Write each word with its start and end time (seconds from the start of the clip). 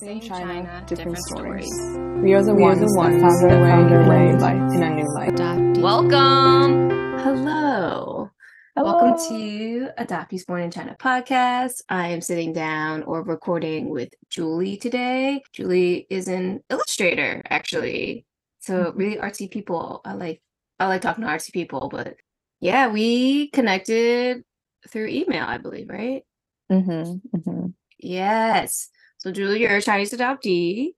Same 0.00 0.18
China, 0.18 0.82
different, 0.86 1.18
stories. 1.18 1.68
We 2.22 2.32
are 2.32 2.42
the 2.42 2.54
We 2.54 2.62
are 2.62 2.68
ones 2.68 2.80
the 2.80 2.86
that 2.86 2.96
ones 2.96 3.20
found 3.20 3.42
that 3.42 3.52
our 3.52 3.62
way, 3.62 3.68
found 3.68 3.92
our 3.92 4.08
way 4.08 4.32
life 4.32 4.72
in 4.72 4.82
a 4.82 4.94
new 4.94 5.04
life. 5.12 5.78
Welcome. 5.82 6.88
Hello. 7.18 8.30
Hello. 8.74 8.96
Welcome 8.96 9.18
to 9.28 9.90
Adoptees 9.98 10.46
Born 10.46 10.62
in 10.62 10.70
China 10.70 10.96
podcast. 10.98 11.82
I 11.90 12.08
am 12.08 12.22
sitting 12.22 12.54
down 12.54 13.02
or 13.02 13.22
recording 13.22 13.90
with 13.90 14.08
Julie 14.30 14.78
today. 14.78 15.42
Julie 15.52 16.06
is 16.08 16.28
an 16.28 16.64
illustrator, 16.70 17.42
actually. 17.50 18.24
So 18.60 18.94
really 18.96 19.18
artsy 19.18 19.50
people. 19.50 20.00
I 20.06 20.14
like 20.14 20.40
I 20.78 20.86
like 20.86 21.02
talking 21.02 21.24
to 21.24 21.28
artsy 21.30 21.52
people, 21.52 21.90
but 21.92 22.16
yeah, 22.58 22.88
we 22.88 23.48
connected 23.48 24.44
through 24.88 25.08
email, 25.08 25.44
I 25.46 25.58
believe, 25.58 25.90
right? 25.90 26.22
Mm-hmm, 26.72 27.36
mm-hmm. 27.36 27.66
Yes. 27.98 28.88
So 29.20 29.30
Julie, 29.30 29.60
you're 29.60 29.76
a 29.76 29.82
Chinese 29.82 30.12
adoptee. 30.12 30.94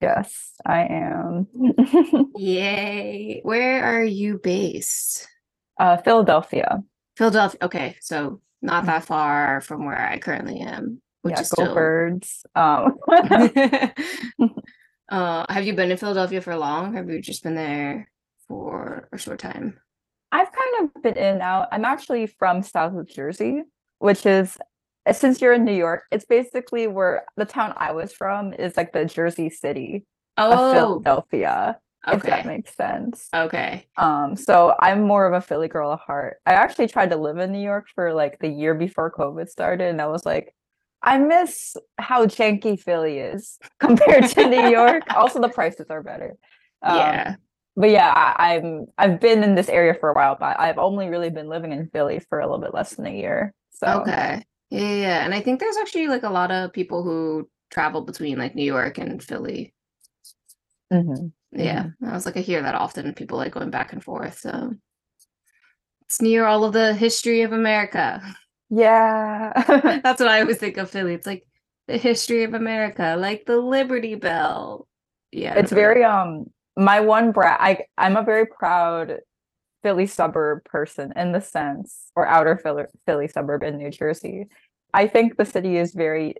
Yes, 0.00 0.52
I 0.66 0.84
am. 0.84 1.46
Yay. 2.36 3.40
Where 3.42 3.84
are 3.84 4.04
you 4.04 4.38
based? 4.42 5.28
uh, 5.80 5.96
Philadelphia. 5.96 6.82
Philadelphia. 7.16 7.58
Okay, 7.62 7.96
so 8.00 8.40
not 8.62 8.86
that 8.86 9.04
far 9.04 9.60
from 9.62 9.86
where 9.86 9.98
I 9.98 10.18
currently 10.18 10.60
am, 10.60 11.00
which 11.22 11.34
yeah, 11.34 11.40
is 11.40 11.50
go 11.50 11.64
still. 11.64 11.74
birds. 11.74 12.44
Um, 12.54 12.98
uh, 15.08 15.46
have 15.48 15.64
you 15.64 15.74
been 15.74 15.90
in 15.90 15.96
Philadelphia 15.96 16.40
for 16.42 16.54
long? 16.56 16.94
Have 16.94 17.08
you 17.08 17.20
just 17.20 17.42
been 17.42 17.54
there 17.54 18.10
for 18.46 19.08
a 19.12 19.18
short 19.18 19.38
time? 19.38 19.78
I've 20.30 20.52
kind 20.52 20.90
of 20.94 21.02
been 21.02 21.16
in 21.16 21.24
and 21.34 21.42
out. 21.42 21.68
I'm 21.72 21.84
actually 21.84 22.26
from 22.26 22.62
South 22.62 22.94
of 22.94 23.08
Jersey, 23.08 23.62
which 23.98 24.26
is 24.26 24.56
since 25.12 25.40
you're 25.40 25.52
in 25.54 25.64
New 25.64 25.74
York, 25.74 26.04
it's 26.10 26.24
basically 26.24 26.86
where 26.86 27.24
the 27.36 27.44
town 27.44 27.74
I 27.76 27.92
was 27.92 28.12
from 28.12 28.52
is 28.52 28.76
like 28.76 28.92
the 28.92 29.04
Jersey 29.04 29.50
City 29.50 30.04
of 30.50 30.60
Oh, 30.60 31.00
Philadelphia, 31.02 31.78
if 32.10 32.22
that 32.22 32.44
okay. 32.44 32.46
makes 32.46 32.74
sense. 32.74 33.34
Okay. 33.34 33.86
Um, 33.96 34.36
so 34.36 34.74
I'm 34.80 35.02
more 35.02 35.26
of 35.26 35.34
a 35.34 35.40
Philly 35.40 35.68
girl 35.68 35.92
at 35.92 36.00
heart. 36.00 36.38
I 36.46 36.52
actually 36.54 36.88
tried 36.88 37.10
to 37.10 37.16
live 37.16 37.38
in 37.38 37.52
New 37.52 37.62
York 37.62 37.86
for 37.94 38.14
like 38.14 38.38
the 38.38 38.48
year 38.48 38.74
before 38.74 39.10
COVID 39.12 39.48
started, 39.48 39.88
and 39.88 40.00
I 40.00 40.06
was 40.06 40.24
like, 40.24 40.54
I 41.02 41.18
miss 41.18 41.76
how 41.98 42.26
janky 42.26 42.78
Philly 42.80 43.18
is 43.18 43.58
compared 43.80 44.26
to 44.28 44.44
New 44.44 44.60
York. 44.62 45.08
Also, 45.14 45.40
the 45.40 45.48
prices 45.48 45.86
are 45.90 46.02
better. 46.02 46.36
Um, 46.82 46.96
Yeah. 46.96 47.36
but 47.76 47.90
yeah, 47.90 48.12
I, 48.14 48.56
I'm 48.56 48.86
I've 48.98 49.20
been 49.20 49.42
in 49.44 49.54
this 49.54 49.68
area 49.68 49.94
for 49.94 50.10
a 50.10 50.14
while, 50.14 50.36
but 50.38 50.58
I've 50.60 50.78
only 50.78 51.08
really 51.08 51.30
been 51.30 51.48
living 51.48 51.72
in 51.72 51.88
Philly 51.90 52.20
for 52.28 52.40
a 52.40 52.46
little 52.46 52.60
bit 52.60 52.74
less 52.74 52.94
than 52.94 53.06
a 53.06 53.16
year. 53.16 53.54
So 53.70 54.02
Okay. 54.02 54.44
Yeah, 54.70 54.94
yeah. 54.94 55.24
And 55.24 55.34
I 55.34 55.40
think 55.40 55.60
there's 55.60 55.76
actually 55.76 56.06
like 56.06 56.22
a 56.22 56.30
lot 56.30 56.50
of 56.52 56.72
people 56.72 57.02
who 57.02 57.48
travel 57.70 58.02
between 58.02 58.38
like 58.38 58.54
New 58.54 58.64
York 58.64 58.98
and 58.98 59.22
Philly. 59.22 59.74
mhm. 60.92 61.32
Yeah. 61.52 61.86
I 62.04 62.12
was 62.12 62.26
like, 62.26 62.36
I 62.36 62.40
hear 62.40 62.62
that 62.62 62.74
often, 62.76 63.12
people 63.14 63.38
like 63.38 63.52
going 63.52 63.70
back 63.70 63.92
and 63.92 64.02
forth. 64.02 64.38
So 64.38 64.74
it's 66.02 66.20
near 66.22 66.44
all 66.46 66.64
of 66.64 66.72
the 66.72 66.94
history 66.94 67.42
of 67.42 67.52
America. 67.52 68.22
yeah. 68.70 69.52
That's 70.04 70.20
what 70.20 70.28
I 70.28 70.40
always 70.40 70.58
think 70.58 70.76
of 70.76 70.90
Philly. 70.90 71.14
It's 71.14 71.26
like 71.26 71.44
the 71.88 71.98
history 71.98 72.44
of 72.44 72.54
America, 72.54 73.16
like 73.18 73.44
the 73.46 73.58
Liberty 73.58 74.14
Bell. 74.14 74.86
Yeah. 75.32 75.54
it's 75.54 75.70
very 75.70 76.02
um 76.02 76.46
my 76.76 76.98
one 77.00 77.30
bra 77.30 77.56
I 77.60 77.84
I'm 77.96 78.16
a 78.16 78.22
very 78.24 78.46
proud 78.46 79.18
Philly 79.82 80.06
suburb 80.06 80.64
person 80.64 81.12
in 81.16 81.32
the 81.32 81.40
sense 81.40 82.10
or 82.14 82.26
outer 82.26 82.56
Philly, 82.56 82.84
Philly 83.06 83.28
suburb 83.28 83.62
in 83.62 83.78
New 83.78 83.90
Jersey. 83.90 84.46
I 84.92 85.06
think 85.06 85.36
the 85.36 85.44
city 85.44 85.76
is 85.76 85.92
very 85.94 86.34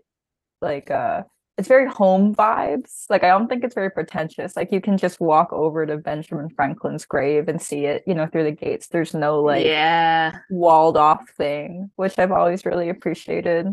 like 0.61 0.91
uh 0.91 1.23
it's 1.57 1.67
very 1.67 1.87
home 1.87 2.33
vibes. 2.33 3.05
Like 3.09 3.23
I 3.23 3.27
don't 3.27 3.47
think 3.47 3.63
it's 3.63 3.75
very 3.75 3.91
pretentious. 3.91 4.55
Like 4.55 4.71
you 4.71 4.81
can 4.81 4.97
just 4.97 5.19
walk 5.19 5.51
over 5.53 5.85
to 5.85 5.97
Benjamin 5.97 6.49
Franklin's 6.49 7.05
grave 7.05 7.47
and 7.47 7.61
see 7.61 7.85
it, 7.85 8.03
you 8.07 8.13
know, 8.13 8.25
through 8.25 8.45
the 8.45 8.51
gates. 8.51 8.87
There's 8.87 9.13
no 9.13 9.41
like 9.41 9.65
yeah. 9.65 10.31
walled 10.49 10.97
off 10.97 11.29
thing, 11.37 11.91
which 11.97 12.17
I've 12.17 12.31
always 12.31 12.65
really 12.65 12.89
appreciated. 12.89 13.67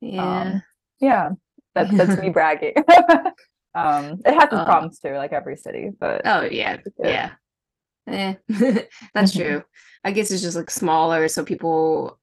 Yeah. 0.00 0.40
Um, 0.40 0.62
yeah, 1.00 1.30
that's 1.74 1.94
that's 1.96 2.20
me 2.20 2.28
bragging. 2.30 2.74
um, 3.74 4.20
it 4.24 4.34
has 4.34 4.44
its 4.44 4.52
Uh, 4.52 4.64
problems 4.64 4.98
too, 4.98 5.14
like 5.14 5.32
every 5.32 5.56
city, 5.56 5.90
but 5.98 6.22
oh, 6.24 6.42
yeah. 6.42 6.78
Yeah. 7.02 7.32
Yeah. 8.06 8.34
Eh, 8.50 8.82
that's 9.14 9.32
Mhm. 9.34 9.42
true. 9.42 9.62
I 10.04 10.12
guess 10.12 10.30
it's 10.30 10.42
just 10.42 10.56
like 10.56 10.70
smaller, 10.70 11.28
so 11.28 11.44
people 11.44 12.18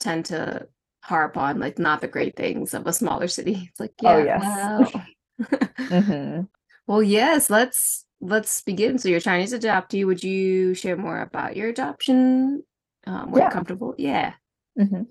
tend 0.00 0.26
to 0.26 0.68
harp 1.02 1.36
on 1.36 1.58
like 1.60 1.78
not 1.78 2.00
the 2.00 2.08
great 2.08 2.36
things 2.36 2.74
of 2.74 2.86
a 2.86 2.92
smaller 2.92 3.28
city. 3.28 3.68
It's 3.70 3.80
like, 3.80 3.92
Oh, 4.04 4.18
yeah, 4.18 4.24
yes. 4.24 4.42
wow. 4.42 5.02
Mhm. 5.90 6.48
Well, 6.86 7.02
yes, 7.02 7.48
let's 7.50 8.04
let's 8.20 8.62
begin. 8.62 8.98
So 8.98 9.08
you're 9.08 9.20
Chinese 9.20 9.52
adoptee. 9.52 10.04
Would 10.04 10.22
you 10.24 10.74
share 10.74 10.96
more 10.96 11.20
about 11.20 11.56
your 11.56 11.68
adoption? 11.68 12.62
Um, 13.06 13.30
were 13.30 13.38
you 13.38 13.44
Yeah. 13.44 13.50
comfortable? 13.50 13.94
Yeah. 13.98 14.34
Mm-hmm. 14.78 15.02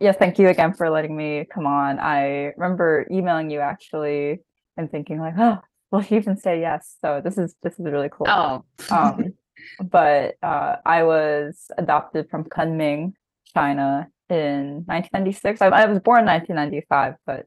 Yeah, 0.00 0.12
thank 0.12 0.38
you 0.38 0.48
again 0.48 0.74
for 0.74 0.90
letting 0.90 1.16
me 1.16 1.46
come 1.52 1.66
on. 1.66 1.98
I 1.98 2.52
remember 2.56 3.06
emailing 3.10 3.50
you 3.50 3.60
actually 3.60 4.40
and 4.76 4.90
thinking 4.90 5.20
like, 5.20 5.34
oh, 5.38 5.58
will 5.90 6.02
she 6.02 6.16
even 6.16 6.36
say 6.36 6.60
yes? 6.60 6.96
So 7.00 7.20
this 7.22 7.38
is 7.38 7.54
this 7.62 7.74
is 7.74 7.84
really 7.86 8.10
cool. 8.10 8.26
Oh. 8.28 8.64
Um, 8.90 9.34
but 9.82 10.36
uh, 10.42 10.76
I 10.84 11.02
was 11.04 11.70
adopted 11.78 12.28
from 12.30 12.44
Kunming, 12.44 13.12
China 13.54 14.08
in 14.28 14.84
1996. 14.86 15.62
I, 15.62 15.66
I 15.66 15.86
was 15.86 16.00
born 16.00 16.20
in 16.20 16.26
1995, 16.26 17.14
but 17.26 17.46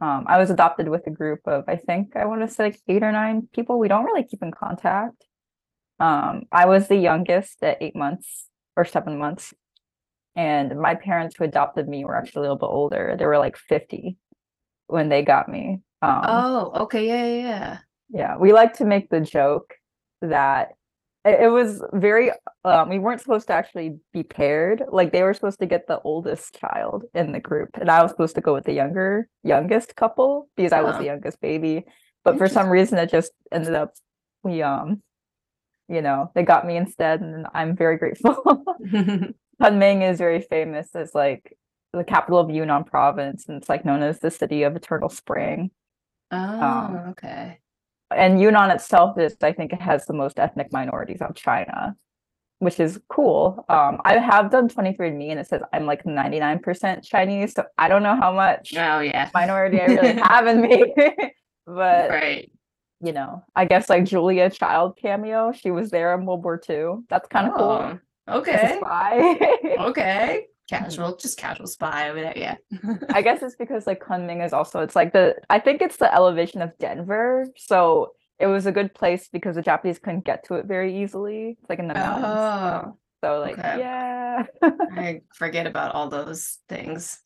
um, 0.00 0.24
I 0.28 0.38
was 0.38 0.50
adopted 0.50 0.88
with 0.88 1.06
a 1.06 1.10
group 1.10 1.40
of, 1.46 1.64
I 1.68 1.76
think, 1.76 2.16
I 2.16 2.26
want 2.26 2.40
to 2.42 2.48
say 2.48 2.64
like 2.64 2.80
eight 2.88 3.02
or 3.02 3.12
nine 3.12 3.48
people. 3.54 3.78
We 3.78 3.88
don't 3.88 4.04
really 4.04 4.24
keep 4.24 4.42
in 4.42 4.50
contact. 4.50 5.24
Um, 6.00 6.42
I 6.50 6.66
was 6.66 6.88
the 6.88 6.96
youngest 6.96 7.62
at 7.62 7.78
eight 7.80 7.94
months 7.94 8.48
or 8.76 8.84
seven 8.84 9.18
months. 9.18 9.54
And 10.36 10.80
my 10.80 10.96
parents 10.96 11.36
who 11.38 11.44
adopted 11.44 11.88
me 11.88 12.04
were 12.04 12.16
actually 12.16 12.40
a 12.40 12.42
little 12.42 12.56
bit 12.56 12.66
older. 12.66 13.14
They 13.16 13.24
were 13.24 13.38
like 13.38 13.56
50 13.56 14.16
when 14.88 15.08
they 15.08 15.22
got 15.22 15.48
me. 15.48 15.80
Um, 16.04 16.24
Oh, 16.28 16.72
okay. 16.82 17.06
Yeah, 17.06 17.26
yeah, 17.26 17.42
yeah. 17.48 17.78
yeah, 18.10 18.36
we 18.36 18.52
like 18.52 18.74
to 18.74 18.84
make 18.84 19.08
the 19.10 19.20
joke 19.20 19.74
that 20.20 20.72
it, 21.24 21.50
was 21.50 21.82
very 21.94 22.30
um, 22.64 22.90
we 22.90 22.98
weren't 22.98 23.20
supposed 23.20 23.46
to 23.46 23.54
actually 23.54 23.98
be 24.12 24.22
paired. 24.22 24.82
Like 24.90 25.12
they 25.12 25.22
were 25.22 25.32
supposed 25.32 25.58
to 25.60 25.66
get 25.66 25.86
the 25.86 26.00
oldest 26.00 26.58
child 26.58 27.04
in 27.14 27.32
the 27.32 27.40
group, 27.40 27.70
and 27.80 27.90
I 27.90 28.02
was 28.02 28.10
supposed 28.10 28.34
to 28.34 28.40
go 28.42 28.52
with 28.52 28.64
the 28.64 28.74
younger 28.74 29.28
youngest 29.42 29.96
couple 29.96 30.48
because 30.56 30.72
I 30.72 30.82
was 30.82 30.96
Oh. 30.96 30.98
the 30.98 31.06
youngest 31.06 31.40
baby. 31.40 31.84
But 32.24 32.38
for 32.38 32.48
some 32.48 32.68
reason, 32.68 32.98
it 32.98 33.10
just 33.10 33.32
ended 33.52 33.74
up 33.74 33.94
we 34.42 34.62
um, 34.62 35.02
you 35.88 36.02
know, 36.02 36.30
they 36.34 36.42
got 36.42 36.66
me 36.66 36.76
instead, 36.76 37.20
and 37.20 37.46
I'm 37.54 37.76
very 37.76 37.96
grateful. 37.96 38.34
Kunming 39.62 40.08
is 40.10 40.18
very 40.18 40.40
famous 40.40 40.94
as 40.94 41.14
like 41.14 41.56
the 41.92 42.04
capital 42.04 42.38
of 42.38 42.50
Yunnan 42.50 42.84
province, 42.84 43.46
and 43.48 43.56
it's 43.58 43.68
like 43.68 43.84
known 43.84 44.02
as 44.02 44.18
the 44.18 44.30
city 44.30 44.62
of 44.64 44.76
eternal 44.76 45.08
spring. 45.08 45.70
Oh, 46.30 47.04
okay. 47.10 47.58
and 48.10 48.40
Yunnan 48.40 48.70
itself 48.70 49.18
is, 49.18 49.36
I 49.42 49.52
think, 49.52 49.72
it 49.72 49.80
has 49.80 50.06
the 50.06 50.12
most 50.14 50.38
ethnic 50.38 50.72
minorities 50.72 51.20
of 51.22 51.34
China, 51.34 51.96
which 52.58 52.78
is 52.80 53.00
cool. 53.08 53.64
Um, 53.68 54.00
I 54.04 54.18
have 54.18 54.50
done 54.50 54.68
23andMe 54.68 55.30
and 55.30 55.40
it 55.40 55.46
says 55.48 55.62
I'm 55.72 55.86
like 55.86 56.04
99% 56.04 57.02
Chinese, 57.04 57.52
so 57.54 57.64
I 57.78 57.88
don't 57.88 58.02
know 58.02 58.16
how 58.16 58.32
much 58.32 58.72
Oh, 58.76 59.00
yeah. 59.00 59.30
minority 59.34 59.80
I 59.80 59.86
really 59.86 60.12
have 60.22 60.46
in 60.46 60.60
me. 60.62 60.94
but 61.66 62.10
Right. 62.10 62.50
you 63.00 63.12
know, 63.12 63.42
I 63.56 63.64
guess 63.64 63.88
like 63.88 64.04
Julia 64.04 64.50
Child 64.50 64.96
cameo, 65.00 65.52
she 65.52 65.70
was 65.70 65.90
there 65.90 66.14
in 66.14 66.24
World 66.26 66.44
War 66.44 66.60
II. 66.68 67.04
That's 67.08 67.28
kind 67.28 67.48
of 67.48 67.54
cool. 67.54 67.66
Oh, 67.66 67.98
a 68.28 68.36
okay. 68.38 68.76
spy. 68.80 69.38
Okay. 69.80 70.46
Casual, 70.68 71.16
just 71.16 71.36
casual 71.38 71.66
spy 71.66 72.08
over 72.10 72.20
there. 72.20 72.32
Yeah. 72.36 72.56
I 73.10 73.20
guess 73.22 73.42
it's 73.42 73.56
because 73.56 73.86
like 73.86 74.00
Kunming 74.02 74.44
is 74.44 74.52
also 74.52 74.80
it's 74.80 74.96
like 74.96 75.12
the 75.12 75.36
I 75.50 75.58
think 75.58 75.82
it's 75.82 75.98
the 75.98 76.12
elevation 76.14 76.62
of 76.62 76.72
Denver. 76.78 77.46
So 77.56 78.12
it 78.38 78.46
was 78.46 78.64
a 78.66 78.72
good 78.72 78.94
place 78.94 79.28
because 79.28 79.56
the 79.56 79.62
Japanese 79.62 79.98
couldn't 79.98 80.24
get 80.24 80.44
to 80.46 80.54
it 80.54 80.64
very 80.66 81.02
easily. 81.02 81.56
It's 81.60 81.68
like 81.68 81.78
in 81.80 81.88
the 81.88 81.94
mountains. 81.94 82.24
Oh, 82.26 82.96
So 83.22 83.40
like 83.40 83.58
okay. 83.58 83.78
yeah. 83.78 84.44
I 84.62 85.20
forget 85.34 85.66
about 85.66 85.94
all 85.94 86.08
those 86.08 86.58
things 86.68 87.20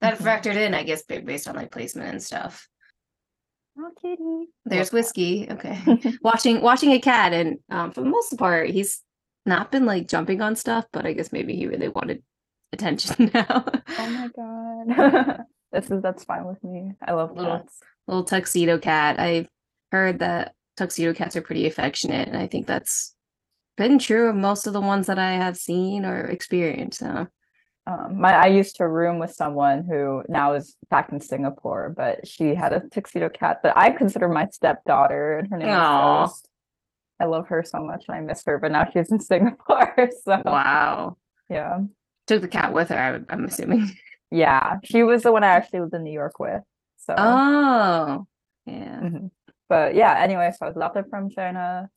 that 0.00 0.18
Mhm. 0.18 0.24
factored 0.24 0.56
in, 0.56 0.72
I 0.74 0.84
guess, 0.84 1.02
based 1.02 1.48
on 1.48 1.56
like 1.56 1.72
placement 1.72 2.10
and 2.10 2.22
stuff. 2.22 2.68
oh 3.78 3.90
kitty. 4.00 4.50
There's 4.66 4.92
whiskey. 4.92 5.48
Okay. 5.50 5.78
watching 6.22 6.60
watching 6.62 6.92
a 6.92 7.00
cat, 7.00 7.32
and 7.32 7.58
um, 7.70 7.90
for 7.90 8.02
the 8.02 8.08
most 8.08 8.38
part, 8.38 8.70
he's 8.70 9.02
not 9.46 9.72
been 9.72 9.84
like 9.84 10.06
jumping 10.08 10.40
on 10.40 10.54
stuff, 10.56 10.84
but 10.92 11.04
I 11.06 11.12
guess 11.12 11.32
maybe 11.32 11.56
he 11.56 11.66
really 11.66 11.88
wanted 11.88 12.22
attention 12.74 13.30
now. 13.34 13.64
Oh 13.98 14.10
my 14.10 14.28
god. 14.36 15.44
this 15.72 15.90
is 15.90 16.02
that's 16.02 16.24
fine 16.24 16.44
with 16.44 16.62
me. 16.62 16.92
I 17.02 17.12
love 17.12 17.34
Little- 17.34 17.58
cats. 17.58 17.78
Little 18.06 18.24
tuxedo 18.24 18.76
cat. 18.78 19.18
I've 19.18 19.48
heard 19.90 20.18
that 20.18 20.54
tuxedo 20.76 21.14
cats 21.14 21.36
are 21.36 21.40
pretty 21.42 21.66
affectionate, 21.66 22.28
and 22.28 22.36
I 22.36 22.46
think 22.46 22.66
that's 22.66 23.14
been 23.78 23.98
true 23.98 24.28
of 24.28 24.36
most 24.36 24.66
of 24.66 24.72
the 24.74 24.80
ones 24.80 25.06
that 25.06 25.18
I 25.18 25.32
have 25.32 25.56
seen 25.56 26.04
or 26.04 26.20
experienced. 26.26 26.98
So 26.98 27.26
um, 27.86 28.20
my 28.20 28.32
I 28.34 28.46
used 28.48 28.76
to 28.76 28.86
room 28.88 29.18
with 29.18 29.32
someone 29.32 29.84
who 29.88 30.22
now 30.28 30.52
is 30.52 30.76
back 30.90 31.10
in 31.12 31.20
Singapore, 31.20 31.94
but 31.96 32.26
she 32.28 32.54
had 32.54 32.72
a 32.74 32.80
tuxedo 32.92 33.28
cat 33.30 33.60
that 33.62 33.76
I 33.76 33.90
consider 33.90 34.28
my 34.28 34.46
stepdaughter, 34.48 35.38
and 35.38 35.48
her 35.50 35.56
name 35.58 35.68
Aw. 35.70 36.24
is. 36.24 36.42
I 37.20 37.24
love 37.26 37.46
her 37.48 37.62
so 37.64 37.78
much, 37.82 38.04
and 38.08 38.16
I 38.16 38.20
miss 38.20 38.42
her. 38.46 38.58
But 38.58 38.72
now 38.72 38.86
she's 38.92 39.10
in 39.10 39.20
Singapore, 39.32 40.10
so 40.24 40.42
Wow. 40.44 41.16
yeah, 41.48 41.78
Took 42.26 42.42
the 42.42 42.48
cat 42.48 42.72
with 42.72 42.88
her, 42.88 42.96
I, 43.28 43.32
I'm 43.32 43.44
assuming. 43.44 43.94
yeah. 44.30 44.78
She 44.84 45.02
was 45.02 45.22
the 45.22 45.32
one 45.32 45.44
I 45.44 45.48
actually 45.48 45.80
lived 45.80 45.94
in 45.94 46.04
New 46.04 46.12
York 46.12 46.38
with. 46.38 46.62
So, 46.98 47.14
Oh. 47.16 48.26
Yeah. 48.66 49.00
mhm. 49.02 49.30
but 49.68 49.94
yeah. 49.94 50.16
Anyway, 50.18 50.50
so 50.52 50.64
I 50.66 50.68
was 50.68 50.76
adopted 50.76 51.06
from 51.10 51.28
China, 51.30 51.90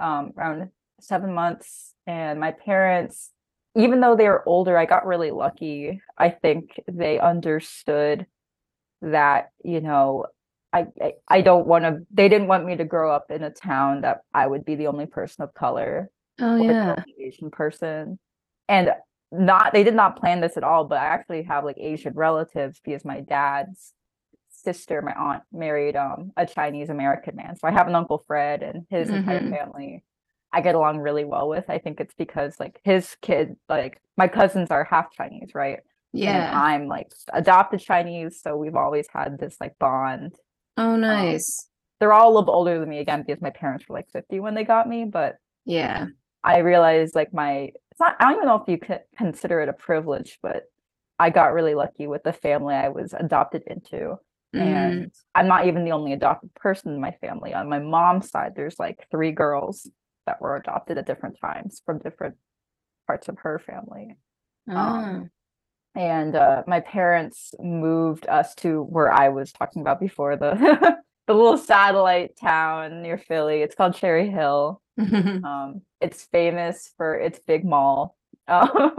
um, 0.00 0.32
around 0.36 0.70
seven 1.00 1.32
months, 1.34 1.94
and 2.06 2.40
my 2.40 2.50
parents, 2.52 3.30
even 3.76 4.00
though 4.00 4.16
they 4.16 4.28
were 4.28 4.42
older, 4.48 4.76
I 4.76 4.86
got 4.86 5.06
really 5.06 5.30
lucky. 5.30 6.00
I 6.18 6.30
think 6.30 6.80
they 6.90 7.20
understood 7.20 8.26
that 9.02 9.50
you 9.64 9.80
know 9.80 10.26
I 10.72 10.86
I, 11.00 11.12
I 11.28 11.40
don't 11.42 11.66
want 11.68 11.84
to. 11.84 12.00
They 12.10 12.28
didn't 12.28 12.48
want 12.48 12.66
me 12.66 12.76
to 12.76 12.84
grow 12.84 13.12
up 13.14 13.30
in 13.30 13.42
a 13.44 13.50
town 13.50 14.00
that 14.00 14.22
I 14.34 14.46
would 14.46 14.64
be 14.64 14.74
the 14.74 14.88
only 14.88 15.06
person 15.06 15.44
of 15.44 15.54
color 15.54 16.10
Oh 16.40 16.56
yeah. 16.56 16.96
Asian 17.18 17.50
person, 17.52 18.18
and 18.68 18.90
not 19.32 19.72
they 19.72 19.84
did 19.84 19.94
not 19.94 20.16
plan 20.18 20.40
this 20.40 20.56
at 20.56 20.64
all. 20.64 20.84
But 20.84 20.98
I 20.98 21.06
actually 21.06 21.42
have 21.44 21.64
like 21.64 21.78
Asian 21.78 22.14
relatives 22.14 22.80
because 22.84 23.04
my 23.04 23.20
dad's 23.20 23.92
sister, 24.50 25.00
my 25.02 25.12
aunt, 25.14 25.42
married 25.52 25.96
um 25.96 26.32
a 26.36 26.46
Chinese 26.46 26.90
American 26.90 27.36
man. 27.36 27.56
So 27.56 27.68
I 27.68 27.70
have 27.72 27.88
an 27.88 27.94
uncle 27.94 28.24
Fred 28.26 28.62
and 28.62 28.86
his 28.90 29.10
entire 29.10 29.40
Mhm. 29.40 29.50
family. 29.50 30.04
I 30.52 30.60
get 30.60 30.74
along 30.74 30.98
really 30.98 31.24
well 31.24 31.48
with. 31.48 31.64
I 31.70 31.78
think 31.78 32.00
it's 32.00 32.14
because 32.14 32.58
like 32.58 32.80
his 32.84 33.16
kid, 33.22 33.56
like 33.68 34.00
my 34.16 34.26
cousins 34.28 34.70
are 34.70 34.84
half 34.84 35.12
Chinese, 35.12 35.54
right? 35.54 35.78
And 36.12 36.22
Yeah. 36.22 36.50
I'm 36.52 36.88
like 36.88 37.12
adopted 37.32 37.80
Chinese, 37.80 38.40
so 38.42 38.56
we've 38.56 38.74
always 38.74 39.06
had 39.12 39.38
this 39.38 39.56
like 39.60 39.78
bond. 39.78 40.34
Oh 40.76 40.96
nice. 40.96 41.68
They're 42.00 42.12
all 42.12 42.28
a 42.28 42.32
little 42.32 42.42
bit 42.46 42.52
older 42.52 42.78
than 42.80 42.88
me 42.88 42.98
again 42.98 43.22
because 43.24 43.40
my 43.40 43.50
parents 43.50 43.88
were 43.88 43.94
like 43.94 44.10
50 44.10 44.40
when 44.40 44.54
they 44.54 44.64
got 44.64 44.88
me, 44.88 45.04
but 45.04 45.36
Yeah. 45.66 46.06
I 46.42 46.58
realized 46.58 47.14
like 47.14 47.32
my 47.32 47.70
not 48.00 48.16
I 48.18 48.24
don't 48.24 48.36
even 48.36 48.46
know 48.46 48.56
if 48.56 48.68
you 48.68 48.78
could 48.78 49.00
consider 49.16 49.60
it 49.60 49.68
a 49.68 49.72
privilege, 49.72 50.38
but 50.42 50.64
I 51.18 51.30
got 51.30 51.52
really 51.52 51.74
lucky 51.74 52.06
with 52.06 52.22
the 52.22 52.32
family 52.32 52.74
I 52.74 52.88
was 52.88 53.12
adopted 53.12 53.62
into. 53.66 54.18
Mhm. 54.54 54.60
And 54.60 55.12
I'm 55.34 55.46
not 55.46 55.66
even 55.66 55.84
the 55.84 55.92
only 55.92 56.12
adopted 56.12 56.52
person 56.54 56.94
in 56.94 57.00
my 57.00 57.12
family. 57.20 57.54
On 57.54 57.68
my 57.68 57.78
mom's 57.78 58.30
side, 58.30 58.54
there's 58.56 58.78
like 58.78 59.06
three 59.10 59.32
girls 59.32 59.88
that 60.26 60.40
were 60.40 60.56
adopted 60.56 60.98
at 60.98 61.06
different 61.06 61.38
times 61.40 61.82
from 61.84 61.98
different 61.98 62.36
parts 63.06 63.28
of 63.28 63.38
her 63.40 63.58
family. 63.58 64.16
Oh. 64.68 64.76
um, 64.76 65.30
and 65.94 66.36
uh, 66.36 66.62
my 66.66 66.80
parents 66.80 67.52
moved 67.58 68.26
us 68.28 68.54
to 68.56 68.82
where 68.82 69.12
I 69.12 69.28
was 69.30 69.52
talking 69.52 69.82
about 69.82 69.98
before 70.00 70.36
the 70.36 70.96
the 71.30 71.36
little 71.36 71.56
satellite 71.58 72.36
town 72.36 73.02
near 73.02 73.16
Philly. 73.16 73.62
It's 73.62 73.76
called 73.76 73.94
Cherry 73.94 74.28
Hill. 74.28 74.80
Um, 75.00 75.80
it's 76.00 76.24
famous 76.24 76.92
for 76.96 77.14
its 77.14 77.38
big 77.46 77.64
mall. 77.64 78.16
Um, 78.48 78.92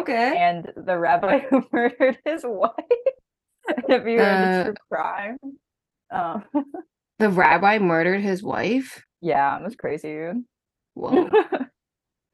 okay. 0.00 0.36
and 0.36 0.72
the 0.76 0.98
rabbi 0.98 1.38
who 1.50 1.64
murdered 1.72 2.18
his 2.24 2.42
wife. 2.44 2.72
if 3.88 4.04
you 4.06 4.18
heard 4.18 4.18
Uh, 4.18 4.58
the 4.58 4.64
true 4.64 4.74
crime, 4.90 5.36
um, 6.10 6.44
The 7.20 7.30
rabbi 7.30 7.78
murdered 7.78 8.20
his 8.22 8.42
wife? 8.42 9.04
yeah, 9.20 9.56
it 9.56 9.62
was 9.62 9.76
crazy. 9.76 10.32
Whoa. 10.94 11.30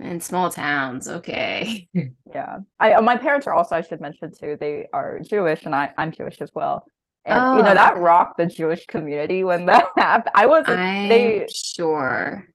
In 0.00 0.20
small 0.22 0.48
towns, 0.50 1.06
okay. 1.06 1.86
yeah, 2.34 2.60
I 2.80 2.98
my 3.02 3.18
parents 3.18 3.46
are 3.46 3.52
also 3.54 3.76
I 3.76 3.82
should 3.82 4.00
mention 4.00 4.32
too. 4.32 4.56
They 4.58 4.86
are 4.94 5.20
Jewish, 5.20 5.66
and 5.66 5.74
I 5.74 5.92
I'm 5.98 6.12
Jewish 6.12 6.40
as 6.40 6.50
well. 6.54 6.86
And 7.26 7.56
you 7.58 7.62
know 7.62 7.70
Oh, 7.70 7.74
that 7.74 7.96
rocked 7.98 8.36
the 8.36 8.46
Jewish 8.46 8.86
community 8.86 9.44
when 9.44 9.66
that 9.66 9.86
happened. 9.96 10.32
I 10.34 10.46
wasn't. 10.46 10.78
I'm 10.78 11.08
they 11.08 11.46
sure. 11.52 12.46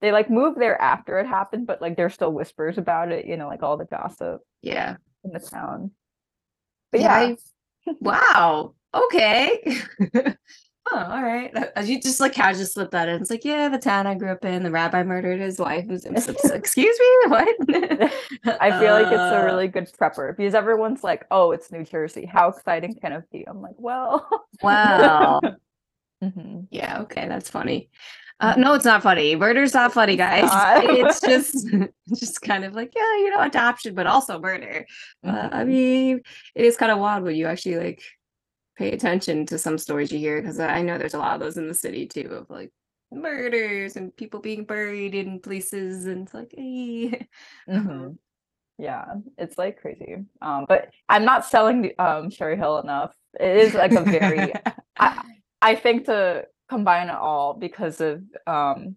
they 0.00 0.12
like 0.12 0.30
moved 0.30 0.60
there 0.60 0.80
after 0.80 1.18
it 1.18 1.26
happened, 1.26 1.66
but 1.66 1.80
like 1.82 1.96
there's 1.96 2.14
still 2.14 2.32
whispers 2.32 2.78
about 2.78 3.10
it. 3.12 3.26
You 3.26 3.36
know, 3.36 3.48
like 3.48 3.62
all 3.62 3.76
the 3.76 3.84
gossip 3.84 4.40
Yeah. 4.62 4.96
in 5.24 5.32
the 5.32 5.40
town. 5.40 5.90
But 6.92 7.00
Yeah. 7.00 7.34
yeah, 7.86 7.92
wow. 8.00 8.74
Okay. 8.94 9.80
Oh, 10.92 10.98
all 11.10 11.22
right. 11.22 11.52
You 11.84 12.00
just 12.00 12.20
like 12.20 12.32
casually 12.32 12.64
slip 12.66 12.92
that 12.92 13.08
in. 13.08 13.20
It's 13.20 13.30
like, 13.30 13.44
yeah, 13.44 13.68
the 13.68 13.78
town 13.78 14.06
I 14.06 14.14
grew 14.14 14.30
up 14.30 14.44
in, 14.44 14.62
the 14.62 14.70
rabbi 14.70 15.02
murdered 15.02 15.40
his 15.40 15.58
wife. 15.58 15.84
It 15.84 15.90
was- 15.90 16.04
it 16.06 16.12
was- 16.12 16.50
Excuse 16.52 16.96
me? 16.98 17.30
What? 17.30 17.48
I 18.60 18.78
feel 18.78 18.92
like 18.92 19.06
it's 19.06 19.16
a 19.16 19.40
Uh, 19.40 19.44
really 19.44 19.68
good 19.68 19.90
prepper 20.00 20.36
because 20.36 20.54
everyone's 20.54 21.02
like, 21.02 21.26
"Oh, 21.30 21.50
it's 21.52 21.72
New 21.72 21.84
Jersey. 21.84 22.24
How 22.24 22.48
exciting 22.48 22.94
can 23.00 23.12
it 23.12 23.24
be?" 23.32 23.44
I'm 23.48 23.60
like, 23.62 23.74
"Well, 23.78 24.28
Wow. 24.62 25.40
Mhm. 26.24 26.68
Yeah, 26.70 27.00
okay, 27.02 27.28
that's 27.28 27.50
funny. 27.50 27.90
Uh, 28.40 28.54
no, 28.56 28.74
it's 28.74 28.84
not 28.84 29.02
funny. 29.02 29.34
Murder's 29.36 29.74
not 29.74 29.92
funny, 29.92 30.16
guys. 30.16 30.44
not. 30.44 30.84
It's 30.84 31.20
just 31.20 31.66
just 32.08 32.40
kind 32.42 32.64
of 32.64 32.74
like, 32.74 32.92
yeah, 32.96 33.16
you 33.18 33.30
know, 33.30 33.42
adoption, 33.42 33.94
but 33.94 34.06
also 34.06 34.38
murder. 34.38 34.86
Uh, 35.26 35.48
I 35.52 35.64
Mhm. 35.64 35.66
mean, 35.66 36.20
it 36.54 36.64
is 36.64 36.76
kind 36.76 36.92
of 36.92 36.98
wild 36.98 37.22
when 37.24 37.34
you 37.36 37.46
actually 37.46 37.76
like 37.78 38.02
pay 38.76 38.92
attention 38.92 39.46
to 39.46 39.58
some 39.58 39.78
stories 39.78 40.12
you 40.12 40.18
hear 40.18 40.40
because 40.40 40.60
I 40.60 40.82
know 40.82 40.98
there's 40.98 41.14
a 41.14 41.18
lot 41.18 41.34
of 41.34 41.40
those 41.40 41.56
in 41.56 41.68
the 41.68 41.74
city 41.74 42.06
too 42.06 42.28
of 42.32 42.50
like 42.50 42.72
murders 43.12 43.96
and 43.96 44.14
people 44.16 44.40
being 44.40 44.64
buried 44.64 45.14
in 45.14 45.40
places 45.40 46.06
and 46.06 46.24
it's 46.24 46.34
like, 46.34 46.52
hey. 46.56 47.26
Mhm. 47.68 48.18
yeah, 48.78 49.14
it's 49.38 49.58
like 49.58 49.80
crazy. 49.80 50.24
Um, 50.42 50.66
but 50.68 50.90
I'm 51.08 51.24
not 51.24 51.46
selling 51.46 51.82
the 51.82 51.98
um 51.98 52.30
Cherry 52.30 52.56
Hill 52.56 52.78
enough. 52.78 53.14
It 53.40 53.56
is 53.58 53.74
like 53.74 53.92
a 53.92 54.04
very 54.04 54.52
I, 54.98 55.22
I 55.62 55.74
think 55.76 56.06
to 56.06 56.46
combine 56.68 57.08
it 57.08 57.14
all 57.14 57.54
because 57.54 58.00
of 58.00 58.22
um 58.46 58.96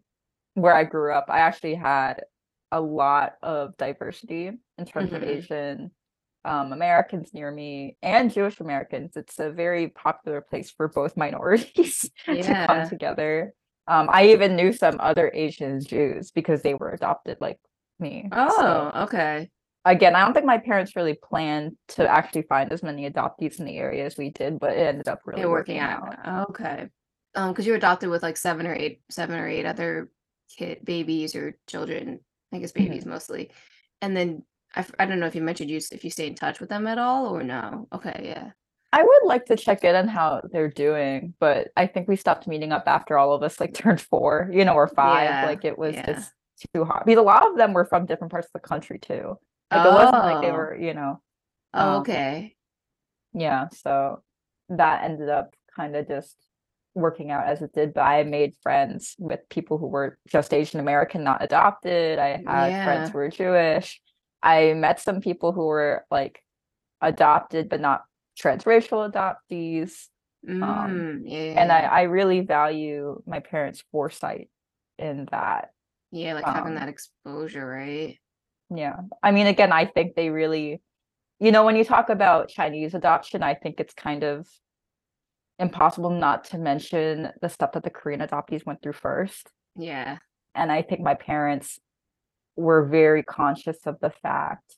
where 0.56 0.76
I 0.76 0.84
grew 0.84 1.14
up, 1.14 1.26
I 1.30 1.40
actually 1.40 1.76
had 1.76 2.24
a 2.72 2.82
lot 2.82 3.36
of 3.42 3.78
diversity 3.78 4.52
in 4.78 4.86
terms 4.86 5.14
of 5.14 5.22
Mhm. 5.22 5.28
Asian 5.28 5.92
um, 6.46 6.72
Americans 6.74 7.34
near 7.34 7.52
me 7.52 7.98
and 8.02 8.34
Jewish 8.34 8.60
Americans. 8.60 9.16
It's 9.16 9.40
a 9.40 9.52
very 9.52 9.90
popular 9.90 10.42
place 10.42 10.72
for 10.72 10.88
both 10.88 11.18
minorities 11.24 12.10
to 12.26 12.66
come 12.68 12.90
together. 12.90 13.54
Um, 13.88 14.08
I 14.12 14.28
even 14.28 14.56
knew 14.56 14.72
some 14.72 14.98
other 15.00 15.32
Asian 15.34 15.84
Jews 15.84 16.32
because 16.32 16.62
they 16.62 16.76
were 16.76 16.92
adopted 16.92 17.38
like 17.42 17.58
me. 18.00 18.30
So, 18.32 18.92
oh, 18.94 19.04
okay. 19.04 19.50
again, 19.84 20.16
I 20.16 20.24
don't 20.24 20.34
think 20.34 20.46
my 20.46 20.60
parents 20.60 20.96
really 20.96 21.16
planned 21.16 21.76
to 21.90 22.08
actually 22.08 22.44
find 22.44 22.72
as 22.72 22.84
many 22.84 23.10
adoptees 23.10 23.60
in 23.60 23.66
the 23.66 23.78
area 23.78 24.06
as 24.06 24.16
we 24.18 24.30
did, 24.30 24.60
but 24.60 24.74
it 24.74 24.80
ended 24.80 25.08
up 25.08 25.22
really 25.26 25.42
They're 25.42 25.50
working 25.50 25.80
out. 25.80 26.16
Okay. 26.52 26.88
Um, 27.36 27.52
because 27.52 27.66
you 27.66 27.74
were 27.74 27.78
adopted 27.78 28.10
with 28.10 28.24
like 28.24 28.38
seven 28.38 28.68
or 28.68 28.74
eight, 28.76 29.02
seven 29.10 29.40
or 29.40 29.48
eight 29.48 29.66
other 29.66 30.10
kid 30.56 30.80
babies 30.84 31.36
or 31.36 31.58
children. 31.68 32.20
I 32.52 32.60
guess 32.60 32.72
Mhm. 32.72 32.76
babies 32.86 33.06
mostly. 33.06 33.52
And 34.02 34.16
then 34.16 34.44
I, 34.76 34.82
f- 34.82 34.92
I 35.00 35.06
don't 35.06 35.20
know 35.20 35.26
if 35.26 35.36
you 35.36 35.42
mentioned 35.42 35.70
you 35.70 35.80
if 35.92 36.04
you 36.04 36.10
stay 36.10 36.28
in 36.28 36.36
touch 36.36 36.60
with 36.60 36.70
them 36.70 36.86
at 36.88 36.98
all 36.98 37.28
or 37.36 37.44
no. 37.44 37.88
Okay, 37.94 38.22
yeah. 38.24 38.52
I 38.92 39.04
would 39.04 39.24
like 39.26 39.46
to 39.46 39.56
check 39.56 39.84
in 39.84 39.96
on 39.96 40.08
how 40.08 40.42
they're 40.52 40.68
doing, 40.70 41.34
but 41.40 41.70
I 41.78 41.86
think 41.88 42.08
we 42.08 42.16
stopped 42.16 42.48
meeting 42.48 42.72
up 42.72 42.84
after 42.88 43.18
all 43.18 43.34
of 43.34 43.44
us 43.44 43.60
like 43.60 43.74
turned 43.76 44.02
four, 44.02 44.50
you 44.52 44.66
know, 44.66 44.74
or 44.74 44.88
five. 44.88 45.24
Yeah, 45.30 45.46
Like 45.46 45.64
it 45.66 45.78
was 45.78 45.96
yeah. 45.96 46.06
just 46.14 46.32
too 46.74 46.86
hot. 46.86 47.06
Because 47.06 47.20
a 47.20 47.24
lot 47.24 47.48
of 47.48 47.56
them 47.58 47.74
were 47.74 47.86
from 47.86 48.06
different 48.06 48.32
parts 48.32 48.48
of 48.48 48.54
the 48.62 48.68
country 48.68 49.00
too. 49.00 49.38
Like 49.72 49.86
it 49.86 49.90
wasn't 49.94 50.24
like 50.24 50.42
they 50.42 50.50
Oh. 50.50 50.54
were, 50.54 50.76
you 50.80 50.94
know, 50.96 51.22
Oh, 51.76 51.90
um, 51.96 52.02
okay. 52.02 52.56
yeah. 53.34 53.68
So 53.70 54.24
that 54.70 55.04
ended 55.04 55.30
up 55.30 55.54
kind 55.76 55.96
of 55.96 56.08
just 56.08 56.36
working 56.96 57.30
out 57.32 57.46
as 57.46 57.62
it 57.62 57.72
did. 57.74 57.94
But 57.94 58.02
I 58.02 58.24
made 58.24 58.56
friends 58.64 59.16
with 59.20 59.42
people 59.50 59.78
who 59.78 59.88
were 59.88 60.18
just 60.28 60.54
Asian 60.54 60.80
American, 60.80 61.24
not 61.24 61.44
adopted. 61.44 62.18
I 62.18 62.42
had 62.46 62.84
friends 62.86 63.10
who 63.12 63.18
were 63.20 63.30
Jewish. 63.30 64.02
I 64.42 64.74
met 64.74 65.00
some 65.00 65.22
people 65.22 65.52
who 65.52 65.66
were 65.66 66.06
like 66.10 66.44
adopted 67.02 67.70
but 67.70 67.82
not 67.82 68.04
transracial 68.42 69.12
adoptees. 69.12 70.08
Mm, 70.48 71.24
yeah. 71.26 71.62
And 71.62 71.72
I, 71.72 71.82
I 71.82 72.02
really 72.04 72.42
value 72.42 73.22
my 73.26 73.40
parents' 73.40 73.84
foresight 73.92 74.50
in 74.98 75.28
that. 75.32 75.72
yeah, 76.12 76.34
like 76.34 76.46
having 76.46 76.74
um, 76.74 76.76
that 76.76 76.90
exposure, 76.90 77.66
right? 77.66 78.18
Yeah. 78.74 78.98
I 79.24 79.32
mean, 79.32 79.48
again, 79.48 79.72
I 79.72 79.86
think 79.86 80.16
they 80.16 80.30
really, 80.30 80.82
you 81.40 81.52
know, 81.52 81.66
when 81.66 81.76
you 81.76 81.84
talk 81.84 82.10
about 82.10 82.50
Chinese 82.50 82.94
adoption, 82.94 83.44
I 83.44 83.56
think 83.56 83.80
it's 83.80 83.94
kind 83.94 84.24
of 84.24 84.48
impossible 85.58 86.10
not 86.10 86.46
to 86.46 86.58
mention 86.58 87.32
the 87.42 87.50
stuff 87.50 87.74
that 87.74 87.84
the 87.84 87.90
Korean 87.90 88.22
adoptees 88.22 88.66
went 88.66 88.82
through 88.82 88.94
first. 88.94 89.50
Yeah. 89.76 90.20
And 90.56 90.72
I 90.72 90.82
think 90.82 91.02
my 91.02 91.16
parents 91.16 91.80
were 92.60 92.86
very 92.86 93.24
conscious 93.24 93.78
of 93.86 94.00
the 94.02 94.10
fact 94.10 94.76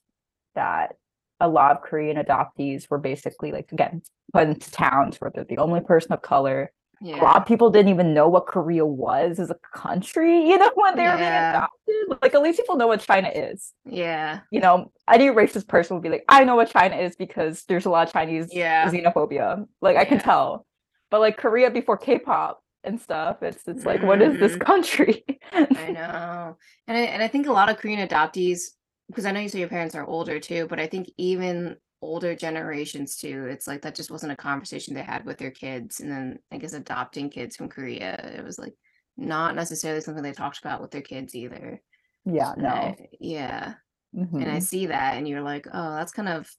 that 0.56 0.96
a 1.40 1.48
lot 1.48 1.72
of 1.76 1.82
Korean 1.82 2.18
adoptees 2.18 2.90
were 2.90 3.00
basically 3.00 3.52
like, 3.52 3.72
again, 3.72 4.02
put 4.34 4.48
into 4.48 4.72
towns 4.72 5.18
where 5.20 5.32
they're 5.34 5.44
the 5.44 5.58
only 5.58 5.82
person 5.82 6.14
of 6.14 6.22
color. 6.22 6.72
a 7.04 7.16
lot 7.18 7.36
of 7.38 7.48
people 7.48 7.72
didn't 7.72 7.90
even 7.92 8.14
know 8.14 8.30
what 8.30 8.46
Korea 8.46 8.86
was 8.86 9.40
as 9.40 9.50
a 9.50 9.56
country, 9.74 10.48
you 10.50 10.58
know, 10.58 10.72
when 10.76 10.96
they 10.96 11.08
were 11.08 11.18
being 11.18 11.30
adopted. 11.30 12.20
Like 12.22 12.36
at 12.36 12.42
least 12.44 12.60
people 12.60 12.76
know 12.78 12.86
what 12.88 13.00
China 13.02 13.30
is. 13.34 13.74
Yeah. 13.86 14.42
You 14.52 14.60
know, 14.60 14.92
any 15.12 15.28
racist 15.30 15.68
person 15.68 15.96
would 15.96 16.04
be 16.04 16.10
like, 16.10 16.26
I 16.30 16.44
know 16.44 16.56
what 16.56 16.70
China 16.70 16.96
is 16.96 17.16
because 17.16 17.64
there's 17.68 17.86
a 17.86 17.90
lot 17.90 18.06
of 18.08 18.14
Chinese 18.14 18.50
Yeah. 18.54 18.88
xenophobia. 18.90 19.66
Like 19.82 19.98
I 19.98 20.06
can 20.06 20.20
tell. 20.20 20.66
But 21.10 21.22
like 21.22 21.38
Korea 21.38 21.72
before 21.72 21.98
K-pop 21.98 22.61
and 22.84 23.00
stuff, 23.00 23.44
it's 23.44 23.68
it's 23.68 23.86
like, 23.86 24.02
what 24.04 24.22
is 24.22 24.40
this 24.40 24.54
Mhm. 24.54 24.60
country? 24.66 25.24
I 25.54 25.92
know. 25.92 26.58
And 26.88 26.98
I 26.98 27.02
and 27.02 27.22
I 27.24 27.28
think 27.28 27.48
a 27.48 27.52
lot 27.52 27.70
of 27.70 27.78
Korean 27.78 28.08
adoptees, 28.08 28.72
because 29.08 29.26
I 29.26 29.32
know 29.32 29.40
you 29.40 29.50
say 29.50 29.60
your 29.60 29.68
parents 29.70 29.96
are 29.96 30.06
older 30.06 30.40
too, 30.40 30.68
but 30.68 30.80
I 30.80 30.88
think 30.88 31.10
even 31.18 31.78
older 32.02 32.36
generations 32.36 33.18
too, 33.18 33.46
it's 33.46 33.68
like 33.68 33.84
that 33.84 33.94
just 33.96 34.10
wasn't 34.10 34.32
a 34.32 34.36
conversation 34.36 34.94
they 34.96 35.04
had 35.04 35.26
with 35.26 35.38
their 35.38 35.52
kids. 35.52 36.00
And 36.00 36.12
then 36.12 36.40
I 36.52 36.58
guess 36.58 36.74
adopting 36.74 37.30
kids 37.30 37.56
from 37.56 37.70
Korea, 37.70 38.16
it 38.40 38.44
was 38.44 38.58
like 38.58 38.74
not 39.18 39.56
necessarily 39.56 40.02
something 40.02 40.24
they 40.24 40.32
talked 40.32 40.60
about 40.60 40.82
with 40.82 40.92
their 40.92 41.02
kids 41.02 41.36
either. 41.36 41.82
yeah, 42.26 42.54
no. 42.58 42.70
I- 42.70 43.10
yeah. 43.20 43.74
And 44.14 44.44
I 44.52 44.58
Mhm. 44.58 44.64
see 44.64 44.86
that 44.88 45.16
and 45.18 45.28
you're 45.28 45.42
like, 45.42 45.68
oh, 45.72 45.96
that's 45.96 46.12
kind 46.12 46.30
of 46.30 46.50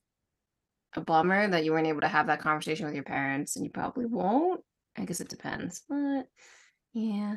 a 0.95 1.01
bummer 1.01 1.49
that 1.49 1.65
you 1.65 1.73
weren't 1.73 1.87
able 1.87 2.03
to 2.03 2.09
have 2.09 2.27
that 2.29 2.41
conversation 2.41 2.87
with 2.87 2.95
your 2.95 3.05
parents 3.05 3.57
and 3.57 3.65
you 3.65 3.71
probably 3.71 4.07
won't. 4.07 4.63
I 4.97 5.05
guess 5.05 5.21
it 5.21 5.29
depends. 5.29 5.83
But 5.89 6.29
yeah. 6.93 7.37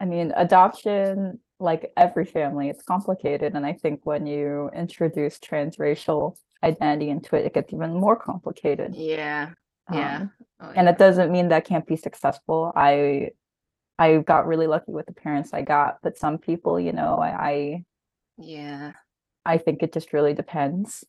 I 0.00 0.04
mean, 0.04 0.32
adoption, 0.36 1.40
like 1.60 1.92
every 1.96 2.24
family, 2.24 2.68
it's 2.68 2.82
complicated. 2.82 3.54
And 3.54 3.66
I 3.66 3.72
think 3.72 4.00
when 4.04 4.26
you 4.26 4.70
introduce 4.74 5.38
transracial 5.38 6.36
identity 6.62 7.10
into 7.10 7.36
it, 7.36 7.46
it 7.46 7.54
gets 7.54 7.72
even 7.72 7.94
more 7.94 8.16
complicated. 8.16 8.94
Yeah. 8.94 9.50
Yeah. 9.92 10.16
Um, 10.18 10.30
Oh, 10.60 10.72
and 10.74 10.88
it 10.88 10.98
doesn't 10.98 11.30
mean 11.30 11.48
that 11.48 11.64
can't 11.66 11.86
be 11.86 11.94
successful. 11.96 12.72
I 12.74 13.30
I 13.98 14.18
got 14.18 14.46
really 14.48 14.66
lucky 14.66 14.92
with 14.92 15.06
the 15.06 15.12
parents 15.12 15.54
I 15.54 15.62
got, 15.62 15.98
but 16.02 16.16
some 16.18 16.38
people, 16.38 16.80
you 16.80 16.92
know, 16.92 17.16
I 17.18 17.28
I, 17.50 17.84
Yeah. 18.38 18.92
I 19.44 19.58
think 19.58 19.82
it 19.82 19.92
just 19.92 20.12
really 20.12 20.34
depends. 20.34 21.04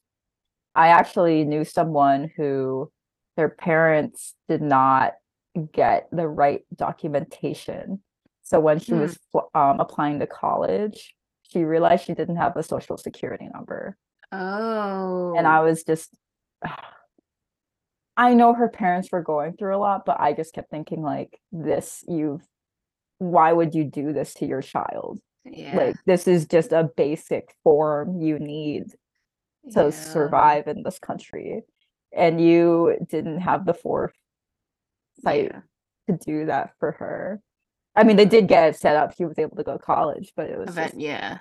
I 0.75 0.89
actually 0.89 1.45
knew 1.45 1.65
someone 1.65 2.31
who 2.38 2.91
their 3.38 3.50
parents 3.50 4.36
did 4.48 4.62
not 4.62 5.13
get 5.60 6.08
the 6.12 6.28
right 6.28 6.62
documentation. 6.75 8.01
So 8.44 8.60
when 8.60 8.80
she 8.80 8.94
Hmm. 8.94 9.01
was 9.01 9.20
um, 9.54 9.80
applying 9.80 10.20
to 10.20 10.28
college, 10.28 11.16
she 11.44 11.63
realized 11.63 12.06
she 12.06 12.13
didn't 12.13 12.38
have 12.38 12.56
a 12.58 12.63
social 12.63 12.98
security 12.98 13.48
number. 13.54 13.98
Oh. 14.32 15.34
And 15.38 15.48
I 15.48 15.62
was 15.62 15.84
just, 15.84 16.16
I 18.18 18.34
know 18.34 18.54
her 18.54 18.68
parents 18.70 19.10
were 19.12 19.22
going 19.24 19.54
through 19.54 19.75
a 19.75 19.80
lot, 19.80 20.06
but 20.06 20.20
I 20.20 20.34
just 20.34 20.54
kept 20.54 20.70
thinking, 20.70 21.01
like, 21.01 21.39
this, 21.54 22.04
you've, 22.08 22.46
why 23.20 23.54
would 23.54 23.74
you 23.74 23.86
do 23.86 24.12
this 24.13 24.34
to 24.36 24.46
your 24.46 24.62
child? 24.62 25.20
yeah. 25.46 25.75
Like, 25.75 25.96
this 26.06 26.28
is 26.28 26.46
just 26.46 26.72
a 26.74 26.89
basic 26.98 27.56
form 27.63 28.20
you 28.22 28.38
need 28.39 28.92
to 29.72 29.84
yeah. 29.86 29.89
survive 29.89 30.68
in 30.68 30.84
this 30.84 31.00
country. 31.00 31.63
And 32.12 32.42
you 32.42 32.98
didn't 33.10 33.39
have 33.42 33.66
the 33.66 33.74
foresight 35.24 35.52
Yeah. 36.08 36.16
to 36.18 36.26
do 36.26 36.46
that 36.48 36.72
for 36.80 36.92
her. 36.94 37.42
I 37.96 38.04
mean, 38.04 38.16
they 38.18 38.26
did 38.26 38.48
get 38.48 38.70
it 38.70 38.76
set 38.76 38.96
up. 38.96 39.16
She 39.16 39.26
was 39.26 39.38
able 39.40 39.58
to 39.58 39.64
go 39.64 39.74
to 39.74 39.80
college, 39.84 40.32
but 40.36 40.50
it 40.50 40.58
was 40.58 40.70
Event, 40.70 40.92
just, 40.92 41.00
yeah. 41.02 41.40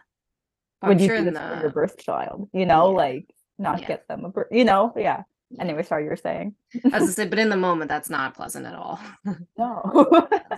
would 0.82 0.92
I'm 0.96 0.98
you 0.98 1.06
sure 1.06 1.16
do 1.20 1.28
in 1.28 1.34
this 1.34 1.42
for 1.42 1.54
your 1.54 1.62
the 1.64 1.70
birth 1.70 1.98
child? 1.98 2.48
You 2.52 2.66
know, 2.66 2.90
Yeah. 2.90 2.96
like 2.96 3.34
not 3.58 3.80
Yeah. 3.80 3.88
get 3.88 4.08
them 4.08 4.24
a 4.24 4.28
birth, 4.30 4.48
you 4.50 4.64
know? 4.64 4.92
Yeah. 4.96 5.22
Anyway, 5.58 5.82
sorry, 5.82 6.04
you 6.04 6.10
were 6.10 6.16
saying. 6.16 6.54
As 6.84 6.92
I 6.94 6.98
was 7.00 7.16
but 7.30 7.38
in 7.38 7.48
the 7.48 7.56
moment, 7.56 7.88
that's 7.88 8.10
not 8.10 8.34
pleasant 8.34 8.66
at 8.66 8.74
all. 8.74 8.98
No. 9.58 9.80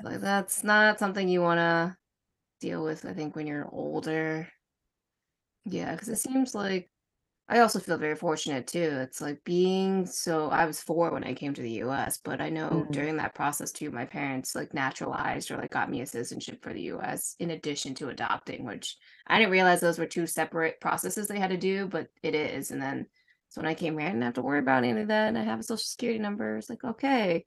like 0.03 0.21
that's 0.21 0.65
not 0.65 0.99
something 0.99 1.29
you 1.29 1.43
want 1.43 1.59
to 1.59 1.97
deal 2.61 2.83
with. 2.83 3.05
I 3.05 3.13
think 3.13 3.37
when 3.37 3.47
you're 3.47 3.69
older. 3.71 4.49
Yeah, 5.65 5.93
because 5.93 6.09
it 6.09 6.19
seems 6.19 6.55
like 6.55 6.91
I 7.51 7.59
also 7.59 7.81
feel 7.81 7.99
very 7.99 8.15
fortunate 8.17 8.67
too. 8.69 8.79
It's 9.03 9.21
like 9.21 9.43
being 9.45 10.07
so 10.07 10.51
I 10.51 10.67
was 10.67 10.81
four 10.81 11.11
when 11.13 11.25
I 11.25 11.35
came 11.35 11.53
to 11.55 11.61
the 11.63 11.73
US, 11.73 12.19
but 12.19 12.41
I 12.41 12.49
know 12.49 12.89
Mm. 12.89 12.93
during 12.93 13.17
that 13.17 13.35
process 13.35 13.73
too, 13.73 13.91
my 13.91 14.07
parents 14.07 14.55
like 14.55 14.73
naturalized 14.73 15.51
or 15.51 15.57
like 15.59 15.71
got 15.73 15.91
me 15.91 16.01
a 16.01 16.07
citizenship 16.07 16.63
for 16.63 16.73
the 16.73 16.83
US 16.83 17.35
in 17.41 17.51
addition 17.51 17.95
to 17.97 18.09
adopting, 18.09 18.65
which 18.65 18.97
I 19.27 19.39
didn't 19.39 19.51
realize 19.53 19.81
those 19.81 19.99
were 19.99 20.07
two 20.07 20.27
separate 20.29 20.81
processes 20.81 21.27
they 21.29 21.41
had 21.41 21.51
to 21.51 21.57
do, 21.59 21.89
but 21.89 22.09
it 22.23 22.37
is. 22.37 22.71
And 22.71 22.81
then 22.81 23.07
so 23.49 23.61
when 23.61 23.69
I 23.71 23.75
came 23.75 23.99
here, 23.99 24.07
I 24.09 24.11
didn't 24.13 24.23
have 24.23 24.35
to 24.35 24.43
worry 24.43 24.61
about 24.61 24.85
any 24.85 25.01
of 25.03 25.09
that. 25.09 25.29
And 25.29 25.37
I 25.39 25.43
have 25.43 25.59
a 25.61 25.63
social 25.65 25.79
security 25.79 26.21
number. 26.21 26.57
It's 26.57 26.71
like, 26.71 26.85
okay. 26.85 27.45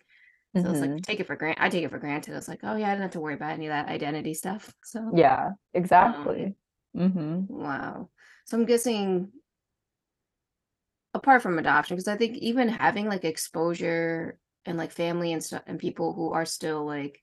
So 0.57 0.69
it's 0.71 0.81
like 0.81 0.95
Mhm. 0.95 1.03
take 1.03 1.19
it 1.21 1.27
for 1.27 1.35
granted. 1.37 1.63
I 1.63 1.69
take 1.69 1.83
it 1.85 1.91
for 1.91 1.99
granted. 1.99 2.35
It's 2.35 2.47
like, 2.49 2.61
oh 2.63 2.75
yeah, 2.77 2.87
I 2.87 2.91
didn't 2.91 3.03
have 3.03 3.11
to 3.11 3.21
worry 3.21 3.35
about 3.35 3.53
any 3.53 3.67
of 3.67 3.71
that 3.71 3.89
identity 3.89 4.33
stuff. 4.35 4.73
So 4.83 5.15
Yeah, 5.15 5.53
exactly. 5.73 6.55
hmm 6.93 7.45
Wow. 7.47 8.09
So 8.45 8.57
I'm 8.57 8.65
guessing 8.65 9.31
apart 11.13 11.41
from 11.41 11.59
adoption, 11.59 11.95
because 11.95 12.07
I 12.07 12.17
think 12.17 12.37
even 12.37 12.69
having 12.69 13.07
like 13.07 13.25
exposure 13.25 14.37
and 14.65 14.77
like 14.77 14.91
family 14.91 15.33
and 15.33 15.43
stuff 15.43 15.63
and 15.67 15.79
people 15.79 16.13
who 16.13 16.31
are 16.33 16.45
still 16.45 16.85
like 16.85 17.21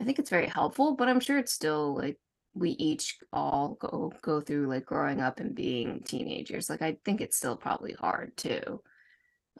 I 0.00 0.04
think 0.04 0.18
it's 0.18 0.30
very 0.30 0.46
helpful, 0.48 0.96
but 0.96 1.08
I'm 1.08 1.20
sure 1.20 1.38
it's 1.38 1.52
still 1.52 1.96
like 1.96 2.18
we 2.54 2.70
each 2.72 3.18
all 3.32 3.76
go 3.80 4.12
go 4.22 4.40
through 4.40 4.68
like 4.68 4.86
growing 4.86 5.20
up 5.20 5.40
and 5.40 5.54
being 5.54 6.02
teenagers. 6.04 6.70
Like 6.70 6.82
I 6.82 6.98
think 7.04 7.20
it's 7.20 7.36
still 7.36 7.56
probably 7.56 7.92
hard 7.94 8.36
too. 8.36 8.82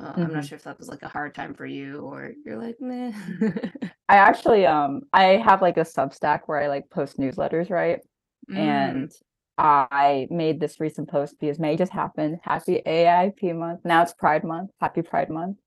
Uh, 0.01 0.15
I'm 0.23 0.33
not 0.33 0.45
Mhm. 0.45 0.47
sure 0.47 0.57
if 0.57 0.65
that 0.65 0.79
was 0.79 0.89
like 0.89 1.03
a 1.03 1.09
hard 1.09 1.35
time 1.35 1.55
for 1.55 1.67
you 1.67 2.01
or 2.01 2.33
you're 2.45 2.59
like, 2.59 2.81
meh. 2.81 3.13
I 4.09 4.17
actually 4.17 4.67
um 4.67 5.03
I 5.13 5.37
have 5.45 5.63
like 5.63 5.77
a 5.77 5.81
Substack 5.83 6.43
where 6.47 6.61
I 6.61 6.69
like 6.69 6.91
post 6.91 7.19
newsletters, 7.19 7.71
right? 7.71 8.01
Mm, 8.49 9.07
And 9.07 9.13
I 9.61 10.27
made 10.31 10.59
this 10.59 10.81
recent 10.81 11.11
post 11.11 11.37
because 11.39 11.59
May 11.59 11.77
just 11.77 11.93
happened. 11.93 12.41
Happy 12.43 12.81
AIP 12.87 13.55
month. 13.55 13.81
Now 13.85 14.03
it's 14.03 14.15
Pride 14.15 14.43
month. 14.43 14.71
Happy 14.81 15.03
Pride 15.03 15.29
month. 15.29 15.59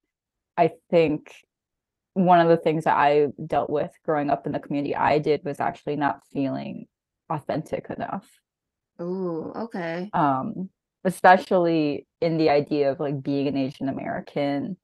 I 0.57 0.71
think 0.89 1.33
one 2.13 2.39
of 2.39 2.49
the 2.49 2.57
things 2.57 2.85
that 2.85 2.97
I 2.97 3.27
dealt 3.45 3.69
with 3.69 3.91
growing 4.03 4.29
up 4.29 4.45
in 4.45 4.51
the 4.51 4.59
community 4.59 4.95
I 4.95 5.19
did 5.19 5.43
was 5.43 5.59
actually 5.59 5.95
not 5.95 6.21
feeling 6.31 6.87
authentic 7.29 7.87
enough. 7.89 8.27
Ooh, 8.99 9.51
okay. 9.55 10.09
Um, 10.13 10.69
especially 11.03 12.07
in 12.19 12.37
the 12.37 12.49
idea 12.49 12.91
of 12.91 12.99
like 12.99 13.21
being 13.21 13.47
an 13.47 13.57
Asian 13.57 13.89
American 13.89 14.77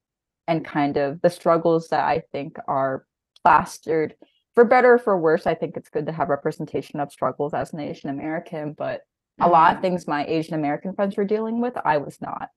and 0.48 0.66
kind 0.66 0.98
of 0.98 1.22
the 1.22 1.30
struggles 1.30 1.90
that 1.90 2.04
I 2.04 2.24
think 2.32 2.58
are 2.68 3.06
plastered 3.44 4.16
for 4.56 4.66
better 4.66 4.94
or 4.96 5.00
for 5.00 5.18
worse. 5.20 5.48
I 5.48 5.56
think 5.56 5.78
it's 5.78 5.90
good 5.90 6.08
to 6.08 6.12
have 6.12 6.30
representation 6.30 7.00
of 7.00 7.12
struggles 7.12 7.54
as 7.54 7.74
an 7.74 7.80
Asian 7.80 8.10
American, 8.10 8.74
but 8.74 9.02
a 9.42 9.50
lot 9.50 9.76
of 9.76 9.82
Mhm, 9.82 9.82
things 9.82 10.08
my 10.08 10.26
Asian 10.26 10.56
American 10.56 10.94
friends 10.94 11.18
were 11.18 11.26
dealing 11.26 11.62
with, 11.62 11.76
I 11.84 11.98
was 11.98 12.20
not. 12.22 12.50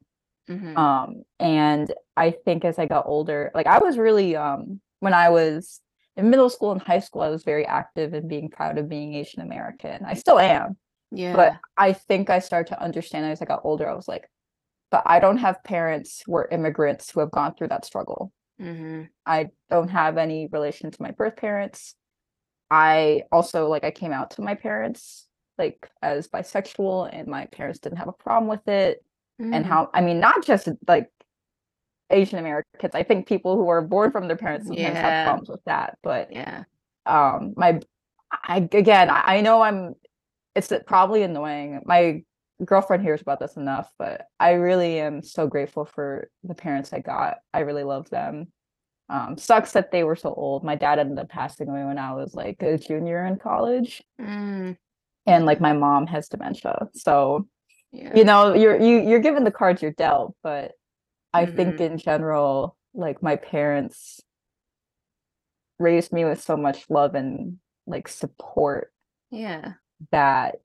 mhm. 0.49 0.76
Um, 0.76 1.25
and 1.38 1.92
I 2.16 2.30
think 2.30 2.64
as 2.64 2.78
I 2.78 2.87
got 2.87 3.06
older, 3.06 3.50
like 3.54 3.66
I 3.66 3.78
was 3.78 3.99
really 3.99 4.37
um 4.37 4.80
when 5.00 5.14
I 5.14 5.30
was 5.30 5.80
in 6.16 6.30
middle 6.30 6.50
school 6.50 6.72
and 6.72 6.80
high 6.82 7.00
school, 7.00 7.22
I 7.22 7.28
was 7.28 7.44
very 7.44 7.66
active 7.66 8.14
in 8.14 8.28
being 8.28 8.49
proud 8.50 8.78
of 8.78 8.88
being 8.88 9.14
Asian 9.14 9.42
American. 9.42 10.04
I 10.04 10.14
still 10.14 10.38
am, 10.38 10.76
Yeah. 11.11 11.32
but 11.32 11.54
I 11.76 11.92
think 11.94 12.30
I 12.30 12.40
started 12.40 12.70
to 12.75 12.82
understand 12.82 13.26
as 13.26 13.42
I 13.42 13.46
got 13.46 13.62
older, 13.64 13.88
I 13.88 13.94
was 13.94 14.08
like, 14.08 14.30
but 14.90 15.02
I 15.06 15.20
don't 15.20 15.38
have 15.38 15.64
parents 15.64 16.22
who 16.26 16.37
are 16.37 16.49
immigrants 16.50 17.11
who 17.11 17.20
have 17.20 17.30
gone 17.32 17.54
through 17.54 17.68
that 17.68 17.84
struggle. 17.87 18.32
Hmm 18.62 19.02
I 19.26 19.50
don't 19.71 19.88
have 19.88 20.19
any 20.19 20.49
relation 20.49 20.90
to 20.90 21.02
my 21.02 21.11
birth 21.11 21.37
parents. 21.37 21.95
I 22.71 23.23
also 23.31 23.69
like 23.69 23.85
I 23.85 23.90
came 23.90 24.12
out 24.12 24.33
to 24.33 24.42
my 24.42 24.54
parents 24.54 25.26
like 25.59 25.88
as 26.02 26.28
bisexual 26.28 27.11
and 27.12 27.28
my 27.28 27.47
parents 27.47 27.78
didn't 27.81 27.99
have 27.99 28.09
a 28.09 28.12
problem 28.12 28.49
with 28.49 28.66
it 28.69 29.04
and 29.40 29.64
Mm. 29.64 29.69
how 29.69 29.90
I 29.92 30.00
mean 30.00 30.21
not 30.21 30.45
just 30.45 30.69
like 30.88 31.11
Asian 32.11 32.38
Americans. 32.38 32.95
I 32.95 33.02
think 33.02 33.26
people 33.26 33.57
who 33.57 33.69
are 33.69 33.83
born 33.83 34.11
from 34.12 34.28
their 34.28 34.37
parents 34.37 34.66
sometimes 34.66 34.99
Yeah. 34.99 35.02
have 35.02 35.25
problems 35.25 35.49
with 35.49 35.64
that. 35.64 35.99
But 36.02 36.33
Yeah. 36.33 36.64
um 37.07 37.54
my 37.57 37.81
I 38.45 38.59
again 38.59 39.11
I, 39.11 39.37
I 39.38 39.40
know 39.40 39.62
I'm 39.62 39.95
it's 40.54 40.73
probably 40.87 41.23
annoying. 41.23 41.81
My 41.85 42.23
girlfriend 42.64 43.02
hears 43.02 43.21
about 43.23 43.40
this 43.40 43.57
enough, 43.57 43.90
but 43.99 44.26
I 44.40 44.52
really 44.52 45.00
am 45.00 45.23
so 45.23 45.47
grateful 45.47 45.85
for 45.85 46.31
the 46.45 46.54
parents 46.54 46.92
I 46.92 47.00
got. 47.00 47.38
I 47.52 47.61
really 47.61 47.85
love 47.85 48.09
them. 48.11 48.49
Um 49.09 49.37
sucks 49.37 49.73
that 49.73 49.90
they 49.90 50.04
were 50.04 50.16
so 50.16 50.33
old. 50.33 50.64
My 50.64 50.76
dad 50.76 50.99
ended 50.99 51.19
up 51.19 51.28
passing 51.28 51.69
away 51.69 51.85
when 51.85 51.99
I 51.99 52.14
was 52.14 52.35
like 52.35 52.62
a 52.62 52.78
junior 52.78 53.25
in 53.26 53.37
college. 53.38 54.02
Mm, 54.21 54.76
And 55.26 55.45
like 55.47 55.61
my 55.61 55.73
mom 55.73 56.07
has 56.07 56.28
dementia. 56.28 56.88
So 56.95 57.47
yeah. 57.92 58.16
you 58.16 58.25
know 58.25 58.54
you're 58.54 58.81
you 58.81 59.00
you're 59.00 59.21
given 59.21 59.45
the 59.45 59.50
cards 59.50 59.83
you're 59.83 59.90
dealt 59.92 60.35
but 60.42 60.73
i 61.35 61.45
think 61.45 61.76
Mhm. 61.76 61.81
in 61.92 61.99
general 61.99 62.75
like 62.95 63.23
my 63.23 63.37
parents 63.37 64.23
raised 65.78 66.12
me 66.12 66.25
with 66.25 66.40
so 66.42 66.57
much 66.57 66.88
love 66.88 67.14
and 67.14 67.59
like 67.87 68.09
support 68.09 68.92
Yeah. 69.31 69.75
that 70.11 70.57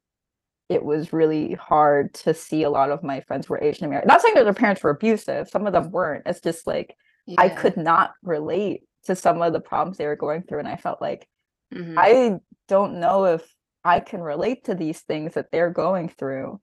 it 0.69 0.83
was 0.83 1.13
really 1.13 1.53
hard 1.53 2.13
to 2.13 2.33
see 2.33 2.63
a 2.63 2.69
lot 2.69 2.91
of 2.91 3.03
my 3.03 3.21
friends 3.21 3.47
were 3.49 3.61
asian 3.63 3.85
american 3.85 4.07
not 4.07 4.21
saying 4.21 4.35
that 4.35 4.43
their 4.43 4.53
parents 4.53 4.83
were 4.83 4.89
abusive 4.91 5.47
some 5.49 5.65
of 5.67 5.73
them 5.73 5.91
weren't 5.91 6.23
it's 6.25 6.41
just 6.41 6.67
like 6.67 6.95
i 7.37 7.47
could 7.49 7.77
not 7.77 8.11
relate 8.23 8.81
to 9.05 9.15
some 9.15 9.41
of 9.41 9.53
the 9.53 9.59
problems 9.59 9.97
they 9.97 10.05
were 10.07 10.15
going 10.15 10.43
through 10.43 10.59
and 10.59 10.67
i 10.67 10.75
felt 10.75 11.01
like 11.01 11.27
Mhm. 11.73 11.95
i 11.97 12.39
don't 12.67 12.99
know 12.99 13.25
if 13.25 13.43
i 13.83 13.99
can 13.99 14.21
relate 14.21 14.65
to 14.65 14.75
these 14.75 15.01
things 15.01 15.33
that 15.35 15.51
they're 15.51 15.69
going 15.71 16.09
through 16.09 16.59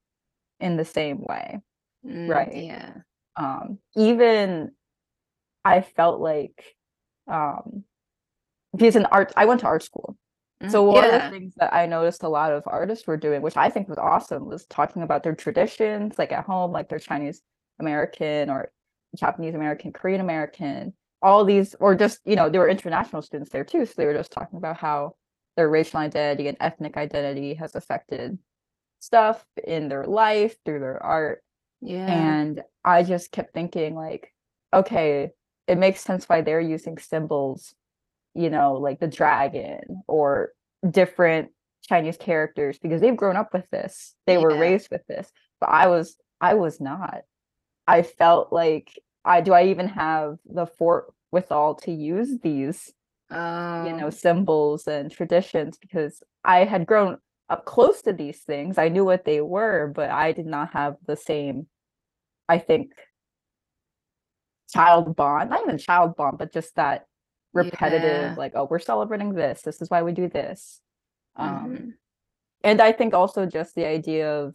in 0.61 0.77
the 0.77 0.85
same 0.85 1.21
way 1.23 1.61
Mm, 2.07 2.29
right. 2.29 2.55
Yeah. 2.55 2.93
um 3.37 3.79
even 3.97 4.71
i 5.65 5.81
felt 5.81 6.21
like 6.21 6.63
um 7.27 7.85
because 8.77 8.97
in 8.97 9.07
art 9.07 9.33
i 9.37 9.47
went 9.47 9.61
to 9.61 9.67
art 9.67 9.83
school 9.83 10.17
so 10.71 10.83
one 10.83 11.05
of 11.05 11.13
the 11.13 11.31
things 11.31 11.55
that 11.57 11.73
i 11.75 11.87
noticed 11.87 12.23
a 12.23 12.29
lot 12.29 12.53
of 12.53 12.63
artists 12.67 13.07
were 13.07 13.17
doing 13.17 13.43
which 13.43 13.57
i 13.57 13.69
think 13.69 13.89
was 13.89 13.99
awesome 13.99 14.47
was 14.47 14.67
talking 14.67 15.03
about 15.03 15.23
their 15.23 15.35
traditions 15.35 16.19
like 16.19 16.33
at 16.33 16.45
home 16.45 16.73
like 16.73 16.89
their 16.89 16.99
chinese 16.99 17.43
american 17.81 18.51
or 18.51 18.71
japanese 19.17 19.55
american 19.55 19.93
korean 19.93 20.21
american 20.21 20.93
all 21.23 21.45
these 21.45 21.75
or 21.81 21.95
just 21.95 22.21
you 22.25 22.37
know 22.37 22.49
there 22.51 22.61
were 22.61 22.69
international 22.69 23.23
students 23.23 23.51
there 23.51 23.65
too 23.65 23.85
so 23.87 23.93
they 23.97 24.07
were 24.07 24.15
just 24.15 24.33
talking 24.33 24.57
about 24.59 24.77
how 24.77 25.15
their 25.57 25.69
racial 25.69 26.01
identity 26.01 26.49
and 26.49 26.57
ethnic 26.61 26.97
identity 26.97 27.55
has 27.55 27.75
affected 27.75 28.39
stuff 29.01 29.45
in 29.67 29.89
their 29.89 30.05
life 30.05 30.57
through 30.65 30.81
their 30.81 31.03
art 31.03 31.43
Yeah. 31.81 32.07
and 32.09 32.63
I 32.85 33.03
just 33.03 33.33
kept 33.33 33.55
thinking, 33.55 33.95
like, 33.95 34.33
okay, 34.75 35.31
it 35.67 35.79
makes 35.79 36.01
sense 36.03 36.29
why 36.29 36.43
they're 36.43 36.61
using 36.61 36.99
symbols, 36.99 37.75
you 38.35 38.51
know, 38.51 38.75
like 38.75 39.01
the 39.01 39.07
dragon 39.07 40.03
or 40.07 40.51
different 40.89 41.51
Chinese 41.89 42.17
characters 42.17 42.79
because 42.79 43.01
they've 43.01 43.17
grown 43.17 43.37
up 43.37 43.53
with 43.53 43.69
this. 43.71 44.15
They 44.27 44.39
were 44.39 44.59
raised 44.59 44.89
with 44.91 45.07
this. 45.07 45.31
But 45.61 45.71
I 45.71 45.87
was 45.87 46.17
I 46.41 46.55
was 46.55 46.81
not. 46.81 47.23
I 47.87 48.03
felt 48.03 48.53
like 48.53 48.99
I 49.25 49.41
do 49.41 49.53
I 49.53 49.67
even 49.67 49.89
have 49.89 50.37
the 50.45 50.67
forewithal 50.67 51.81
to 51.83 51.93
use 51.93 52.39
these, 52.43 52.93
oh. 53.31 53.87
you 53.87 53.93
know, 53.93 54.07
um. 54.07 54.11
symbols 54.11 54.87
and 54.87 55.11
traditions 55.11 55.79
because 55.79 56.23
I 56.45 56.65
had 56.65 56.87
grown 56.87 57.19
up 57.49 57.65
close 57.65 58.03
to 58.03 58.13
these 58.13 58.41
things. 58.41 58.79
I 58.79 58.89
knew 58.89 59.05
what 59.05 59.25
they 59.25 59.41
were, 59.41 59.93
but 59.95 60.11
I 60.11 60.33
did 60.33 60.47
not 60.47 60.73
have 60.73 60.97
the 61.07 61.17
same, 61.17 61.67
I 62.49 62.59
think, 62.59 62.93
child 64.71 65.15
bond, 65.15 65.51
not 65.51 65.63
even 65.63 65.79
child 65.79 66.17
bond, 66.17 66.39
but 66.39 66.53
just 66.53 66.75
that 66.77 67.07
repetitive, 67.55 68.23
Yeah. 68.23 68.35
like, 68.37 68.53
oh, 68.55 68.67
we're 68.71 68.79
celebrating 68.79 69.33
this. 69.35 69.63
This 69.63 69.81
is 69.81 69.89
why 69.91 70.03
we 70.03 70.13
do 70.13 70.29
this. 70.29 70.81
Um, 71.37 71.51
Mhm. 71.77 71.93
and 72.63 72.81
I 72.81 72.93
think 72.93 73.15
also 73.15 73.47
just 73.47 73.75
the 73.75 73.87
idea 73.87 74.31
of 74.43 74.55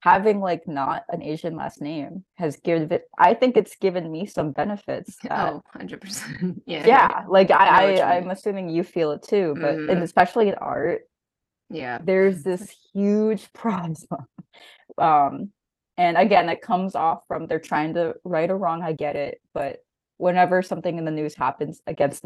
having 0.00 0.40
like 0.40 0.66
not 0.66 1.04
an 1.10 1.22
Asian 1.22 1.54
last 1.54 1.80
name 1.80 2.24
has 2.36 2.56
given 2.56 2.90
it, 2.90 3.08
I 3.18 3.34
think 3.34 3.56
it's 3.56 3.76
given 3.76 4.10
me 4.10 4.26
some 4.26 4.50
benefits. 4.52 5.16
that- 5.22 5.52
Oh, 5.52 5.62
100%. 5.74 6.62
Yeah. 6.66 6.86
yeah, 6.86 7.24
like 7.28 7.50
I 7.50 7.66
i, 7.66 7.94
I 7.96 8.16
i'm 8.16 8.30
assuming 8.30 8.68
you 8.68 8.82
feel 8.82 9.12
it 9.12 9.22
too, 9.22 9.54
but 9.60 9.74
and 9.74 9.88
Mhm. 9.88 10.02
especially 10.02 10.48
in 10.48 10.54
art, 10.56 11.02
Yeah. 11.70 11.98
there's 12.02 12.42
this 12.44 12.70
huge 12.92 13.52
problem. 13.52 14.26
um, 14.98 15.52
and 15.96 16.16
again, 16.16 16.48
it 16.48 16.60
comes 16.62 16.94
off 16.94 17.22
from 17.28 17.46
they're 17.46 17.60
trying 17.60 17.94
to 17.94 18.14
right 18.24 18.50
or 18.50 18.56
wrong. 18.58 18.82
I 18.82 18.92
get 18.92 19.14
it, 19.14 19.40
but 19.54 19.84
whenever 20.22 20.62
something 20.62 20.98
in 20.98 21.04
the 21.04 21.10
news 21.10 21.34
happens 21.34 21.82
against 21.86 22.24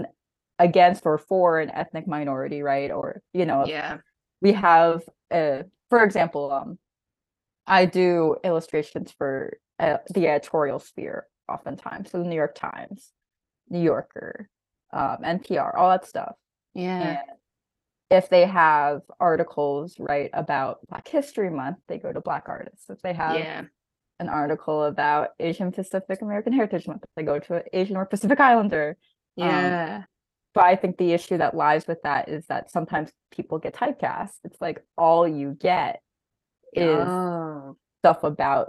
against 0.58 1.04
or 1.06 1.16
for 1.18 1.58
an 1.60 1.70
ethnic 1.70 2.06
minority, 2.06 2.62
right, 2.62 2.90
or 2.90 3.22
you 3.32 3.44
know, 3.46 3.64
Yeah. 3.66 3.98
we 4.40 4.52
have, 4.52 5.02
uh, 5.30 5.62
for 5.90 6.02
example, 6.04 6.50
um, 6.52 6.78
I 7.66 7.86
do 7.86 8.36
illustrations 8.44 9.12
for 9.12 9.58
uh, 9.78 9.98
the 10.14 10.28
editorial 10.28 10.78
sphere 10.78 11.26
oftentimes, 11.48 12.10
so 12.10 12.18
the 12.18 12.28
New 12.28 12.36
York 12.36 12.54
Times, 12.54 13.12
New 13.68 13.80
Yorker, 13.80 14.48
um, 14.92 15.18
NPR, 15.22 15.74
all 15.76 15.90
that 15.90 16.06
stuff. 16.06 16.34
Yeah. 16.74 17.00
And 17.08 17.18
if 18.10 18.28
they 18.28 18.46
have 18.46 19.02
articles 19.18 19.96
right 19.98 20.30
about 20.32 20.86
Black 20.88 21.08
History 21.08 21.50
Month, 21.50 21.78
they 21.88 21.98
go 21.98 22.12
to 22.12 22.20
Black 22.20 22.44
artists. 22.48 22.88
If 22.88 23.00
they 23.02 23.12
have 23.14 23.36
Yeah. 23.38 23.62
An 24.18 24.28
article 24.28 24.85
about 24.85 25.30
Asian 25.38 25.73
Pacific 25.73 26.23
American 26.23 26.52
Heritage 26.52 26.87
Month, 26.87 27.04
they 27.16 27.23
go 27.23 27.38
to 27.38 27.56
an 27.56 27.62
Asian 27.73 27.96
or 27.96 28.06
Pacific 28.06 28.40
Islander. 28.40 28.96
Um, 29.38 29.49
Yeah. 29.49 30.02
But 30.54 30.64
I 30.64 30.76
think 30.76 30.96
the 30.96 31.12
issue 31.12 31.37
that 31.37 31.54
lies 31.54 31.87
with 31.87 32.00
that 32.02 32.31
is 32.31 32.46
that 32.46 32.70
sometimes 32.70 33.11
people 33.31 33.59
get 33.59 33.74
typecast. 33.74 34.31
It's 34.44 34.61
like 34.61 34.83
all 34.96 35.29
you 35.29 35.57
get 35.61 36.00
is 36.72 37.07
oh. 37.07 37.76
stuff 38.00 38.24
about 38.24 38.68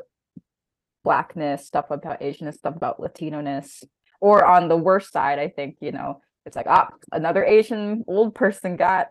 blackness, 1.05 1.65
stuff 1.65 1.89
about 1.89 2.19
Asianness, 2.19 2.55
stuff 2.55 2.75
about 2.75 2.99
Latino-ness. 2.99 3.86
Or 4.19 4.43
on 4.43 4.67
the 4.67 4.75
worst 4.75 5.13
side, 5.13 5.39
I 5.39 5.47
think, 5.47 5.77
you 5.79 5.93
know, 5.93 6.19
it's 6.45 6.57
like, 6.57 6.67
ah, 6.67 6.89
another 7.13 7.45
Asian 7.45 8.03
old 8.07 8.36
person 8.36 8.75
got 8.75 9.07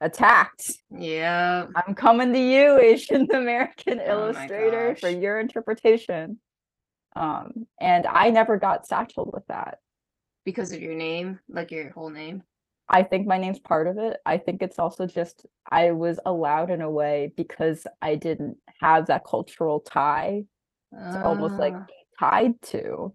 attacked. 0.00 0.72
Yeah. 0.90 1.66
I'm 1.74 1.94
coming 1.94 2.32
to 2.32 2.38
you, 2.38 2.78
Asian 2.82 3.28
American 3.32 4.00
Oh 4.00 4.10
illustrator, 4.10 4.96
for 4.96 5.08
your 5.08 5.40
interpretation. 5.40 6.38
Um, 7.16 7.66
and 7.80 8.06
I 8.06 8.30
never 8.30 8.58
got 8.58 8.86
satcheled 8.86 9.32
with 9.32 9.46
that. 9.48 9.78
Because 10.44 10.72
of 10.72 10.80
your 10.80 10.94
name, 10.94 11.40
like 11.48 11.70
your 11.70 11.90
whole 11.90 12.10
name. 12.10 12.42
I 12.88 13.02
think 13.02 13.26
my 13.26 13.36
name's 13.36 13.58
part 13.58 13.86
of 13.86 13.98
it. 13.98 14.18
I 14.24 14.38
think 14.38 14.62
it's 14.62 14.78
also 14.78 15.06
just 15.06 15.44
I 15.68 15.90
was 15.90 16.18
allowed 16.24 16.70
in 16.70 16.80
a 16.80 16.90
way 16.90 17.32
because 17.36 17.86
I 18.00 18.14
didn't 18.14 18.56
have 18.80 19.06
that 19.06 19.24
cultural 19.26 19.80
tie 19.80 20.44
to 20.92 21.22
almost 21.22 21.54
like 21.56 21.74
Ah. 21.76 21.86
tied 22.18 22.62
to 22.62 23.14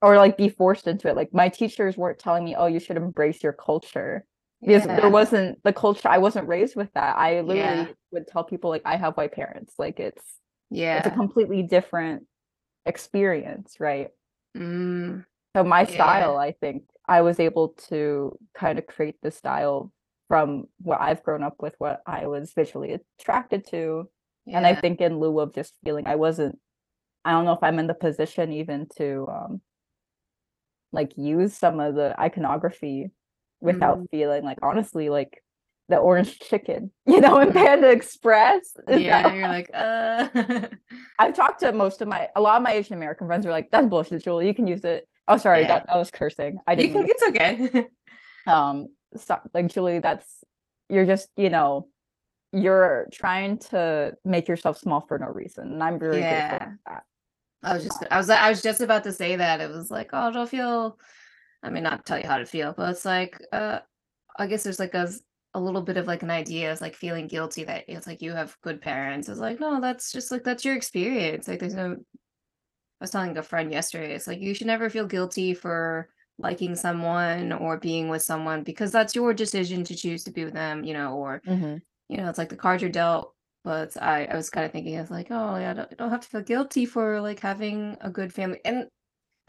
or 0.00 0.16
like 0.16 0.38
be 0.38 0.48
forced 0.48 0.86
into 0.86 1.08
it. 1.08 1.16
Like 1.16 1.34
my 1.34 1.50
teachers 1.50 1.98
weren't 1.98 2.18
telling 2.18 2.42
me, 2.44 2.54
oh, 2.56 2.66
you 2.66 2.80
should 2.80 2.96
embrace 2.96 3.42
your 3.42 3.52
culture. 3.52 4.24
Because 4.60 4.84
Yeah. 4.86 4.96
there 4.96 5.10
wasn't 5.10 5.62
the 5.62 5.72
culture, 5.72 6.08
I 6.08 6.18
wasn't 6.18 6.48
raised 6.48 6.76
with 6.76 6.92
that. 6.94 7.16
I 7.16 7.40
literally 7.40 7.76
Yeah. 7.88 7.92
would 8.12 8.26
tell 8.26 8.44
people 8.44 8.70
like 8.70 8.82
I 8.84 8.96
have 8.96 9.16
white 9.16 9.32
parents. 9.32 9.74
Like 9.78 9.98
it's 10.00 10.38
Yeah. 10.70 10.98
it's 10.98 11.06
a 11.06 11.10
completely 11.10 11.62
different 11.62 12.26
experience, 12.86 13.80
right? 13.80 14.10
Mm. 14.56 15.24
So 15.56 15.64
my 15.64 15.82
Yeah. 15.82 15.94
style, 15.94 16.36
I 16.36 16.52
think 16.52 16.84
I 17.08 17.22
was 17.22 17.40
able 17.40 17.70
to 17.88 18.38
kind 18.54 18.78
of 18.78 18.86
create 18.86 19.16
the 19.22 19.30
style 19.30 19.92
from 20.28 20.68
what 20.80 21.00
I've 21.00 21.22
grown 21.24 21.42
up 21.42 21.60
with, 21.60 21.74
what 21.78 22.02
I 22.06 22.26
was 22.26 22.52
visually 22.52 23.00
attracted 23.18 23.66
to. 23.68 24.08
And 24.46 24.66
I 24.66 24.74
think 24.74 25.00
in 25.00 25.18
lieu 25.18 25.40
of 25.40 25.54
just 25.54 25.74
feeling 25.84 26.06
I 26.06 26.16
wasn't, 26.16 26.58
I 27.24 27.32
don't 27.32 27.44
know 27.44 27.52
if 27.52 27.62
I'm 27.62 27.78
in 27.78 27.86
the 27.86 27.94
position 27.94 28.52
even 28.52 28.86
to 28.96 29.26
um 29.28 29.60
like 30.92 31.16
use 31.16 31.54
some 31.56 31.78
of 31.80 31.94
the 31.94 32.18
iconography 32.20 33.10
without 33.60 33.98
Mm. 33.98 34.10
feeling 34.10 34.44
like 34.44 34.58
honestly 34.62 35.08
like 35.08 35.42
the 35.88 35.96
orange 35.96 36.38
chicken, 36.50 36.90
you 37.06 37.20
know, 37.20 37.38
in 37.40 37.52
Panda 37.52 37.90
Express. 37.90 38.76
Yeah. 38.88 39.32
You're 39.34 39.48
like, 39.48 39.70
uh. 39.74 40.28
I've 41.18 41.34
talked 41.34 41.60
to 41.60 41.72
most 41.72 42.00
of 42.00 42.08
my 42.08 42.28
a 42.36 42.40
lot 42.40 42.56
of 42.56 42.62
my 42.62 42.72
Asian 42.72 42.94
American 42.94 43.26
friends 43.26 43.44
are 43.46 43.50
like, 43.50 43.70
that's 43.70 43.86
bullshit, 43.88 44.22
Julie. 44.24 44.46
You 44.46 44.54
can 44.54 44.66
use 44.66 44.84
it. 44.84 45.06
Oh, 45.28 45.36
sorry, 45.36 45.62
Yeah. 45.62 45.68
that, 45.68 45.86
that 45.88 45.96
was 45.96 46.10
cursing. 46.10 46.58
I 46.66 46.74
didn't 46.74 46.92
can, 46.92 47.06
it's 47.08 47.22
okay. 47.28 47.86
um 48.46 48.88
so, 49.16 49.38
like 49.52 49.66
Julie, 49.68 49.98
that's 49.98 50.44
you're 50.88 51.06
just, 51.06 51.28
you 51.36 51.50
know, 51.50 51.88
you're 52.52 53.06
trying 53.12 53.58
to 53.58 54.14
make 54.24 54.48
yourself 54.48 54.78
small 54.78 55.00
for 55.06 55.18
no 55.18 55.26
reason. 55.26 55.72
And 55.72 55.82
I'm 55.82 55.98
really 55.98 56.20
grateful 56.20 56.38
Yeah. 56.38 56.58
for 56.58 56.78
that. 56.86 57.02
I 57.62 57.74
was 57.74 57.84
just 57.84 58.04
I 58.10 58.16
was 58.16 58.30
I 58.30 58.48
was 58.48 58.62
just 58.62 58.80
about 58.80 59.04
to 59.04 59.12
say 59.12 59.36
that. 59.36 59.60
It 59.60 59.70
was 59.70 59.90
like, 59.90 60.10
oh, 60.12 60.32
don't 60.32 60.48
feel 60.48 60.98
I 61.62 61.70
mean 61.70 61.82
not 61.84 62.06
tell 62.06 62.18
you 62.18 62.26
how 62.26 62.38
to 62.38 62.46
feel, 62.46 62.74
but 62.76 62.90
it's 62.90 63.04
like 63.04 63.40
uh 63.52 63.80
I 64.38 64.46
guess 64.46 64.62
there's 64.62 64.78
like 64.78 64.94
a, 64.94 65.10
a 65.54 65.60
little 65.60 65.82
bit 65.82 65.96
of 65.96 66.06
like 66.06 66.22
an 66.22 66.30
idea 66.30 66.72
of 66.72 66.80
like 66.80 66.94
feeling 66.94 67.26
guilty 67.28 67.64
that 67.64 67.84
it's 67.88 68.06
like 68.06 68.22
you 68.22 68.32
have 68.32 68.56
good 68.62 68.80
parents. 68.80 69.28
It's 69.28 69.40
like, 69.40 69.60
no, 69.60 69.80
that's 69.80 70.12
just 70.12 70.30
like 70.30 70.44
that's 70.44 70.64
your 70.64 70.76
experience. 70.76 71.48
Like 71.48 71.60
there's 71.60 71.74
no 71.74 71.96
I 73.00 73.04
was 73.04 73.10
telling 73.10 73.36
a 73.38 73.42
friend 73.42 73.72
yesterday, 73.72 74.14
it's 74.14 74.26
like 74.26 74.40
you 74.40 74.54
should 74.54 74.66
never 74.66 74.90
feel 74.90 75.06
guilty 75.06 75.54
for 75.54 76.10
liking 76.38 76.74
someone 76.76 77.52
or 77.52 77.78
being 77.78 78.08
with 78.08 78.22
someone 78.22 78.62
because 78.62 78.92
that's 78.92 79.14
your 79.14 79.32
decision 79.34 79.84
to 79.84 79.94
choose 79.96 80.24
to 80.24 80.30
be 80.30 80.44
with 80.44 80.54
them, 80.54 80.84
you 80.84 80.92
know, 80.94 81.14
or 81.16 81.42
you 82.08 82.18
know, 82.18 82.28
it's 82.28 82.38
like 82.38 82.48
the 82.50 82.56
cards 82.56 82.82
you're 82.82 82.90
dealt. 82.92 83.34
But 83.64 83.96
I, 84.02 84.26
I 84.26 84.36
was 84.36 84.50
kind 84.50 84.66
of 84.66 84.72
thinking, 84.72 84.94
it's 84.94 85.10
like, 85.10 85.28
oh 85.30 85.56
yeah, 85.58 85.70
I 85.72 85.74
don't, 85.74 85.92
I 85.92 85.96
don't 85.96 86.10
have 86.10 86.20
to 86.22 86.28
feel 86.28 86.42
guilty 86.42 86.86
for 86.86 87.20
like 87.20 87.40
having 87.40 87.96
a 88.00 88.10
good 88.10 88.32
family, 88.32 88.60
and 88.64 88.88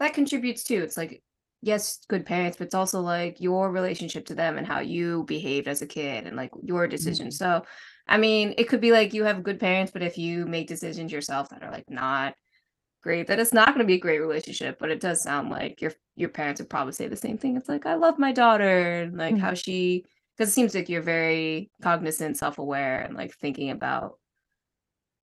that 0.00 0.14
contributes 0.14 0.64
too. 0.64 0.82
It's 0.82 0.96
like, 0.98 1.22
yes, 1.62 2.00
good 2.08 2.26
parents, 2.26 2.56
but 2.58 2.66
it's 2.66 2.74
also 2.74 3.00
like 3.00 3.40
your 3.40 3.70
relationship 3.70 4.26
to 4.26 4.34
them 4.34 4.58
and 4.58 4.66
how 4.66 4.80
you 4.80 5.24
behaved 5.24 5.68
as 5.68 5.82
a 5.82 5.86
kid 5.86 6.26
and 6.26 6.36
like 6.36 6.50
your 6.62 6.88
decisions. 6.88 7.38
So, 7.38 7.64
I 8.08 8.18
mean, 8.18 8.54
it 8.58 8.68
could 8.68 8.80
be 8.80 8.92
like 8.92 9.14
you 9.14 9.24
have 9.24 9.42
good 9.44 9.60
parents, 9.60 9.92
but 9.92 10.02
if 10.02 10.18
you 10.18 10.46
make 10.46 10.68
decisions 10.68 11.12
yourself 11.12 11.48
that 11.50 11.62
are 11.62 11.70
like 11.70 11.88
not 11.90 12.34
great, 13.02 13.26
that 13.28 13.38
it's 13.40 13.52
not 13.54 13.68
going 13.68 13.80
to 13.80 13.84
be 13.84 13.94
a 13.94 14.00
great 14.00 14.20
relationship. 14.20 14.78
But 14.78 14.90
it 14.90 15.00
does 15.00 15.22
sound 15.22 15.50
like 15.50 15.80
your 15.82 15.92
your 16.16 16.28
parents 16.30 16.60
would 16.60 16.70
probably 16.70 16.92
say 16.94 17.08
the 17.08 17.16
same 17.16 17.38
thing. 17.38 17.56
It's 17.56 17.68
like, 17.68 17.86
I 17.86 17.94
love 17.94 18.18
my 18.18 18.32
daughter, 18.32 19.02
and 19.02 19.16
like 19.18 19.36
Mhm. 19.36 19.40
how 19.40 19.54
she 19.54 20.04
because 20.36 20.50
it 20.50 20.52
seems 20.54 20.74
like 20.74 20.88
you're 20.88 21.02
very 21.02 21.70
cognizant, 21.82 22.38
self-aware, 22.38 23.00
and 23.02 23.16
like 23.16 23.34
thinking 23.36 23.70
about. 23.70 24.18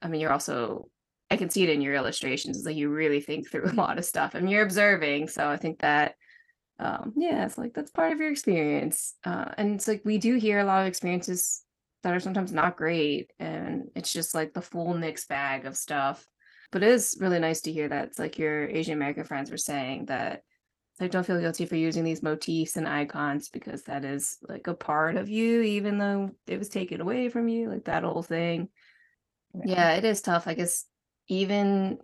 I 0.02 0.08
mean, 0.08 0.22
you're 0.22 0.32
also. 0.32 0.90
I 1.32 1.38
can 1.38 1.50
see 1.52 1.62
it 1.64 1.70
in 1.70 1.82
your 1.82 1.94
illustrations. 1.94 2.58
It's 2.58 2.66
like 2.66 2.76
you 2.76 2.90
really 2.90 3.22
think 3.22 3.50
through 3.50 3.66
a 3.72 3.74
lot 3.74 3.98
of 3.98 4.06
stuff, 4.06 4.34
and 4.36 4.50
you're 4.50 4.64
observing. 4.64 5.28
So 5.30 5.48
I 5.48 5.58
think 5.58 5.80
that 5.80 6.16
um 6.80 7.14
yeah 7.16 7.46
it's 7.46 7.58
like 7.58 7.74
that's 7.74 7.92
part 7.92 8.12
of 8.12 8.20
your 8.20 8.32
experience 8.32 9.16
uh 9.26 9.46
and 9.58 9.76
it's 9.76 9.88
like 9.88 10.02
we 10.06 10.18
do 10.18 10.36
hear 10.36 10.60
a 10.60 10.64
lot 10.64 10.82
of 10.82 10.88
experiences 10.88 11.64
that 12.04 12.14
are 12.14 12.20
sometimes 12.20 12.54
not 12.54 12.78
great 12.78 13.32
and 13.40 13.90
it's 13.96 14.14
just 14.14 14.34
like 14.34 14.54
the 14.54 14.62
full 14.62 14.94
mixed 14.94 15.28
bag 15.28 15.66
of 15.66 15.76
stuff 15.76 16.26
but 16.72 16.84
it 16.84 16.90
is 16.90 17.18
really 17.20 17.40
nice 17.40 17.62
to 17.62 17.72
hear 17.72 17.90
that 17.90 18.06
it's 18.06 18.20
like 18.20 18.38
your 18.38 18.68
asian 18.70 18.94
american 18.94 19.26
friends 19.26 19.52
were 19.52 19.58
saying 19.58 20.06
that 20.06 20.44
like 21.00 21.12
don't 21.12 21.26
feel 21.26 21.40
guilty 21.40 21.66
for 21.66 21.76
using 21.76 22.04
these 22.04 22.24
motifs 22.24 22.76
and 22.76 22.88
icons 22.88 23.50
because 23.50 23.84
that 23.84 24.04
is 24.04 24.38
like 24.48 24.68
a 24.68 24.74
part 24.74 25.16
of 25.16 25.30
you 25.30 25.62
even 25.62 25.98
though 25.98 26.32
it 26.48 26.58
was 26.58 26.70
taken 26.70 27.02
away 27.02 27.30
from 27.30 27.48
you 27.48 27.70
like 27.70 27.86
that 27.86 28.04
whole 28.04 28.24
thing. 28.24 28.70
Yeah, 29.54 29.76
yeah 29.76 29.94
it 29.94 30.04
is 30.04 30.22
tough 30.22 30.48
i 30.48 30.54
guess 30.54 30.86
even 31.28 32.00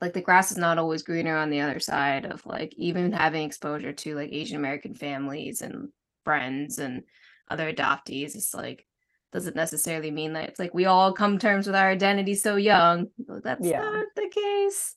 like 0.00 0.12
the 0.12 0.20
grass 0.20 0.50
is 0.50 0.56
not 0.56 0.78
always 0.78 1.02
greener 1.02 1.36
on 1.36 1.50
the 1.50 1.60
other 1.60 1.80
side 1.80 2.24
of 2.24 2.44
like 2.46 2.72
even 2.76 3.12
having 3.12 3.44
exposure 3.44 3.92
to 3.92 4.14
like 4.14 4.30
Asian 4.32 4.56
American 4.56 4.94
families 4.94 5.60
and 5.60 5.88
friends 6.24 6.78
and 6.78 7.02
other 7.50 7.72
adoptees. 7.72 8.36
It's 8.36 8.54
like 8.54 8.86
doesn't 9.32 9.56
necessarily 9.56 10.10
mean 10.10 10.32
that 10.32 10.48
it's 10.48 10.58
like 10.58 10.72
we 10.72 10.86
all 10.86 11.12
come 11.12 11.38
terms 11.38 11.66
with 11.66 11.76
our 11.76 11.90
identity 11.90 12.34
so 12.34 12.56
young. 12.56 13.08
That's 13.42 13.66
yeah. 13.66 13.80
not 13.80 14.06
the 14.14 14.30
case. 14.30 14.94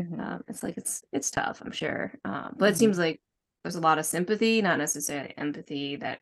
Mm-hmm. 0.00 0.20
Um, 0.20 0.44
it's 0.48 0.62
like 0.62 0.76
it's 0.76 1.02
it's 1.12 1.30
tough, 1.30 1.62
I'm 1.64 1.72
sure. 1.72 2.12
Um, 2.24 2.54
but 2.56 2.66
mm-hmm. 2.66 2.72
it 2.72 2.76
seems 2.78 2.98
like 2.98 3.20
there's 3.62 3.76
a 3.76 3.80
lot 3.80 3.98
of 3.98 4.06
sympathy, 4.06 4.62
not 4.62 4.78
necessarily 4.78 5.34
empathy, 5.36 5.96
that 5.96 6.20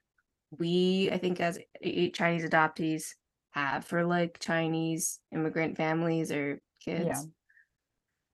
we 0.58 1.10
I 1.12 1.18
think 1.18 1.40
as 1.40 1.58
Chinese 1.82 2.44
adoptees 2.44 3.10
have 3.52 3.84
for 3.84 4.04
like 4.04 4.38
Chinese 4.38 5.20
immigrant 5.32 5.76
families 5.76 6.32
or 6.32 6.60
kids. 6.84 7.06
Yeah. 7.06 7.22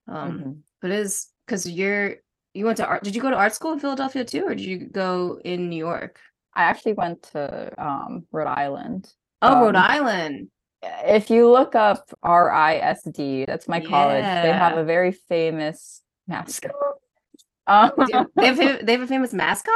Um, 0.09 0.31
mm-hmm. 0.31 0.51
but 0.81 0.91
it 0.91 0.99
is 0.99 1.27
because 1.45 1.69
you're 1.69 2.15
you 2.53 2.65
went 2.65 2.77
to 2.77 2.85
art. 2.85 3.03
Did 3.03 3.15
you 3.15 3.21
go 3.21 3.29
to 3.29 3.35
art 3.35 3.53
school 3.53 3.73
in 3.73 3.79
Philadelphia 3.79 4.25
too, 4.25 4.43
or 4.45 4.55
did 4.55 4.65
you 4.65 4.79
go 4.79 5.39
in 5.43 5.69
New 5.69 5.77
York? 5.77 6.19
I 6.53 6.63
actually 6.63 6.93
went 6.93 7.23
to 7.31 7.73
um, 7.77 8.25
Rhode 8.31 8.47
Island. 8.47 9.11
Oh, 9.41 9.53
um, 9.53 9.61
Rhode 9.61 9.75
Island. 9.75 10.49
If 10.81 11.29
you 11.29 11.49
look 11.49 11.75
up 11.75 12.09
RISD, 12.23 13.45
that's 13.45 13.67
my 13.67 13.77
yeah. 13.77 13.89
college. 13.89 14.23
They 14.23 14.51
have 14.51 14.77
a 14.77 14.83
very 14.83 15.11
famous 15.11 16.01
mascot. 16.27 16.71
Um, 17.69 17.91
they, 18.35 18.47
have, 18.47 18.83
they 18.83 18.93
have 18.93 19.01
a 19.01 19.05
famous 19.05 19.31
mascot. 19.31 19.75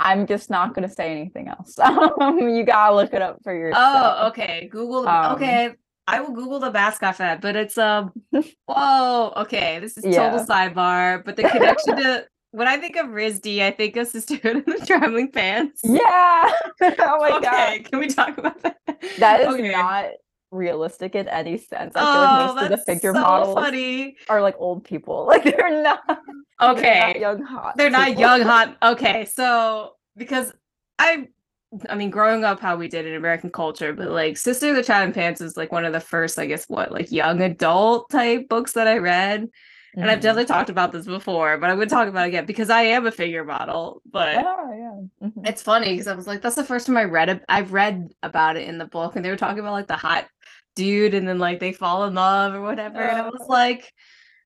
I'm 0.00 0.26
just 0.26 0.50
not 0.50 0.74
going 0.74 0.88
to 0.88 0.92
say 0.92 1.12
anything 1.12 1.46
else. 1.46 1.78
Um, 2.20 2.38
you 2.40 2.64
gotta 2.64 2.94
look 2.94 3.12
it 3.12 3.22
up 3.22 3.38
for 3.44 3.54
yourself. 3.54 4.16
Oh, 4.18 4.28
okay. 4.28 4.68
Google. 4.70 5.06
Um, 5.06 5.36
okay, 5.36 5.74
I 6.08 6.20
will 6.20 6.32
Google 6.32 6.58
the 6.58 6.72
mascot 6.72 7.16
fat, 7.16 7.42
but 7.42 7.54
it's 7.54 7.76
um 7.76 8.12
whoa, 8.66 9.32
okay. 9.36 9.78
This 9.78 9.98
is 9.98 10.04
total 10.04 10.14
yeah. 10.14 10.46
sidebar. 10.48 11.22
But 11.22 11.36
the 11.36 11.42
connection 11.42 11.96
to 11.96 12.26
when 12.52 12.66
I 12.66 12.78
think 12.78 12.96
of 12.96 13.08
RISD, 13.08 13.60
I 13.60 13.72
think 13.72 13.94
of 13.96 14.08
Sisterhood 14.08 14.56
of 14.56 14.64
the 14.64 14.82
Traveling 14.86 15.30
Pants. 15.30 15.82
Yeah. 15.84 15.98
oh 16.00 17.18
my 17.20 17.30
okay, 17.36 17.78
god. 17.82 17.90
Can 17.90 18.00
we 18.00 18.08
talk 18.08 18.38
about 18.38 18.58
that? 18.62 18.78
That 19.18 19.42
is 19.42 19.48
okay. 19.48 19.70
not 19.70 20.06
realistic 20.50 21.14
in 21.14 21.28
any 21.28 21.58
sense. 21.58 21.94
I 21.94 22.00
feel 22.00 22.08
oh, 22.08 22.14
like 22.14 22.54
most 22.54 22.64
of 22.64 22.70
the 22.70 22.84
figure 22.94 23.12
so 23.12 23.20
models 23.20 23.54
funny. 23.54 24.16
are 24.30 24.40
like 24.40 24.54
old 24.58 24.84
people. 24.84 25.26
Like 25.26 25.44
they're 25.44 25.82
not 25.82 26.00
okay. 26.62 26.82
They're 26.82 27.06
not 27.12 27.20
young 27.20 27.42
hot. 27.42 27.76
They're 27.76 27.90
people. 27.90 28.00
not 28.00 28.18
young 28.18 28.40
hot. 28.40 28.76
Okay, 28.82 29.26
so 29.26 29.92
because 30.16 30.54
I 30.98 31.28
I 31.88 31.96
mean, 31.96 32.10
growing 32.10 32.44
up 32.44 32.60
how 32.60 32.76
we 32.76 32.88
did 32.88 33.06
in 33.06 33.14
American 33.14 33.50
culture, 33.50 33.92
but 33.92 34.10
like 34.10 34.38
Sister 34.38 34.70
of 34.70 34.76
the 34.76 34.82
Traveling 34.82 35.12
Pants 35.12 35.40
is 35.40 35.56
like 35.56 35.70
one 35.70 35.84
of 35.84 35.92
the 35.92 36.00
first, 36.00 36.38
I 36.38 36.46
guess, 36.46 36.64
what 36.66 36.90
like 36.92 37.12
young 37.12 37.42
adult 37.42 38.10
type 38.10 38.48
books 38.48 38.72
that 38.72 38.88
I 38.88 38.98
read. 38.98 39.42
Mm-hmm. 39.42 40.00
And 40.00 40.10
I've 40.10 40.16
mm-hmm. 40.16 40.22
definitely 40.22 40.46
talked 40.46 40.70
about 40.70 40.92
this 40.92 41.06
before, 41.06 41.58
but 41.58 41.68
I 41.70 41.74
would 41.74 41.88
talk 41.88 42.08
about 42.08 42.24
it 42.24 42.28
again 42.28 42.46
because 42.46 42.70
I 42.70 42.82
am 42.82 43.06
a 43.06 43.10
figure 43.10 43.44
model. 43.44 44.00
But 44.10 44.34
yeah, 44.34 44.42
yeah. 44.42 45.00
Mm-hmm. 45.22 45.44
it's 45.44 45.62
funny 45.62 45.92
because 45.92 46.08
I 46.08 46.14
was 46.14 46.26
like, 46.26 46.40
that's 46.40 46.56
the 46.56 46.64
first 46.64 46.86
time 46.86 46.96
I 46.96 47.04
read 47.04 47.28
it. 47.28 47.44
I've 47.48 47.72
read 47.72 48.08
about 48.22 48.56
it 48.56 48.66
in 48.66 48.78
the 48.78 48.86
book, 48.86 49.16
and 49.16 49.24
they 49.24 49.30
were 49.30 49.36
talking 49.36 49.60
about 49.60 49.72
like 49.72 49.88
the 49.88 49.96
hot 49.96 50.26
dude, 50.74 51.14
and 51.14 51.28
then 51.28 51.38
like 51.38 51.60
they 51.60 51.72
fall 51.72 52.04
in 52.04 52.14
love 52.14 52.54
or 52.54 52.62
whatever. 52.62 53.02
Uh, 53.02 53.10
and 53.10 53.18
I 53.18 53.28
was 53.28 53.46
like, 53.48 53.92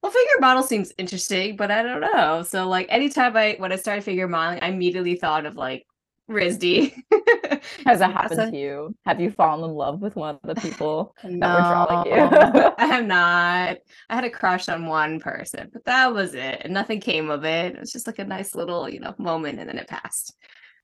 well, 0.01 0.11
figure 0.11 0.39
model 0.39 0.63
seems 0.63 0.91
interesting, 0.97 1.55
but 1.55 1.69
I 1.69 1.83
don't 1.83 2.01
know. 2.01 2.41
So 2.43 2.67
like 2.67 2.87
anytime 2.89 3.37
I 3.37 3.55
when 3.59 3.71
I 3.71 3.75
started 3.75 4.03
figure 4.03 4.27
modeling, 4.27 4.63
I 4.63 4.69
immediately 4.69 5.15
thought 5.15 5.45
of 5.45 5.55
like 5.55 5.85
RISD. 6.31 6.93
Has 7.85 7.99
that 7.99 8.13
happened 8.13 8.51
to 8.51 8.57
you? 8.57 8.95
Have 9.05 9.19
you 9.19 9.29
fallen 9.31 9.69
in 9.69 9.75
love 9.75 10.01
with 10.01 10.15
one 10.15 10.39
of 10.41 10.55
the 10.55 10.59
people 10.59 11.15
no, 11.23 11.39
that 11.39 11.53
were 11.53 11.69
drawing 11.69 12.07
you? 12.07 12.73
I 12.77 12.85
have 12.85 13.05
not. 13.05 13.77
I 14.09 14.15
had 14.15 14.23
a 14.23 14.29
crush 14.29 14.69
on 14.69 14.87
one 14.87 15.19
person, 15.19 15.69
but 15.71 15.85
that 15.85 16.13
was 16.13 16.33
it. 16.33 16.61
And 16.63 16.73
nothing 16.73 16.99
came 16.99 17.29
of 17.29 17.45
it. 17.45 17.75
It 17.75 17.79
was 17.79 17.91
just 17.91 18.07
like 18.07 18.19
a 18.19 18.25
nice 18.25 18.55
little, 18.55 18.89
you 18.89 18.99
know, 18.99 19.13
moment 19.17 19.59
and 19.59 19.69
then 19.69 19.77
it 19.77 19.87
passed. 19.87 20.33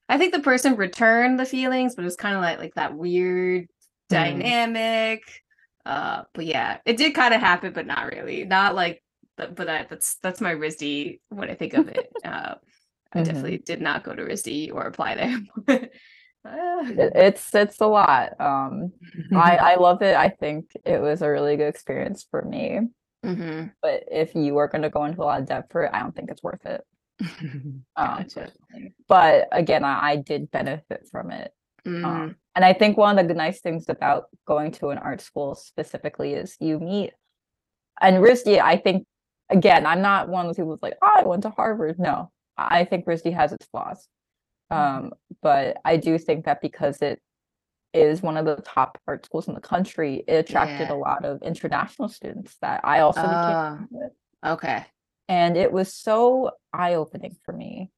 I 0.08 0.18
think 0.18 0.32
the 0.32 0.40
person 0.40 0.76
returned 0.76 1.38
the 1.38 1.44
feelings, 1.44 1.94
but 1.94 2.02
it 2.02 2.06
was 2.06 2.16
kind 2.16 2.36
of 2.36 2.42
like 2.42 2.58
like 2.58 2.74
that 2.74 2.94
weird 2.94 3.64
mm. 3.64 3.68
dynamic. 4.08 5.22
Uh, 5.84 6.22
but 6.34 6.46
yeah, 6.46 6.78
it 6.84 6.96
did 6.96 7.14
kind 7.14 7.34
of 7.34 7.40
happen, 7.40 7.72
but 7.72 7.86
not 7.86 8.12
really. 8.12 8.44
Not 8.44 8.74
like 8.74 9.02
but, 9.38 9.54
but 9.54 9.68
that, 9.68 9.88
that's 9.88 10.16
that's 10.16 10.40
my 10.40 10.52
RISD 10.52 11.20
when 11.30 11.48
I 11.48 11.54
think 11.54 11.72
of 11.72 11.88
it. 11.88 12.12
Uh, 12.24 12.56
I 13.12 13.18
mm-hmm. 13.18 13.24
definitely 13.24 13.58
did 13.58 13.80
not 13.80 14.04
go 14.04 14.14
to 14.14 14.22
RISD 14.22 14.72
or 14.72 14.82
apply 14.82 15.14
there. 15.14 15.88
it's 16.44 17.54
it's 17.54 17.80
a 17.80 17.86
lot. 17.86 18.40
Um, 18.40 18.92
I 19.34 19.56
I 19.56 19.74
love 19.76 20.02
it. 20.02 20.16
I 20.16 20.28
think 20.28 20.70
it 20.84 21.00
was 21.00 21.22
a 21.22 21.30
really 21.30 21.56
good 21.56 21.68
experience 21.68 22.26
for 22.30 22.42
me. 22.42 22.80
Mm-hmm. 23.24 23.68
But 23.82 24.04
if 24.10 24.34
you 24.34 24.56
are 24.58 24.68
going 24.68 24.82
to 24.82 24.90
go 24.90 25.04
into 25.04 25.22
a 25.22 25.24
lot 25.24 25.40
of 25.40 25.46
depth 25.46 25.72
for 25.72 25.84
it, 25.84 25.90
I 25.92 26.00
don't 26.00 26.14
think 26.14 26.30
it's 26.30 26.42
worth 26.42 26.64
it. 26.64 26.82
um, 27.96 28.26
but 29.08 29.48
again, 29.50 29.84
I, 29.84 30.10
I, 30.10 30.16
did 30.16 30.52
benefit 30.52 31.08
from 31.10 31.32
it. 31.32 31.52
Mm. 31.84 32.04
Um, 32.04 32.36
and 32.54 32.64
I 32.64 32.72
think 32.72 32.96
one 32.96 33.18
of 33.18 33.26
the 33.26 33.34
nice 33.34 33.60
things 33.60 33.86
about 33.88 34.26
going 34.46 34.70
to 34.72 34.90
an 34.90 34.98
art 34.98 35.20
school 35.20 35.56
specifically 35.56 36.34
is 36.34 36.56
you 36.60 36.78
meet 36.78 37.10
and 38.00 38.22
RISD, 38.22 38.60
I 38.60 38.76
think 38.76 39.06
again, 39.50 39.86
I'm 39.86 40.02
not 40.02 40.28
one 40.28 40.46
of 40.46 40.48
those 40.48 40.56
people 40.56 40.72
who's 40.72 40.82
like, 40.82 40.96
oh, 41.02 41.14
I 41.18 41.24
went 41.24 41.42
to 41.42 41.50
Harvard. 41.50 41.98
No, 41.98 42.30
I 42.58 42.84
think 42.84 43.06
RISD 43.06 43.32
has 43.34 43.52
its 43.52 43.66
flaws. 43.66 44.08
Mm-hmm. 44.72 45.06
Um, 45.06 45.12
but 45.40 45.78
I 45.84 45.96
do 45.96 46.18
think 46.18 46.44
that 46.44 46.60
because 46.60 47.00
it 47.00 47.20
is 47.94 48.22
one 48.22 48.36
of 48.36 48.44
the 48.44 48.56
top 48.56 48.98
art 49.06 49.24
schools 49.24 49.48
in 49.48 49.54
the 49.54 49.60
country, 49.60 50.24
it 50.26 50.34
attracted 50.34 50.88
yeah. 50.88 50.94
a 50.94 50.96
lot 50.96 51.24
of 51.24 51.42
international 51.42 52.08
students 52.08 52.56
that 52.60 52.80
I 52.84 53.00
also 53.00 53.20
uh, 53.20 53.72
became 53.72 53.88
with. 53.90 54.12
Okay. 54.44 54.84
And 55.28 55.56
it 55.56 55.72
was 55.72 55.94
so 55.94 56.52
eye 56.72 56.94
opening 56.94 57.36
for 57.44 57.52
me 57.52 57.90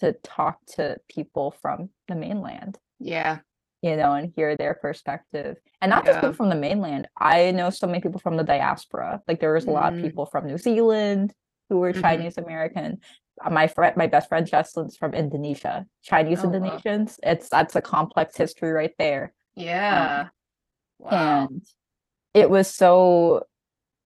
to 0.00 0.12
talk 0.22 0.58
to 0.66 0.96
people 1.08 1.54
from 1.62 1.90
the 2.08 2.14
mainland. 2.14 2.78
Yeah. 2.98 3.38
You 3.82 3.96
know, 3.96 4.12
and 4.12 4.32
hear 4.34 4.56
their 4.56 4.74
perspective. 4.74 5.58
And 5.80 5.90
not 5.90 6.04
yeah. 6.04 6.12
just 6.12 6.20
people 6.20 6.34
from 6.34 6.48
the 6.48 6.54
mainland. 6.54 7.08
I 7.16 7.50
know 7.50 7.70
so 7.70 7.86
many 7.86 8.00
people 8.00 8.18
from 8.18 8.36
the 8.36 8.44
diaspora. 8.44 9.22
Like 9.28 9.40
there 9.40 9.52
was 9.52 9.66
a 9.66 9.70
lot 9.70 9.92
mm. 9.92 9.98
of 9.98 10.02
people 10.02 10.26
from 10.26 10.46
New 10.46 10.58
Zealand 10.58 11.34
who 11.68 11.78
were 11.78 11.92
mm-hmm. 11.92 12.00
Chinese 12.00 12.38
American. 12.38 13.00
My 13.50 13.66
friend 13.66 13.96
my 13.96 14.06
best 14.06 14.28
friend 14.28 14.46
Jesslyn's 14.46 14.96
from 14.96 15.14
Indonesia. 15.14 15.86
Chinese 16.02 16.40
oh, 16.42 16.48
Indonesians. 16.48 17.18
Wow. 17.22 17.32
It's 17.32 17.48
that's 17.48 17.76
a 17.76 17.82
complex 17.82 18.36
history 18.36 18.70
right 18.70 18.94
there. 18.98 19.32
Yeah. 19.56 20.28
Um, 21.04 21.10
wow. 21.10 21.48
And 21.50 21.62
it 22.32 22.48
was 22.50 22.72
so 22.72 23.46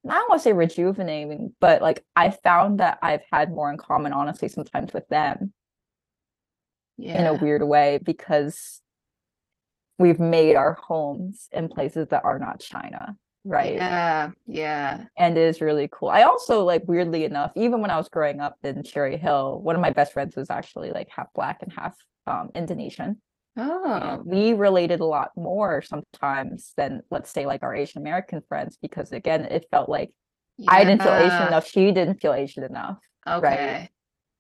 I 0.09 0.15
don't 0.15 0.29
want 0.29 0.41
to 0.41 0.45
say 0.45 0.53
rejuvenating, 0.53 1.55
but 1.61 1.83
like 1.83 2.05
I 2.17 2.31
found 2.31 2.81
that 2.81 2.99
I've 3.03 3.23
had 3.31 3.51
more 3.51 3.71
in 3.71 3.77
common, 3.77 4.13
honestly, 4.13 4.49
sometimes 4.49 4.93
with 4.93 5.09
them. 5.09 5.53
Yeah. 6.97 7.21
In 7.21 7.27
a 7.27 7.35
weird 7.35 7.63
way, 7.63 8.01
because 8.03 8.81
we've 9.99 10.19
made 10.19 10.57
our 10.57 10.79
homes 10.81 11.49
in 11.53 11.69
places 11.69 12.09
that 12.09 12.25
are 12.25 12.39
not 12.39 12.61
China 12.61 13.17
right. 13.45 13.75
Yeah 13.75 14.31
yeah. 14.47 15.05
And 15.17 15.37
it 15.37 15.43
is 15.43 15.61
really 15.61 15.89
cool. 15.91 16.09
I 16.09 16.23
also 16.23 16.65
like 16.65 16.83
weirdly 16.87 17.25
enough 17.25 17.53
even 17.57 17.81
when 17.81 17.91
i 17.91 17.97
was 17.97 18.09
growing 18.09 18.41
up 18.41 18.57
in 18.63 18.83
cherry 18.83 19.17
hill 19.17 19.61
one 19.61 19.75
of 19.75 19.83
my 19.83 19.91
best 19.91 20.13
friends 20.13 20.37
was 20.37 20.51
actually 20.51 20.91
like 20.91 21.09
half 21.11 21.33
black 21.35 21.63
and 21.63 21.73
half 21.73 21.97
um, 22.27 22.51
indonesian. 22.55 23.21
Oh. 23.61 24.23
we 24.25 24.53
related 24.53 25.01
a 25.01 25.05
lot 25.05 25.33
more 25.37 25.83
sometimes 25.83 26.73
than 26.77 27.03
let's 27.11 27.31
say 27.31 27.45
like 27.45 27.65
our 27.65 27.75
asian 27.75 28.01
american 28.01 28.41
friends 28.49 28.79
because 28.81 29.11
again 29.11 29.47
it 29.47 29.67
felt 29.73 29.89
like 29.89 30.13
yeah. 30.59 30.71
i 30.71 30.85
didn't 30.85 31.03
feel 31.03 31.15
asian 31.15 31.49
enough 31.49 31.67
she 31.67 31.91
didn't 31.91 32.21
feel 32.21 32.35
asian 32.35 32.63
enough 32.63 32.99
okay. 33.27 33.41
Right? 33.47 33.89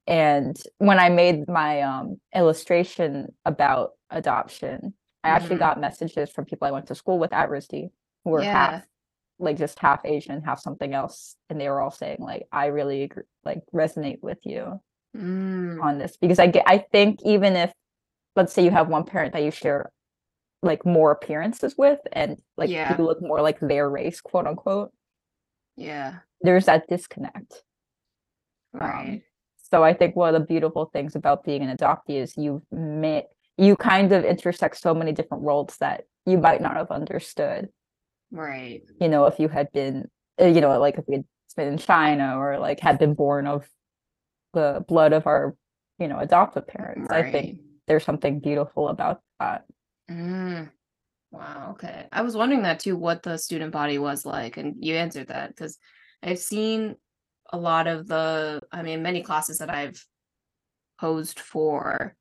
and 0.07 0.57
when 0.77 1.01
i 1.01 1.09
made 1.09 1.49
my 1.49 1.81
um, 1.81 2.21
illustration 2.33 3.35
about 3.45 3.91
adoption 4.09 4.95
i 5.25 5.29
mm-hmm. 5.29 5.37
actually 5.37 5.57
got 5.57 5.81
messages 5.81 6.31
from 6.31 6.45
people 6.45 6.69
i 6.69 6.71
went 6.71 6.87
to 6.87 6.95
school 6.95 7.19
with 7.19 7.33
at 7.33 7.51
RISD 7.51 7.91
who 8.29 8.33
were 8.33 8.43
yeah. 8.43 8.53
half 8.53 8.83
like 9.39 9.57
just 9.57 9.79
half 9.79 10.05
Asian, 10.05 10.43
half 10.43 10.61
something 10.61 10.95
else, 10.95 11.37
and 11.49 11.61
they 11.61 11.69
were 11.69 11.81
all 11.81 11.91
saying 11.91 12.19
like, 12.21 12.47
"I 12.53 12.67
really 12.67 13.05
agree, 13.05 13.23
like 13.45 13.63
resonate 13.73 14.21
with 14.21 14.39
you 14.45 14.81
mm. 15.17 15.83
on 15.83 15.99
this," 15.99 16.17
because 16.17 16.39
I 16.39 16.49
get, 16.49 16.65
I 16.67 16.79
think 16.79 17.21
even 17.25 17.57
if, 17.57 17.73
let's 18.37 18.53
say 18.53 18.65
you 18.65 18.71
have 18.71 18.89
one 18.89 19.05
parent 19.05 19.33
that 19.33 19.45
you 19.45 19.51
share 19.51 19.93
like 20.63 20.85
more 20.85 21.13
appearances 21.13 21.77
with, 21.79 22.01
and 22.13 22.37
like 22.57 22.69
yeah. 22.69 22.97
you 22.99 23.05
look 23.05 23.23
more 23.23 23.41
like 23.41 23.61
their 23.61 23.89
race, 23.89 24.21
quote 24.21 24.47
unquote. 24.47 24.91
Yeah, 25.77 26.17
there's 26.41 26.67
that 26.67 26.89
disconnect. 26.89 27.63
Right. 28.73 29.09
Um, 29.09 29.23
So 29.71 29.85
I 29.85 29.95
think 29.95 30.17
one 30.17 30.35
of 30.35 30.41
the 30.41 30.47
beautiful 30.47 30.87
things 30.93 31.15
about 31.15 31.45
being 31.45 31.63
an 31.63 31.75
adoptee 31.75 32.21
is 32.21 32.37
you've 32.37 32.63
met 32.73 33.29
you 33.57 33.77
kind 33.77 34.13
of 34.13 34.25
intersect 34.25 34.77
so 34.77 34.95
many 34.95 35.13
different 35.13 35.43
worlds 35.43 35.77
that 35.79 36.05
you 36.27 36.39
might 36.39 36.61
not 36.61 36.77
have 36.77 36.91
understood. 36.91 37.69
Right. 38.31 38.83
You 39.01 39.09
know, 39.09 39.27
if 39.27 39.39
you 39.39 39.49
had 39.49 39.73
been, 39.73 40.09
uh, 40.41 40.47
you 40.47 40.61
know, 40.61 40.79
like 40.79 40.99
if 40.99 41.05
we 41.07 41.17
had 41.17 41.25
been 41.57 41.69
in 41.69 41.79
China 41.79 42.39
or 42.39 42.59
like 42.59 42.81
had 42.81 42.99
been 42.99 43.15
born 43.15 43.47
of 43.47 43.67
the 44.55 44.85
blood 44.87 45.13
of 45.13 45.27
our, 45.27 45.57
you 45.99 46.09
know, 46.09 46.19
adoptive 46.19 46.67
parents. 46.67 47.09
Right. 47.11 47.27
I 47.27 47.31
think 47.31 47.61
there's 47.87 48.05
something 48.05 48.41
beautiful 48.41 48.89
about 48.89 49.21
that. 49.41 49.65
Mm. 50.11 50.71
Wow. 51.31 51.71
Okay. 51.73 52.07
I 52.13 52.23
was 52.23 52.37
wondering 52.37 52.63
that 52.63 52.81
too, 52.81 52.97
what 52.97 53.23
the 53.23 53.37
student 53.39 53.73
body 53.73 53.99
was 53.99 54.25
like, 54.25 54.57
and 54.57 54.77
you 54.79 54.95
answered 54.95 55.29
that 55.29 55.49
because 55.51 55.79
I've 56.23 56.39
seen 56.39 56.97
a 57.53 57.59
lot 57.59 57.87
of 57.87 58.07
the, 58.07 58.61
I 58.73 58.83
mean, 58.83 59.03
many 59.03 59.23
classes 59.23 59.59
that 59.59 59.71
I've 59.71 60.03
posed 61.01 61.39
for 61.39 62.17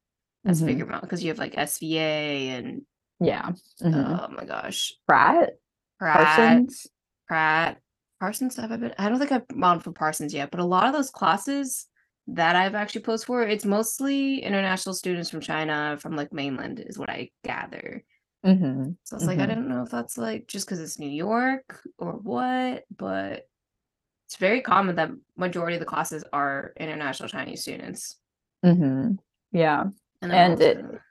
as 0.46 0.62
Mhm. 0.62 0.66
figure 0.66 0.86
model 0.86 1.02
because 1.02 1.24
you 1.24 1.30
have 1.30 1.40
like 1.40 1.56
SVA 1.58 2.50
and 2.50 2.86
Yeah. 3.20 3.52
Mhm. 3.82 4.20
oh 4.20 4.28
my 4.34 4.46
gosh, 4.46 4.94
Pratt, 5.08 5.54
Pratt, 6.00 6.18
Parsons. 6.18 6.88
Pratt, 7.28 7.80
Parsons. 8.20 8.56
Have 8.58 8.72
I 8.72 8.78
been? 8.78 8.94
I 8.98 9.10
don't 9.10 9.20
think 9.20 9.32
I've 9.32 9.44
modeled 9.56 9.84
for 9.84 9.92
Parsons 9.92 10.34
yet, 10.34 10.52
but 10.52 10.60
a 10.60 10.66
lot 10.66 10.88
of 10.88 10.94
those 10.94 11.10
classes 11.10 11.88
that 12.28 12.56
I've 12.56 12.76
actually 12.76 13.02
posed 13.02 13.26
for, 13.26 13.44
it's 13.44 13.66
mostly 13.66 14.40
international 14.44 14.94
students 14.94 15.30
from 15.30 15.40
China, 15.42 15.98
from 16.00 16.16
like 16.16 16.34
mainland, 16.34 16.80
is 16.86 16.98
what 16.98 17.10
I 17.10 17.32
gather. 17.44 18.04
hmm 18.44 18.92
So 19.04 19.16
it's 19.16 19.26
like 19.26 19.40
I 19.40 19.46
Mhm. 19.46 19.56
don't 19.56 19.68
know 19.70 19.84
if 19.84 19.90
that's 19.90 20.18
like 20.18 20.48
just 20.48 20.68
because 20.68 20.80
it's 20.80 21.00
New 21.00 21.10
York 21.10 21.82
or 21.98 22.14
what, 22.14 22.84
but 22.96 23.48
it's 24.28 24.36
very 24.38 24.62
common 24.62 24.98
that 24.98 25.12
majority 25.38 25.76
of 25.78 25.80
the 25.80 25.86
classes 25.86 26.24
are 26.34 26.74
international 26.78 27.30
Chinese 27.30 27.62
students. 27.62 28.18
hmm 28.62 29.14
Yeah. 29.52 29.86
And, 30.22 30.32
And 30.34 30.62
it- 30.62 31.02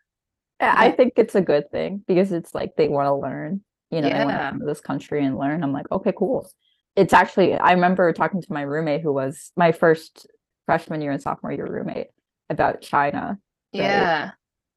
I 0.60 0.90
think 0.90 1.14
it's 1.16 1.34
a 1.34 1.40
good 1.42 1.70
thing 1.70 2.04
because 2.06 2.32
it's 2.32 2.54
like 2.54 2.76
they 2.76 2.88
want 2.88 3.06
to 3.06 3.14
learn, 3.14 3.62
you 3.90 4.00
know, 4.00 4.08
they 4.08 4.24
want 4.24 4.60
to 4.60 4.66
this 4.66 4.80
country 4.80 5.24
and 5.24 5.38
learn. 5.38 5.62
I'm 5.62 5.72
like, 5.72 5.90
okay, 5.92 6.12
cool. 6.16 6.50
It's 6.96 7.12
actually, 7.12 7.54
I 7.54 7.72
remember 7.72 8.12
talking 8.12 8.40
to 8.42 8.52
my 8.52 8.62
roommate 8.62 9.02
who 9.02 9.12
was 9.12 9.52
my 9.56 9.72
first 9.72 10.26
freshman 10.66 11.00
year 11.02 11.12
and 11.12 11.22
sophomore 11.22 11.52
year 11.52 11.66
roommate 11.66 12.08
about 12.50 12.80
China 12.80 13.38
yeah, 13.72 14.30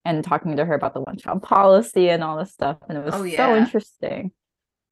and 0.05 0.23
talking 0.23 0.57
to 0.57 0.65
her 0.65 0.73
about 0.73 0.93
the 0.93 1.01
one 1.01 1.17
child 1.17 1.41
policy 1.43 2.09
and 2.09 2.23
all 2.23 2.37
this 2.37 2.51
stuff. 2.51 2.77
And 2.89 2.97
it 2.97 3.03
was 3.05 3.13
Oh, 3.15 3.27
so 3.29 3.55
interesting. 3.55 4.31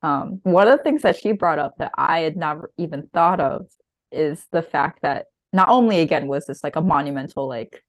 Um, 0.01 0.39
one 0.43 0.67
of 0.67 0.77
the 0.77 0.84
things 0.84 1.01
that 1.01 1.17
she 1.17 1.32
brought 1.32 1.60
up 1.60 1.77
that 1.80 1.91
I 1.97 2.19
had 2.19 2.38
never 2.38 2.71
even 2.77 3.10
thought 3.13 3.39
of 3.39 3.67
is 4.12 4.45
the 4.51 4.62
fact 4.62 5.01
that 5.01 5.25
not 5.53 5.69
only 5.69 5.99
again 6.01 6.27
was 6.27 6.45
this 6.45 6.63
like 6.63 6.75
a 6.75 6.82
monumental 6.82 7.47
like 7.47 7.84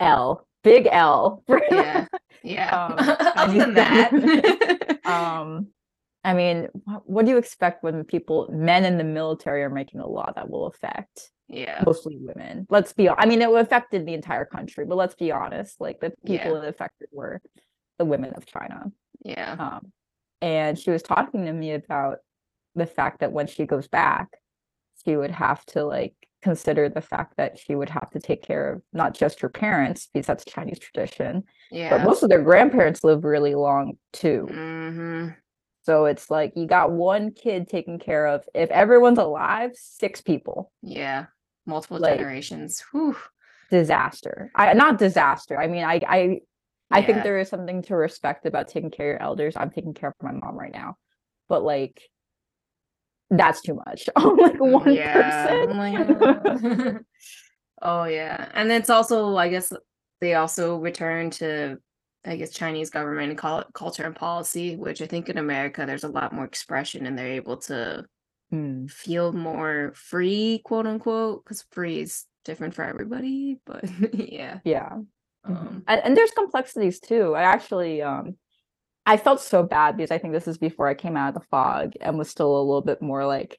L, 0.00 0.46
big 0.64 0.88
L 0.90 1.42
yeah, 1.70 2.06
yeah. 2.42 2.86
Um, 2.86 2.94
Other 3.36 3.58
than 3.58 3.74
that, 3.74 4.98
um 5.04 5.68
i 6.24 6.34
mean 6.34 6.68
what 7.04 7.24
do 7.24 7.30
you 7.30 7.38
expect 7.38 7.82
when 7.84 8.02
people 8.04 8.48
men 8.52 8.84
in 8.84 8.98
the 8.98 9.04
military 9.04 9.62
are 9.62 9.70
making 9.70 10.00
a 10.00 10.06
law 10.06 10.30
that 10.34 10.50
will 10.50 10.66
affect 10.66 11.30
yeah, 11.50 11.82
mostly 11.86 12.18
women? 12.20 12.66
Let's 12.68 12.92
be 12.92 13.08
i 13.08 13.24
mean 13.24 13.40
it 13.40 13.50
affected 13.50 14.04
the 14.04 14.14
entire 14.14 14.44
country 14.44 14.84
but 14.84 14.96
let's 14.96 15.14
be 15.14 15.32
honest 15.32 15.80
like 15.80 16.00
the 16.00 16.10
people 16.26 16.52
Yeah. 16.52 16.62
it 16.62 16.68
affected 16.68 17.08
were 17.12 17.40
the 17.98 18.04
women 18.04 18.34
of 18.34 18.44
china. 18.44 18.92
Yeah, 19.24 19.56
um 19.58 19.92
and 20.40 20.78
she 20.78 20.90
was 20.90 21.02
talking 21.02 21.46
to 21.46 21.52
me 21.52 21.72
about 21.72 22.18
the 22.74 22.86
fact 22.86 23.20
that 23.20 23.32
when 23.32 23.46
she 23.46 23.64
goes 23.64 23.88
back 23.88 24.28
she 25.04 25.16
would 25.16 25.30
have 25.30 25.64
to 25.66 25.84
like 25.84 26.14
consider 26.42 26.88
the 26.88 27.00
fact 27.00 27.34
that 27.36 27.58
she 27.58 27.74
would 27.74 27.88
have 27.90 28.10
to 28.10 28.20
take 28.20 28.42
care 28.42 28.72
of 28.74 28.82
not 28.92 29.12
just 29.14 29.40
her 29.40 29.48
parents 29.48 30.08
because 30.12 30.26
that's 30.26 30.44
chinese 30.44 30.78
tradition 30.78 31.42
but 31.90 32.04
most 32.04 32.22
of 32.22 32.28
their 32.28 32.42
grandparents 32.42 33.02
live 33.02 33.24
really 33.24 33.54
long 33.54 33.94
too 34.12 34.46
hmm 34.50 35.28
so 35.88 36.04
it's 36.04 36.30
like 36.30 36.52
you 36.54 36.66
got 36.66 36.92
one 36.92 37.32
kid 37.32 37.66
taken 37.66 37.98
care 37.98 38.26
of. 38.26 38.44
If 38.54 38.68
everyone's 38.70 39.16
alive, 39.16 39.70
six 39.74 40.20
people. 40.20 40.70
Yeah, 40.82 41.26
multiple 41.64 41.98
Like- 41.98 42.18
generations. 42.18 42.84
Whew. 42.92 43.16
Disaster. 43.70 44.50
I 44.54 44.74
not 44.74 44.98
disaster. 44.98 45.58
I 45.58 45.66
mean, 45.66 45.84
I 45.84 46.02
I 46.06 46.40
I 46.90 47.02
think 47.02 47.22
there 47.22 47.38
is 47.38 47.48
something 47.48 47.80
to 47.84 47.96
respect 47.96 48.44
about 48.44 48.68
taking 48.68 48.90
care 48.90 49.14
of 49.14 49.20
your 49.20 49.22
elders. 49.22 49.56
I'm 49.56 49.70
taking 49.70 49.94
care 49.94 50.10
of 50.10 50.14
my 50.22 50.32
mom 50.32 50.58
right 50.58 50.74
now. 50.74 50.96
But 51.48 51.62
like 51.62 52.02
that's 53.30 53.60
too 53.60 53.74
much. 53.86 54.08
on 54.16 54.36
like 54.36 54.60
one 54.60 54.94
yeah. 54.94 55.46
person. 55.46 57.04
Oh 57.82 57.82
oh 57.82 58.04
yeah. 58.04 58.48
And 58.54 58.70
it's 58.72 58.90
also, 58.90 59.36
I 59.36 59.48
guess 59.48 59.72
they 60.20 60.34
also 60.34 60.76
return 60.78 61.30
to 61.30 61.78
I 62.24 62.36
guess 62.36 62.50
Chinese 62.50 62.90
government 62.90 63.38
culture 63.72 64.04
and 64.04 64.14
policy, 64.14 64.76
which 64.76 65.00
I 65.00 65.06
think 65.06 65.28
in 65.28 65.38
America 65.38 65.84
there's 65.86 66.04
a 66.04 66.08
lot 66.08 66.32
more 66.32 66.44
expression 66.44 67.06
and 67.06 67.18
they're 67.18 67.32
able 67.32 67.58
to 67.58 68.04
Hmm. 68.50 68.86
feel 68.86 69.32
more 69.32 69.92
free, 69.94 70.62
quote 70.64 70.86
unquote, 70.86 71.44
because 71.44 71.66
free 71.70 72.00
is 72.00 72.24
different 72.46 72.72
for 72.72 72.82
everybody. 72.82 73.58
But 73.66 73.84
yeah. 74.14 74.60
Yeah. 74.64 74.88
Mhm. 75.46 75.50
Um, 75.50 75.82
and, 75.86 76.00
and 76.02 76.16
there's 76.16 76.30
complexities 76.30 76.98
too. 76.98 77.34
I 77.34 77.42
actually 77.42 78.00
um 78.00 78.36
I 79.08 79.16
felt 79.16 79.40
so 79.40 79.62
bad 79.62 79.96
because 79.96 80.10
I 80.10 80.18
think 80.18 80.34
this 80.34 80.46
is 80.46 80.58
before 80.58 80.86
I 80.86 80.94
came 80.94 81.16
out 81.16 81.30
of 81.30 81.34
the 81.40 81.46
fog 81.50 81.94
and 82.02 82.18
was 82.18 82.28
still 82.30 82.56
a 82.58 82.60
little 82.62 82.82
bit 82.82 83.00
more 83.02 83.26
like 83.26 83.58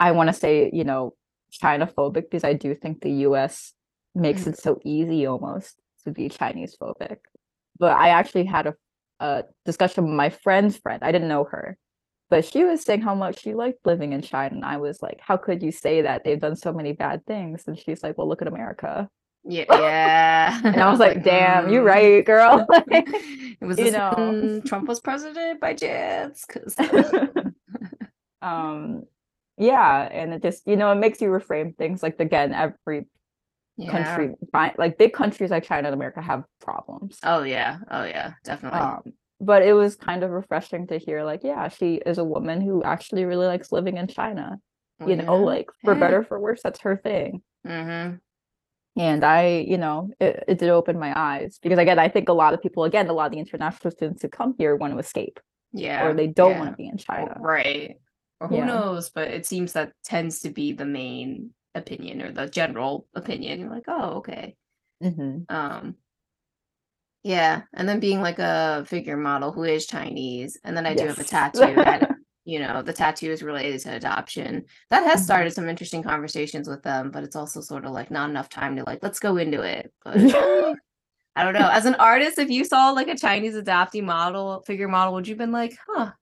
I 0.00 0.12
want 0.12 0.28
to 0.28 0.32
say, 0.34 0.70
you 0.72 0.84
know, 0.84 1.14
China 1.50 1.86
phobic 1.86 2.24
because 2.30 2.44
I 2.44 2.52
do 2.54 2.74
think 2.76 3.00
the 3.02 3.10
US 3.28 3.74
makes 4.14 4.44
Mhm. 4.44 4.48
it 4.48 4.58
so 4.58 4.80
easy 4.84 5.26
almost 5.26 5.80
to 6.04 6.12
be 6.12 6.28
Chinese 6.28 6.76
phobic. 6.80 7.18
But 7.78 7.96
I 7.96 8.10
actually 8.10 8.46
had 8.46 8.68
a, 8.68 8.74
a 9.20 9.44
discussion 9.64 10.04
with 10.04 10.14
my 10.14 10.30
friend's 10.30 10.78
friend. 10.78 11.02
I 11.04 11.12
didn't 11.12 11.28
know 11.28 11.44
her, 11.44 11.78
but 12.30 12.44
she 12.44 12.64
was 12.64 12.82
saying 12.84 13.02
how 13.02 13.14
much 13.16 13.40
she 13.40 13.54
liked 13.54 13.86
living 13.86 14.12
in 14.12 14.22
China. 14.22 14.56
And 14.56 14.64
I 14.66 14.78
was 14.78 15.02
like, 15.02 15.20
how 15.20 15.36
could 15.38 15.62
you 15.62 15.72
say 15.72 16.02
that? 16.02 16.24
They've 16.24 16.40
done 16.40 16.56
so 16.56 16.72
many 16.72 16.92
bad 16.92 17.26
things. 17.26 17.64
And 17.68 17.78
she's 17.78 18.02
like, 18.04 18.18
well, 18.18 18.28
look 18.28 18.42
at 18.42 18.48
America. 18.48 19.10
Yeah. 19.44 19.64
Yeah. 19.70 20.60
And 20.64 20.76
I 20.80 20.90
was 20.90 20.98
like, 21.00 21.22
damn, 21.22 21.68
you're 21.70 21.82
right, 21.82 22.24
girl. 22.24 22.66
it 22.90 23.60
was 23.64 23.78
you 23.78 23.90
know. 23.90 24.60
Trump 24.66 24.88
was 24.88 25.00
president 25.00 25.60
by 25.60 25.74
chance? 25.74 26.44
Because 26.46 26.76
um 28.42 29.02
yeah 29.56 30.02
and 30.12 30.32
it 30.32 30.42
just 30.42 30.64
you 30.66 30.76
know 30.76 30.92
it 30.92 30.94
makes 30.94 31.20
you 31.20 31.28
reframe 31.28 31.76
things 31.76 32.02
like 32.04 32.20
again 32.20 32.52
every 32.54 33.06
country 33.90 34.34
like 34.52 34.96
big 34.96 35.12
countries 35.12 35.50
like 35.50 35.64
china 35.64 35.88
and 35.88 35.94
america 35.94 36.22
have 36.22 36.44
problems 36.60 37.18
Oh 37.24 37.42
yeah. 37.42 37.78
Oh 37.90 38.04
yeah. 38.04 38.34
Definitely. 38.44 38.78
um 38.80 39.02
but 39.40 39.62
it 39.62 39.72
was 39.72 39.96
kind 39.96 40.22
of 40.22 40.30
refreshing 40.30 40.86
to 40.88 40.98
hear 40.98 41.24
like 41.24 41.42
yeah 41.42 41.66
she 41.68 41.96
is 42.06 42.18
a 42.18 42.24
woman 42.24 42.60
who 42.60 42.82
actually 42.84 43.24
really 43.24 43.46
likes 43.46 43.72
living 43.72 43.96
in 43.96 44.06
china 44.06 44.58
you 45.04 45.16
know 45.16 45.36
like 45.38 45.70
for 45.84 45.94
Yeah. 45.94 46.00
better 46.00 46.22
for 46.22 46.38
worse 46.38 46.60
that's 46.62 46.80
her 46.80 46.96
thing 46.96 47.42
Mm-hmm. 47.66 48.16
And 48.96 49.24
i 49.24 49.64
you 49.66 49.78
know 49.78 50.10
it, 50.20 50.44
it 50.48 50.58
did 50.58 50.70
open 50.70 50.98
my 50.98 51.12
eyes 51.14 51.58
because 51.62 51.78
again 51.78 51.98
i 51.98 52.08
think 52.08 52.28
a 52.28 52.32
lot 52.32 52.54
of 52.54 52.62
people 52.62 52.84
again 52.84 53.08
a 53.08 53.12
lot 53.12 53.26
of 53.26 53.32
the 53.32 53.38
international 53.38 53.90
students 53.90 54.22
who 54.22 54.28
come 54.28 54.54
here 54.58 54.74
want 54.76 54.92
to 54.92 54.98
escape 54.98 55.38
Yeah. 55.72 56.04
or 56.06 56.14
they 56.14 56.26
don't 56.26 56.52
yeah. 56.52 56.58
want 56.58 56.70
to 56.70 56.76
be 56.76 56.88
in 56.88 56.96
china 56.98 57.36
Right. 57.38 57.96
Or 58.40 58.46
who 58.48 58.56
Yeah. 58.58 58.66
knows? 58.66 59.10
But 59.10 59.28
it 59.28 59.46
seems 59.46 59.72
that 59.72 59.92
tends 60.04 60.40
to 60.40 60.50
be 60.50 60.72
the 60.72 60.84
main 60.86 61.50
opinion 61.74 62.22
or 62.22 62.30
the 62.30 62.46
general 62.46 63.06
opinion. 63.14 63.58
You're 63.60 63.70
like, 63.70 63.88
oh, 63.88 64.18
okay. 64.18 64.56
hmm 65.02 65.38
Um 65.48 65.96
yeah. 67.24 67.62
And 67.74 67.88
then 67.88 67.98
being 68.00 68.22
like 68.22 68.38
a 68.38 68.84
figure 68.86 69.16
model 69.16 69.50
who 69.52 69.64
is 69.64 69.86
Chinese. 69.86 70.56
And 70.64 70.76
then 70.76 70.86
I 70.86 70.94
do 70.94 71.06
have 71.06 71.18
a 71.18 71.24
tattoo 71.24 71.74
you 72.48 72.58
know, 72.58 72.80
the 72.80 72.94
tattoo 72.94 73.30
is 73.30 73.42
related 73.42 73.78
to 73.82 73.94
adoption. 73.94 74.64
That 74.88 75.04
has 75.04 75.20
Mhm. 75.20 75.24
started 75.24 75.52
some 75.52 75.68
interesting 75.68 76.02
conversations 76.02 76.66
with 76.66 76.82
them, 76.82 77.10
but 77.10 77.22
it's 77.22 77.36
also 77.36 77.60
sort 77.60 77.84
of 77.84 77.92
like 77.92 78.10
not 78.10 78.30
enough 78.30 78.48
time 78.48 78.74
to 78.76 78.84
like, 78.84 79.00
let's 79.02 79.20
go 79.20 79.36
into 79.36 79.60
it. 79.60 79.92
But 80.02 80.16
I 81.36 81.44
don't 81.44 81.52
know. 81.52 81.68
As 81.70 81.84
an 81.84 81.94
artist, 81.96 82.38
if 82.38 82.48
you 82.48 82.64
saw 82.64 82.90
like 82.92 83.08
a 83.08 83.18
Chinese 83.18 83.54
adoptee 83.54 84.02
model, 84.02 84.62
figure 84.66 84.88
model, 84.88 85.12
would 85.12 85.28
you 85.28 85.32
have 85.34 85.38
been 85.38 85.52
like, 85.52 85.76
huh? 85.86 86.12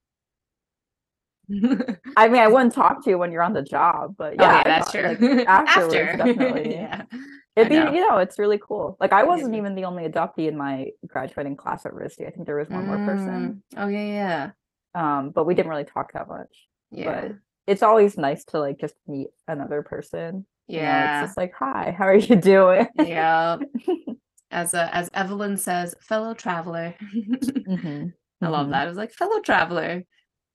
I 2.17 2.27
mean, 2.29 2.43
I 2.43 2.49
wouldn't 2.49 2.75
talk 2.75 3.05
to 3.05 3.11
you 3.11 3.19
when 3.19 3.31
you're 3.31 3.43
on 3.45 3.53
the 3.53 3.63
job, 3.63 4.17
but 4.19 4.35
yeah, 4.37 4.59
okay, 4.63 4.71
I 4.71 4.79
that's 4.79 4.91
true. 4.91 5.03
like, 5.03 5.21
afterwards, 5.49 6.19
definitely. 6.19 6.75
yeah. 6.75 7.03
It'd 7.55 7.69
be, 7.71 7.77
you 7.77 8.07
know, 8.09 8.19
it's 8.19 8.37
really 8.39 8.59
cool. 8.59 8.97
Like, 8.99 9.13
I 9.13 9.23
wasn't 9.23 9.55
even 9.55 9.77
the 9.77 9.85
only 9.85 10.09
adoptee 10.09 10.49
in 10.49 10.57
my 10.57 10.89
graduating 11.07 11.57
class 11.57 11.87
at 11.87 11.93
RISD. 11.93 12.27
I 12.27 12.31
think 12.31 12.47
there 12.47 12.57
was 12.57 12.69
one 12.69 12.85
more 12.85 12.99
person, 12.99 13.63
Oh 13.77 13.87
yeah, 13.87 14.05
yeah, 14.07 14.51
um, 14.97 15.31
but 15.31 15.45
we 15.47 15.55
didn't 15.55 15.71
really 15.71 15.85
talk 15.85 16.13
that 16.15 16.27
much. 16.29 16.49
yeah, 16.91 17.05
yeah, 17.05 17.21
But 17.29 17.33
it's 17.69 17.83
always 17.85 18.17
nice 18.19 18.45
to 18.47 18.59
like 18.59 18.79
just 18.81 18.95
meet 19.07 19.29
another 19.47 19.83
person. 19.83 20.47
you 20.69 20.79
know, 20.79 20.83
yeah, 20.85 21.21
it's 21.23 21.29
just 21.29 21.37
like, 21.37 21.53
hi, 21.55 21.95
how 21.97 22.07
are 22.07 22.17
you 22.17 22.37
doing? 22.37 22.89
yeah. 22.99 23.59
As 24.53 24.75
a, 24.75 24.89
as 24.95 25.11
Evelyn 25.13 25.57
says, 25.57 25.95
fellow 26.01 26.33
traveler. 26.33 26.95
Mhm, 27.69 28.13
I 28.41 28.49
love 28.49 28.69
mhm. 28.69 28.71
that. 28.71 28.87
I 28.87 28.89
was 28.89 28.97
like 28.97 29.13
fellow 29.13 29.41
traveler. 29.41 30.03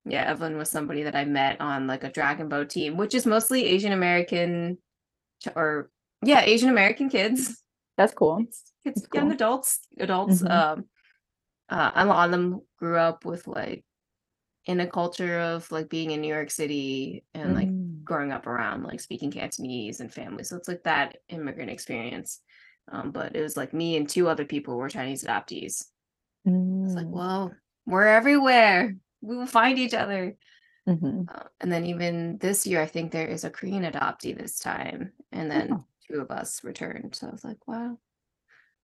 Yeah, 0.06 0.24
Evelyn 0.24 0.58
was 0.58 0.70
somebody 0.72 1.04
that 1.04 1.16
I 1.16 1.26
met 1.26 1.60
on 1.62 1.88
like 1.88 2.04
a 2.06 2.10
dragon 2.10 2.48
boat 2.48 2.70
team, 2.70 2.96
which 2.98 3.14
is 3.14 3.26
mostly 3.26 3.66
Asian 3.66 3.92
American 3.92 4.78
or 5.56 5.92
yeah, 6.24 6.42
Asian 6.42 6.70
American 6.70 7.10
kids. 7.10 7.62
That's 7.98 8.14
cool. 8.14 8.38
Kids 8.38 8.64
That's 8.86 9.08
young 9.14 9.26
cool. 9.26 9.34
adults, 9.34 9.80
adults. 10.00 10.42
Mhm. 10.42 10.50
Um, 10.50 10.86
uh, 11.70 11.92
a 11.94 12.06
lot 12.06 12.26
of 12.26 12.32
them 12.32 12.62
grew 12.80 12.98
up 12.98 13.26
with 13.26 13.46
like 13.46 13.84
in 14.66 14.80
a 14.80 14.88
culture 14.88 15.40
of 15.40 15.72
like 15.72 15.90
being 15.90 16.12
in 16.12 16.22
New 16.22 16.34
York 16.34 16.52
City 16.52 17.26
and 17.34 17.54
like 17.54 17.70
Mm. 17.70 18.04
growing 18.04 18.32
up 18.32 18.48
around 18.48 18.84
like 18.84 19.00
speaking 19.00 19.32
Cantonese 19.32 20.00
and 20.02 20.14
family. 20.14 20.44
So 20.44 20.56
it's 20.58 20.68
like 20.68 20.84
that 20.84 21.18
immigrant 21.30 21.72
experience. 21.72 22.42
Um, 22.92 23.12
but 23.12 23.36
it 23.36 23.42
was 23.42 23.58
like 23.58 23.74
me 23.74 23.96
and 23.98 24.08
two 24.10 24.28
other 24.28 24.46
people 24.46 24.78
were 24.78 24.90
Chinese 24.90 25.24
adoptees. 25.24 25.88
It's 26.84 26.96
like, 26.96 27.08
Mm. 27.08 27.12
well, 27.12 27.56
we're 27.86 28.08
everywhere. 28.08 28.96
We 29.22 29.38
will 29.38 29.46
find 29.48 29.78
each 29.80 29.94
other. 29.94 30.38
Mhm. 30.88 31.30
Uh, 31.30 31.44
and 31.60 31.72
then 31.72 31.86
even 31.86 32.38
this 32.40 32.66
year, 32.68 32.82
I 32.82 32.88
think 32.88 33.12
there 33.12 33.28
is 33.28 33.44
a 33.44 33.50
Korean 33.52 33.84
adoptee 33.84 34.38
this 34.38 34.60
time. 34.60 35.14
And 35.32 35.50
then 35.50 35.72
Oh. 35.72 35.86
two 36.08 36.20
of 36.22 36.32
us 36.32 36.64
returned. 36.64 37.16
So 37.16 37.28
I 37.28 37.32
was 37.32 37.44
like, 37.44 37.68
wow, 37.68 38.00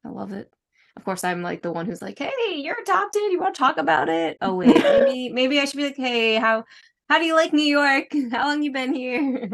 I 0.05 0.09
love 0.09 0.33
it. 0.33 0.53
Of 0.97 1.05
course, 1.05 1.23
I'm 1.23 1.41
like 1.43 1.61
the 1.61 1.71
one 1.71 1.85
who's 1.85 2.01
like, 2.01 2.19
hey, 2.19 2.31
you're 2.55 2.81
adopted. 2.81 3.21
You 3.31 3.39
want 3.39 3.55
to 3.55 3.59
talk 3.59 3.77
about 3.77 4.09
it? 4.09 4.35
Oh 4.41 4.55
wait, 4.55 4.75
maybe 4.75 5.29
maybe 5.33 5.59
I 5.61 5.65
should 5.65 5.77
be 5.77 5.85
like, 5.85 5.95
hey, 5.95 6.35
how 6.35 6.65
how 7.07 7.19
do 7.19 7.25
you 7.25 7.35
like 7.35 7.53
New 7.53 7.61
York? 7.63 8.07
How 8.31 8.47
long 8.49 8.61
you 8.63 8.71
been 8.73 8.93
here? 8.93 9.49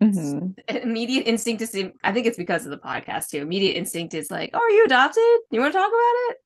Mhm. 0.00 0.54
Immediate 0.68 1.26
instinct 1.26 1.62
is 1.62 1.70
to- 1.72 1.92
I 2.04 2.12
think 2.12 2.26
it's 2.26 2.36
because 2.36 2.64
of 2.64 2.70
the 2.70 2.76
podcast 2.78 3.30
too. 3.30 3.38
Immediate 3.38 3.72
instinct 3.76 4.14
is 4.14 4.30
like, 4.30 4.50
oh, 4.54 4.58
are 4.60 4.70
you 4.70 4.84
adopted? 4.84 5.22
You 5.50 5.60
want 5.60 5.72
to 5.72 5.78
talk 5.78 5.88
about 5.88 6.14
it? 6.30 6.36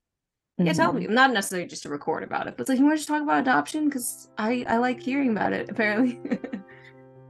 Yeah, 0.59 0.73
tell 0.73 0.93
me. 0.95 1.07
Not 1.09 1.33
necessarily 1.35 1.69
just 1.69 1.83
to 1.83 1.91
record 1.91 2.23
about 2.23 2.47
it, 2.47 2.55
but 2.57 2.63
it's 2.63 2.71
like 2.71 2.79
you 2.79 2.87
want 2.87 2.99
to 2.99 3.07
talk 3.07 3.21
about 3.23 3.41
adoption 3.41 3.85
because 3.87 4.29
I 4.39 4.65
I 4.69 4.79
like 4.79 5.03
hearing 5.03 5.31
about 5.31 5.53
it. 5.53 5.69
Apparently, 5.69 6.19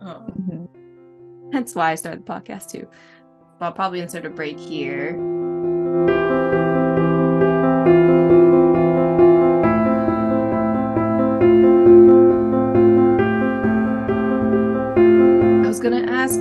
oh. 0.03 0.23
Mhm. 0.39 0.69
hence 1.53 1.75
why 1.75 1.91
I 1.91 1.95
started 1.97 2.25
the 2.25 2.33
podcast 2.33 2.71
too. 2.71 2.87
I'll 3.61 3.73
probably 3.73 4.01
insert 4.01 4.27
a 4.27 4.31
break 4.31 4.61
here. 4.61 5.17
Gonna 15.90 16.11
ask, 16.11 16.40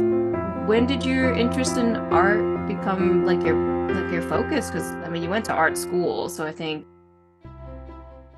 when 0.68 0.88
did 0.88 1.06
your 1.06 1.32
interest 1.36 1.78
in 1.78 1.96
art 1.96 2.68
become 2.68 3.26
like 3.26 3.44
your 3.44 3.56
like 3.94 4.12
your 4.12 4.24
focus? 4.24 4.72
Because 4.72 4.92
I 4.94 5.10
mean, 5.10 5.22
you 5.22 5.30
went 5.30 5.46
to 5.46 5.54
art 5.54 5.78
school, 5.78 6.30
so 6.30 6.48
I 6.48 6.52
think. 6.52 6.88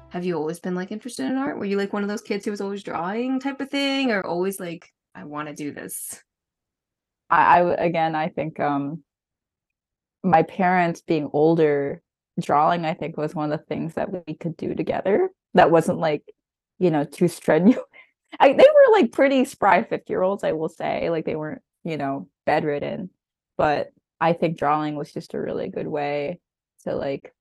Have 0.09 0.25
you 0.25 0.35
always 0.35 0.59
been 0.59 0.75
like 0.75 0.91
interested 0.91 1.25
in 1.25 1.37
art? 1.37 1.57
Were 1.57 1.65
you 1.65 1.77
like 1.77 1.93
one 1.93 2.03
of 2.03 2.09
those 2.09 2.21
kids 2.21 2.43
who 2.43 2.51
was 2.51 2.59
always 2.59 2.83
drawing 2.83 3.39
type 3.39 3.61
of 3.61 3.69
thing, 3.69 4.11
or 4.11 4.25
always 4.25 4.59
like 4.59 4.91
I 5.15 5.23
want 5.23 5.47
to 5.47 5.55
do 5.55 5.71
this? 5.71 6.21
I, 7.29 7.61
I 7.61 7.73
again, 7.75 8.13
I 8.13 8.27
think 8.27 8.59
um, 8.59 9.01
my 10.25 10.43
parents 10.43 11.01
being 11.01 11.29
older, 11.31 12.01
drawing, 12.41 12.83
I 12.83 12.95
think 12.95 13.15
was 13.15 13.33
one 13.33 13.49
of 13.49 13.57
the 13.57 13.65
things 13.65 13.93
that 13.93 14.09
we 14.11 14.33
could 14.33 14.57
do 14.57 14.75
together. 14.75 15.29
That 15.53 15.71
wasn't 15.71 15.99
like, 15.99 16.23
you 16.79 16.91
know, 16.91 17.05
too 17.05 17.29
strenuous. 17.29 17.79
I, 18.39 18.49
they 18.53 18.55
were 18.57 18.91
like 18.91 19.11
pretty 19.11 19.45
spry 19.45 19.83
50 19.83 20.11
year 20.11 20.21
olds, 20.21 20.43
I 20.43 20.51
will 20.53 20.69
say. 20.69 21.09
Like 21.09 21.25
they 21.25 21.35
weren't, 21.35 21.61
you 21.83 21.97
know, 21.97 22.27
bedridden. 22.45 23.09
But 23.57 23.91
I 24.19 24.33
think 24.33 24.57
drawing 24.57 24.95
was 24.95 25.11
just 25.11 25.33
a 25.33 25.39
really 25.41 25.69
good 25.69 25.87
way 25.87 26.39
to 26.83 26.95
like 26.95 27.33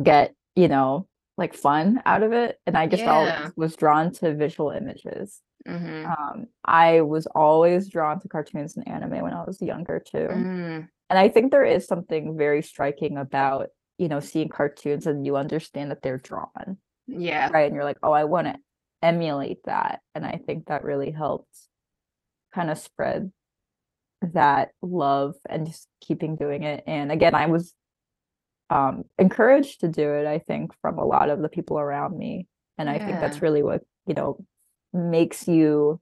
get, 0.00 0.34
you 0.54 0.68
know, 0.68 1.08
like 1.36 1.54
fun 1.54 2.02
out 2.04 2.22
of 2.22 2.32
it. 2.32 2.58
And 2.66 2.76
I 2.76 2.86
just 2.86 3.02
Yeah. 3.02 3.12
always 3.12 3.52
was 3.56 3.76
drawn 3.76 4.12
to 4.14 4.34
visual 4.34 4.70
images. 4.70 5.40
Mm-hmm. 5.66 6.06
Um, 6.10 6.46
I 6.64 7.00
was 7.02 7.26
always 7.26 7.88
drawn 7.88 8.20
to 8.20 8.28
cartoons 8.28 8.76
and 8.76 8.86
anime 8.88 9.22
when 9.22 9.32
I 9.34 9.44
was 9.44 9.60
younger 9.60 10.00
too. 10.00 10.28
Mm, 10.30 10.88
And 11.08 11.18
I 11.18 11.28
think 11.28 11.50
there 11.50 11.64
is 11.64 11.86
something 11.86 12.36
very 12.36 12.62
striking 12.62 13.16
about, 13.16 13.68
you 13.98 14.08
know, 14.08 14.20
seeing 14.20 14.48
cartoons 14.48 15.06
and 15.06 15.26
you 15.26 15.36
understand 15.36 15.90
that 15.90 16.02
they're 16.02 16.18
drawn, 16.18 16.78
yeah. 17.06 17.50
right? 17.52 17.66
And 17.66 17.74
you're 17.74 17.84
like, 17.84 17.98
oh, 18.02 18.12
I 18.12 18.24
want 18.24 18.46
to 18.46 18.56
emulate 19.02 19.58
that. 19.64 20.00
And 20.14 20.24
I 20.26 20.40
think 20.46 20.66
that 20.66 20.84
really 20.84 21.10
helped 21.10 21.56
kind 22.54 22.70
of 22.70 22.78
spread 22.78 23.32
that 24.22 24.70
love 24.82 25.34
and 25.48 25.66
just 25.66 25.88
keeping 26.00 26.36
doing 26.36 26.62
it. 26.62 26.84
And 26.86 27.10
again, 27.12 27.34
I 27.34 27.46
was 27.46 27.74
um 28.70 29.04
encouraged 29.18 29.80
to 29.80 29.88
do 29.88 30.14
it, 30.14 30.26
I 30.26 30.38
think, 30.38 30.72
from 30.80 30.98
a 30.98 31.04
lot 31.04 31.30
of 31.30 31.40
the 31.40 31.48
people 31.48 31.78
around 31.78 32.16
me. 32.16 32.46
And 32.78 32.88
I 32.88 32.98
think 32.98 33.20
that's 33.20 33.42
really 33.42 33.62
what, 33.62 33.82
you 34.06 34.14
know, 34.14 34.44
makes 34.92 35.48
you 35.48 36.00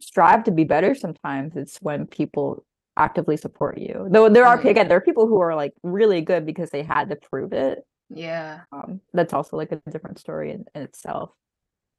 strive 0.00 0.44
to 0.44 0.50
be 0.52 0.64
better 0.64 0.94
sometimes. 0.94 1.56
It's 1.56 1.78
when 1.82 2.06
people 2.06 2.64
actively 2.96 3.36
support 3.36 3.78
you. 3.78 4.08
Though 4.10 4.28
there 4.28 4.46
are 4.46 4.58
Mhm. 4.58 4.70
again, 4.70 4.88
there 4.88 4.98
are 4.98 5.02
people 5.02 5.26
who 5.26 5.40
are 5.40 5.54
like 5.54 5.74
really 5.82 6.20
good 6.22 6.46
because 6.46 6.70
they 6.70 6.82
had 6.82 7.10
to 7.10 7.16
prove 7.16 7.52
it. 7.52 7.84
Yeah. 8.10 8.60
Um, 8.72 9.00
that's 9.12 9.32
also 9.32 9.56
like 9.56 9.72
a 9.72 9.82
different 9.90 10.18
story 10.18 10.52
in, 10.52 10.66
in 10.74 10.82
itself. 10.82 11.30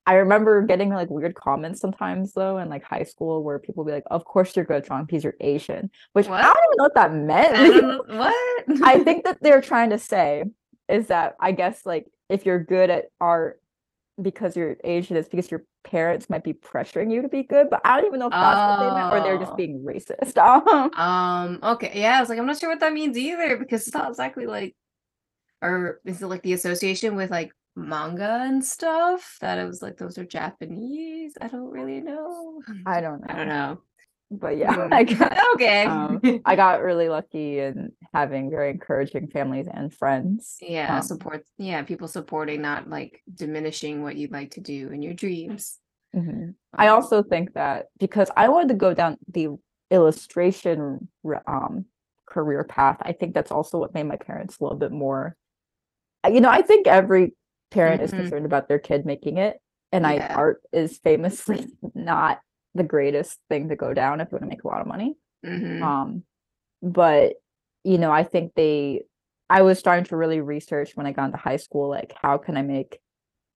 I 0.06 0.16
remember 0.16 0.62
getting 0.64 0.90
like 0.90 1.10
weird 1.10 1.36
comments 1.36 1.80
sometimes 1.80 2.34
though 2.34 2.58
in 2.58 2.70
like 2.70 2.84
high 2.84 3.04
school 3.04 3.44
where 3.44 3.60
people 3.60 3.86
be 3.86 3.92
like, 3.94 4.04
"Of 4.12 4.26
course 4.26 4.56
you're 4.56 4.66
good 4.66 4.84
because 5.08 5.24
you're 5.24 5.36
Asian," 5.40 5.90
which 6.12 6.28
I 6.28 6.42
don't 6.42 6.58
even 6.58 6.78
know 6.78 6.84
what 6.84 6.96
that 6.96 7.14
meant. 7.14 7.56
I 7.56 8.18
what? 8.18 8.66
I 8.84 9.00
think 9.04 9.24
that 9.24 9.38
they're 9.42 9.62
trying 9.62 9.92
to 9.92 9.98
say 10.00 10.44
is 10.90 11.08
that 11.08 11.36
I 11.40 11.54
guess 11.54 11.86
like 11.86 12.08
if 12.30 12.46
you're 12.46 12.62
good 12.64 12.90
at 12.90 13.06
art 13.22 13.62
because 14.22 14.56
you're 14.56 14.76
Asian, 14.84 15.18
it's 15.18 15.30
because 15.30 15.50
your 15.50 15.64
parents 15.84 16.30
might 16.30 16.44
be 16.44 16.54
pressuring 16.54 17.12
you 17.12 17.22
to 17.22 17.30
be 17.30 17.44
good. 17.44 17.70
But 17.70 17.82
I 17.86 17.98
don't 17.98 18.08
even 18.08 18.20
know 18.20 18.28
if 18.28 18.32
that's 18.32 18.60
what 18.60 18.80
they 18.80 18.96
meant 18.96 19.14
or 19.14 19.22
they're 19.22 19.40
just 19.40 19.54
Oh. 19.54 19.56
being 19.56 19.84
racist. 19.84 20.38
Um, 20.38 20.92
Um, 20.96 21.60
okay, 21.74 21.92
yeah, 21.96 22.18
I 22.18 22.20
was 22.20 22.30
like, 22.30 22.38
I'm 22.40 22.46
not 22.46 22.60
sure 22.60 22.70
what 22.70 22.80
that 22.82 22.94
means 22.94 23.18
either 23.18 23.58
because 23.58 23.88
it's 23.88 23.94
not 23.96 24.10
exactly 24.10 24.46
like, 24.46 24.76
or 25.62 26.00
is 26.06 26.22
it 26.22 26.28
like 26.28 26.44
the 26.44 26.54
association 26.54 27.16
with 27.16 27.32
like 27.32 27.54
manga 27.76 28.40
and 28.44 28.64
stuff 28.64 29.38
that 29.42 29.58
it 29.58 29.66
was 29.66 29.82
like 29.82 29.98
those 29.98 30.18
are 30.18 30.26
Japanese? 30.26 31.34
I 31.42 31.48
don't 31.48 31.70
really 31.72 32.02
know. 32.02 32.62
I 32.86 33.02
don't 33.02 33.22
know. 33.28 33.28
I 33.34 33.36
don't 33.38 33.48
know. 33.48 33.82
But 34.32 34.58
yeah, 34.58 34.76
Mm. 34.90 34.94
I 34.94 35.04
got, 35.04 35.38
okay. 35.56 35.86
um, 35.86 36.22
I 36.46 36.56
got 36.56 36.82
really 36.82 37.08
lucky 37.10 37.60
in 37.60 37.92
having 38.14 38.50
very 38.50 38.72
encouraging 38.72 39.28
families 39.28 39.68
and 39.72 39.94
friends. 39.94 40.58
yeah, 40.62 40.96
um, 40.98 41.02
support. 41.04 41.46
Yeah, 41.58 41.84
people 41.84 42.08
supporting, 42.08 42.62
not 42.62 42.90
like 42.90 43.22
diminishing 43.34 44.02
what 44.02 44.16
you'd 44.16 44.32
like 44.32 44.52
to 44.52 44.62
do 44.62 44.90
in 44.90 45.02
your 45.04 45.14
dreams. 45.14 45.78
Mhm. 46.16 46.56
I 46.74 46.88
Um, 46.88 46.96
also 46.96 47.22
think 47.24 47.54
that 47.54 47.88
because 48.00 48.30
I 48.36 48.50
wanted 48.50 48.70
to 48.70 48.76
go 48.76 48.94
down 48.94 49.18
the 49.32 49.50
illustration 49.92 51.08
um 51.46 51.86
career 52.26 52.64
path, 52.64 52.98
I 53.02 53.12
think 53.14 53.36
that's 53.36 53.52
also 53.52 53.78
what 53.78 53.94
made 53.94 54.04
my 54.08 54.16
parents 54.18 54.58
a 54.60 54.64
little 54.64 54.78
bit 54.80 54.92
more. 54.92 55.36
You 56.28 56.42
know, 56.42 56.50
I 56.50 56.62
think 56.64 56.88
every 56.88 57.36
parent 57.74 58.02
is 58.02 58.12
Mhm. 58.12 58.18
concerned 58.18 58.46
about 58.46 58.68
their 58.68 58.80
kid 58.80 59.06
making 59.06 59.38
it, 59.38 59.60
and 59.92 60.06
I 60.06 60.20
art 60.20 60.62
is 60.72 60.98
famously 61.00 61.66
not 61.96 62.40
the 62.76 62.84
greatest 62.84 63.40
thing 63.50 63.70
to 63.70 63.76
go 63.76 63.94
down 63.94 64.22
if 64.22 64.32
you 64.32 64.36
want 64.36 64.44
to 64.44 64.50
make 64.50 64.64
a 64.64 64.68
lot 64.68 64.82
of 64.82 64.88
money. 64.88 65.16
mhm. 65.46 65.82
Um, 65.82 66.24
but 66.82 67.36
you 67.84 67.98
know, 67.98 68.12
I 68.12 68.24
think 68.24 68.54
they. 68.56 69.04
I 69.50 69.62
was 69.62 69.78
starting 69.78 70.06
to 70.06 70.18
really 70.18 70.40
research 70.42 70.96
when 70.96 71.06
I 71.06 71.12
got 71.12 71.26
into 71.26 71.38
high 71.38 71.58
school, 71.58 71.90
like 71.90 72.14
how 72.20 72.38
can 72.38 72.58
I 72.58 72.62
make 72.62 73.00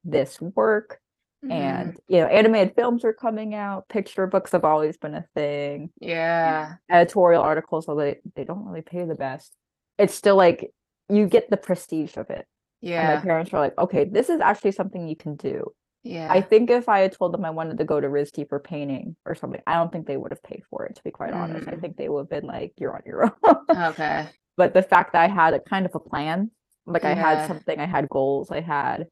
this 0.04 0.40
work? 0.42 1.00
Mhm. 1.46 1.52
and 1.52 2.00
you 2.08 2.20
know 2.20 2.26
animated 2.26 2.74
films 2.76 3.06
are 3.06 3.14
coming 3.14 3.54
out 3.54 3.88
picture 3.90 4.26
books 4.26 4.54
have 4.54 4.66
always 4.66 4.98
been 4.98 5.14
a 5.14 5.24
thing 5.36 5.92
yeah, 6.00 6.74
editorial 6.90 7.44
articles 7.44 7.88
although 7.88 8.02
they, 8.06 8.20
they 8.36 8.44
don't 8.44 8.66
really 8.66 8.82
pay 8.82 9.06
the 9.06 9.14
best 9.14 9.56
it's 10.00 10.16
still 10.16 10.36
like 10.36 10.72
you 11.10 11.28
get 11.28 11.48
the 11.52 11.56
prestige 11.56 12.18
of 12.18 12.32
it 12.32 12.48
and 12.82 13.08
my 13.08 13.22
parents 13.22 13.52
were 13.52 13.60
like 13.60 13.78
okay 13.78 14.04
this 14.06 14.30
is 14.30 14.40
actually 14.42 14.72
something 14.72 15.08
you 15.08 15.16
can 15.16 15.36
do 15.36 15.72
yeah. 16.04 16.28
i 16.32 16.42
think 16.42 16.70
if 16.70 16.88
i 16.88 17.00
had 17.00 17.12
told 17.12 17.34
them 17.34 17.44
i 17.46 17.50
wanted 17.50 17.78
to 17.78 17.86
go 17.86 18.00
to 18.00 18.08
risd 18.08 18.48
for 18.50 18.60
painting 18.60 19.16
or 19.26 19.36
something 19.36 19.62
i 19.68 19.74
don't 19.74 19.92
think 19.92 20.06
they 20.08 20.18
would 20.18 20.32
have 20.32 20.44
paid 20.44 20.64
for 20.70 20.86
it 20.86 20.96
to 20.96 21.04
be 21.04 21.12
quite 21.12 21.34
honest 21.34 21.68
i 21.68 21.72
Mm. 21.72 21.82
think 21.82 21.98
they 21.98 22.10
would 22.10 22.22
have 22.22 22.30
been 22.30 22.46
like 22.46 22.74
you're 22.78 22.96
on 22.96 23.02
your 23.06 23.26
own 23.26 23.82
okay. 23.92 24.28
but 24.58 24.74
the 24.74 24.84
fact 24.84 25.14
that 25.14 25.24
i 25.24 25.28
had 25.28 25.54
a 25.54 25.60
kind 25.60 25.86
of 25.86 25.96
a 25.96 26.00
plan 26.00 26.52
like 26.86 27.04
i 27.04 27.14
had 27.14 27.48
something 27.48 27.80
i 27.80 27.86
had 27.86 28.08
goals 28.10 28.52
i 28.52 28.62
had 28.62 29.08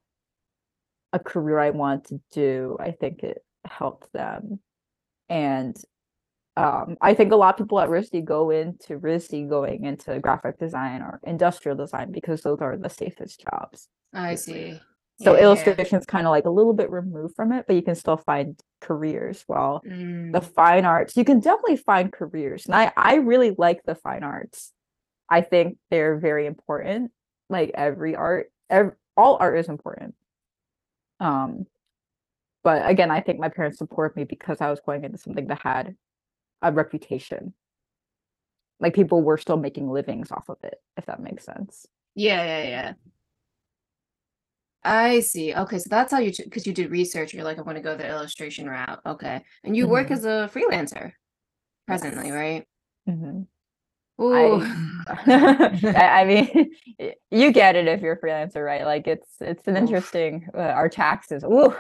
a 1.14 1.20
career 1.20 1.60
i 1.60 1.72
wanted 1.72 2.06
to 2.06 2.22
do 2.32 2.78
i 2.80 2.92
think 2.92 3.24
it 3.24 3.40
helped 3.66 4.12
them 4.14 4.60
and 5.30 5.76
um, 6.58 6.96
i 7.02 7.14
think 7.14 7.32
a 7.32 7.36
lot 7.36 7.54
of 7.54 7.58
people 7.58 7.80
at 7.80 7.90
risd 7.90 8.24
go 8.26 8.50
into 8.50 8.98
risd 9.00 9.50
going 9.50 9.84
into 9.86 10.20
graphic 10.20 10.58
design 10.58 11.02
or 11.02 11.20
industrial 11.24 11.78
design 11.78 12.12
because 12.12 12.42
those 12.42 12.60
are 12.62 12.78
the 12.78 12.90
safest 12.90 13.42
jobs 13.50 13.88
I 14.14 14.36
see. 14.36 14.80
so 15.20 15.36
Yeah, 15.36 15.44
illustration 15.44 16.00
is 16.00 16.06
kind 16.06 16.26
of 16.26 16.32
like 16.32 16.46
a 16.46 16.50
little 16.50 16.74
bit 16.74 16.90
removed 16.90 17.36
from 17.36 17.52
it 17.52 17.66
but 17.68 17.76
you 17.76 17.82
can 17.82 17.96
still 17.96 18.18
find 18.18 18.60
careers 18.82 19.44
while 19.48 19.82
Mm. 19.86 20.32
the 20.34 20.42
fine 20.42 20.86
arts 20.86 21.16
you 21.18 21.26
can 21.26 21.40
definitely 21.40 21.78
find 21.78 22.12
careers 22.12 22.66
and 22.66 22.76
i 22.76 22.92
i 22.96 23.16
really 23.16 23.52
like 23.58 23.82
the 23.84 23.96
fine 23.96 24.24
arts 24.24 24.72
i 25.30 25.42
think 25.42 25.78
they're 25.90 26.18
very 26.18 26.46
important 26.46 27.12
like 27.50 27.72
every 27.76 28.16
art 28.16 28.52
ev- 28.70 28.96
all 29.18 29.38
art 29.40 29.58
is 29.60 29.68
important 29.70 30.16
um 31.20 31.66
but 32.64 32.88
again 32.90 33.12
i 33.12 33.22
think 33.22 33.40
my 33.40 33.50
parents 33.50 33.78
supported 33.78 34.16
me 34.16 34.24
because 34.24 34.60
i 34.62 34.70
was 34.70 34.80
going 34.86 35.04
into 35.04 35.18
something 35.18 35.48
that 35.48 35.62
had 35.62 35.96
a 36.66 36.72
reputation 36.72 37.54
like 38.80 38.94
people 38.94 39.22
were 39.22 39.38
still 39.38 39.56
making 39.58 39.90
livings 39.90 40.32
off 40.32 40.50
of 40.50 40.58
it, 40.64 40.82
if 40.98 41.06
that 41.06 41.22
makes 41.22 41.46
sense. 41.46 41.88
Yeah, 42.14 42.44
yeah, 42.44 42.68
yeah. 42.68 42.94
I 44.84 45.22
see. 45.22 45.54
Okay, 45.56 45.80
so 45.80 45.88
that's 45.90 46.12
how 46.12 46.20
you 46.20 46.32
because 46.44 46.68
you 46.68 46.74
did 46.74 46.92
research. 46.92 47.34
You're 47.34 47.44
like, 47.46 47.58
I 47.58 47.62
want 47.62 47.78
to 47.78 47.82
go 47.82 47.96
the 47.96 48.08
illustration 48.08 48.70
route. 48.70 49.00
Okay, 49.06 49.42
and 49.64 49.76
you 49.76 49.88
work 49.88 50.10
Mhm. 50.10 50.12
as 50.12 50.26
a 50.26 50.50
freelancer 50.54 51.14
presently, 51.88 52.28
Yes. 52.28 52.34
right? 52.34 52.68
Mhm. 53.10 53.48
Ooh. 54.22 54.62
I, 55.08 56.22
I 56.22 56.26
mean, 56.26 56.72
you 57.32 57.52
get 57.52 57.76
it 57.76 57.88
if 57.88 58.02
you're 58.02 58.14
a 58.14 58.20
freelancer, 58.22 58.64
right? 58.64 58.86
Like 58.86 59.08
it's 59.08 59.42
it's 59.42 59.68
an 59.68 59.78
interesting. 59.78 60.48
Uh, 60.54 60.60
our 60.60 60.90
taxes. 60.90 61.44
Ooh. 61.44 61.74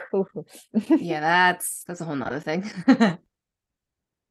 yeah, 0.98 1.20
that's 1.20 1.84
that's 1.88 2.02
a 2.02 2.06
whole 2.06 2.16
nother 2.16 2.40
thing. 2.40 2.64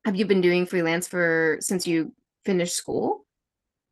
Have 0.04 0.16
you 0.16 0.26
been 0.26 0.40
doing 0.40 0.66
freelance 0.66 1.08
for 1.08 1.58
since 1.60 1.86
you 1.86 2.12
finished 2.44 2.74
school? 2.74 3.24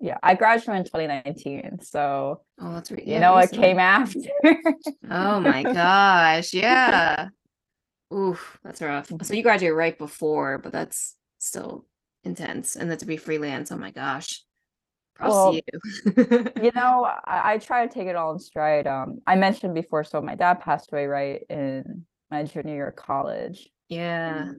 yeah. 0.01 0.19
I 0.23 0.35
graduated 0.35 0.81
in 0.81 0.85
2019, 0.85 1.79
so 1.81 2.41
Oh, 2.61 2.73
that's 2.75 2.91
right. 2.91 3.07
you 3.07 3.21
know 3.21 3.35
what 3.35 3.53
came 3.53 3.79
after. 3.79 4.19
Oh 5.09 5.39
my 5.39 5.63
gosh, 5.63 6.53
yeah. 6.53 7.29
Oof, 8.13 8.59
that's 8.65 8.83
rough. 8.83 9.11
So 9.23 9.35
you 9.35 9.43
graduated 9.45 9.77
right 9.77 9.97
before, 9.97 10.59
but 10.59 10.73
that's 10.73 11.17
still 11.39 11.87
intense. 12.25 12.77
And 12.77 12.91
then 12.91 12.99
to 12.99 13.07
be 13.07 13.17
freelance, 13.17 13.71
oh 13.71 13.77
my 13.79 13.93
gosh. 13.93 14.43
Well, 15.21 15.55
you. 15.55 15.61
you 16.61 16.73
know, 16.75 17.09
I, 17.25 17.53
I 17.53 17.59
try 17.59 17.87
to 17.87 17.93
take 17.95 18.09
it 18.09 18.17
all 18.17 18.33
in 18.33 18.39
stride. 18.41 18.89
Um, 18.89 19.21
I 19.27 19.37
mentioned 19.37 19.75
before, 19.75 20.03
so 20.03 20.21
my 20.21 20.35
dad 20.35 20.55
passed 20.61 20.93
away 20.93 21.07
right 21.07 21.43
in 21.49 22.05
my 22.31 22.43
junior 22.43 22.75
year 22.75 22.89
of 22.89 22.97
college. 22.97 23.71
Yeah. 23.89 24.51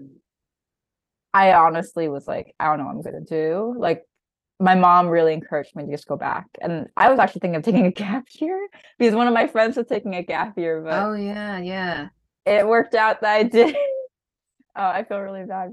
I 1.34 1.54
honestly 1.54 2.08
was 2.08 2.28
like, 2.28 2.54
I 2.60 2.66
don't 2.66 2.78
know 2.80 2.86
what 2.86 2.96
I'm 2.96 3.02
gonna 3.02 3.22
do. 3.22 3.76
Like, 3.78 4.04
my 4.60 4.76
mom 4.76 5.08
really 5.08 5.34
encouraged 5.34 5.76
me 5.76 5.86
to 5.86 5.92
just 5.92 6.08
go 6.08 6.16
back, 6.16 6.46
and 6.62 6.88
I 6.96 7.10
was 7.10 7.20
actually 7.20 7.40
thinking 7.40 7.56
of 7.58 7.64
taking 7.64 7.86
a 7.86 7.92
gap 7.92 8.26
year 8.40 8.68
because 9.00 9.16
one 9.16 9.28
of 9.28 9.34
my 9.34 9.48
friends 9.48 9.76
was 9.78 9.88
taking 9.88 10.16
a 10.16 10.24
gap 10.24 10.58
year, 10.58 10.82
but 10.82 11.04
Oh 11.04 11.14
yeah, 11.14 11.58
yeah. 11.60 12.10
it 12.46 12.68
worked 12.68 12.94
out 12.96 13.22
that 13.22 13.34
I 13.36 13.44
did. 13.44 13.76
uh, 13.76 13.78
I 14.76 15.04
feel 15.04 15.20
really 15.20 15.46
bad. 15.46 15.72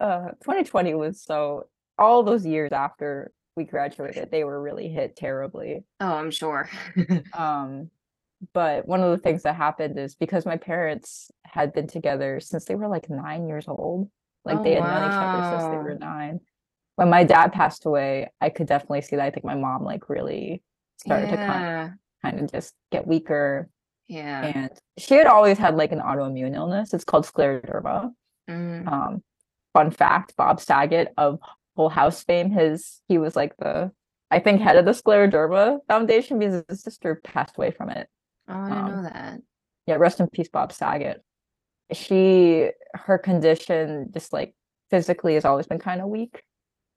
Uh, 0.00 0.28
2020 0.42 0.94
was 0.94 1.22
so 1.22 1.66
all 1.98 2.22
those 2.22 2.46
years 2.46 2.70
after 2.72 3.32
we 3.56 3.64
graduated, 3.64 4.30
they 4.30 4.44
were 4.44 4.60
really 4.62 4.88
hit 4.88 5.16
terribly. 5.16 5.84
Oh, 6.00 6.12
I'm 6.14 6.30
sure. 6.30 6.68
Um, 7.36 7.90
but 8.54 8.86
one 8.86 9.02
of 9.02 9.10
the 9.10 9.18
things 9.18 9.42
that 9.42 9.56
happened 9.56 9.98
is 9.98 10.14
because 10.14 10.46
my 10.46 10.56
parents 10.56 11.32
had 11.44 11.72
been 11.72 11.88
together 11.88 12.38
since 12.38 12.66
they 12.66 12.76
were 12.76 12.86
like 12.86 13.10
nine 13.10 13.48
years 13.48 13.64
old, 13.66 14.08
like 14.48 14.58
Oh, 14.58 14.62
they 14.64 14.74
had 14.74 14.82
known 14.84 15.08
each 15.10 15.16
other 15.16 15.58
since 15.58 15.70
they 15.70 15.76
were 15.76 15.94
nine. 15.98 16.40
When 16.96 17.10
my 17.10 17.22
dad 17.24 17.52
passed 17.52 17.86
away, 17.86 18.28
I 18.40 18.50
could 18.50 18.66
definitely 18.66 19.02
see 19.02 19.16
that. 19.16 19.24
I 19.26 19.30
think 19.30 19.44
my 19.44 19.54
mom 19.54 19.84
like 19.84 20.08
really 20.08 20.62
started 20.96 21.30
to 21.30 21.36
kind 21.36 21.62
Yeah. 21.64 21.90
kind 22.22 22.40
of 22.40 22.50
just 22.50 22.74
get 22.90 23.06
weaker, 23.06 23.68
Yeah. 24.08 24.44
and 24.44 24.70
she 24.98 25.14
had 25.14 25.26
always 25.26 25.58
had 25.58 25.76
like 25.76 25.92
an 25.92 26.00
autoimmune 26.00 26.54
illness. 26.56 26.92
It's 26.92 27.04
called 27.04 27.24
scleroderma. 27.24 28.12
Mm. 28.50 28.88
Um, 28.90 29.22
fun 29.74 29.90
fact: 29.92 30.34
Bob 30.36 30.60
Saget 30.60 31.12
of 31.16 31.38
Full 31.76 31.88
House 31.90 32.24
fame, 32.24 32.50
his 32.50 33.00
he 33.06 33.18
was 33.18 33.36
like 33.36 33.56
the 33.58 33.92
I 34.30 34.40
think 34.40 34.60
head 34.60 34.76
of 34.76 34.84
the 34.84 34.90
scleroderma 34.90 35.78
foundation 35.88 36.38
because 36.38 36.64
his 36.68 36.82
sister 36.82 37.20
passed 37.22 37.56
away 37.56 37.70
from 37.70 37.90
it. 37.90 38.08
Oh, 38.48 38.54
I 38.54 38.68
didn't 38.68 38.78
um, 38.84 38.90
know 38.96 39.02
that. 39.04 39.40
yeah, 39.86 39.94
rest 39.94 40.18
in 40.20 40.26
peace, 40.28 40.48
Bob 40.48 40.72
Saget. 40.72 41.22
She, 41.92 42.70
her 42.94 43.18
condition, 43.18 44.10
just 44.12 44.32
like 44.32 44.54
physically, 44.90 45.34
has 45.34 45.44
always 45.44 45.66
been 45.66 45.78
kind 45.78 46.00
of 46.00 46.08
weak. 46.08 46.42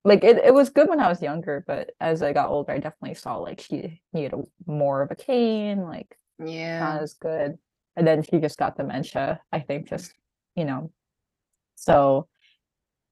Like 0.03 0.23
it, 0.23 0.37
it 0.37 0.53
was 0.53 0.69
good 0.69 0.89
when 0.89 0.99
I 0.99 1.07
was 1.07 1.21
younger, 1.21 1.63
but 1.67 1.91
as 1.99 2.23
I 2.23 2.33
got 2.33 2.49
older, 2.49 2.71
I 2.73 2.79
definitely 2.79 3.15
saw 3.15 3.37
like 3.37 3.61
she 3.61 4.01
needed 4.13 4.33
a, 4.33 4.41
more 4.65 5.01
of 5.01 5.11
a 5.11 5.15
cane, 5.15 5.83
like 5.83 6.17
Yeah. 6.43 6.79
not 6.79 7.01
as 7.03 7.13
good. 7.13 7.57
And 7.95 8.07
then 8.07 8.23
she 8.23 8.39
just 8.39 8.57
got 8.57 8.77
dementia, 8.77 9.41
I 9.51 9.59
think, 9.59 9.89
just, 9.89 10.13
you 10.55 10.65
know. 10.65 10.91
So, 11.75 12.27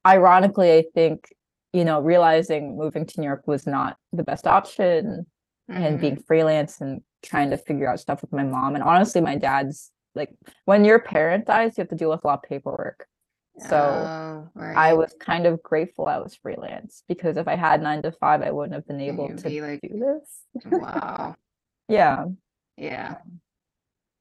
ironically, 0.08 0.74
I 0.78 0.86
think, 0.94 1.34
you 1.74 1.86
know, 1.86 2.00
realizing 2.00 2.78
moving 2.78 3.06
to 3.06 3.20
New 3.20 3.28
York 3.28 3.44
was 3.46 3.68
not 3.68 3.98
the 4.14 4.24
best 4.24 4.48
option 4.48 5.26
and 5.68 5.98
Mhm. 5.98 6.02
being 6.02 6.18
freelance 6.18 6.82
and 6.82 7.02
trying 7.22 7.52
to 7.52 7.58
figure 7.58 7.88
out 7.88 8.00
stuff 8.00 8.22
with 8.22 8.32
my 8.32 8.44
mom. 8.44 8.76
And 8.76 8.84
honestly, 8.84 9.22
my 9.22 9.36
dad's 9.36 9.92
like 10.16 10.30
when 10.66 10.86
your 10.86 11.00
parent 11.00 11.46
dies, 11.46 11.78
you 11.78 11.82
have 11.82 11.90
to 11.90 11.96
deal 11.96 12.10
with 12.10 12.24
a 12.24 12.28
lot 12.28 12.40
of 12.44 12.50
paperwork. 12.50 13.06
So 13.68 13.78
Oh, 14.56 14.62
I 14.64 14.94
was 14.94 15.14
kind 15.20 15.46
of 15.46 15.62
grateful 15.62 16.08
I 16.08 16.18
was 16.20 16.34
freelance 16.36 17.04
because 17.10 17.36
if 17.36 17.48
I 17.48 17.56
had 17.56 17.82
nine 17.82 18.02
to 18.04 18.12
five, 18.14 18.42
I 18.42 18.52
wouldn't 18.52 18.74
have 18.74 18.88
been 18.88 19.02
able 19.02 19.28
You'd 19.28 19.40
to 19.40 19.50
be 19.50 19.62
like, 19.62 19.82
do 19.82 20.00
this. 20.00 20.66
wow. 20.66 21.36
Yeah. 21.90 22.26
Yeah. 22.78 23.16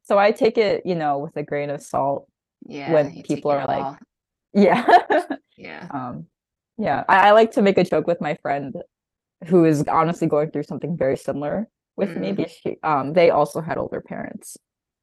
So 0.04 0.18
I 0.18 0.30
take 0.32 0.56
it, 0.58 0.86
you 0.86 0.94
know, 0.94 1.18
with 1.18 1.36
a 1.36 1.42
grain 1.42 1.68
of 1.70 1.82
salt. 1.82 2.26
Yeah. 2.66 2.90
When 2.92 3.22
people 3.22 3.50
are 3.50 3.66
like- 3.66 3.84
all. 3.84 3.98
Yeah. 4.54 4.84
yeah. 5.56 5.86
um, 5.90 6.26
yeah. 6.78 7.04
I, 7.08 7.28
I 7.28 7.30
like 7.32 7.52
to 7.52 7.62
make 7.62 7.76
a 7.78 7.84
joke 7.84 8.06
with 8.06 8.20
my 8.20 8.34
friend 8.42 8.74
who 9.46 9.64
is 9.66 9.84
honestly 9.86 10.26
going 10.26 10.50
through 10.50 10.62
something 10.64 10.96
very 10.96 11.16
similar 11.16 11.68
with 11.96 12.16
me 12.16 12.32
Mm. 12.32 12.36
because 12.36 12.52
she, 12.52 12.76
um, 12.82 13.12
they 13.12 13.30
also 13.30 13.60
had 13.60 13.76
older 13.78 14.00
parents. 14.00 14.56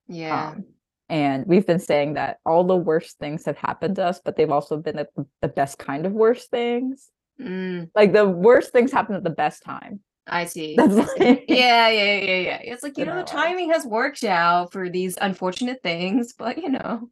Yeah. 0.07 0.49
Um, 0.49 0.65
and 1.09 1.45
we've 1.45 1.65
been 1.67 1.79
saying 1.79 2.13
that 2.15 2.39
all 2.45 2.63
the 2.63 2.75
worst 2.75 3.17
things 3.19 3.45
have 3.45 3.57
happened 3.57 3.95
to 3.97 4.05
us, 4.05 4.19
but 4.23 4.35
they've 4.35 4.51
also 4.51 4.77
been 4.77 4.95
the, 4.95 5.07
the 5.41 5.47
best 5.47 5.77
kind 5.77 6.05
of 6.05 6.13
worst 6.13 6.49
things. 6.49 7.09
Mm, 7.39 7.89
Like 7.95 8.13
the 8.13 8.27
worst 8.27 8.71
things 8.71 8.91
happen 8.91 9.15
at 9.15 9.23
the 9.23 9.29
best 9.29 9.63
time. 9.63 9.99
I 10.27 10.45
see. 10.45 10.75
Like- 10.77 11.43
Yeah, 11.47 11.89
yeah, 11.89 12.19
yeah, 12.19 12.39
yeah. 12.39 12.59
It's 12.63 12.81
like, 12.81 12.97
you 12.97 13.05
know, 13.05 13.11
the 13.11 13.17
lives. 13.19 13.31
timing 13.31 13.71
has 13.71 13.85
worked 13.85 14.23
out 14.23 14.71
for 14.71 14.89
these 14.89 15.17
unfortunate 15.21 15.83
things, 15.83 16.33
but 16.37 16.57
you 16.57 16.69
know, 16.69 17.09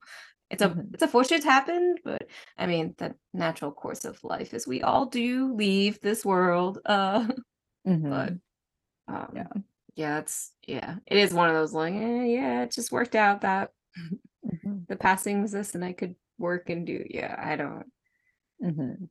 it's 0.49 0.61
a 0.61 0.69
Mhm. 0.69 0.93
it's 0.93 1.03
a 1.03 1.07
fortunate 1.07 1.43
happened, 1.43 1.99
but 2.03 2.27
I 2.57 2.65
mean, 2.67 2.95
the 2.97 3.15
natural 3.33 3.71
course 3.71 4.05
of 4.05 4.23
life 4.23 4.53
is 4.53 4.65
we 4.67 4.81
all 4.81 5.05
do 5.05 5.53
leave 5.53 5.99
this 5.99 6.25
world. 6.25 6.79
Uh 6.85 7.27
Mhm. 7.85 8.09
but 8.09 9.13
um 9.13 9.31
Yeah. 9.35 9.47
yeah, 9.95 10.19
it's 10.19 10.51
yeah, 10.67 10.95
it 11.05 11.17
is 11.17 11.33
one 11.33 11.49
of 11.49 11.55
those 11.55 11.73
like, 11.73 11.93
eh, 11.93 12.23
yeah, 12.25 12.63
it 12.63 12.71
just 12.71 12.91
worked 12.91 13.15
out 13.15 13.41
that 13.41 13.71
Mhm. 13.97 14.87
the 14.87 14.95
passing 14.95 15.41
was 15.41 15.51
this 15.51 15.75
and 15.75 15.83
I 15.85 15.93
could 15.93 16.15
work 16.37 16.69
and 16.69 16.85
do 16.85 17.05
yeah, 17.09 17.35
I 17.37 17.55
don't 17.55 17.85
Mhm. 18.61 19.09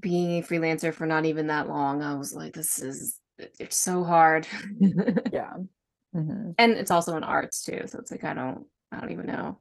being 0.00 0.38
a 0.38 0.42
freelancer 0.46 0.92
for 0.92 1.06
not 1.06 1.24
even 1.24 1.46
that 1.48 1.68
long, 1.68 2.02
I 2.02 2.14
was 2.14 2.34
like, 2.34 2.52
this 2.54 2.78
is 2.80 3.20
it's 3.38 3.76
so 3.76 4.04
hard. 4.04 4.46
Yeah. 5.32 5.54
Mhm. 6.14 6.54
and 6.58 6.72
it's 6.72 6.90
also 6.90 7.16
in 7.16 7.24
arts 7.24 7.62
too, 7.64 7.82
so 7.86 7.98
it's 7.98 8.10
like 8.10 8.24
I 8.24 8.34
don't 8.34 8.66
I 8.92 9.00
don't 9.00 9.12
even 9.12 9.26
know. 9.26 9.60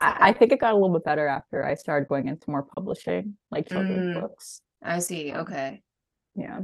I, 0.00 0.28
I 0.28 0.32
think 0.32 0.52
it 0.52 0.60
got 0.60 0.72
a 0.72 0.76
little 0.76 0.92
bit 0.96 1.04
better 1.04 1.26
after 1.26 1.64
I 1.64 1.74
started 1.74 2.08
going 2.08 2.28
into 2.28 2.50
more 2.50 2.62
publishing, 2.62 3.36
like 3.50 3.68
children's 3.68 4.16
Mm. 4.16 4.20
books. 4.20 4.60
I 4.82 4.98
see. 5.00 5.32
Okay. 5.34 5.82
Yeah. 6.34 6.60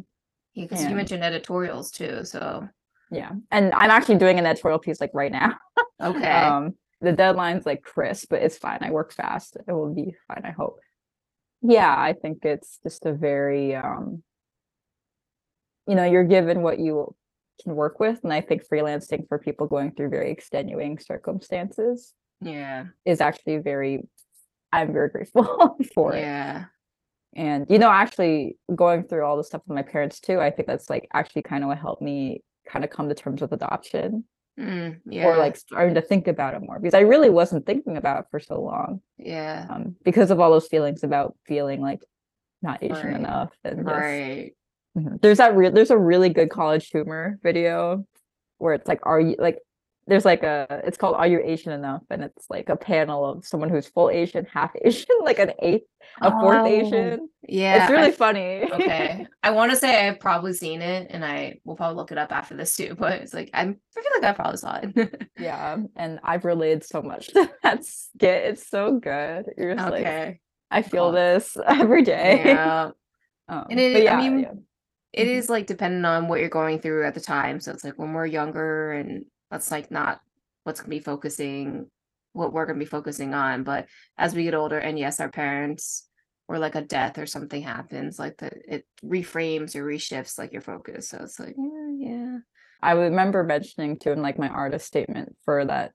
Yeah, 0.54 0.88
you 0.88 0.94
mentioned 0.94 1.24
editorials 1.24 1.90
too, 1.90 2.24
so 2.24 2.68
Yeah. 3.10 3.32
And 3.50 3.72
I'm 3.74 3.90
actually 3.90 4.18
doing 4.18 4.38
an 4.38 4.46
editorial 4.46 4.78
piece 4.78 5.00
like 5.00 5.10
right 5.14 5.32
now. 5.32 5.56
Okay. 6.00 6.30
Um, 6.30 6.74
the 7.00 7.12
deadline's 7.12 7.66
like 7.66 7.82
crisp, 7.82 8.28
but 8.30 8.42
it's 8.42 8.58
fine. 8.58 8.78
I 8.80 8.90
work 8.90 9.12
fast. 9.12 9.56
It 9.56 9.72
will 9.72 9.94
be 9.94 10.16
fine, 10.26 10.42
I 10.44 10.50
hope. 10.50 10.80
Yeah, 11.62 11.94
I 11.94 12.14
think 12.14 12.44
it's 12.44 12.78
just 12.82 13.06
a 13.06 13.12
very 13.12 13.74
um 13.74 14.22
you 15.86 15.94
know, 15.94 16.04
you're 16.04 16.24
given 16.24 16.62
what 16.62 16.78
you 16.78 17.14
can 17.62 17.74
work 17.74 18.00
with. 18.00 18.20
And 18.24 18.32
I 18.32 18.40
think 18.40 18.66
freelancing 18.66 19.28
for 19.28 19.38
people 19.38 19.66
going 19.66 19.92
through 19.92 20.08
very 20.08 20.30
extenuating 20.30 20.98
circumstances 20.98 22.14
yeah. 22.40 22.86
is 23.04 23.20
actually 23.20 23.58
very 23.58 24.08
I'm 24.72 24.92
very 24.92 25.10
grateful 25.10 25.76
for 25.94 26.14
it. 26.14 26.20
Yeah. 26.20 26.64
And 27.36 27.66
you 27.68 27.78
know, 27.78 27.90
actually 27.90 28.56
going 28.74 29.04
through 29.04 29.24
all 29.24 29.36
the 29.36 29.44
stuff 29.44 29.62
with 29.66 29.74
my 29.74 29.82
parents 29.82 30.20
too, 30.20 30.40
I 30.40 30.50
think 30.50 30.68
that's 30.68 30.88
like 30.88 31.08
actually 31.12 31.42
kind 31.42 31.62
of 31.64 31.68
what 31.68 31.78
helped 31.78 32.02
me 32.02 32.42
kind 32.66 32.84
of 32.84 32.90
come 32.90 33.08
to 33.08 33.14
terms 33.14 33.40
with 33.40 33.52
adoption 33.52 34.24
Mm, 34.58 35.00
yeah. 35.06 35.26
or 35.26 35.36
like 35.36 35.56
starting 35.56 35.94
to 35.96 36.00
think 36.00 36.28
about 36.28 36.54
it 36.54 36.62
more 36.62 36.78
because 36.78 36.94
I 36.94 37.00
really 37.00 37.28
wasn't 37.28 37.66
thinking 37.66 37.96
about 37.96 38.20
it 38.20 38.26
for 38.30 38.38
so 38.38 38.60
long. 38.60 39.00
yeah. 39.18 39.66
um, 39.68 39.96
because 40.04 40.30
of 40.30 40.38
all 40.38 40.50
those 40.52 40.68
feelings 40.68 41.02
about 41.02 41.34
feeling 41.46 41.80
like 41.80 42.04
not 42.62 42.82
Asian 42.82 42.96
Right. 42.96 43.16
enough. 43.16 43.50
And 43.64 43.84
Right. 43.84 44.52
Mhm. 44.96 45.20
there's 45.20 45.38
that 45.38 45.56
re- 45.56 45.70
there's 45.70 45.90
a 45.90 45.98
really 45.98 46.28
good 46.28 46.50
college 46.50 46.88
humor 46.90 47.38
video 47.42 48.06
where 48.58 48.74
it's 48.74 48.86
like, 48.86 49.00
are 49.02 49.20
you 49.20 49.34
like, 49.38 49.58
there's 50.06 50.24
like 50.24 50.42
a, 50.42 50.82
it's 50.84 50.96
called 50.96 51.16
Are 51.16 51.26
You 51.26 51.40
Asian 51.42 51.72
Enough? 51.72 52.02
And 52.10 52.22
it's 52.22 52.46
like 52.50 52.68
a 52.68 52.76
panel 52.76 53.24
of 53.24 53.46
someone 53.46 53.68
who's 53.70 53.86
full 53.86 54.10
Asian, 54.10 54.46
half 54.52 54.70
Asian, 54.84 55.06
like 55.22 55.38
an 55.38 55.52
eighth, 55.60 55.86
a 56.20 56.30
fourth 56.30 56.58
Oh, 56.58 56.66
Asian. 56.66 57.28
Yeah. 57.48 57.82
it's 57.84 57.90
really 57.90 58.08
I- 58.08 58.12
funny. 58.12 58.62
okay. 58.72 59.26
I 59.42 59.50
want 59.50 59.70
to 59.72 59.76
say 59.76 60.06
I've 60.08 60.20
probably 60.20 60.52
seen 60.52 60.82
it 60.82 61.08
and 61.10 61.24
I 61.24 61.58
will 61.64 61.76
probably 61.76 61.96
look 61.96 62.12
it 62.12 62.18
up 62.18 62.32
after 62.32 62.56
this 62.56 62.76
too, 62.76 62.94
but 62.98 63.12
it's 63.22 63.34
like 63.34 63.50
I'm 63.54 63.80
I 63.96 64.00
feel 64.02 64.10
like 64.20 64.24
I 64.24 64.32
probably 64.32 64.56
saw 64.58 64.80
it. 64.82 65.22
yeah. 65.38 65.76
And 65.96 66.20
I've 66.22 66.44
related 66.44 66.84
so 66.84 67.00
much 67.02 67.28
to 67.28 67.50
that 67.62 67.84
skit. 67.84 68.44
It's 68.46 68.68
so 68.68 68.98
good. 68.98 69.46
You're 69.56 69.74
just 69.74 69.90
like, 69.90 70.02
okay. 70.02 70.40
I 70.70 70.82
feel 70.82 71.04
Oh. 71.04 71.12
this 71.12 71.56
every 71.66 72.02
day. 72.02 72.42
Yeah. 72.44 72.90
Um, 73.48 73.66
And 73.70 73.78
it- 73.80 74.04
but 74.04 74.12
I 74.12 74.16
mean, 74.16 74.38
yeah. 74.40 74.52
It 75.12 75.26
Mhm. 75.28 75.48
like 75.48 75.66
depending 75.68 76.04
on 76.04 76.26
what 76.26 76.40
you're 76.40 76.48
going 76.48 76.80
through 76.80 77.06
at 77.06 77.14
the 77.14 77.20
time. 77.20 77.60
So 77.60 77.70
it's 77.70 77.84
like 77.84 77.96
when 77.96 78.12
we're 78.14 78.26
younger 78.26 78.90
and 78.92 79.24
that's 79.54 79.70
like 79.70 79.88
not 79.90 80.20
what's 80.64 80.80
gonna 80.80 80.90
be 80.90 80.98
focusing 80.98 81.86
what 82.32 82.52
we're 82.52 82.66
gonna 82.66 82.78
be 82.78 82.84
focusing 82.84 83.34
on. 83.34 83.62
But 83.62 83.86
as 84.18 84.34
we 84.34 84.42
get 84.42 84.54
older 84.54 84.78
and 84.78 84.98
yes, 84.98 85.20
our 85.20 85.30
parents 85.30 86.08
or 86.48 86.58
like 86.58 86.74
a 86.74 86.82
death 86.82 87.18
or 87.18 87.26
something 87.26 87.62
happens, 87.62 88.18
like 88.18 88.36
the 88.38 88.50
it 88.66 88.84
reframes 89.04 89.76
or 89.76 89.84
reshifts 89.84 90.38
like 90.38 90.52
your 90.52 90.60
focus. 90.60 91.10
So 91.10 91.18
it's 91.22 91.38
like, 91.38 91.54
yeah, 91.56 91.90
yeah. 91.96 92.38
I 92.82 92.92
remember 92.92 93.44
mentioning 93.44 93.96
too 93.96 94.10
in 94.10 94.22
like 94.22 94.38
my 94.38 94.48
artist 94.48 94.86
statement 94.86 95.36
for 95.44 95.64
that. 95.64 95.92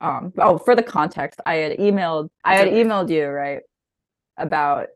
Um, 0.00 0.32
oh, 0.38 0.56
for 0.56 0.76
the 0.76 0.82
context, 0.84 1.40
I 1.44 1.56
had 1.56 1.78
emailed, 1.78 2.30
I 2.44 2.56
had 2.56 2.68
emailed 2.68 3.10
you 3.10 3.26
right 3.26 3.60
about 4.38 4.86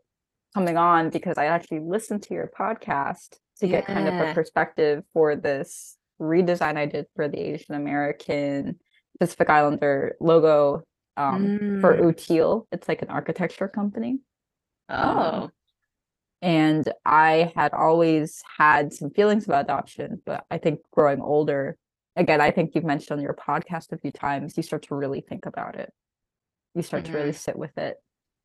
coming 0.54 0.78
on 0.78 1.10
because 1.10 1.36
I 1.36 1.46
actually 1.46 1.80
listened 1.80 2.22
to 2.22 2.34
your 2.34 2.50
podcast 2.58 3.36
to 3.58 3.66
get 3.66 3.86
kind 3.86 4.08
of 4.08 4.14
a 4.14 4.32
perspective 4.32 5.02
for 5.12 5.36
this 5.36 5.98
redesign 6.20 6.76
I 6.76 6.86
did 6.86 7.06
for 7.16 7.28
the 7.28 7.38
Asian 7.38 7.74
American 7.74 8.78
Pacific 9.20 9.48
Islander 9.50 10.16
logo 10.20 10.82
um, 11.16 11.78
for 11.80 11.94
Mm. 11.96 12.00
Util. 12.14 12.66
It's 12.72 12.88
like 12.88 13.02
an 13.02 13.08
architecture 13.08 13.68
company. 13.68 14.18
Oh. 14.88 15.50
and 16.42 16.92
I 17.06 17.52
had 17.56 17.72
always 17.72 18.42
had 18.58 18.92
some 18.92 19.10
feelings 19.10 19.46
about 19.46 19.64
adoption, 19.64 20.20
but 20.26 20.44
I 20.50 20.58
think 20.58 20.80
growing 20.92 21.22
older, 21.22 21.78
again, 22.16 22.42
I 22.42 22.50
think 22.50 22.74
you've 22.74 22.84
mentioned 22.84 23.18
on 23.18 23.22
your 23.24 23.32
podcast 23.34 23.92
a 23.92 23.98
few 23.98 24.12
times, 24.12 24.56
you 24.58 24.62
start 24.62 24.82
to 24.88 24.94
really 24.94 25.22
think 25.22 25.46
about 25.46 25.76
it. 25.76 25.90
You 26.74 26.82
start 26.82 27.06
to 27.06 27.12
really 27.12 27.32
sit 27.32 27.56
with 27.56 27.78
it. 27.78 27.96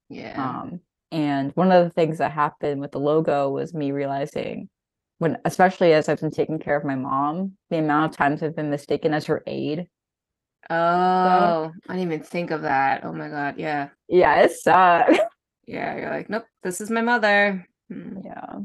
Yeah. 0.07 0.61
Um, 0.61 0.79
and 1.11 1.51
one 1.55 1.71
of 1.73 1.83
the 1.83 1.89
things 1.89 2.19
that 2.19 2.31
happened 2.31 2.79
with 2.79 2.91
the 2.91 2.99
logo 2.99 3.49
was 3.49 3.73
me 3.73 3.91
realizing 3.91 4.69
when, 5.19 5.37
especially 5.45 5.93
as 5.93 6.09
I've 6.09 6.19
been 6.19 6.31
taking 6.31 6.59
care 6.59 6.75
of 6.77 6.83
my 6.83 6.95
mom, 6.95 7.53
the 7.69 7.77
amount 7.77 8.11
of 8.11 8.17
times 8.17 8.41
I've 8.41 8.55
been 8.55 8.69
mistaken 8.69 9.13
as 9.13 9.25
her 9.27 9.43
aide. 9.45 9.87
oh, 10.69 11.71
I 11.87 11.93
didn't 11.95 12.11
even 12.11 12.23
think 12.23 12.51
of 12.51 12.63
that. 12.63 13.05
Oh 13.05 13.13
my 13.13 13.29
god, 13.29 13.55
yeah. 13.57 13.89
Yeah, 14.07 14.41
it 14.41 14.51
sucks. 14.51 15.19
Yeah, 15.67 15.95
you're 15.97 16.09
like, 16.09 16.31
nope, 16.31 16.45
this 16.63 16.81
is 16.81 16.89
my 16.89 17.01
mother. 17.01 17.67
Hmm. 17.91 18.21
yeah 18.25 18.55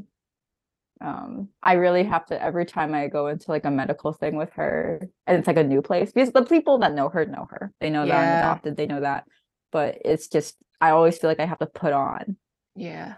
um 1.01 1.49
i 1.61 1.73
really 1.73 2.03
have 2.03 2.25
to 2.25 2.41
every 2.41 2.65
time 2.65 2.93
i 2.93 3.07
go 3.07 3.27
into 3.27 3.51
like 3.51 3.65
a 3.65 3.71
medical 3.71 4.13
thing 4.13 4.35
with 4.37 4.51
her 4.53 5.01
and 5.27 5.37
it's 5.37 5.47
like 5.47 5.57
a 5.57 5.63
new 5.63 5.81
place 5.81 6.11
because 6.11 6.31
the 6.31 6.45
people 6.45 6.77
that 6.79 6.93
know 6.93 7.09
her 7.09 7.25
know 7.25 7.47
her 7.49 7.73
they 7.81 7.89
know 7.89 8.05
that 8.05 8.15
i'm 8.15 8.37
adopted 8.39 8.77
they 8.77 8.85
know 8.85 9.01
that 9.01 9.25
but 9.73 9.97
it's 10.05 10.29
just 10.29 10.55
i 10.79 10.91
always 10.91 11.17
feel 11.17 11.29
like 11.29 11.39
i 11.41 11.45
have 11.45 11.59
to 11.59 11.65
put 11.65 11.91
on 11.91 12.37
Yeah. 12.75 13.15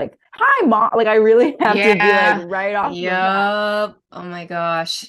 Like 0.00 0.18
hi 0.34 0.66
mom 0.66 0.90
like 0.94 1.06
i 1.06 1.16
really 1.16 1.56
have 1.60 1.74
to 1.76 1.94
be 1.94 1.98
like 1.98 2.50
right 2.50 2.74
off. 2.74 2.94
Yup. 2.94 3.98
Oh 4.12 4.22
my 4.22 4.44
gosh. 4.46 5.06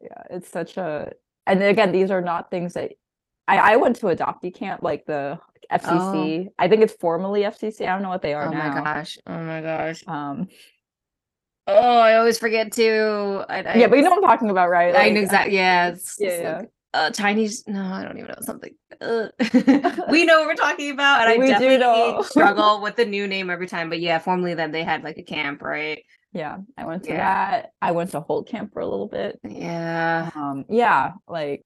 yeah 0.00 0.22
it's 0.30 0.48
such 0.48 0.76
a 0.76 1.12
and 1.46 1.62
again 1.62 1.92
these 1.92 2.10
are 2.10 2.20
not 2.22 2.50
things 2.50 2.74
that 2.74 2.92
i 3.48 3.56
i 3.72 3.76
went 3.76 3.96
to 3.96 4.06
adoptee 4.06 4.54
camp 4.54 4.82
like 4.82 5.04
the 5.06 5.38
fcc 5.72 6.48
i 6.58 6.68
think 6.68 6.82
it's 6.82 6.96
formally 7.00 7.42
fcc 7.42 7.80
i 7.82 7.92
don't 7.92 8.02
know 8.02 8.08
what 8.16 8.22
they 8.22 8.34
are 8.34 8.48
now. 8.48 8.50
Oh 8.50 8.68
now 8.68 8.74
my 8.74 8.84
gosh. 8.94 9.18
Oh 9.26 9.38
my 9.52 9.60
gosh. 9.60 10.04
um 10.06 10.48
Oh, 11.68 11.98
I 11.98 12.16
always 12.16 12.38
forget 12.40 12.72
to. 12.72 13.44
I, 13.48 13.58
I, 13.62 13.76
yeah 13.76 13.86
but 13.86 13.96
you 13.96 14.02
know 14.02 14.10
what 14.10 14.24
i'm 14.24 14.28
talking 14.30 14.50
about 14.50 14.68
right 14.68 14.94
I 14.94 14.98
Like, 15.04 15.12
know 15.14 15.20
exactly. 15.20 15.54
Yeah. 15.62 15.86
Yeah, 15.86 15.92
it's 15.92 16.16
yeah. 16.18 16.62
Uh, 16.94 17.10
Chinese. 17.10 17.64
No, 17.66 17.82
I 17.82 18.02
don't 18.04 18.18
even 18.18 18.28
know 18.28 18.42
something. 18.42 18.74
Ugh. 19.00 19.30
we 20.10 20.24
know 20.24 20.40
what 20.40 20.48
we're 20.48 20.54
talking 20.54 20.90
about, 20.90 21.26
and 21.28 21.40
We 21.42 21.52
I 21.52 21.58
do 21.58 21.78
definitely 21.78 22.24
struggle 22.24 22.80
with 22.82 22.96
the 22.96 23.06
new 23.06 23.26
name 23.26 23.50
every 23.50 23.66
time. 23.66 23.88
But 23.88 24.00
yeah, 24.00 24.18
formerly 24.18 24.54
then 24.54 24.72
they 24.72 24.84
had 24.84 25.02
like 25.02 25.18
a 25.18 25.22
camp, 25.22 25.62
right? 25.62 26.02
Yeah, 26.32 26.58
I 26.78 26.86
went 26.86 27.04
to 27.04 27.10
Yeah. 27.10 27.50
that. 27.50 27.70
I 27.82 27.92
went 27.92 28.10
to 28.12 28.20
Holt 28.20 28.48
Camp 28.48 28.72
for 28.72 28.80
a 28.80 28.86
little 28.86 29.08
bit. 29.08 29.38
Yeah. 29.46 30.30
Um, 30.34 30.64
yeah, 30.68 31.12
like 31.28 31.62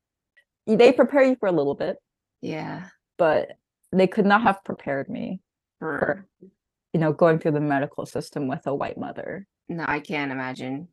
they 0.66 0.92
prepare 0.92 1.22
you 1.22 1.36
for 1.38 1.48
a 1.48 1.52
little 1.52 1.74
bit, 1.76 1.96
Yeah. 2.42 2.88
but 3.18 3.52
they 3.92 4.08
could 4.08 4.26
not 4.26 4.42
have 4.42 4.64
prepared 4.64 5.08
me 5.08 5.40
For- 5.78 5.98
for, 6.40 6.48
you 6.92 6.98
know, 7.00 7.12
going 7.12 7.38
through 7.38 7.52
the 7.52 7.60
medical 7.60 8.06
system 8.06 8.48
with 8.48 8.66
a 8.66 8.74
white 8.74 8.98
mother. 8.98 9.46
No, 9.68 9.84
I 9.86 10.00
can't 10.00 10.32
imagine. 10.32 10.88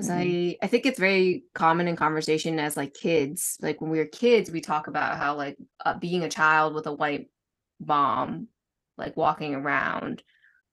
Because 0.00 0.10
Mhm. 0.10 0.10
I 0.10 0.56
I 0.62 0.66
think 0.68 0.86
it's 0.86 0.98
very 0.98 1.44
common 1.54 1.88
in 1.88 1.96
conversation 1.96 2.58
as 2.58 2.76
like 2.76 2.94
kids. 2.94 3.58
Like 3.60 3.80
when 3.80 3.90
we 3.90 3.98
were 3.98 4.06
kids, 4.06 4.50
we 4.50 4.60
talk 4.60 4.86
about 4.88 5.18
how 5.18 5.36
like 5.36 5.58
uh, 5.84 5.98
being 5.98 6.24
a 6.24 6.28
child 6.30 6.74
with 6.74 6.86
a 6.86 6.92
white 6.94 7.30
mom, 7.80 8.48
like 8.98 9.16
walking 9.16 9.54
around. 9.54 10.22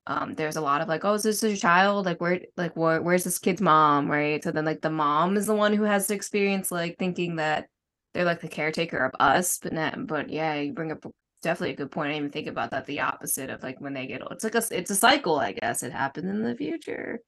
Um, 0.07 0.35
there's 0.35 0.55
a 0.55 0.61
lot 0.61 0.81
of 0.81 0.87
like, 0.87 1.03
oh, 1.05 1.15
is 1.15 1.23
this 1.23 1.43
your 1.43 1.55
child? 1.57 2.05
Like 2.05 2.21
where 2.21 2.41
like 2.57 2.75
where 2.77 3.01
where's 3.01 3.23
this 3.25 3.39
kid's 3.39 3.61
mom? 3.61 4.09
Right. 4.09 4.43
So 4.43 4.51
then 4.51 4.65
like 4.65 4.81
the 4.81 4.89
mom 4.89 5.37
is 5.37 5.47
the 5.47 5.55
one 5.55 5.73
who 5.73 5.83
has 5.83 6.07
to 6.07 6.15
experience 6.15 6.71
like 6.71 6.97
thinking 6.97 7.35
that 7.37 7.67
they're 8.13 8.25
like 8.25 8.41
the 8.41 8.47
caretaker 8.49 8.97
of 9.05 9.13
us. 9.19 9.59
But 9.59 9.73
not, 9.73 10.07
but 10.07 10.29
yeah, 10.29 10.55
you 10.55 10.73
bring 10.73 10.91
up 10.93 11.05
definitely 11.43 11.73
a 11.73 11.77
good 11.77 11.91
point. 11.91 12.07
I 12.09 12.13
didn't 12.13 12.19
even 12.25 12.31
think 12.31 12.47
about 12.47 12.71
that. 12.71 12.85
The 12.85 13.01
opposite 13.01 13.49
of 13.49 13.63
like 13.63 13.81
when 13.81 13.93
they 13.93 14.07
get 14.07 14.21
old. 14.21 14.33
It's 14.33 14.43
like 14.45 14.55
a 14.55 14.63
it's 14.71 14.91
a 14.91 14.95
cycle, 14.95 15.37
I 15.39 15.53
guess. 15.53 15.83
It 15.83 15.91
happens 15.91 16.29
in 16.29 16.43
the 16.43 16.55
future. 16.55 17.19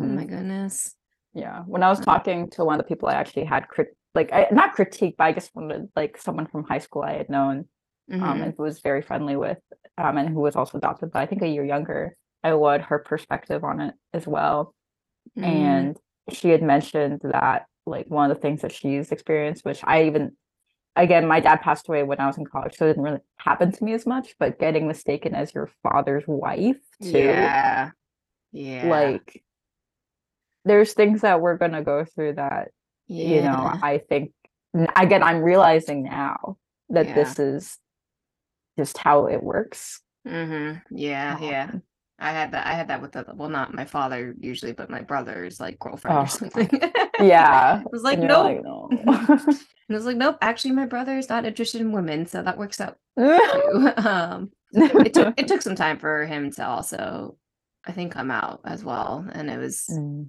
Oh 0.00 0.08
Mhm. 0.08 0.08
my 0.08 0.24
goodness. 0.26 0.96
Yeah, 1.34 1.62
when 1.66 1.82
I 1.82 1.88
was 1.88 2.00
talking 2.00 2.50
to 2.50 2.64
one 2.64 2.78
of 2.80 2.84
the 2.84 2.88
people 2.88 3.08
I 3.08 3.14
actually 3.14 3.44
had 3.44 3.68
crit 3.68 3.96
like 4.14 4.32
I, 4.32 4.48
not 4.50 4.74
critique, 4.74 5.14
but 5.16 5.24
I 5.24 5.32
just 5.32 5.54
wanted 5.54 5.88
like 5.94 6.16
someone 6.18 6.46
from 6.46 6.64
high 6.64 6.78
school 6.78 7.02
I 7.02 7.12
had 7.12 7.28
known 7.30 7.68
um, 8.10 8.20
Mhm. 8.20 8.42
and 8.42 8.54
who 8.56 8.64
was 8.64 8.80
very 8.80 9.02
friendly 9.02 9.36
with, 9.36 9.58
um, 9.96 10.18
and 10.18 10.28
who 10.28 10.40
was 10.40 10.56
also 10.56 10.78
adopted, 10.78 11.12
but 11.12 11.20
I 11.22 11.26
think 11.26 11.42
a 11.42 11.48
year 11.48 11.64
younger. 11.64 12.16
I 12.42 12.54
would 12.54 12.80
her 12.82 12.98
perspective 12.98 13.62
on 13.64 13.80
it 13.80 13.94
as 14.12 14.26
well. 14.26 14.74
Mhm. 15.38 15.44
and 15.44 15.96
she 16.32 16.48
had 16.50 16.62
mentioned 16.62 17.20
that 17.22 17.66
like 17.86 18.06
one 18.08 18.30
of 18.30 18.36
the 18.36 18.40
things 18.40 18.62
that 18.62 18.72
she's 18.72 19.10
experienced 19.12 19.64
which 19.64 19.80
i 19.84 20.04
even 20.04 20.36
again 20.96 21.26
my 21.26 21.40
dad 21.40 21.56
passed 21.60 21.88
away 21.88 22.02
when 22.02 22.20
i 22.20 22.26
was 22.26 22.36
in 22.38 22.44
college 22.44 22.76
so 22.76 22.84
it 22.84 22.88
didn't 22.90 23.02
really 23.04 23.20
happen 23.38 23.70
to 23.72 23.84
me 23.84 23.92
as 23.94 24.06
much 24.06 24.34
but 24.38 24.58
getting 24.58 24.86
mistaken 24.86 25.34
as 25.34 25.54
your 25.54 25.68
father's 25.82 26.24
wife 26.26 26.76
too 27.02 27.18
yeah, 27.18 27.90
yeah, 28.52 28.86
like 28.88 29.42
there's 30.64 30.92
things 30.92 31.22
that 31.22 31.40
we're 31.40 31.56
going 31.56 31.72
to 31.72 31.82
go 31.82 32.04
through 32.04 32.34
that 32.34 32.68
you 33.06 33.40
know 33.42 33.70
i 33.82 33.98
think 34.08 34.32
again 34.96 35.22
i'm 35.22 35.40
realizing 35.42 36.02
now 36.04 36.56
that 36.90 37.06
Yeah. 37.08 37.14
this 37.14 37.38
is 37.38 37.78
just 38.78 38.98
how 38.98 39.26
it 39.26 39.42
works 39.42 40.00
Mhm. 40.26 40.82
Yeah, 40.90 41.38
yeah. 41.40 41.68
Um, 41.72 41.82
I 42.18 42.32
had 42.32 42.52
that. 42.52 42.66
I 42.66 42.72
had 42.74 42.88
that 42.88 43.00
with 43.00 43.12
the 43.12 43.24
well, 43.34 43.48
not 43.48 43.72
my 43.72 43.86
father 43.86 44.34
usually, 44.38 44.72
but 44.72 44.90
my 44.90 45.00
brother's 45.00 45.58
like 45.58 45.78
girlfriend 45.78 46.18
Oh, 46.18 46.20
or 46.20 46.26
something. 46.26 46.68
yeah 47.20 47.80
it 47.80 47.90
was 47.90 48.02
like 48.02 48.18
nope. 48.18 48.44
like, 48.44 48.62
no. 48.62 48.90
And 49.88 49.96
I 49.96 49.98
was 49.98 50.04
like, 50.04 50.18
nope. 50.18 50.36
Actually, 50.42 50.72
my 50.72 50.84
brother 50.84 51.16
is 51.16 51.30
not 51.30 51.46
interested 51.46 51.80
in 51.80 51.90
women, 51.92 52.26
so 52.26 52.42
that 52.42 52.58
works 52.58 52.82
out. 52.82 52.98
um, 53.16 54.52
it 54.72 55.14
took 55.14 55.32
it 55.40 55.48
took 55.48 55.62
some 55.62 55.74
time 55.74 55.98
for 55.98 56.26
him 56.26 56.50
to 56.52 56.66
also, 56.66 57.38
I 57.86 57.92
think, 57.92 58.12
come 58.12 58.30
out 58.30 58.60
as 58.66 58.84
well, 58.84 59.26
and 59.32 59.48
it 59.48 59.56
was. 59.58 59.86
Mm. 59.90 60.28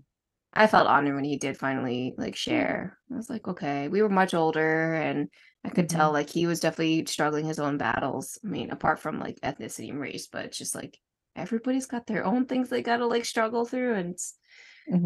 I 0.53 0.67
felt 0.67 0.87
honored 0.87 1.15
when 1.15 1.23
he 1.23 1.37
did 1.37 1.57
finally 1.57 2.13
like 2.17 2.35
share. 2.35 2.97
I 3.11 3.15
was 3.15 3.29
like, 3.29 3.47
okay, 3.47 3.87
we 3.87 4.01
were 4.01 4.09
much 4.09 4.33
older 4.33 4.93
and 4.95 5.29
I 5.63 5.69
could 5.69 5.87
Mm-hmm. 5.87 5.89
tell 5.89 6.11
like 6.11 6.29
he 6.29 6.47
was 6.47 6.59
definitely 6.59 7.05
struggling 7.05 7.45
his 7.45 7.59
own 7.59 7.77
battles. 7.77 8.37
I 8.43 8.47
mean, 8.47 8.71
apart 8.71 8.99
from 8.99 9.19
like 9.19 9.39
ethnicity 9.41 9.89
and 9.89 9.99
race, 9.99 10.27
but 10.27 10.45
it's 10.45 10.57
just 10.57 10.75
like 10.75 10.97
everybody's 11.35 11.85
got 11.85 12.07
their 12.07 12.25
own 12.25 12.45
things 12.45 12.69
they 12.69 12.81
gotta 12.81 13.05
like 13.05 13.25
struggle 13.25 13.65
through 13.65 13.95
and, 13.95 14.13
s- 14.15 14.35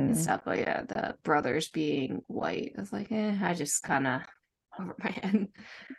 and 0.05 0.17
stuff. 0.17 0.41
But 0.45 0.59
yeah, 0.59 0.83
the 0.83 1.15
brothers 1.23 1.69
being 1.69 2.21
white, 2.27 2.73
I 2.77 2.81
was 2.81 2.93
like, 2.93 3.11
eh, 3.11 3.37
I 3.41 3.53
just 3.53 3.83
kind 3.83 4.07
of 4.07 4.21
over 4.79 4.95
my 5.03 5.11
head. 5.11 5.47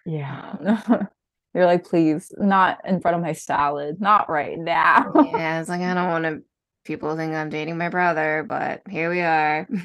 Yeah. 0.05 0.57
Um, 0.61 1.09
You're 1.55 1.67
like, 1.67 1.85
please, 1.87 2.33
not 2.37 2.81
in 2.85 3.01
front 3.01 3.17
of 3.17 3.23
my 3.23 3.33
salad, 3.33 4.01
not 4.01 4.29
right 4.29 4.59
now. 4.59 5.11
yeah, 5.15 5.61
it's 5.61 5.69
like 5.69 5.81
I 5.81 5.95
don't 5.95 6.09
want 6.11 6.25
to. 6.25 6.43
People 6.87 7.17
think 7.17 7.35
I'm 7.35 7.51
dating 7.51 7.79
my 7.79 7.89
brother, 7.89 8.45
but 8.49 8.83
here 8.89 9.11
we 9.11 9.21
are. 9.21 9.67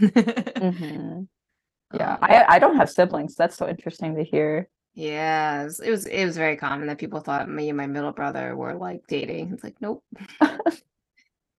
Mhm. 0.60 1.28
Yeah, 1.93 2.14
Um, 2.14 2.20
I 2.22 2.45
I 2.56 2.60
don't 2.60 2.78
have 2.78 2.89
siblings. 2.89 3.36
That's 3.36 3.58
so 3.58 3.68
interesting 3.68 4.16
to 4.16 4.24
hear. 4.24 4.70
Yeah, 4.93 5.62
it 5.62 5.66
was, 5.66 5.80
it 5.80 5.89
was 5.89 6.06
it 6.06 6.26
was 6.26 6.38
very 6.38 6.58
common 6.58 6.88
that 6.88 6.97
people 6.99 7.22
thought 7.22 7.49
me 7.49 7.70
and 7.70 7.78
my 7.78 7.88
middle 7.88 8.12
brother 8.12 8.56
were 8.56 8.76
like 8.76 9.08
dating. 9.08 9.54
It's 9.54 9.64
like, 9.64 9.76
nope. 9.82 10.04
uh, 10.41 10.72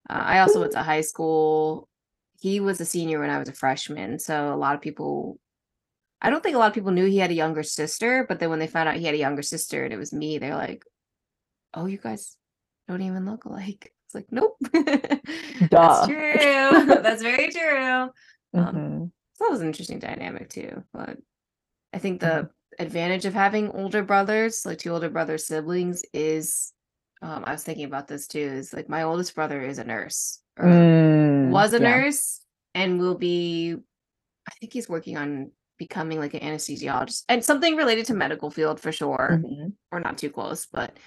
I 0.09 0.39
also 0.39 0.59
went 0.61 0.73
to 0.73 0.83
high 0.83 1.01
school. 1.01 1.89
He 2.39 2.59
was 2.59 2.81
a 2.81 2.85
senior 2.85 3.19
when 3.19 3.29
I 3.29 3.39
was 3.39 3.49
a 3.49 3.53
freshman, 3.53 4.19
so 4.19 4.53
a 4.53 4.57
lot 4.57 4.75
of 4.75 4.81
people. 4.81 5.39
I 6.21 6.29
don't 6.29 6.41
think 6.43 6.55
a 6.55 6.59
lot 6.59 6.67
of 6.69 6.73
people 6.73 6.91
knew 6.91 7.05
he 7.05 7.17
had 7.17 7.31
a 7.31 7.35
younger 7.35 7.63
sister, 7.63 8.25
but 8.27 8.39
then 8.39 8.49
when 8.49 8.59
they 8.59 8.67
found 8.67 8.89
out 8.89 8.95
he 8.95 9.05
had 9.05 9.15
a 9.15 9.17
younger 9.17 9.41
sister 9.43 9.83
and 9.83 9.93
it 9.93 9.97
was 9.97 10.13
me, 10.13 10.37
they're 10.37 10.55
like, 10.55 10.85
"Oh, 11.73 11.85
you 11.87 11.97
guys 11.97 12.37
don't 12.87 13.01
even 13.03 13.25
look 13.25 13.45
alike." 13.45 13.92
It's 14.13 14.15
like, 14.15 14.31
nope. 14.31 14.57
That's 15.71 16.05
true. 16.07 17.01
That's 17.01 17.21
very 17.31 17.49
true. 17.49 17.85
Um, 17.85 18.11
Mhm. 18.53 19.11
so 19.33 19.45
that 19.45 19.51
was 19.51 19.61
an 19.61 19.67
interesting 19.67 19.99
dynamic 19.99 20.49
too. 20.49 20.83
But 20.93 21.17
I 21.93 21.97
think 21.97 22.21
the 22.21 22.49
advantage 22.77 23.25
of 23.25 23.33
having 23.33 23.71
older 23.71 24.03
brothers, 24.03 24.65
like 24.65 24.77
two 24.77 24.91
older 24.91 25.09
brother 25.09 25.37
siblings, 25.37 26.03
is 26.13 26.71
um, 27.21 27.43
I 27.45 27.53
was 27.53 27.63
thinking 27.63 27.85
about 27.85 28.07
this 28.07 28.27
too. 28.27 28.39
Is 28.39 28.73
like 28.73 28.89
my 28.89 29.03
oldest 29.03 29.33
brother 29.33 29.61
is 29.61 29.79
a 29.79 29.83
nurse, 29.83 30.41
or 30.59 30.67
Mm, 30.67 31.51
was 31.51 31.73
a 31.73 31.79
yeah. 31.79 31.89
nurse 31.89 32.41
and 32.75 32.99
will 32.99 33.15
be 33.15 33.75
I 34.47 34.51
think 34.59 34.73
he's 34.73 34.89
working 34.89 35.17
on 35.17 35.51
becoming 35.79 36.19
like 36.19 36.33
an 36.33 36.41
anesthesiologist 36.41 37.23
and 37.29 37.43
something 37.43 37.75
related 37.75 38.05
to 38.07 38.13
medical 38.13 38.51
field 38.51 38.79
for 38.79 38.91
sure 38.91 39.41
Mhm. 39.43 39.73
or 39.91 39.99
not 39.99 40.17
too 40.17 40.29
close 40.29 40.65
but 40.67 40.97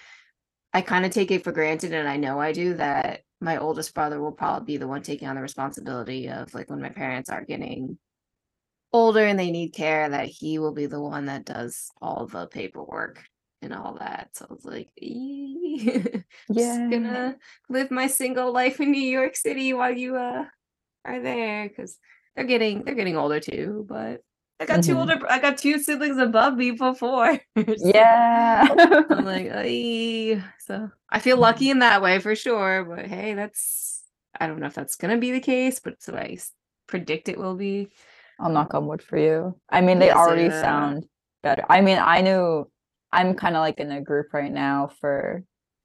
I 0.77 0.83
kind 0.83 1.07
of 1.07 1.11
take 1.11 1.31
it 1.31 1.43
for 1.43 1.53
granted 1.53 1.95
and 1.95 2.07
I 2.07 2.19
know 2.19 2.39
I 2.39 2.53
do 2.53 2.75
that 2.75 3.23
my 3.41 3.57
oldest 3.57 3.95
brother 3.95 4.21
will 4.21 4.33
probably 4.33 4.75
be 4.75 4.77
the 4.77 4.87
one 4.87 5.03
taking 5.03 5.27
on 5.27 5.35
the 5.37 5.41
responsibility 5.41 6.29
of 6.29 6.53
like 6.53 6.69
when 6.69 6.83
my 6.83 6.91
parents 6.91 7.31
are 7.31 7.43
getting 7.47 7.99
older 8.93 9.25
and 9.25 9.39
they 9.39 9.51
need 9.51 9.71
care 9.71 10.11
that 10.11 10.27
he 10.29 10.59
will 10.59 10.75
be 10.75 10.85
the 10.85 11.01
one 11.01 11.27
that 11.27 11.47
does 11.47 11.91
all 12.03 12.27
the 12.27 12.47
paperwork 12.49 13.25
and 13.63 13.73
all 13.73 13.95
that 13.99 14.37
so 14.37 14.47
it's 14.51 14.67
like 14.67 14.91
"Ee." 15.01 16.23
just 16.55 16.83
Yeah. 16.83 16.89
gonna 16.91 17.39
live 17.71 17.91
my 17.91 18.07
single 18.07 18.53
life 18.53 18.79
in 18.79 18.91
New 18.93 19.01
York 19.01 19.35
City 19.35 19.73
while 19.73 19.97
you 19.97 20.17
uh 20.17 20.45
are 21.07 21.21
there 21.23 21.69
because 21.69 21.99
they're 22.37 22.45
getting 22.47 22.85
they're 22.85 22.95
getting 22.97 23.17
older 23.17 23.41
too. 23.41 23.87
But 23.89 24.23
I 24.59 24.65
got 24.67 24.83
two 24.83 24.95
Mhm. 24.95 25.01
older 25.01 25.21
I 25.29 25.39
got 25.39 25.59
two 25.59 25.79
siblings 25.79 26.19
above 26.19 26.57
me 26.57 26.71
before. 26.73 27.39
so 27.57 27.75
Yeah. 27.77 28.67
I'm 29.11 29.25
like, 29.25 29.51
"Ay." 29.55 30.43
so 30.59 30.91
I 31.11 31.19
feel 31.21 31.37
lucky 31.37 31.71
in 31.71 31.81
that 31.81 32.03
way 32.03 32.19
for 32.21 32.35
sure. 32.35 32.85
But 32.85 33.07
hey, 33.07 33.35
that's 33.35 34.03
I 34.39 34.47
don't 34.47 34.61
know 34.61 34.67
if 34.67 34.75
that's 34.75 34.97
gonna 34.97 35.19
be 35.19 35.33
the 35.33 35.41
case, 35.41 35.81
but 35.81 36.03
so 36.03 36.15
I 36.17 36.39
predict 36.87 37.29
it 37.29 37.39
will 37.39 37.55
be. 37.57 37.89
I'll 38.39 38.51
knock 38.51 38.75
on 38.75 38.87
wood 38.87 39.03
for 39.03 39.17
you. 39.19 39.59
I 39.71 39.81
mean, 39.81 39.99
they 39.99 40.07
Yes, 40.07 40.17
already 40.17 40.45
yeah. 40.45 40.61
sound 40.61 41.07
better. 41.43 41.65
I 41.69 41.81
mean, 41.81 41.99
I 41.99 42.21
knew 42.21 42.71
I'm 43.13 43.35
kind 43.35 43.57
of 43.57 43.61
like 43.61 43.79
in 43.79 43.91
a 43.91 44.01
group 44.03 44.33
right 44.35 44.53
now 44.53 44.89
for 45.01 45.43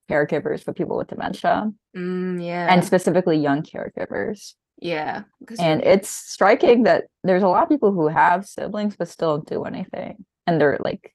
caregivers 0.09 0.61
for 0.63 0.73
people 0.73 0.97
with 0.97 1.07
dementia 1.07 1.71
Mm, 1.95 2.43
yeah, 2.43 2.73
and 2.73 2.83
specifically 2.83 3.37
young 3.37 3.61
caregivers. 3.63 4.55
Yeah, 4.81 5.23
And 5.59 5.81
it's 5.83 6.09
striking 6.09 6.83
that 6.83 7.05
there's 7.23 7.43
a 7.43 7.47
lot 7.47 7.63
of 7.63 7.69
people 7.69 7.91
who 7.91 8.07
have 8.07 8.45
siblings 8.45 8.95
but 8.95 9.07
still 9.07 9.37
don't 9.37 9.47
do 9.47 9.63
anything. 9.63 10.25
And 10.47 10.59
they're 10.59 10.77
like, 10.83 11.13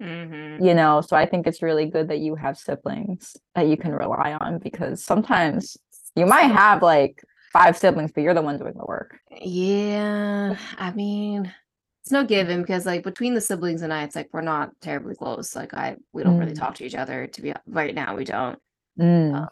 Mhm. 0.00 0.62
you 0.64 0.74
know, 0.74 1.00
so 1.00 1.16
I 1.16 1.24
think 1.26 1.46
it's 1.46 1.62
really 1.62 1.86
good 1.86 2.08
that 2.08 2.18
you 2.18 2.34
have 2.34 2.58
siblings 2.58 3.36
that 3.54 3.68
you 3.68 3.76
can 3.76 3.92
rely 3.92 4.34
on 4.34 4.58
because 4.58 5.02
sometimes 5.02 5.76
you 6.14 6.26
might 6.26 6.50
have 6.50 6.82
like 6.82 7.24
five 7.52 7.78
siblings, 7.78 8.12
but 8.12 8.22
you're 8.22 8.34
the 8.34 8.42
one 8.42 8.58
doing 8.58 8.74
the 8.76 8.84
work. 8.84 9.18
Yeah, 9.40 10.56
I 10.76 10.92
mean, 10.92 11.52
it's 12.02 12.12
no 12.12 12.24
given 12.24 12.60
because 12.60 12.86
like 12.86 13.02
between 13.02 13.34
the 13.34 13.40
siblings 13.40 13.82
and 13.82 13.92
I, 13.92 14.02
it's 14.04 14.16
like 14.16 14.28
we're 14.32 14.40
not 14.42 14.70
terribly 14.80 15.14
close. 15.14 15.56
Like 15.56 15.74
I, 15.74 15.96
we 16.12 16.22
don't 16.22 16.38
really 16.38 16.52
Mm. 16.52 16.58
talk 16.58 16.74
to 16.76 16.84
each 16.84 16.94
other. 16.94 17.26
To 17.26 17.42
be 17.42 17.54
right 17.66 17.94
now, 17.94 18.16
we 18.16 18.24
don't. 18.24 18.58
Mm, 18.98 19.48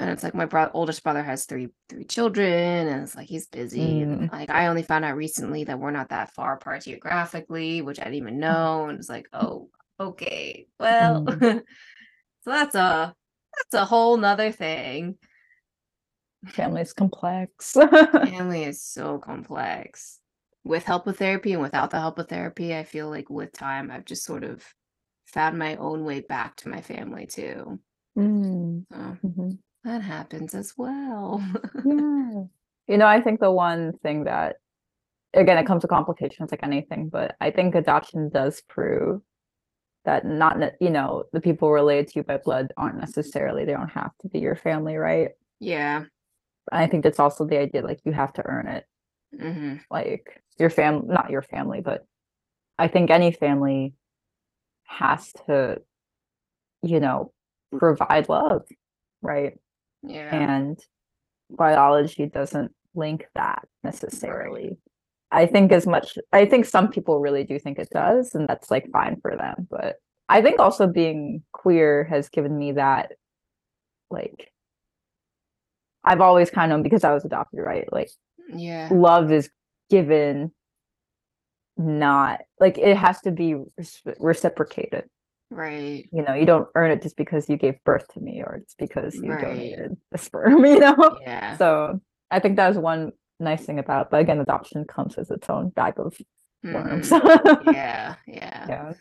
And 0.00 0.08
it's 0.10 0.22
like 0.22 0.34
my 0.34 0.46
bro- 0.46 0.70
oldest 0.72 1.02
brother 1.02 1.22
has 1.22 1.44
three 1.44 1.68
three 1.90 2.04
children, 2.04 2.88
and 2.88 3.02
it's 3.02 3.14
like 3.14 3.28
he's 3.28 3.46
busy. 3.46 4.00
And 4.00 4.30
Mm. 4.30 4.32
like 4.32 4.48
I 4.50 4.66
only 4.68 4.82
found 4.82 5.04
out 5.04 5.16
recently 5.16 5.64
that 5.64 5.78
we're 5.78 5.90
not 5.90 6.08
that 6.08 6.32
far 6.34 6.54
apart 6.54 6.84
geographically, 6.84 7.82
which 7.82 8.00
I 8.00 8.04
didn't 8.04 8.16
even 8.16 8.38
know. 8.40 8.86
And 8.88 8.98
it's 8.98 9.10
like, 9.10 9.28
oh, 9.34 9.68
okay, 10.00 10.66
well, 10.78 11.24
so 11.40 11.62
that's 12.46 12.74
a 12.74 13.14
that's 13.70 13.82
a 13.82 13.84
whole 13.84 14.16
nother 14.16 14.50
thing. 14.52 15.18
family 16.48 16.80
is 16.80 16.94
complex. 16.94 17.72
family 18.24 18.64
is 18.64 18.82
so 18.82 19.18
complex 19.18 20.20
with 20.64 20.84
help 20.84 21.04
with 21.06 21.18
therapy 21.18 21.52
and 21.52 21.62
without 21.62 21.90
the 21.90 22.00
help 22.00 22.18
of 22.18 22.28
therapy 22.28 22.74
i 22.76 22.84
feel 22.84 23.08
like 23.08 23.30
with 23.30 23.50
time 23.52 23.90
i've 23.90 24.04
just 24.04 24.24
sort 24.24 24.44
of 24.44 24.62
found 25.26 25.58
my 25.58 25.76
own 25.76 26.04
way 26.04 26.20
back 26.20 26.54
to 26.56 26.68
my 26.68 26.80
family 26.82 27.26
too 27.26 27.78
Mm, 28.18 28.84
so 28.90 28.96
mhm. 29.24 29.58
That 29.84 30.02
happens 30.02 30.54
as 30.54 30.74
well 30.76 31.42
Yeah. 31.84 32.44
You 32.88 32.98
know, 32.98 33.06
I 33.06 33.20
think 33.20 33.40
the 33.40 33.52
one 33.52 33.92
thing 34.02 34.24
that, 34.24 34.56
again, 35.34 35.58
it 35.58 35.66
comes 35.66 35.82
to 35.82 35.88
complications 35.88 36.50
like 36.50 36.62
anything, 36.64 37.08
but 37.08 37.36
I 37.40 37.50
think 37.50 37.74
adoption 37.74 38.30
does 38.30 38.62
prove 38.68 39.22
that 40.04 40.24
not, 40.26 40.56
you 40.80 40.90
know, 40.90 41.24
the 41.32 41.40
people 41.40 41.70
related 41.70 42.08
to 42.08 42.12
you 42.20 42.22
by 42.24 42.38
blood 42.38 42.72
aren't 42.76 42.98
necessarily, 42.98 43.64
they 43.64 43.72
don't 43.72 43.90
have 43.90 44.10
to 44.22 44.28
be 44.28 44.40
your 44.40 44.56
family, 44.56 44.96
right? 44.96 45.30
yeah 45.60 46.04
I 46.72 46.86
think 46.86 47.04
that's 47.04 47.20
also 47.20 47.44
the 47.46 47.58
idea, 47.58 47.82
like, 47.82 48.00
you 48.04 48.12
have 48.12 48.32
to 48.34 48.46
earn 48.46 48.68
it. 48.68 48.84
hmm 49.38 49.76
Like, 49.90 50.42
your 50.58 50.70
fam, 50.70 51.06
not 51.06 51.30
your 51.30 51.42
family, 51.42 51.80
but 51.80 52.04
I 52.78 52.88
think 52.88 53.10
any 53.10 53.32
family 53.32 53.94
has 54.84 55.32
to, 55.46 55.80
you 56.82 57.00
know, 57.00 57.32
provide 57.78 58.28
love, 58.28 58.62
right? 59.22 59.58
Yeah 60.02 60.34
and 60.34 60.78
biology 61.50 62.26
doesn't 62.26 62.72
link 62.94 63.26
that 63.34 63.66
necessarily. 63.82 64.78
I 65.32 65.46
think 65.46 65.70
as 65.72 65.86
much 65.86 66.18
I 66.32 66.44
think 66.46 66.64
some 66.64 66.88
people 66.88 67.20
really 67.20 67.44
do 67.44 67.58
think 67.58 67.78
it 67.78 67.90
does 67.90 68.34
and 68.34 68.48
that's 68.48 68.70
like 68.70 68.90
fine 68.92 69.20
for 69.20 69.36
them, 69.36 69.68
but 69.70 69.96
I 70.28 70.42
think 70.42 70.58
also 70.60 70.86
being 70.86 71.42
queer 71.52 72.04
has 72.04 72.28
given 72.28 72.56
me 72.56 72.72
that 72.72 73.12
like 74.10 74.52
I've 76.02 76.20
always 76.20 76.50
kind 76.50 76.72
of 76.72 76.82
because 76.82 77.04
I 77.04 77.12
was 77.12 77.24
adopted, 77.24 77.60
right? 77.60 77.90
Like 77.92 78.10
yeah 78.52 78.88
love 78.90 79.30
is 79.30 79.50
given 79.90 80.50
not 81.76 82.40
like 82.58 82.78
it 82.78 82.96
has 82.96 83.20
to 83.22 83.30
be 83.30 83.56
reciprocated. 84.18 85.04
Right 85.50 86.08
You 86.12 86.22
know, 86.22 86.34
you 86.34 86.46
don't 86.46 86.68
earn 86.74 86.90
it 86.90 87.02
just 87.02 87.16
because 87.16 87.48
you 87.48 87.56
gave 87.56 87.82
birth 87.84 88.06
to 88.14 88.20
me 88.20 88.42
or 88.42 88.60
just 88.64 88.78
because 88.78 89.14
you 89.16 89.30
Right. 89.30 89.40
donated 89.42 89.96
the 90.12 90.18
sperm, 90.18 90.64
you 90.72 90.78
know? 90.80 91.18
yeah 91.22 91.56
So 91.56 92.00
I 92.30 92.38
think 92.40 92.56
that 92.56 92.68
was 92.68 92.78
one 92.78 93.12
nice 93.40 93.64
thing 93.64 93.78
about, 93.78 94.06
it. 94.06 94.10
but 94.10 94.20
again, 94.20 94.38
adoption 94.40 94.84
comes 94.84 95.16
with 95.16 95.30
its 95.30 95.48
own 95.50 95.70
bag 95.70 95.94
of 95.98 96.16
worms. 96.62 97.10
Mhm. 97.10 97.72
yeah 97.74 98.14
yeah 98.26 98.66
yeah. 98.68 98.92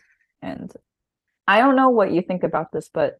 And 0.42 0.72
I 1.48 1.60
don't 1.60 1.76
know 1.76 1.90
what 1.90 2.12
you 2.12 2.22
think 2.22 2.44
about 2.44 2.72
this, 2.72 2.90
but 2.94 3.18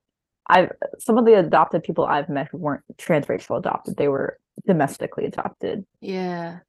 I've 0.48 0.72
some 1.00 1.18
of 1.18 1.26
the 1.26 1.34
adopted 1.38 1.84
people 1.84 2.06
I've 2.06 2.30
met 2.30 2.48
who 2.52 2.58
weren't 2.58 2.84
transracial 2.98 3.58
adopted, 3.60 3.98
they 3.98 4.08
were 4.08 4.40
domestically 4.66 5.26
adopted. 5.26 5.86
yeah 6.02 6.60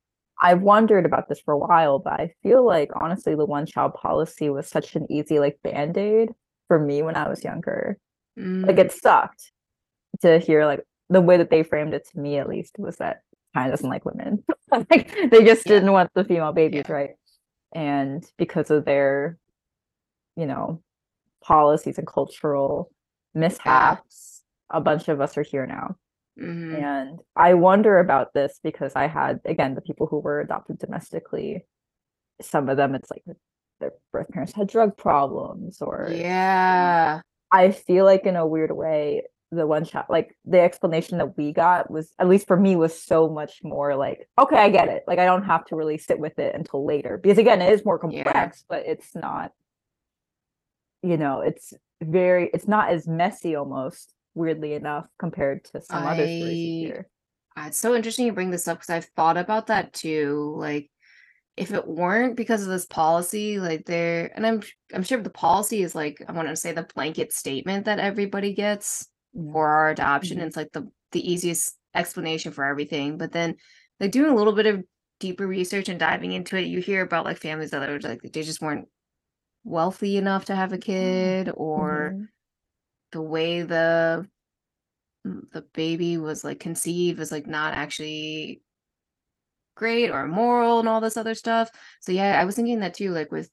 I've 0.43 0.63
wondered 0.63 1.05
about 1.05 1.29
this 1.29 1.41
for 1.41 1.53
a 1.53 1.59
while, 1.59 1.99
but 1.99 2.15
I 2.15 2.33
feel 2.43 2.65
like 2.65 2.91
honestly 2.99 3.35
the 3.35 3.45
one 3.45 3.67
child 3.67 3.93
policy 3.95 4.49
was 4.49 4.67
such 4.69 4.97
an 4.97 5.07
easy 5.11 5.39
like 5.39 5.59
band-aid 5.63 6.31
for 6.71 6.79
me 6.79 7.03
when 7.03 7.17
I 7.17 7.29
was 7.29 7.43
younger. 7.45 7.99
Like 8.67 8.79
Mm, 8.79 8.79
it 8.79 8.93
sucked 8.93 9.51
to 10.23 10.39
hear 10.39 10.67
like 10.67 10.83
the 11.09 11.21
way 11.21 11.37
that 11.39 11.51
they 11.51 11.65
framed 11.65 11.95
it 11.95 12.09
to 12.13 12.21
me 12.21 12.39
at 12.39 12.49
least 12.49 12.77
was 12.79 12.97
that 12.99 13.23
China 13.55 13.71
doesn't 13.73 13.91
like 13.91 14.05
women. 14.05 14.45
like 14.73 15.31
they 15.33 15.45
just 15.45 15.67
Yeah. 15.67 15.73
didn't 15.75 15.93
want 15.93 16.11
the 16.15 16.25
female 16.25 16.53
babies, 16.53 16.87
Yeah. 16.89 16.95
right? 16.95 17.11
And 17.75 18.25
because 18.39 18.71
of 18.71 18.85
their, 18.85 19.39
you 20.37 20.47
know, 20.47 20.83
policies 21.43 21.99
and 21.99 22.07
cultural 22.07 22.91
mishaps, 23.35 24.43
a 24.71 24.81
bunch 24.81 25.09
of 25.09 25.21
us 25.21 25.37
are 25.39 25.43
here 25.43 25.67
now. 25.67 25.97
mhm. 26.39 26.75
And 26.79 27.21
I 27.37 27.55
wonder 27.55 27.99
about 27.99 28.33
this 28.35 28.61
because 28.63 28.95
I 28.97 29.09
had 29.09 29.41
again 29.45 29.75
the 29.75 29.81
people 29.83 30.07
who 30.07 30.21
were 30.21 30.41
adopted 30.41 30.79
domestically, 30.79 31.67
some 32.43 32.69
of 32.69 32.77
them 32.77 32.95
it's 32.95 33.11
like 33.11 33.25
their 33.81 33.93
birth 34.13 34.29
parents 34.29 34.53
had 34.53 34.69
drug 34.69 34.97
problems 34.97 35.81
or 35.83 36.09
yeah 36.11 37.21
I 37.53 37.73
feel 37.73 38.05
like 38.05 38.27
in 38.27 38.37
a 38.37 38.47
weird 38.47 38.71
way, 38.71 39.25
the 39.51 39.67
one 39.67 39.85
shot, 39.85 40.09
like 40.09 40.37
the 40.45 40.61
explanation 40.61 41.19
that 41.19 41.37
we 41.37 41.53
got 41.53 41.91
was, 41.91 42.13
at 42.21 42.29
least 42.29 42.47
for 42.47 42.57
me, 42.57 42.77
was 42.77 43.03
so 43.03 43.29
much 43.29 43.59
more 43.65 43.97
like, 43.97 44.29
okay, 44.39 44.55
I 44.57 44.69
get 44.71 44.87
it. 44.89 45.03
Like 45.09 45.19
I 45.19 45.25
don't 45.25 45.43
have 45.43 45.65
to 45.67 45.75
really 45.75 45.99
sit 45.99 46.21
with 46.21 46.39
it 46.39 46.55
until 46.55 46.87
later. 46.87 47.19
Because 47.19 47.39
again, 47.39 47.61
it 47.61 47.73
is 47.73 47.85
more 47.85 47.99
Yeah. 48.09 48.23
complex, 48.23 48.65
but 48.69 48.87
it's 48.87 49.17
not, 49.17 49.51
you 51.03 51.17
know, 51.17 51.41
it's 51.41 51.75
very, 52.01 52.51
it's 52.55 52.69
not 52.69 52.91
as 52.91 53.09
messy 53.09 53.57
almost, 53.57 54.15
weirdly 54.35 54.75
enough, 54.75 55.07
compared 55.19 55.65
to 55.65 55.81
some 55.81 56.07
other 56.07 56.29
stories 56.29 57.05
I-. 57.57 57.63
Uh, 57.63 57.67
It's 57.67 57.79
so 57.79 57.97
interesting 57.97 58.27
you 58.27 58.33
bring 58.33 58.53
this 58.53 58.69
up 58.69 58.79
because 58.79 58.91
I've 58.91 59.11
thought 59.17 59.37
about 59.37 59.67
that 59.67 59.93
too. 59.93 60.55
Like, 60.57 60.89
if 61.61 61.73
it 61.73 61.87
weren't 61.89 62.37
because 62.37 62.63
of 62.65 62.71
this 62.71 62.87
policy, 62.87 63.61
like 63.61 63.87
there, 63.87 64.33
and 64.37 64.47
I'm 64.47 64.63
I'm 64.95 65.05
sure 65.05 65.23
the 65.23 65.31
policy 65.31 65.83
is 65.85 65.95
like 65.95 66.23
I 66.29 66.33
want 66.33 66.49
to 66.49 66.57
say 66.57 66.73
the 66.73 66.89
blanket 66.97 67.33
statement 67.35 67.87
that 67.87 68.01
everybody 68.01 68.55
gets 68.55 69.09
for 69.53 69.69
our 69.69 69.91
adoption. 69.91 70.41
Mhm. 70.41 70.47
It's 70.47 70.57
like 70.57 70.73
the 70.73 70.91
the 71.13 71.31
easiest 71.33 71.79
explanation 71.95 72.53
for 72.53 72.65
everything. 72.65 73.19
But 73.19 73.33
then, 73.33 73.57
like 74.01 74.13
doing 74.13 74.33
a 74.33 74.37
little 74.37 74.55
bit 74.55 74.67
of 74.67 74.85
deeper 75.21 75.47
research 75.47 75.89
and 75.91 76.01
diving 76.01 76.33
into 76.33 76.57
it, 76.59 76.67
you 76.69 76.81
hear 76.81 77.03
about 77.03 77.27
like 77.27 77.39
families 77.39 77.71
that 77.73 77.89
are 77.91 78.01
like 78.01 78.23
they 78.23 78.43
just 78.43 78.63
weren't 78.63 78.89
wealthy 79.65 80.17
enough 80.19 80.47
to 80.47 80.57
have 80.57 80.73
a 80.75 80.79
kid, 80.79 81.51
or 81.55 82.17
Mhm. 82.17 82.29
the 83.13 83.23
way 83.23 83.63
the 83.63 84.29
mm, 85.27 85.51
the 85.53 85.63
baby 85.75 86.19
was 86.19 86.45
like 86.45 86.61
conceived 86.61 87.19
was 87.19 87.33
like 87.33 87.47
not 87.47 87.75
actually 87.75 88.63
great 89.81 90.11
or 90.11 90.23
immoral 90.25 90.81
and 90.81 90.89
all 90.89 91.01
this 91.03 91.17
other 91.19 91.35
stuff. 91.35 91.71
So 92.03 92.13
yeah, 92.13 92.41
I 92.41 92.45
was 92.47 92.57
thinking 92.57 92.81
that 92.81 92.95
too, 92.95 93.13
like 93.13 93.33
with 93.33 93.51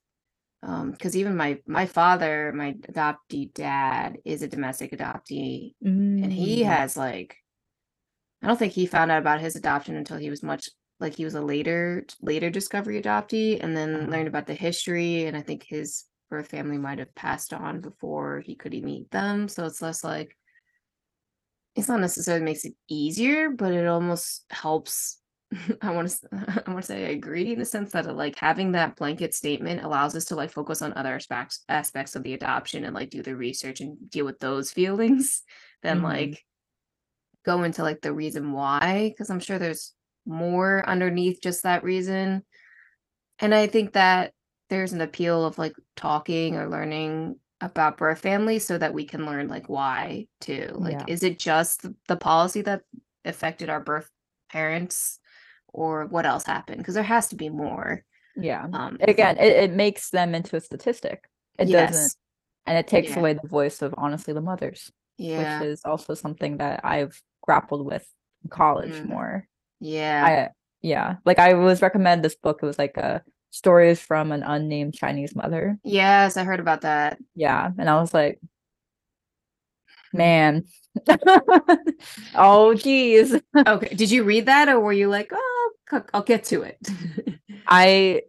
um 0.62 0.92
because 0.92 1.16
even 1.16 1.36
my 1.36 1.60
my 1.66 1.86
father, 1.86 2.52
my 2.54 2.74
adoptee 2.90 3.52
dad 3.54 4.18
is 4.24 4.42
a 4.42 4.48
domestic 4.48 4.92
adoptee 4.92 5.74
and 6.22 6.32
he 6.32 6.62
Mm. 6.62 6.64
has 6.64 6.96
like 6.96 7.36
I 8.42 8.46
don't 8.48 8.58
think 8.58 8.72
he 8.72 8.86
found 8.86 9.10
out 9.12 9.20
about 9.20 9.40
his 9.40 9.56
adoption 9.56 9.96
until 9.96 10.16
he 10.18 10.30
was 10.30 10.42
much 10.42 10.68
like 11.00 11.14
he 11.14 11.24
was 11.24 11.34
a 11.34 11.40
later 11.40 12.04
later 12.20 12.50
discovery 12.50 13.00
adoptee 13.02 13.62
and 13.62 13.76
then 13.76 13.94
Uh-huh. 13.94 14.10
learned 14.10 14.28
about 14.28 14.46
the 14.46 14.54
history 14.54 15.26
and 15.26 15.36
I 15.36 15.42
think 15.42 15.64
his 15.64 16.06
birth 16.30 16.48
family 16.48 16.78
might 16.78 16.98
have 16.98 17.14
passed 17.14 17.52
on 17.54 17.80
before 17.80 18.40
he 18.40 18.54
could 18.56 18.74
even 18.74 18.86
meet 18.90 19.10
them. 19.10 19.48
So 19.48 19.64
it's 19.66 19.82
less 19.82 20.04
like 20.04 20.36
it's 21.74 21.88
not 21.88 22.00
necessarily 22.00 22.44
makes 22.44 22.64
it 22.64 22.74
easier, 22.88 23.50
but 23.50 23.72
it 23.72 23.86
almost 23.86 24.44
helps. 24.50 25.17
I 25.82 25.90
want 25.90 26.10
to 26.10 26.28
I 26.66 26.70
want 26.70 26.82
to 26.82 26.86
say 26.86 27.06
I 27.06 27.10
agree 27.10 27.52
in 27.52 27.58
the 27.58 27.64
sense 27.64 27.92
that 27.92 28.14
like 28.14 28.36
having 28.36 28.72
that 28.72 28.96
blanket 28.96 29.34
statement 29.34 29.82
allows 29.82 30.14
us 30.14 30.26
to 30.26 30.36
like 30.36 30.50
focus 30.50 30.82
on 30.82 30.92
other 30.94 31.14
aspects 31.14 31.64
aspects 31.68 32.16
of 32.16 32.22
the 32.22 32.34
adoption 32.34 32.84
and 32.84 32.94
like 32.94 33.10
do 33.10 33.22
the 33.22 33.36
research 33.36 33.80
and 33.80 34.10
deal 34.10 34.26
with 34.26 34.38
those 34.40 34.70
feelings 34.70 35.42
than 35.82 35.98
Mhm. 35.98 36.02
like 36.02 36.44
go 37.44 37.62
into 37.62 37.82
like 37.82 38.00
the 38.02 38.12
reason 38.12 38.52
why 38.52 39.08
because 39.08 39.30
I'm 39.30 39.40
sure 39.40 39.58
there's 39.58 39.94
more 40.26 40.86
underneath 40.88 41.40
just 41.40 41.62
that 41.62 41.82
reason. 41.82 42.44
And 43.38 43.54
I 43.54 43.66
think 43.66 43.92
that 43.94 44.34
there's 44.68 44.92
an 44.92 45.00
appeal 45.00 45.44
of 45.44 45.58
like 45.58 45.74
talking 45.96 46.56
or 46.56 46.68
learning 46.68 47.38
about 47.60 47.96
birth 47.96 48.20
families 48.20 48.66
so 48.66 48.78
that 48.78 48.94
we 48.94 49.04
can 49.04 49.26
learn 49.26 49.48
like 49.48 49.68
why 49.68 50.26
too. 50.40 50.70
Like, 50.74 50.92
Yeah. 50.92 51.04
is 51.06 51.22
it 51.22 51.38
just 51.38 51.86
the 52.08 52.16
policy 52.16 52.62
that 52.62 52.82
affected 53.24 53.68
our 53.70 53.80
birth 53.80 54.10
parents 54.50 55.20
or 55.72 56.06
what 56.06 56.26
else 56.26 56.44
happened? 56.44 56.78
Because 56.78 56.94
there 56.94 57.02
has 57.02 57.28
to 57.28 57.36
be 57.36 57.48
more. 57.48 58.04
Yeah. 58.36 58.66
Um, 58.72 58.98
Again, 59.00 59.36
it, 59.38 59.52
it 59.64 59.72
makes 59.72 60.10
them 60.10 60.34
into 60.34 60.56
a 60.56 60.60
statistic. 60.60 61.24
It 61.58 61.66
doesn't, 61.66 62.14
and 62.66 62.78
it 62.78 62.86
takes 62.86 63.10
Yeah. 63.10 63.18
away 63.18 63.32
the 63.34 63.48
voice 63.48 63.82
of 63.82 63.94
honestly 63.98 64.32
the 64.34 64.40
mothers, 64.40 64.92
Yeah. 65.16 65.60
which 65.60 65.68
is 65.68 65.80
also 65.84 66.14
something 66.14 66.58
that 66.58 66.80
I've 66.84 67.20
grappled 67.42 67.84
with 67.84 68.06
in 68.44 68.50
college 68.50 68.92
Mm. 68.94 69.06
more. 69.08 69.48
yeah. 69.80 70.24
I 70.24 70.54
yeah, 70.80 71.16
like 71.24 71.40
I 71.40 71.54
was 71.54 71.82
recommended 71.82 72.22
this 72.24 72.36
book. 72.36 72.60
It 72.62 72.66
was 72.66 72.78
like 72.78 72.96
a 72.96 73.22
stories 73.50 74.00
from 74.00 74.30
an 74.30 74.44
unnamed 74.44 74.94
Chinese 74.94 75.34
mother. 75.34 75.76
yes, 75.82 76.36
I 76.36 76.44
heard 76.44 76.60
about 76.60 76.82
that. 76.82 77.18
Yeah, 77.34 77.70
and 77.78 77.90
I 77.90 78.00
was 78.00 78.14
like, 78.14 78.38
man, 80.12 80.64
oh 82.36 82.74
geez. 82.74 83.34
Okay. 83.56 83.94
Did 83.94 84.10
you 84.10 84.22
read 84.24 84.46
that 84.46 84.68
or 84.68 84.78
were 84.80 84.92
you 84.92 85.08
like, 85.08 85.30
oh, 85.34 85.57
I'll 86.12 86.22
get 86.22 86.44
to 86.44 86.62
it? 86.62 86.78
I 87.68 88.22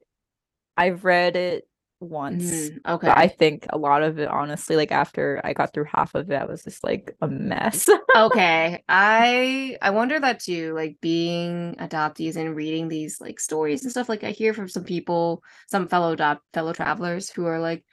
I've 0.77 1.03
read 1.03 1.35
it 1.35 1.67
once. 1.99 2.41
Mhm, 2.43 2.79
Okay. 2.87 3.09
I 3.09 3.27
think 3.27 3.65
a 3.69 3.77
lot 3.77 4.03
of 4.03 4.19
it, 4.19 4.29
honestly, 4.29 4.75
like 4.75 4.91
after 4.91 5.41
I 5.43 5.53
got 5.53 5.73
through 5.73 5.85
half 5.85 6.15
of 6.15 6.31
it, 6.31 6.35
I 6.35 6.45
was 6.45 6.63
just 6.63 6.83
like 6.83 7.15
a 7.21 7.27
mess. 7.27 7.89
okay 8.15 8.83
i 8.89 9.77
i 9.81 9.89
wonder 9.91 10.19
that 10.19 10.39
too 10.39 10.73
like 10.73 10.97
being 10.99 11.75
adoptees 11.79 12.35
and 12.37 12.55
reading 12.55 12.87
these 12.87 13.21
like 13.21 13.39
stories 13.39 13.83
and 13.83 13.91
stuff 13.91 14.09
like 14.09 14.23
i 14.23 14.31
hear 14.31 14.53
from 14.53 14.67
some 14.67 14.83
people 14.83 15.43
some 15.67 15.87
fellow 15.87 16.13
adopt 16.13 16.41
fellow 16.53 16.73
travelers 16.73 17.29
who 17.29 17.45
are 17.45 17.59
like 17.59 17.83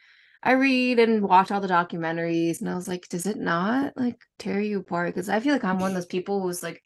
i 0.42 0.52
read 0.52 0.98
and 0.98 1.22
watch 1.22 1.50
all 1.50 1.60
the 1.60 1.68
documentaries 1.68 2.60
and 2.60 2.70
i 2.70 2.74
was 2.74 2.88
like 2.88 3.06
does 3.08 3.26
it 3.26 3.36
not 3.36 3.92
like 3.96 4.16
tear 4.38 4.60
you 4.60 4.78
apart 4.80 5.14
because 5.14 5.28
i 5.28 5.38
feel 5.38 5.52
like 5.52 5.64
i'm 5.64 5.78
one 5.80 5.90
of 5.90 5.94
those 5.94 6.06
people 6.06 6.40
who's 6.40 6.62
like 6.62 6.82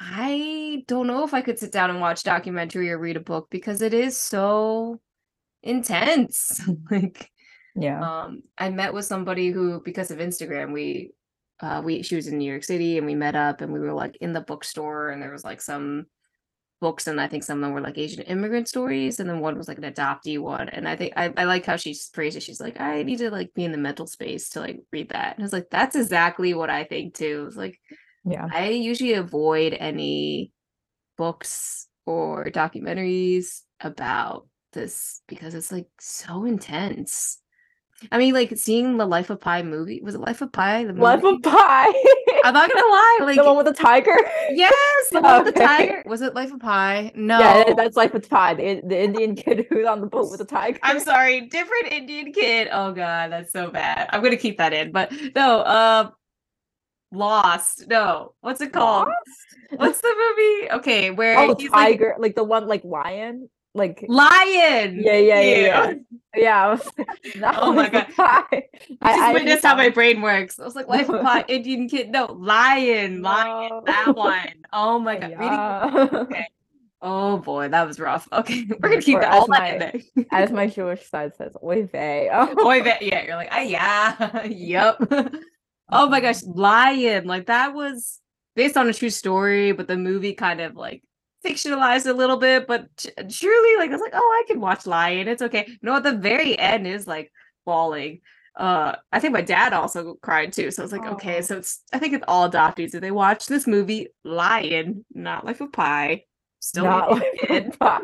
i 0.00 0.82
don't 0.88 1.06
know 1.06 1.24
if 1.24 1.34
i 1.34 1.42
could 1.42 1.58
sit 1.58 1.70
down 1.70 1.90
and 1.90 2.00
watch 2.00 2.22
documentary 2.22 2.90
or 2.90 2.98
read 2.98 3.16
a 3.16 3.20
book 3.20 3.48
because 3.50 3.82
it 3.82 3.94
is 3.94 4.16
so 4.16 5.00
intense. 5.62 6.60
Like 6.90 7.30
yeah. 7.76 8.24
um 8.24 8.42
i 8.58 8.68
met 8.68 8.92
with 8.92 9.04
somebody 9.04 9.50
who 9.50 9.80
because 9.84 10.10
of 10.10 10.18
instagram 10.18 10.72
we 10.72 11.12
uh 11.60 11.80
we 11.84 12.02
she 12.02 12.16
was 12.16 12.26
in 12.26 12.36
new 12.36 12.50
york 12.50 12.64
city 12.64 12.98
and 12.98 13.06
we 13.06 13.14
met 13.14 13.36
up 13.36 13.60
and 13.60 13.72
we 13.72 13.78
were 13.78 13.92
like 13.92 14.16
in 14.20 14.32
the 14.32 14.40
bookstore 14.40 15.10
and 15.10 15.22
there 15.22 15.30
was 15.30 15.44
like 15.44 15.60
some 15.60 16.06
books 16.80 17.06
and 17.06 17.20
i 17.20 17.28
think 17.28 17.44
some 17.44 17.58
of 17.58 17.62
them 17.62 17.72
were 17.72 17.80
like 17.80 17.96
asian 17.96 18.24
immigrant 18.24 18.66
stories 18.66 19.20
and 19.20 19.30
then 19.30 19.38
one 19.38 19.56
was 19.56 19.68
like 19.68 19.78
an 19.78 19.84
adoptee 19.84 20.38
one. 20.38 20.68
And 20.68 20.88
i 20.88 20.96
think 20.96 21.12
i, 21.16 21.32
I 21.36 21.44
like 21.44 21.64
how 21.64 21.76
she 21.76 21.94
phrased 22.12 22.36
it. 22.36 22.42
She's 22.42 22.60
like 22.60 22.80
i 22.80 23.02
need 23.02 23.18
to 23.18 23.30
like 23.30 23.54
be 23.54 23.64
in 23.64 23.72
the 23.72 23.78
mental 23.78 24.06
space 24.06 24.48
to 24.50 24.60
like 24.60 24.80
read 24.92 25.10
that. 25.10 25.36
And 25.36 25.42
i 25.42 25.44
was 25.44 25.52
like 25.52 25.70
that's 25.70 25.94
exactly 25.94 26.54
what 26.54 26.70
i 26.70 26.84
think 26.84 27.14
too. 27.14 27.44
It's 27.46 27.56
like 27.56 27.78
Yeah. 28.24 28.48
i 28.52 28.68
usually 28.68 29.14
avoid 29.14 29.72
any 29.72 30.52
books 31.16 31.88
or 32.06 32.46
documentaries 32.46 33.62
about 33.80 34.46
this 34.72 35.22
because 35.26 35.54
it's 35.54 35.72
like 35.72 35.88
so 35.98 36.44
intense 36.44 37.40
I 38.10 38.18
mean, 38.18 38.32
like 38.32 38.56
seeing 38.56 38.96
the 38.96 39.06
Life 39.06 39.30
of 39.30 39.40
Pi 39.40 39.62
movie. 39.62 40.00
Was 40.02 40.14
it 40.14 40.20
Life 40.20 40.40
of 40.40 40.52
Pi? 40.52 40.84
The 40.84 40.92
Life 40.94 41.22
of 41.22 41.42
Pi. 41.42 41.84
I'm 42.44 42.54
not 42.54 42.70
gonna 42.72 42.86
lie. 42.86 43.18
Like, 43.22 43.36
the 43.36 43.44
one 43.44 43.56
with 43.56 43.66
the 43.66 43.74
tiger. 43.74 44.16
yes, 44.50 45.08
the 45.12 45.20
one 45.20 45.44
with 45.44 45.54
the 45.54 45.60
tiger. 45.66 46.02
Was 46.06 46.22
it 46.22 46.34
Life 46.34 46.52
of 46.52 46.60
Pi? 46.60 47.12
No. 47.14 47.38
Yeah, 47.38 47.74
that's 47.74 47.96
Life 47.96 48.14
of 48.14 48.28
Pi, 48.28 48.54
the, 48.54 48.80
the 48.86 48.98
Indian 48.98 49.34
kid 49.34 49.66
who's 49.68 49.86
on 49.86 50.00
the 50.00 50.06
boat 50.06 50.30
with 50.30 50.38
the 50.38 50.46
tiger. 50.46 50.78
I'm 50.82 51.00
sorry, 51.00 51.42
different 51.42 51.92
Indian 51.92 52.32
kid. 52.32 52.68
Oh 52.72 52.92
god, 52.92 53.32
that's 53.32 53.52
so 53.52 53.70
bad. 53.70 54.08
I'm 54.10 54.22
gonna 54.22 54.36
keep 54.36 54.56
that 54.58 54.72
in. 54.72 54.92
But 54.92 55.12
no, 55.34 55.60
uh 55.60 56.10
Lost. 57.12 57.88
No. 57.88 58.34
What's 58.40 58.60
it 58.60 58.72
called? 58.72 59.08
What's 59.76 60.00
the 60.00 60.14
movie? 60.16 60.70
Okay, 60.72 61.10
where 61.10 61.38
Oh, 61.38 61.54
he's 61.58 61.70
like 61.70 61.92
tiger, 61.98 62.14
like, 62.18 62.34
the 62.34 62.44
one 62.44 62.66
like 62.66 62.84
lion, 62.84 63.48
like 63.74 64.04
lion. 64.08 65.00
yeah, 65.00 65.12
yeah, 65.18 65.40
yeah, 65.40 65.56
yeah. 65.60 65.92
Yeah, 66.36 66.64
I 66.66 66.70
was 66.70 66.88
not 67.36 67.56
Oh 67.58 67.72
my 67.72 67.88
Pi. 67.88 68.08
I 68.16 68.62
I- 69.02 69.16
just 69.16 69.34
witnessed 69.34 69.64
how 69.64 69.76
my 69.76 69.88
brain 69.90 70.22
works. 70.22 70.58
I 70.58 70.64
was 70.64 70.74
like, 70.74 70.88
Life 70.88 71.08
of 71.08 71.22
Pi, 71.22 71.44
Indian 71.48 71.88
kid. 71.88 72.10
No, 72.10 72.26
lion, 72.32 73.22
lion, 73.22 73.82
that 73.86 74.14
one. 74.16 74.64
Oh 74.72 74.98
my 74.98 75.16
god. 75.18 75.30
Yeah. 76.30 76.44
Oh 77.02 77.38
boy, 77.38 77.68
that 77.68 77.86
was 77.86 77.98
rough. 77.98 78.28
Okay, 78.32 78.66
we're 78.68 78.76
gonna 78.90 78.96
Or 78.96 79.00
keep 79.00 79.20
that 79.20 79.32
all 79.32 79.42
as 79.44 79.48
that 79.58 79.72
in 79.74 79.78
my- 79.78 80.02
there. 80.16 80.24
As 80.32 80.50
my 80.52 80.66
Jewish 80.66 81.08
side 81.08 81.34
says, 81.36 81.56
oy 81.62 81.86
vey. 81.86 82.28
Oh, 82.32 82.54
Boy, 82.54 82.82
that- 82.82 83.02
yeah, 83.02 83.24
you're 83.24 83.36
like, 83.36 83.48
ah, 83.50 83.60
yeah, 83.60 84.44
yep. 84.44 85.00
Oh 85.92 86.08
my 86.08 86.20
gosh, 86.20 86.42
Lion, 86.44 87.26
like 87.26 87.46
that 87.46 87.74
was 87.74 88.20
based 88.56 88.76
on 88.76 88.88
a 88.88 88.92
true 88.92 89.10
story, 89.10 89.72
but 89.72 89.88
the 89.88 89.96
movie 89.96 90.34
kind 90.34 90.60
of 90.60 90.76
like 90.76 91.02
fictionalized 91.44 92.06
a 92.06 92.12
little 92.12 92.36
bit. 92.36 92.66
But 92.66 92.88
truly, 92.96 93.76
like 93.76 93.90
I 93.90 93.92
was 93.92 94.00
like, 94.00 94.14
oh, 94.14 94.44
I 94.44 94.44
can 94.46 94.60
watch 94.60 94.86
Lion. 94.86 95.28
It's 95.28 95.42
okay. 95.42 95.68
No, 95.82 95.96
at 95.96 96.02
the 96.02 96.16
very 96.16 96.58
end 96.58 96.86
is 96.86 97.06
like 97.06 97.32
falling. 97.64 98.20
Uh, 98.56 98.96
I 99.12 99.20
think 99.20 99.32
my 99.32 99.42
dad 99.42 99.72
also 99.72 100.14
cried 100.22 100.52
too. 100.52 100.70
So 100.70 100.82
I 100.82 100.84
was 100.84 100.92
like, 100.92 101.06
okay, 101.06 101.40
so 101.42 101.58
it's 101.58 101.82
I 101.92 101.98
think 101.98 102.14
it's 102.14 102.24
all 102.28 102.50
adoptees. 102.50 102.92
Do 102.92 103.00
they 103.00 103.10
watch 103.10 103.46
this 103.46 103.66
movie 103.66 104.08
Lion, 104.24 105.04
not 105.14 105.44
Life 105.44 105.60
of 105.60 105.72
Pi? 105.72 106.24
Still 106.58 106.84
not 106.84 107.10
Indian 107.10 107.22
Life 107.22 107.40
kid. 107.48 107.66
of 107.68 107.78
Pi. 107.78 108.00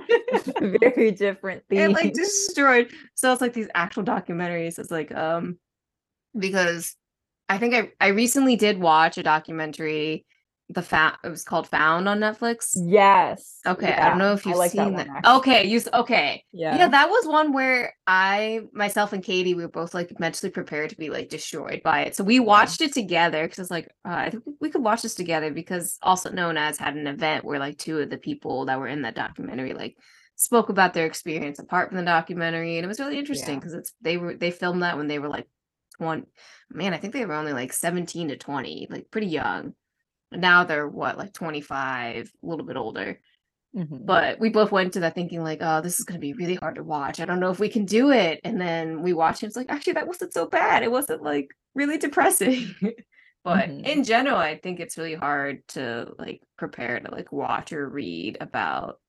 Very 0.82 1.10
different 1.10 1.62
thing. 1.68 1.78
it 1.78 1.86
theme. 1.86 1.92
like 1.92 2.14
destroyed 2.14 2.90
so 3.14 3.32
it's 3.32 3.42
like 3.42 3.52
these 3.52 3.68
actual 3.74 4.02
documentaries 4.02 4.78
it's 4.78 4.90
like 4.90 5.14
um 5.14 5.58
because 6.38 6.96
i 7.48 7.58
think 7.58 7.74
i 7.74 7.90
i 8.00 8.08
recently 8.08 8.56
did 8.56 8.78
watch 8.78 9.18
a 9.18 9.22
documentary 9.22 10.24
the 10.70 10.82
fa- 10.82 11.16
it 11.22 11.28
was 11.28 11.44
called 11.44 11.68
found 11.68 12.08
on 12.08 12.18
netflix 12.18 12.72
yes. 12.74 13.60
okay 13.64 13.92
i 13.92 14.08
don't 14.08 14.18
know 14.18 14.32
if 14.32 14.44
you've 14.44 14.56
like 14.56 14.72
seen 14.72 14.94
one, 14.94 15.06
that, 15.06 15.24
okay 15.24 15.64
you 15.64 15.80
okay 15.94 16.42
Yeah. 16.50 16.76
yeah. 16.76 16.88
that 16.88 17.08
was 17.08 17.24
one 17.24 17.52
where 17.52 17.94
i 18.08 18.62
myself 18.72 19.12
and 19.12 19.22
katie 19.22 19.54
we 19.54 19.62
were 19.62 19.68
both 19.68 19.94
like 19.94 20.18
mentally 20.18 20.50
prepared 20.50 20.90
to 20.90 20.96
be 20.96 21.08
like 21.08 21.28
destroyed 21.28 21.82
by 21.84 22.00
it 22.02 22.16
so 22.16 22.24
we 22.24 22.40
watched 22.40 22.80
it 22.80 22.92
together 22.92 23.44
because 23.44 23.60
it's 23.60 23.70
like 23.70 23.86
uh, 24.04 24.12
i 24.26 24.30
think 24.30 24.42
we 24.60 24.68
could 24.68 24.82
watch 24.82 25.02
this 25.02 25.14
together 25.14 25.52
because 25.52 25.98
also 26.02 26.30
known 26.30 26.56
as 26.56 26.78
had 26.78 26.96
an 26.96 27.06
event 27.06 27.44
where 27.44 27.60
like 27.60 27.78
two 27.78 28.00
of 28.00 28.10
the 28.10 28.18
people 28.18 28.64
that 28.64 28.80
were 28.80 28.88
in 28.88 29.02
that 29.02 29.14
documentary 29.14 29.72
like 29.72 29.96
spoke 30.34 30.68
about 30.68 30.94
their 30.94 31.06
experience 31.06 31.60
apart 31.60 31.88
from 31.90 31.96
the 31.98 32.04
documentary 32.04 32.76
and 32.76 32.84
it 32.84 32.88
was 32.88 32.98
really 32.98 33.18
interesting 33.18 33.54
Yeah. 33.54 33.60
because 33.60 33.74
it's 33.74 33.92
they 34.00 34.16
were 34.16 34.34
they 34.34 34.50
filmed 34.50 34.82
that 34.82 34.96
when 34.96 35.06
they 35.06 35.20
were 35.20 35.28
like 35.28 35.46
20 35.98 36.24
man 36.70 36.94
i 36.94 36.98
think 36.98 37.12
they 37.12 37.26
were 37.26 37.34
only 37.34 37.52
like 37.52 37.72
17 37.72 38.28
to 38.28 38.36
20 38.36 38.86
like 38.90 39.10
pretty 39.10 39.28
young. 39.28 39.74
Now 40.32 40.64
they're 40.64 40.88
what 40.88 41.18
like 41.18 41.32
25 41.32 42.30
a 42.42 42.46
little 42.46 42.66
bit 42.66 42.76
older. 42.76 43.20
Mhm. 43.76 44.06
but 44.06 44.40
we 44.40 44.48
both 44.48 44.72
went 44.72 44.94
to 44.94 45.00
that 45.00 45.14
thinking 45.14 45.42
like 45.42 45.58
oh 45.60 45.80
this 45.82 45.98
is 45.98 46.04
going 46.06 46.18
to 46.20 46.26
be 46.26 46.32
really 46.34 46.54
hard 46.56 46.76
to 46.76 46.82
watch. 46.84 47.20
I 47.20 47.26
don't 47.26 47.40
know 47.40 47.50
if 47.50 47.58
we 47.60 47.68
can 47.68 47.84
do 47.84 48.10
it. 48.10 48.40
And 48.44 48.60
then 48.60 49.02
we 49.02 49.12
watched 49.12 49.42
it 49.42 49.46
it's 49.46 49.56
like 49.56 49.70
actually 49.70 49.94
that 49.94 50.06
wasn't 50.06 50.32
so 50.34 50.46
bad. 50.46 50.82
It 50.82 50.90
wasn't 50.90 51.22
like 51.22 51.50
really 51.74 51.98
depressing. 51.98 52.74
But 53.44 53.70
Mhm. 53.70 53.86
in 53.86 54.04
general 54.04 54.36
i 54.38 54.58
think 54.58 54.80
it's 54.80 54.98
really 54.98 55.14
hard 55.14 55.66
to 55.68 56.12
like 56.18 56.42
prepare 56.58 56.98
to 57.00 57.10
like 57.12 57.30
watch 57.32 57.72
or 57.72 57.88
read 57.88 58.38
about. 58.40 59.00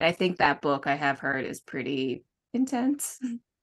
And 0.00 0.08
i 0.08 0.12
think 0.12 0.38
that 0.38 0.62
book 0.62 0.86
i 0.86 0.94
have 0.96 1.18
heard 1.20 1.44
is 1.46 1.60
pretty 1.60 2.24
intense 2.54 3.18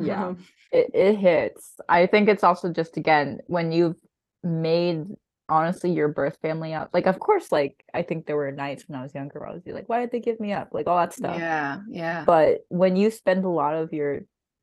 Yeah. 0.00 0.26
Um, 0.28 0.38
it, 0.70 0.90
it 0.94 1.16
hits. 1.16 1.74
I 1.88 2.06
think 2.06 2.28
it's 2.28 2.44
also 2.44 2.72
just 2.72 2.96
again 2.96 3.40
when 3.46 3.72
you've 3.72 3.96
made 4.42 5.04
honestly 5.48 5.92
your 5.92 6.08
birth 6.08 6.38
family 6.40 6.72
up. 6.72 6.90
Like 6.92 7.06
of 7.06 7.18
course, 7.18 7.52
like 7.52 7.84
I 7.92 8.02
think 8.02 8.26
there 8.26 8.36
were 8.36 8.50
nights 8.52 8.84
when 8.88 8.98
I 8.98 9.02
was 9.02 9.14
younger 9.14 9.40
where 9.40 9.48
I 9.50 9.52
was 9.52 9.62
like, 9.66 9.88
why 9.88 10.00
did 10.00 10.10
they 10.10 10.20
give 10.20 10.40
me 10.40 10.52
up? 10.52 10.68
Like 10.72 10.86
all 10.86 10.98
that 10.98 11.12
stuff. 11.12 11.36
yeah 11.38 11.80
yeah 11.90 12.24
But 12.24 12.60
when 12.68 12.96
you 12.96 13.10
spend 13.10 13.44
a 13.44 13.48
lot 13.48 13.74
of 13.74 13.92
your 13.92 14.20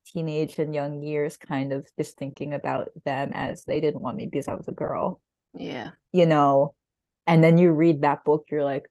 teenage 0.08 0.58
and 0.58 0.74
young 0.74 1.04
years 1.04 1.38
kind 1.38 1.72
of 1.72 1.88
just 1.98 2.18
thinking 2.18 2.54
about 2.54 2.90
them 3.06 3.32
as 3.34 3.64
they 3.66 3.80
didn't 3.80 4.02
want 4.02 4.18
me 4.18 4.26
because 4.26 4.48
I 4.48 4.56
was 4.56 4.68
a 4.68 4.72
girl, 4.72 5.22
yeah 5.54 5.92
you 6.12 6.26
know, 6.26 6.74
and 7.28 7.44
then 7.44 7.60
you 7.60 7.72
read 7.72 8.02
that 8.02 8.24
book, 8.24 8.46
you're 8.50 8.64
like, 8.64 8.90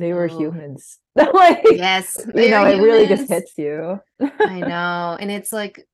they 0.00 0.12
were 0.12 0.26
Oh. 0.28 0.28
humans. 0.28 0.98
like 1.16 1.64
Yes, 1.68 2.24
you 2.34 2.48
know, 2.48 2.64
it 2.64 2.80
really 2.80 3.06
just 3.06 3.28
hits 3.28 3.56
you. 3.58 4.00
I 4.44 4.62
know. 4.62 5.16
And 5.18 5.30
it's 5.30 5.52
like 5.52 5.84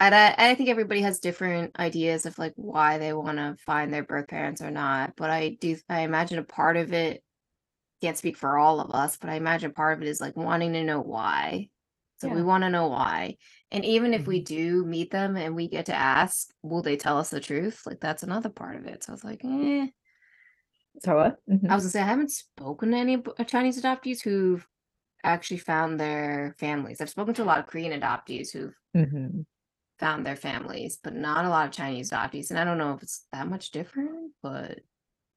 I, 0.00 0.34
I 0.38 0.54
think 0.54 0.68
everybody 0.68 1.02
has 1.02 1.18
different 1.20 1.78
ideas 1.78 2.26
of 2.26 2.38
like 2.38 2.52
why 2.56 2.98
they 2.98 3.12
want 3.12 3.38
to 3.38 3.56
find 3.66 3.92
their 3.92 4.04
birth 4.04 4.28
parents 4.28 4.62
or 4.62 4.70
not. 4.70 5.14
But 5.16 5.30
I 5.30 5.50
do 5.60 5.76
I 5.88 6.00
imagine 6.02 6.38
a 6.38 6.44
part 6.44 6.76
of 6.76 6.92
it 6.92 7.22
can't 8.02 8.18
speak 8.18 8.36
for 8.36 8.58
all 8.58 8.80
of 8.80 8.92
us, 8.92 9.16
but 9.18 9.30
I 9.30 9.36
imagine 9.36 9.72
part 9.72 9.98
of 9.98 10.02
it 10.02 10.08
is 10.08 10.20
like 10.20 10.36
wanting 10.36 10.72
to 10.74 10.84
know 10.84 11.00
why. 11.00 11.68
So 12.18 12.28
we 12.30 12.42
want 12.42 12.64
to 12.64 12.70
know 12.70 12.88
why. 12.88 13.36
And 13.70 13.84
even 13.84 14.14
if 14.14 14.26
we 14.26 14.40
Mhm. 14.40 14.44
do 14.44 14.84
meet 14.86 15.10
them 15.12 15.36
and 15.36 15.54
we 15.56 15.68
get 15.68 15.86
to 15.86 15.94
ask, 15.94 16.48
will 16.62 16.82
they 16.82 16.96
tell 16.96 17.18
us 17.18 17.30
the 17.30 17.40
truth? 17.40 17.82
Like 17.86 18.00
that's 18.00 18.22
another 18.24 18.50
part 18.50 18.76
of 18.76 18.86
it. 18.86 19.04
So 19.04 19.12
it's 19.14 19.24
like, 19.24 19.42
eh. 19.44 19.88
So 21.04 21.16
what? 21.16 21.38
Mhm. 21.48 21.70
I 21.70 21.74
was 21.74 21.84
gonna 21.84 21.90
say 21.90 22.00
I 22.02 22.06
haven't 22.06 22.30
spoken 22.30 22.90
to 22.90 22.96
any 22.96 23.16
uh, 23.16 23.44
Chinese 23.44 23.80
adoptees 23.80 24.22
who've 24.22 24.66
actually 25.24 25.58
found 25.58 25.98
their 25.98 26.54
families. 26.58 27.00
I've 27.00 27.10
spoken 27.10 27.34
to 27.34 27.42
a 27.42 27.44
lot 27.44 27.58
of 27.58 27.66
Korean 27.66 27.98
adoptees 27.98 28.52
who've 28.52 28.74
Mhm. 28.96 29.44
found 29.98 30.24
their 30.24 30.36
families, 30.36 30.98
but 31.02 31.14
not 31.14 31.44
a 31.44 31.48
lot 31.48 31.66
of 31.66 31.72
Chinese 31.72 32.10
adoptees. 32.10 32.50
And 32.50 32.58
I 32.58 32.64
don't 32.64 32.78
know 32.78 32.94
if 32.94 33.02
it's 33.02 33.26
that 33.32 33.48
much 33.48 33.70
different, 33.70 34.32
but 34.42 34.80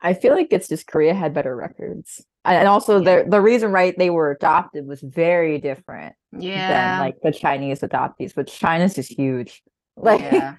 I 0.01 0.13
feel 0.13 0.33
like 0.33 0.47
it's 0.51 0.67
just 0.67 0.87
Korea 0.87 1.13
had 1.13 1.33
better 1.33 1.55
records. 1.55 2.25
And 2.43 2.67
also 2.67 2.99
Yeah. 2.99 3.23
the 3.23 3.29
the 3.29 3.41
reason 3.41 3.71
right 3.71 3.95
they 3.97 4.09
were 4.09 4.31
adopted 4.31 4.87
was 4.87 5.01
very 5.01 5.59
different 5.59 6.15
yeah, 6.31 6.67
than 6.67 6.99
like 6.99 7.15
the 7.21 7.31
Chinese 7.31 7.81
adoptees, 7.81 8.33
but 8.33 8.47
China's 8.47 8.95
just 8.95 9.11
huge. 9.11 9.61
Like 9.97 10.21
yeah, 10.21 10.55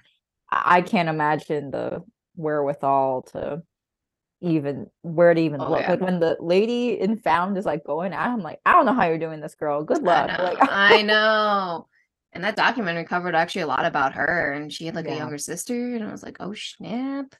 I 0.49 0.81
can't 0.83 1.09
imagine 1.09 1.71
the 1.71 2.03
wherewithal 2.35 3.23
to 3.33 3.63
even 4.43 4.87
where 5.01 5.33
to 5.33 5.41
even 5.41 5.61
Oh, 5.61 5.69
look. 5.69 5.79
yeah. 5.79 5.91
Like 5.91 6.01
when 6.01 6.19
the 6.19 6.37
lady 6.39 6.99
in 6.99 7.17
found 7.17 7.57
is 7.57 7.65
like 7.65 7.83
going 7.85 8.13
out, 8.13 8.29
I'm 8.29 8.41
like, 8.41 8.59
I 8.65 8.73
don't 8.73 8.85
know 8.85 8.93
how 8.93 9.05
you're 9.07 9.17
doing 9.17 9.39
this, 9.41 9.55
girl. 9.55 9.83
Good 9.83 10.03
luck. 10.03 10.29
I 10.31 10.37
know, 10.37 10.43
Like 10.43 10.59
I 10.67 11.01
know. 11.03 11.87
And 12.33 12.43
that 12.43 12.55
documentary 12.55 13.05
covered 13.05 13.35
actually 13.35 13.61
a 13.61 13.67
lot 13.67 13.85
about 13.85 14.13
her, 14.13 14.53
and 14.53 14.73
she 14.73 14.85
had 14.85 14.95
like 14.95 15.07
a 15.07 15.13
younger 15.15 15.37
sister, 15.37 15.95
and 15.95 16.03
I 16.03 16.11
was 16.11 16.23
like, 16.23 16.37
oh 16.39 16.53
snap. 16.53 17.35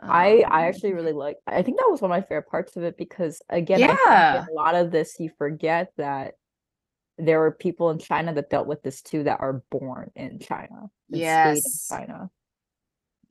I 0.00 0.44
I 0.48 0.62
Um, 0.62 0.68
actually 0.68 0.94
really 0.94 1.12
like 1.12 1.36
I 1.46 1.62
think 1.62 1.78
that 1.78 1.88
was 1.90 2.00
one 2.00 2.10
of 2.10 2.16
my 2.16 2.22
favorite 2.22 2.48
parts 2.48 2.76
of 2.76 2.82
it 2.82 2.96
because 2.96 3.42
again, 3.50 3.82
I 3.82 3.90
Yeah. 3.90 4.46
a 4.48 4.52
lot 4.52 4.74
of 4.74 4.90
this 4.90 5.16
you 5.20 5.30
forget 5.38 5.92
that 5.96 6.34
there 7.18 7.40
were 7.40 7.50
people 7.52 7.90
in 7.90 7.98
China 7.98 8.32
that 8.34 8.48
dealt 8.50 8.66
with 8.68 8.82
this 8.82 9.02
too 9.02 9.24
that 9.24 9.40
are 9.40 9.62
born 9.70 10.10
in 10.14 10.38
China 10.38 10.90
Yes. 11.10 11.90
in 11.90 11.98
China. 11.98 12.30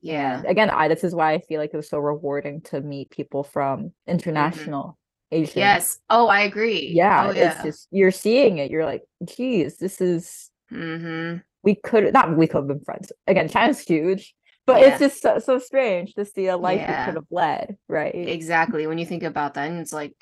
Yeah, 0.00 0.42
again, 0.46 0.70
I 0.70 0.88
this 0.88 1.04
is 1.04 1.14
why 1.14 1.32
I 1.32 1.40
feel 1.40 1.60
like 1.60 1.70
it 1.72 1.76
was 1.76 1.88
so 1.88 1.98
rewarding 1.98 2.60
to 2.62 2.80
meet 2.80 3.10
people 3.10 3.42
from 3.42 3.92
international 4.06 4.98
Asian. 5.30 5.50
Mm-hmm. 5.50 5.58
yes. 5.58 5.98
Oh, 6.08 6.28
I 6.28 6.40
agree. 6.40 6.90
Yeah, 6.94 7.26
oh, 7.28 7.32
yeah, 7.32 7.52
it's 7.52 7.62
just 7.62 7.88
you're 7.90 8.10
seeing 8.10 8.58
it. 8.58 8.70
You're 8.70 8.84
like, 8.84 9.02
geez, 9.24 9.78
this 9.78 10.00
is 10.00 10.50
mm-hmm. 10.72 11.38
we 11.62 11.74
could 11.74 12.12
not 12.12 12.36
we 12.36 12.46
could 12.46 12.58
have 12.58 12.68
been 12.68 12.84
friends. 12.84 13.12
Again, 13.26 13.48
China's 13.48 13.80
huge, 13.80 14.34
but 14.66 14.80
Yeah. 14.80 14.88
it's 14.88 14.98
just 14.98 15.22
so, 15.22 15.38
so 15.38 15.58
strange 15.58 16.14
to 16.14 16.24
see 16.24 16.46
a 16.46 16.56
life 16.56 16.80
Yeah. 16.80 17.00
you 17.00 17.04
could 17.06 17.14
have 17.16 17.26
led, 17.30 17.76
right? 17.88 18.14
Exactly. 18.14 18.86
When 18.86 18.98
you 18.98 19.06
think 19.06 19.22
about 19.22 19.54
that, 19.54 19.70
and 19.70 19.80
it's 19.80 19.92
like, 19.92 20.14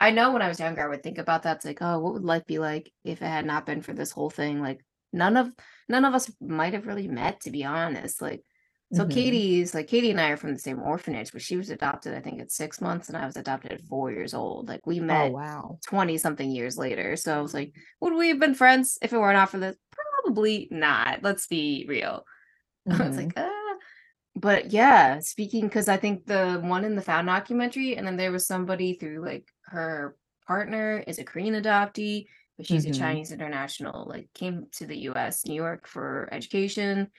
I 0.00 0.10
know 0.10 0.32
when 0.32 0.42
I 0.42 0.48
was 0.48 0.60
younger, 0.60 0.82
I 0.82 0.88
would 0.88 1.02
think 1.02 1.18
about 1.18 1.42
that. 1.42 1.56
It's 1.56 1.64
like, 1.64 1.78
oh, 1.80 1.98
what 1.98 2.14
would 2.14 2.24
life 2.24 2.46
be 2.46 2.58
like 2.58 2.92
if 3.04 3.22
it 3.22 3.26
had 3.26 3.46
not 3.46 3.66
been 3.66 3.82
for 3.82 3.92
this 3.92 4.10
whole 4.10 4.30
thing? 4.30 4.60
Like, 4.60 4.84
none 5.12 5.36
of 5.36 5.50
none 5.88 6.04
of 6.04 6.14
us 6.14 6.30
might 6.40 6.74
have 6.74 6.86
really 6.86 7.08
met, 7.08 7.40
to 7.42 7.50
be 7.50 7.64
honest. 7.64 8.20
Like, 8.20 8.42
so 8.92 9.04
Mhm. 9.04 9.10
Katie's 9.10 9.74
like 9.74 9.88
Katie 9.88 10.10
and 10.10 10.20
I 10.20 10.30
are 10.30 10.36
from 10.36 10.52
the 10.52 10.58
same 10.58 10.80
orphanage, 10.80 11.32
but 11.32 11.42
she 11.42 11.56
was 11.56 11.70
adopted, 11.70 12.14
I 12.14 12.20
think, 12.20 12.40
at 12.40 12.52
six 12.52 12.80
months, 12.80 13.08
and 13.08 13.16
I 13.16 13.26
was 13.26 13.36
adopted 13.36 13.72
at 13.72 13.82
four 13.84 14.10
years 14.12 14.34
old. 14.34 14.68
Like, 14.68 14.86
we 14.86 15.00
Oh 15.00 15.04
met 15.06 15.32
wow. 15.32 15.78
20 15.86 16.18
something 16.18 16.50
years 16.50 16.76
later. 16.78 17.16
So 17.16 17.36
I 17.36 17.40
was 17.40 17.54
like, 17.54 17.74
would 18.00 18.14
we 18.14 18.28
have 18.28 18.38
been 18.40 18.54
friends 18.54 18.98
if 19.02 19.12
it 19.12 19.18
were 19.18 19.32
not 19.32 19.50
for 19.50 19.58
this? 19.58 19.76
Probably 20.22 20.68
not. 20.70 21.22
Let's 21.22 21.46
be 21.46 21.86
real. 21.88 22.24
I 22.90 23.06
was 23.06 23.16
like, 23.16 23.32
ah. 23.36 23.50
But 24.36 24.72
yeah, 24.72 25.20
speaking 25.20 25.62
because 25.66 25.88
I 25.88 25.96
think 25.96 26.26
the 26.26 26.60
one 26.62 26.84
in 26.84 26.96
the 26.96 27.02
found 27.02 27.28
documentary, 27.28 27.96
and 27.96 28.06
then 28.06 28.16
there 28.16 28.32
was 28.32 28.46
somebody 28.46 28.94
through 28.94 29.24
like 29.24 29.48
her 29.66 30.16
partner 30.46 31.02
is 31.06 31.18
a 31.18 31.24
Korean 31.24 31.54
adoptee, 31.54 32.26
but 32.56 32.66
she's 32.66 32.84
Mhm. 32.84 32.90
a 32.90 32.92
Chinese 32.92 33.30
international, 33.30 34.06
like 34.08 34.28
came 34.34 34.66
to 34.72 34.86
the 34.86 34.98
US, 35.10 35.46
New 35.46 35.54
York 35.54 35.86
for 35.86 36.28
education. 36.32 37.10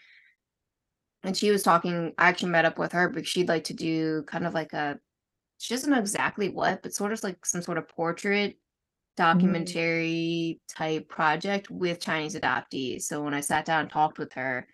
And 1.26 1.36
she 1.38 1.52
was 1.52 1.64
talking, 1.64 2.14
I 2.18 2.30
actually 2.30 2.52
met 2.52 2.66
up 2.66 2.80
with 2.80 2.92
her 2.94 3.10
because 3.10 3.28
she'd 3.30 3.50
like 3.50 3.66
to 3.66 3.74
do 3.74 4.24
kind 4.24 4.46
of 4.48 4.54
like 4.54 4.74
a 4.74 5.00
she 5.60 5.74
doesn't 5.74 5.92
know 5.92 6.00
exactly 6.00 6.50
what, 6.50 6.84
but 6.84 6.94
sort 6.94 7.14
of 7.14 7.24
like 7.24 7.46
some 7.46 7.62
sort 7.64 7.78
of 7.80 7.88
portrait 7.90 8.60
documentary 9.18 10.62
type 10.70 11.10
project 11.10 11.70
with 11.72 12.02
Chinese 12.02 12.36
adoptees. 12.36 13.04
So 13.04 13.24
when 13.24 13.34
I 13.36 13.42
sat 13.42 13.66
down 13.66 13.82
and 13.84 13.90
talked 13.92 14.20
with 14.20 14.34
her, 14.34 14.68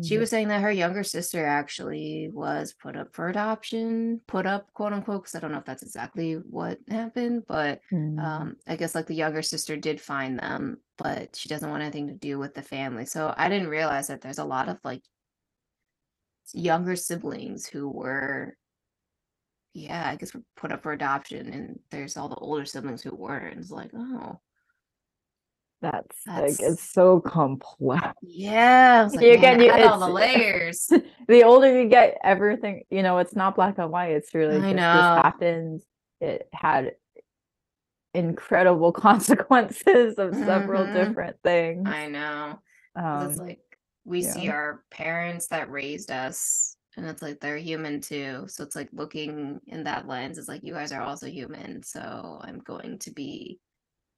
she 0.00 0.18
Mhm. 0.18 0.18
was 0.18 0.30
saying 0.30 0.48
that 0.48 0.60
her 0.62 0.70
younger 0.72 1.02
sister 1.02 1.46
actually 1.46 2.28
was 2.32 2.74
put 2.74 2.96
up 2.96 3.14
for 3.14 3.28
adoption, 3.28 4.20
put 4.26 4.46
up, 4.46 4.72
quote 4.74 4.92
unquote, 4.92 5.22
because 5.22 5.34
I 5.34 5.40
don't 5.40 5.52
know 5.52 5.58
if 5.58 5.64
that's 5.64 5.82
exactly 5.82 6.34
what 6.34 6.78
happened, 6.88 7.44
but 7.48 7.80
Mm. 7.90 8.34
um, 8.40 8.56
I 8.66 8.76
guess 8.76 8.94
like 8.94 9.06
the 9.06 9.14
younger 9.14 9.42
sister 9.42 9.76
did 9.76 10.00
find 10.00 10.38
them, 10.38 10.82
but 10.98 11.34
she 11.36 11.48
doesn't 11.48 11.70
want 11.70 11.82
anything 11.82 12.08
to 12.08 12.14
do 12.14 12.38
with 12.38 12.54
the 12.54 12.62
family. 12.62 13.06
So 13.06 13.32
I 13.36 13.48
didn't 13.48 13.68
realize 13.68 14.08
that 14.08 14.20
there's 14.20 14.38
a 14.38 14.44
lot 14.44 14.68
of 14.68 14.78
like 14.84 15.02
younger 16.52 16.96
siblings 16.96 17.66
who 17.66 17.88
were, 17.88 18.56
yeah, 19.72 20.08
I 20.10 20.16
guess 20.16 20.34
were 20.34 20.42
put 20.56 20.72
up 20.72 20.82
for 20.82 20.92
adoption, 20.92 21.48
and 21.52 21.78
there's 21.90 22.16
all 22.16 22.28
the 22.28 22.36
older 22.36 22.64
siblings 22.64 23.02
who 23.02 23.14
weren't. 23.14 23.58
It's 23.58 23.70
like, 23.70 23.90
oh, 23.94 24.38
That's 25.82 26.16
like 26.26 26.56
it's 26.60 26.82
so 26.92 27.20
complex. 27.20 28.12
yeah. 28.22 29.08
Like, 29.12 29.20
You- 29.20 29.28
man, 29.38 29.60
again, 29.60 29.60
you- 29.60 29.88
all 29.88 29.98
the 29.98 30.08
layers. 30.08 30.90
the 31.28 31.42
older 31.44 31.80
you 31.82 31.88
get, 31.88 32.18
everything 32.24 32.84
you 32.90 33.02
know, 33.02 33.18
it's 33.18 33.34
not 33.36 33.54
black 33.56 33.78
and 33.78 33.90
white. 33.90 34.12
It's 34.12 34.32
really 34.34 34.56
I 34.56 34.60
just 34.60 34.68
this 34.70 34.76
know. 34.76 35.20
happened. 35.22 35.82
It 36.20 36.48
had 36.52 36.92
incredible 38.14 38.92
consequences 39.08 40.14
of 40.18 40.34
several 40.34 40.84
Mhm. 40.86 40.94
different 40.94 41.36
things. 41.42 41.88
I 41.88 42.06
know. 42.08 42.58
'Cause 42.96 43.32
it's 43.32 43.40
Um, 43.40 43.46
like 43.46 43.73
we 44.04 44.22
see 44.22 44.48
our 44.48 44.82
parents 44.90 45.48
that 45.48 45.70
raised 45.70 46.10
us, 46.10 46.76
and 46.96 47.06
it's 47.06 47.22
like 47.22 47.40
they're 47.40 47.56
human 47.56 48.00
too. 48.00 48.44
So 48.48 48.62
it's 48.64 48.76
like 48.76 48.88
looking 48.92 49.60
in 49.66 49.84
that 49.84 50.06
lens, 50.06 50.38
it's 50.38 50.48
like 50.48 50.62
you 50.62 50.74
guys 50.74 50.92
are 50.92 51.02
also 51.02 51.26
human. 51.26 51.82
So 51.82 52.40
I'm 52.42 52.58
going 52.58 52.98
to 53.00 53.10
be 53.12 53.58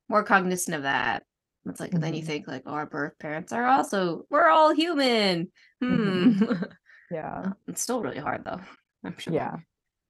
more 0.08 0.22
cognizant 0.22 0.76
of 0.76 0.82
that. 0.82 1.22
It's 1.66 1.80
like, 1.80 1.94
and 1.94 2.02
then 2.02 2.14
you 2.14 2.22
Mhm. 2.22 2.26
think 2.26 2.46
like, 2.48 2.62
oh, 2.66 2.72
our 2.74 2.86
birth 2.86 3.18
parents 3.18 3.52
are 3.52 3.66
also, 3.66 4.24
we're 4.30 4.48
all 4.48 4.72
human. 4.74 5.50
Hmm. 5.80 6.32
yeah. 7.10 7.52
it's 7.66 7.80
still 7.82 8.00
really 8.02 8.18
hard 8.18 8.44
though. 8.44 8.60
I'm 9.04 9.16
sure. 9.18 9.32
Yeah. 9.32 9.56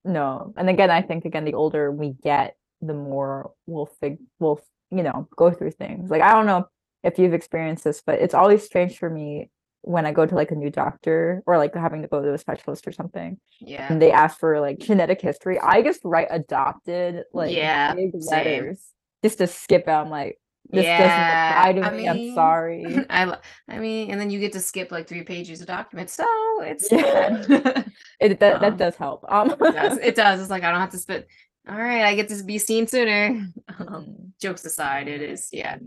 No. 0.05 0.53
And 0.57 0.69
again, 0.69 0.91
I 0.91 1.03
think 1.03 1.25
again, 1.25 1.45
the 1.45 1.55
older 1.55 1.91
we 1.91 2.11
get, 2.11 2.57
the 2.83 2.95
more 2.95 3.53
we'll 3.67 3.87
fig 3.87 4.19
we'll, 4.39 4.61
you 4.91 5.03
know, 5.03 5.29
go 5.37 5.51
through 5.51 5.71
things. 5.73 6.11
Like 6.11 6.23
I 6.23 6.33
don't 6.33 6.47
know 6.47 6.67
if 7.03 7.19
you've 7.19 7.35
experienced 7.35 7.85
this, 7.85 8.03
but 8.05 8.21
it's 8.21 8.35
always 8.35 8.63
strange 8.63 8.99
for 8.99 9.09
me 9.09 9.51
when 9.87 10.05
I 10.05 10.13
go 10.13 10.27
to 10.27 10.35
like 10.35 10.51
a 10.51 10.57
new 10.57 10.69
doctor 10.71 11.43
or 11.47 11.59
like 11.59 11.73
having 11.75 12.03
to 12.03 12.09
go 12.09 12.21
to 12.21 12.35
a 12.35 12.39
specialist 12.39 12.89
or 12.89 12.93
something 12.93 13.39
Yeah. 13.61 13.87
and 13.89 14.03
they 14.03 14.11
ask 14.11 14.39
for 14.41 14.59
like 14.61 14.79
genetic 14.79 15.21
history. 15.21 15.59
I 15.61 15.81
just 15.83 16.01
write 16.05 16.27
adopted 16.31 17.23
like 17.33 17.53
Yeah, 17.57 17.95
big 17.95 18.21
same. 18.21 18.47
letters 18.47 18.85
just 19.23 19.39
to 19.39 19.47
skip 19.47 19.87
out. 19.87 20.07
I'm 20.07 20.11
like, 20.11 20.39
this 20.73 20.87
Yeah, 20.87 20.99
doesn't 20.99 21.23
apply 21.23 21.73
to 21.75 21.87
I 21.87 21.97
me. 21.97 22.09
I'm 22.09 22.35
sorry. 22.35 23.07
I, 23.11 23.37
I 23.69 23.79
mean, 23.79 24.11
and 24.11 24.21
then 24.21 24.29
you 24.31 24.41
get 24.41 24.53
to 24.55 24.61
skip 24.61 24.91
like 24.91 25.07
three 25.09 25.23
pages 25.23 25.61
of 25.61 25.69
documents. 25.69 26.15
So 26.15 26.27
it's 26.63 26.91
Yeah. 26.91 27.45
It 28.21 28.41
that, 28.41 28.61
that 28.61 28.73
Um, 28.73 28.77
does 28.77 28.97
help. 28.97 29.25
Um 29.29 29.51
it 29.53 29.59
does. 29.61 29.99
It 29.99 30.15
does. 30.17 30.41
It's 30.41 30.51
like 30.51 30.65
I 30.65 30.73
don't 30.73 30.81
have 30.81 30.91
to 30.91 30.99
spit. 30.99 31.29
All 31.69 31.77
right, 31.77 32.03
I 32.03 32.15
get 32.17 32.29
to 32.29 32.43
be 32.45 32.59
seen 32.59 32.87
sooner. 32.89 33.51
Um, 33.79 33.87
Mhm. 33.87 34.33
jokes 34.41 34.65
aside, 34.65 35.07
it 35.09 35.21
is 35.23 35.49
yeah. 35.53 35.79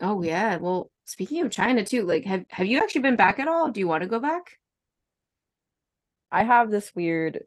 Oh 0.00 0.22
yeah. 0.22 0.56
Well, 0.58 0.90
speaking 1.08 1.40
of 1.42 1.50
China 1.50 1.84
too, 1.84 2.04
like 2.04 2.24
have 2.26 2.44
have 2.50 2.66
you 2.66 2.78
actually 2.78 3.00
been 3.00 3.16
back 3.16 3.38
at 3.38 3.48
all? 3.48 3.70
Do 3.70 3.80
you 3.80 3.88
want 3.88 4.02
to 4.02 4.08
go 4.08 4.20
back? 4.20 4.58
I 6.30 6.44
have 6.44 6.70
this 6.70 6.94
weird 6.94 7.44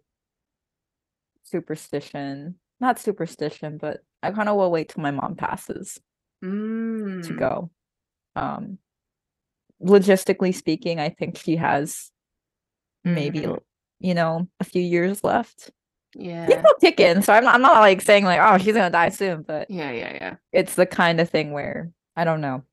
superstition. 1.43 2.55
Not 2.80 2.97
superstition, 2.99 3.78
but 3.78 3.99
I 4.24 4.32
kind 4.32 4.49
of 4.49 4.55
will 4.55 4.72
wait 4.72 4.89
till 4.89 5.03
my 5.03 5.12
mom 5.12 5.36
passes 5.36 5.99
to 6.41 6.47
Mm, 6.47 7.38
go. 7.38 7.70
Um 8.36 8.80
logistically 9.82 10.53
speaking, 10.55 10.99
I 10.99 11.09
think 11.09 11.38
she 11.38 11.55
has 11.57 12.12
maybe 13.03 13.41
mhm. 13.41 13.59
you 13.99 14.16
know, 14.16 14.47
a 14.59 14.64
few 14.64 14.82
years 14.82 15.24
left. 15.24 15.70
Yeah. 16.16 16.47
People 16.47 16.74
kicking, 16.82 17.22
so 17.22 17.32
I'm 17.34 17.43
not, 17.43 17.55
I'm 17.55 17.62
not 17.62 17.80
like 17.80 18.01
saying 18.01 18.26
like, 18.26 18.39
oh, 18.41 18.57
she's 18.57 18.74
gonna 18.74 18.89
die 18.89 19.09
soon, 19.09 19.43
but 19.43 19.70
Yeah. 19.70 19.91
Yeah. 19.91 20.14
Yeah. 20.14 20.36
it's 20.51 20.74
the 20.74 20.88
kind 20.88 21.22
of 21.22 21.30
thing 21.30 21.51
where 21.51 21.91
I 22.16 22.24
don't 22.24 22.41
know, 22.41 22.64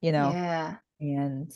you 0.00 0.12
know, 0.12 0.30
Yeah. 0.32 0.76
and 1.00 1.52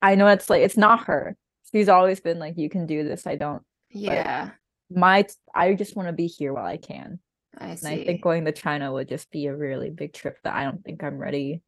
I 0.00 0.14
know 0.16 0.26
it's 0.28 0.50
like 0.50 0.62
it's 0.62 0.76
not 0.76 1.04
her. 1.06 1.36
She's 1.70 1.88
always 1.88 2.20
been 2.20 2.38
like, 2.38 2.58
you 2.58 2.68
can 2.68 2.86
do 2.86 3.04
this. 3.04 3.26
I 3.26 3.36
don't 3.36 3.62
Yeah. 3.90 4.50
my 4.90 5.26
I 5.54 5.74
just 5.74 5.96
want 5.96 6.08
to 6.08 6.12
be 6.12 6.26
here 6.26 6.52
while 6.52 6.66
I 6.66 6.76
can. 6.76 7.18
I 7.56 7.74
see. 7.76 7.86
And 7.86 8.00
I 8.00 8.04
think 8.04 8.22
going 8.22 8.44
to 8.46 8.52
China 8.52 8.92
would 8.92 9.08
just 9.08 9.30
be 9.30 9.46
a 9.46 9.56
really 9.56 9.90
big 9.90 10.12
trip 10.12 10.38
that 10.44 10.54
I 10.54 10.64
don't 10.64 10.82
think 10.84 11.02
I'm 11.04 11.18
ready 11.18 11.62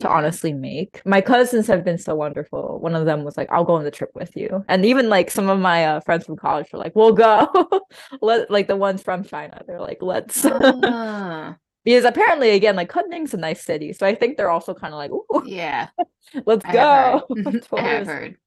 to 0.00 0.08
honestly 0.08 0.52
make. 0.52 1.00
My 1.06 1.22
cousins 1.22 1.66
have 1.68 1.82
been 1.82 1.96
so 1.96 2.14
wonderful. 2.14 2.78
One 2.80 2.94
of 2.94 3.06
them 3.06 3.24
was 3.24 3.36
like, 3.38 3.50
"I'll 3.50 3.64
go 3.64 3.74
on 3.76 3.84
the 3.84 3.90
trip 3.90 4.10
with 4.14 4.36
you," 4.36 4.62
and 4.68 4.84
even 4.84 5.08
like 5.08 5.30
some 5.30 5.48
of 5.48 5.58
my 5.58 5.86
uh, 5.86 6.00
friends 6.00 6.26
from 6.26 6.36
college 6.36 6.70
were 6.72 6.78
like, 6.78 6.94
"We'll 6.94 7.12
go." 7.14 7.48
Let 8.20 8.50
like 8.50 8.68
the 8.68 8.76
ones 8.76 9.02
from 9.02 9.24
China, 9.24 9.62
they're 9.66 9.80
like, 9.80 10.02
"Let's," 10.02 10.44
Ah, 10.44 11.56
because 11.86 12.04
apparently, 12.04 12.50
again, 12.50 12.74
like 12.74 12.90
Kunming's 12.90 13.32
a 13.32 13.36
nice 13.36 13.64
city, 13.64 13.92
so 13.92 14.04
I 14.04 14.14
think 14.16 14.36
they're 14.36 14.50
also 14.50 14.74
kind 14.74 14.92
of 14.92 14.98
like, 14.98 15.12
"Ooh, 15.12 15.44
yeah, 15.46 15.88
let's 16.44 16.64
I 16.64 16.72
go." 16.72 17.26
have. 17.44 17.68
I 17.72 17.80
have 17.80 18.06
heard. 18.06 18.36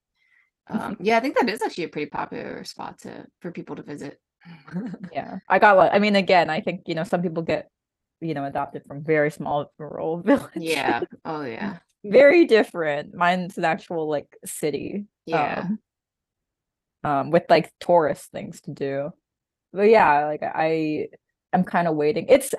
Um, 0.71 0.97
yeah, 0.99 1.17
I 1.17 1.19
think 1.19 1.35
that 1.35 1.49
is 1.49 1.63
actually 1.63 1.85
a 1.85 1.89
pretty 1.89 2.11
popular 2.11 2.63
spot 2.63 2.99
to 2.99 3.25
for 3.41 3.51
people 3.51 3.75
to 3.77 3.81
visit. 3.81 4.21
Yeah, 5.11 5.39
I 5.49 5.57
got 5.57 5.77
like, 5.77 5.89
I 5.91 5.97
mean, 5.97 6.15
again, 6.15 6.47
I 6.51 6.61
think 6.61 6.83
you 6.85 6.93
know 6.93 7.03
some 7.03 7.23
people 7.23 7.41
get 7.41 7.71
you 8.21 8.35
know 8.35 8.45
adopted 8.45 8.83
from 8.85 9.03
very 9.03 9.31
small 9.31 9.73
rural 9.79 10.21
villages. 10.21 10.51
yeah. 10.61 11.01
Oh 11.25 11.41
yeah. 11.41 11.77
very 12.03 12.45
different. 12.45 13.15
Mine's 13.15 13.57
an 13.57 13.65
actual 13.65 14.07
like 14.07 14.27
city. 14.45 15.05
Yeah. 15.25 15.65
Um, 15.65 15.79
um, 17.03 17.31
with 17.31 17.45
like 17.49 17.71
tourist 17.79 18.29
things 18.31 18.61
to 18.61 18.71
do. 18.71 19.11
But 19.73 19.89
yeah, 19.89 20.25
like 20.25 20.43
I 20.43 21.07
I'm 21.51 21.63
kind 21.63 21.87
of 21.87 21.95
waiting. 21.95 22.27
It's 22.29 22.53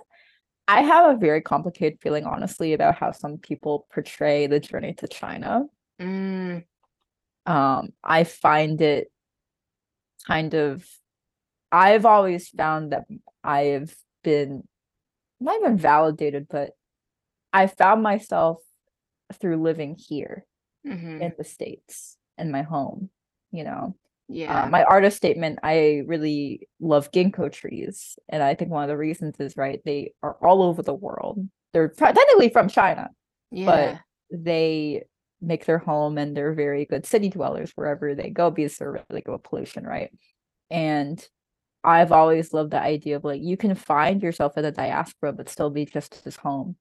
I 0.71 0.83
have 0.83 1.15
a 1.17 1.19
very 1.19 1.41
complicated 1.41 1.99
feeling 2.01 2.25
honestly 2.25 2.73
about 2.75 2.95
how 2.95 3.11
some 3.11 3.39
people 3.39 3.87
portray 3.93 4.47
the 4.47 4.61
journey 4.61 4.95
to 4.95 5.09
China. 5.09 5.65
Mm, 6.01 6.65
Um, 7.47 7.93
I 8.05 8.25
find 8.25 8.81
it 8.81 9.11
kind 10.27 10.55
of 10.55 10.87
I've 11.73 12.07
always 12.07 12.49
found 12.49 12.93
that 12.93 13.07
I've 13.45 13.95
been 14.25 14.67
not 15.41 15.61
even 15.61 15.79
validated, 15.79 16.49
but 16.49 16.73
I 17.53 17.67
found 17.67 18.03
myself 18.03 18.59
through 19.41 19.63
living 19.63 19.97
here 19.97 20.47
mhm, 20.85 21.21
in 21.21 21.35
the 21.37 21.45
States 21.45 22.19
in 22.39 22.51
my 22.51 22.63
home, 22.63 23.11
you 23.53 23.65
know. 23.65 23.97
Yeah. 24.33 24.65
Uh, 24.65 24.69
my 24.69 24.85
artist 24.85 25.17
statement, 25.17 25.59
I 25.63 26.03
really 26.07 26.69
love 26.79 27.11
ginkgo 27.11 27.51
trees. 27.53 28.17
And 28.29 28.43
I 28.43 28.55
think 28.55 28.71
one 28.71 28.85
of 28.85 28.89
the 28.89 28.97
reasons 28.97 29.35
is 29.41 29.57
right, 29.57 29.81
they 29.85 30.13
are 30.23 30.37
all 30.41 30.63
over 30.63 30.83
the 30.83 30.95
world. 30.95 31.49
They're 31.73 31.89
technically 31.89 32.49
from 32.49 32.69
China, 32.69 33.11
yeah. 33.51 33.99
they 34.31 35.03
make 35.41 35.65
their 35.65 35.79
home 35.79 36.19
and 36.19 36.37
they're 36.37 36.53
very 36.53 36.85
good 36.85 37.07
city 37.07 37.29
dwellers 37.29 37.73
wherever 37.75 38.15
they 38.15 38.31
go 38.31 38.51
because 38.51 38.77
they're 38.77 39.05
really 39.09 39.23
good 39.23 39.33
with 39.33 39.43
pollution, 39.43 39.85
right? 39.85 40.11
And 40.71 41.27
I've 41.83 42.13
always 42.13 42.53
loved 42.53 42.73
the 42.73 42.81
idea 42.81 43.17
of 43.17 43.25
like 43.25 43.41
you 43.43 43.57
can 43.57 43.75
find 43.75 44.23
yourself 44.23 44.57
in 44.57 44.63
the 44.63 44.71
diaspora 44.71 45.33
but 45.33 45.49
still 45.49 45.71
be 45.71 45.87
just 45.87 46.23
as 46.27 46.37
home 46.37 46.77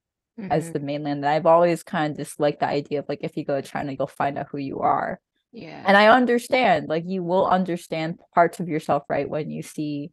as 0.50 0.68
mhm, 0.68 0.72
the 0.74 0.80
mainland. 0.80 1.24
And 1.24 1.28
I've 1.28 1.46
always 1.46 1.82
kind 1.82 2.12
of 2.12 2.16
disliked 2.16 2.60
the 2.60 2.68
idea 2.68 3.00
of 3.00 3.08
like 3.08 3.20
if 3.22 3.36
you 3.36 3.44
go 3.44 3.60
to 3.60 3.66
China, 3.66 3.92
you'll 3.92 4.06
find 4.06 4.38
out 4.38 4.48
who 4.50 4.58
you 4.58 4.80
are. 4.80 5.20
Yeah. 5.52 5.82
And 5.86 5.96
I 5.96 6.08
understand, 6.08 6.88
like 6.88 7.04
you 7.06 7.22
will 7.22 7.46
understand 7.46 8.18
parts 8.34 8.60
of 8.60 8.68
yourself, 8.68 9.04
right, 9.08 9.28
when 9.28 9.50
you 9.50 9.62
see 9.62 10.10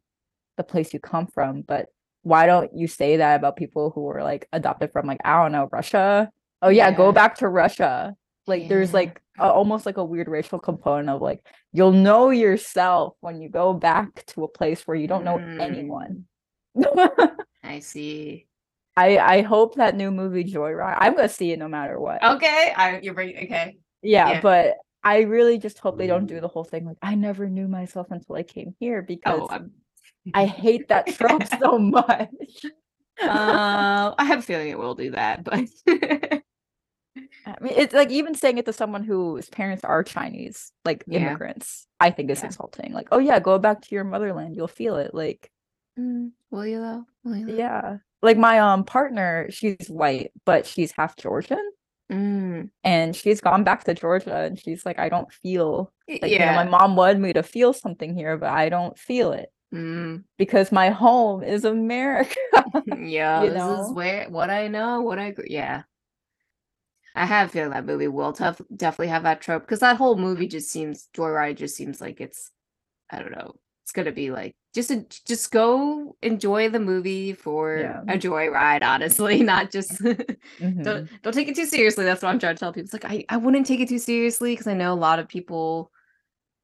the 0.57 0.63
place 0.63 0.93
you 0.93 0.99
come 0.99 1.27
from. 1.27 1.61
But 1.61 1.87
why 2.23 2.45
don't 2.45 2.71
you 2.75 2.87
say 2.87 3.17
that 3.17 3.35
about 3.35 3.55
people 3.55 3.91
who 3.91 4.01
were 4.01 4.23
like 4.23 4.47
adopted 4.51 4.91
from 4.91 5.07
like, 5.07 5.19
I 5.23 5.41
don't 5.41 5.51
know, 5.51 5.69
Russia? 5.71 6.29
Oh 6.61 6.69
yeah, 6.69 6.91
go 6.91 7.11
back 7.11 7.35
to 7.37 7.47
Russia. 7.47 8.15
Like 8.47 8.67
there's 8.69 8.93
like 8.93 9.21
a, 9.39 9.43
almost 9.51 9.85
like 9.85 9.97
a 9.97 10.03
weird 10.03 10.27
racial 10.27 10.57
component 10.57 11.09
of 11.09 11.21
like 11.21 11.45
you'll 11.73 11.91
know 11.91 12.29
yourself 12.31 13.13
when 13.19 13.41
you 13.41 13.49
go 13.49 13.73
back 13.73 14.25
to 14.27 14.43
a 14.43 14.47
place 14.47 14.87
where 14.87 14.97
you 14.97 15.07
don't 15.07 15.23
know 15.25 15.37
Mm. 15.37 15.61
anyone. 15.61 16.25
I 17.63 17.79
see. 17.79 18.47
I 18.95 19.17
I 19.17 19.41
hope 19.41 19.75
that 19.75 19.95
new 19.95 20.09
movie 20.11 20.43
Joyride. 20.43 20.97
I'm 20.97 21.15
gonna 21.15 21.29
see 21.29 21.51
it 21.51 21.59
no 21.59 21.67
matter 21.67 21.99
what. 21.99 22.23
Okay. 22.23 22.73
I 22.75 22.99
you're 23.01 23.13
bringing 23.13 23.43
okay. 23.45 23.77
Yeah, 24.01 24.31
Yeah. 24.31 24.41
but 24.41 24.77
I 25.07 25.21
really 25.21 25.57
just 25.57 25.79
hope 25.79 25.97
they 25.97 26.05
don't 26.07 26.25
do 26.25 26.41
the 26.41 26.49
whole 26.49 26.65
thing 26.65 26.85
like 26.85 26.97
I 27.01 27.15
never 27.15 27.47
knew 27.47 27.69
myself 27.69 28.07
until 28.11 28.35
I 28.35 28.43
came 28.43 28.75
here 28.77 29.01
because 29.01 29.39
Oh, 29.41 29.47
I'm, 29.49 29.71
hate 30.45 30.89
that 30.89 31.07
trope 31.15 31.47
so 31.47 31.79
much. 31.79 32.65
uh, 33.21 34.13
I 34.17 34.23
have 34.25 34.39
a 34.39 34.41
feeling 34.41 34.67
it 34.67 34.77
will 34.77 34.95
do 34.95 35.11
that, 35.11 35.45
but 35.45 35.63
I 35.87 37.55
mean, 37.61 37.73
it's 37.77 37.93
like 37.93 38.11
even 38.11 38.35
saying 38.35 38.57
it 38.57 38.65
to 38.65 38.73
someone 38.73 39.05
whose 39.05 39.49
parents 39.49 39.85
are 39.85 40.03
Chinese, 40.03 40.73
like 40.83 41.05
Yeah. 41.07 41.29
immigrants, 41.29 41.87
I 42.01 42.11
think 42.11 42.29
is 42.29 42.39
Yeah. 42.39 42.47
insulting. 42.47 42.91
Like, 42.91 43.07
oh 43.13 43.19
yeah, 43.19 43.39
go 43.39 43.57
back 43.59 43.83
to 43.83 43.95
your 43.95 44.03
motherland, 44.03 44.57
you'll 44.57 44.67
feel 44.67 44.97
it. 44.97 45.15
Like, 45.15 45.49
Mm, 45.97 46.31
will 46.51 46.65
you 46.67 46.79
though? 46.81 47.05
Will 47.23 47.37
you 47.37 47.45
though? 47.47 47.53
yeah. 47.53 47.97
Like 48.21 48.37
my 48.37 48.59
um 48.59 48.83
partner, 48.83 49.47
she's 49.51 49.87
white, 49.87 50.31
but 50.45 50.65
she's 50.65 50.91
half 50.91 51.15
Georgian. 51.15 51.63
And 52.83 53.15
she's 53.15 53.41
gone 53.41 53.63
back 53.63 53.83
to 53.85 53.93
Georgia 53.93 54.37
and 54.37 54.59
she's 54.59 54.85
like, 54.85 54.99
I 54.99 55.09
don't 55.09 55.31
feel 55.31 55.91
like 56.07 56.23
you 56.23 56.39
know, 56.39 56.45
yeah. 56.45 56.55
my 56.55 56.65
mom 56.65 56.95
wanted 56.95 57.19
me 57.19 57.33
to 57.33 57.43
feel 57.43 57.73
something 57.73 58.15
here, 58.15 58.37
but 58.37 58.49
I 58.49 58.69
don't 58.69 58.97
feel 58.97 59.31
it 59.33 59.51
Mm, 59.73 60.23
because 60.37 60.71
my 60.71 60.89
home 60.89 61.43
is 61.43 61.65
America. 61.65 62.35
yeah, 62.97 63.43
You 63.43 63.49
this 63.49 63.87
is 63.87 63.91
where 63.91 64.29
what 64.29 64.49
I 64.49 64.67
know, 64.69 65.01
what 65.01 65.19
I. 65.19 65.35
Yeah, 65.45 65.83
I 67.15 67.25
have 67.25 67.49
a 67.49 67.51
feeling 67.51 67.71
that 67.71 67.85
movie 67.85 68.07
will 68.07 68.31
tough, 68.31 68.61
definitely 68.73 69.09
have 69.09 69.23
that 69.23 69.41
trope 69.41 69.63
because 69.63 69.79
that 69.79 69.97
whole 69.97 70.15
movie 70.15 70.47
just 70.47 70.69
seems 70.69 71.09
Joyride 71.15 71.57
just 71.57 71.75
seems 71.75 71.99
like 71.99 72.21
it's 72.21 72.51
I 73.09 73.19
don't 73.19 73.31
know. 73.31 73.55
It's 73.87 73.93
gonna 73.93 74.11
be 74.11 74.31
like 74.31 74.53
just 74.75 74.91
a, 74.91 75.05
just 75.25 75.49
go 75.49 76.17
enjoy 76.21 76.67
the 76.67 76.79
movie 76.79 77.31
for 77.31 77.77
Yeah. 77.77 78.01
a 78.13 78.17
joyride, 78.19 78.83
honestly, 78.83 79.41
not 79.41 79.71
just 79.71 79.91
Mhm. 80.59 80.83
don't 80.83 81.09
don't 81.23 81.31
take 81.31 81.47
it 81.47 81.55
too 81.55 81.65
seriously. 81.65 82.03
That's 82.03 82.21
what 82.21 82.27
I'm 82.27 82.37
trying 82.37 82.55
to 82.55 82.59
tell 82.59 82.73
people. 82.73 82.83
It's 82.83 82.91
like 82.91 83.05
I, 83.05 83.23
I 83.29 83.37
wouldn't 83.37 83.65
take 83.65 83.79
it 83.79 83.87
too 83.87 83.97
seriously 83.97 84.51
because 84.51 84.67
I 84.67 84.73
know 84.73 84.91
a 84.91 84.95
lot 85.07 85.19
of 85.19 85.29
people. 85.29 85.89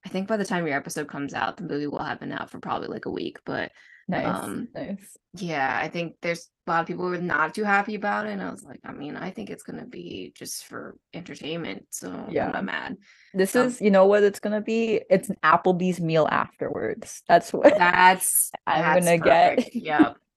I 0.06 0.10
think 0.10 0.28
by 0.28 0.36
the 0.36 0.44
time 0.44 0.68
your 0.68 0.76
episode 0.76 1.08
comes 1.08 1.34
out, 1.34 1.56
the 1.56 1.64
movie 1.64 1.88
will 1.88 2.04
have 2.04 2.20
been 2.20 2.34
out 2.34 2.50
for 2.50 2.60
probably 2.60 2.90
like 2.90 3.06
a 3.06 3.10
week. 3.10 3.40
But 3.46 3.72
Nice, 4.08 4.44
um, 4.44 4.68
nice. 4.76 5.18
yeah, 5.36 5.80
I 5.82 5.88
think 5.88 6.16
there's 6.22 6.50
a 6.68 6.72
lot 6.72 6.82
of 6.82 6.88
people 6.88 7.08
who 7.08 7.14
are 7.14 7.18
not 7.22 7.56
too 7.56 7.64
happy 7.64 7.96
about 7.96 8.28
it. 8.28 8.32
And 8.32 8.42
I 8.42 8.52
was 8.52 8.64
like, 8.64 8.80
I 8.84 8.92
mean, 8.92 9.16
I 9.16 9.32
think 9.32 9.50
it's 9.50 9.64
gonna 9.64 9.86
be 9.86 10.34
just 10.36 10.66
for 10.66 10.98
entertainment, 11.14 11.86
so 11.90 12.28
Yeah. 12.30 12.48
I'm 12.48 12.52
not 12.52 12.66
mad. 12.66 12.98
This 13.34 13.56
Um, 13.56 13.68
is, 13.68 13.82
you 13.82 13.90
know 13.92 14.06
what 14.06 14.24
it's 14.24 14.40
gonna 14.40 14.62
be? 14.62 15.02
It's 15.10 15.30
an 15.30 15.38
Applebee's 15.44 16.00
meal 16.02 16.28
afterwards. 16.30 17.24
That's 17.28 17.52
what 17.54 17.78
That's 17.78 18.52
I'm 18.68 18.82
that's 18.82 19.06
gonna 19.06 19.18
get. 19.18 19.58
perfect. 19.58 19.76
Yep. 19.76 20.18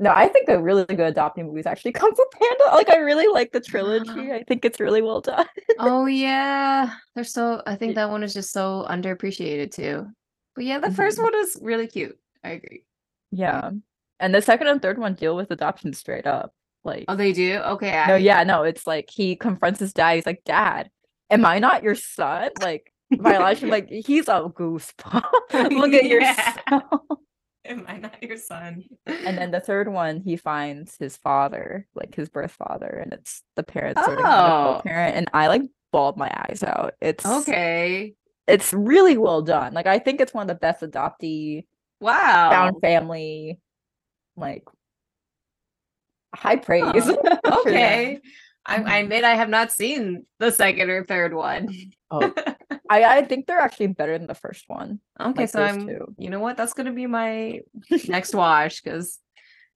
No, 0.00 0.12
I 0.14 0.28
think 0.28 0.48
a 0.48 0.62
really 0.62 0.84
good 0.84 1.00
adopting 1.00 1.48
movies 1.48 1.66
actually 1.66 1.90
Kung 2.00 2.14
Fu 2.14 2.24
Panda. 2.30 2.76
Like 2.76 2.88
I 2.88 2.98
really 2.98 3.26
like 3.26 3.50
the 3.50 3.60
trilogy. 3.60 4.30
I 4.32 4.44
think 4.46 4.64
it's 4.64 4.78
really 4.78 5.02
well 5.02 5.20
done. 5.20 5.46
Oh 5.76 6.06
yeah, 6.06 6.94
they're 7.16 7.24
so. 7.24 7.62
I 7.66 7.74
think 7.74 7.96
that 7.96 8.08
one 8.08 8.22
is 8.22 8.32
just 8.32 8.52
so 8.52 8.86
underappreciated 8.88 9.72
too. 9.72 10.06
But 10.54 10.66
yeah, 10.66 10.78
the 10.78 10.92
first 10.92 11.18
Mhm. 11.18 11.22
one 11.24 11.34
is 11.34 11.58
really 11.60 11.88
cute. 11.88 12.16
I 12.44 12.50
agree. 12.50 12.84
Yeah. 13.30 13.70
And 14.20 14.34
the 14.34 14.42
second 14.42 14.66
and 14.68 14.80
third 14.82 14.98
one 14.98 15.14
deal 15.14 15.36
with 15.36 15.50
adoption 15.50 15.92
straight 15.92 16.26
up. 16.26 16.52
Like 16.84 17.04
Oh, 17.08 17.16
they 17.16 17.32
do. 17.32 17.56
Okay. 17.58 18.04
no, 18.08 18.16
yeah, 18.16 18.42
no, 18.44 18.62
it's 18.62 18.86
like 18.86 19.10
he 19.10 19.36
confronts 19.36 19.80
his 19.80 19.92
dad. 19.92 20.14
He's 20.16 20.26
like, 20.26 20.42
Dad, 20.44 20.90
am 21.30 21.44
I 21.44 21.58
not 21.58 21.82
your 21.82 21.94
son? 21.94 22.50
Like 22.62 22.92
biologically, 23.10 23.70
like 23.70 23.88
he's 23.90 24.28
a 24.28 24.42
goosebump. 24.48 25.24
Look 25.72 25.92
at 25.92 26.04
Yeah. 26.04 26.54
yourself. 26.68 27.00
Am 27.64 27.84
I 27.86 27.98
not 27.98 28.22
your 28.22 28.36
son? 28.38 28.84
And 29.06 29.36
then 29.36 29.50
the 29.50 29.60
third 29.60 29.88
one, 29.88 30.20
he 30.20 30.36
finds 30.36 30.96
his 30.96 31.16
father, 31.18 31.86
like 31.94 32.14
his 32.14 32.30
birth 32.30 32.52
father, 32.52 32.86
and 32.86 33.12
it's 33.12 33.42
the 33.56 33.62
parents 33.62 34.02
sort 34.02 34.18
of 34.18 34.24
being 34.24 34.26
a 34.32 34.36
Oh. 34.36 34.74
co-parent. 34.76 35.16
And 35.16 35.28
I 35.34 35.48
like 35.48 35.62
bawled 35.92 36.16
my 36.16 36.30
eyes 36.48 36.62
out. 36.62 36.94
It's 37.02 37.26
okay. 37.26 38.14
it's 38.46 38.72
really 38.72 39.18
well 39.18 39.42
done. 39.42 39.74
Like 39.74 39.86
I 39.86 39.98
think 39.98 40.20
it's 40.20 40.32
one 40.32 40.42
of 40.42 40.48
the 40.48 40.54
best 40.54 40.80
adoptee 40.82 41.66
Wow. 42.00 42.50
found 42.50 42.80
family, 42.80 43.58
like 44.36 44.64
high 46.34 46.56
praise. 46.56 47.04
Them. 47.06 47.16
Okay. 47.44 48.20
I, 48.66 48.82
I 48.82 48.96
admit 48.98 49.24
I 49.24 49.34
have 49.34 49.48
not 49.48 49.72
seen 49.72 50.26
the 50.38 50.50
second 50.52 50.90
or 50.90 51.04
third 51.04 51.32
one. 51.32 51.68
Oh, 52.10 52.32
I 52.90 53.04
I 53.04 53.22
think 53.22 53.46
they're 53.46 53.58
actually 53.58 53.88
better 53.88 54.16
than 54.18 54.26
the 54.26 54.34
first 54.34 54.64
one. 54.68 55.00
Okay, 55.18 55.42
like 55.42 55.48
so 55.50 55.62
I'm. 55.62 55.86
two. 55.86 56.14
You 56.18 56.28
know 56.30 56.40
what? 56.40 56.56
That's 56.56 56.74
gonna 56.74 56.92
be 56.92 57.06
my 57.06 57.60
next 58.08 58.34
watch 58.34 58.82
because 58.84 59.18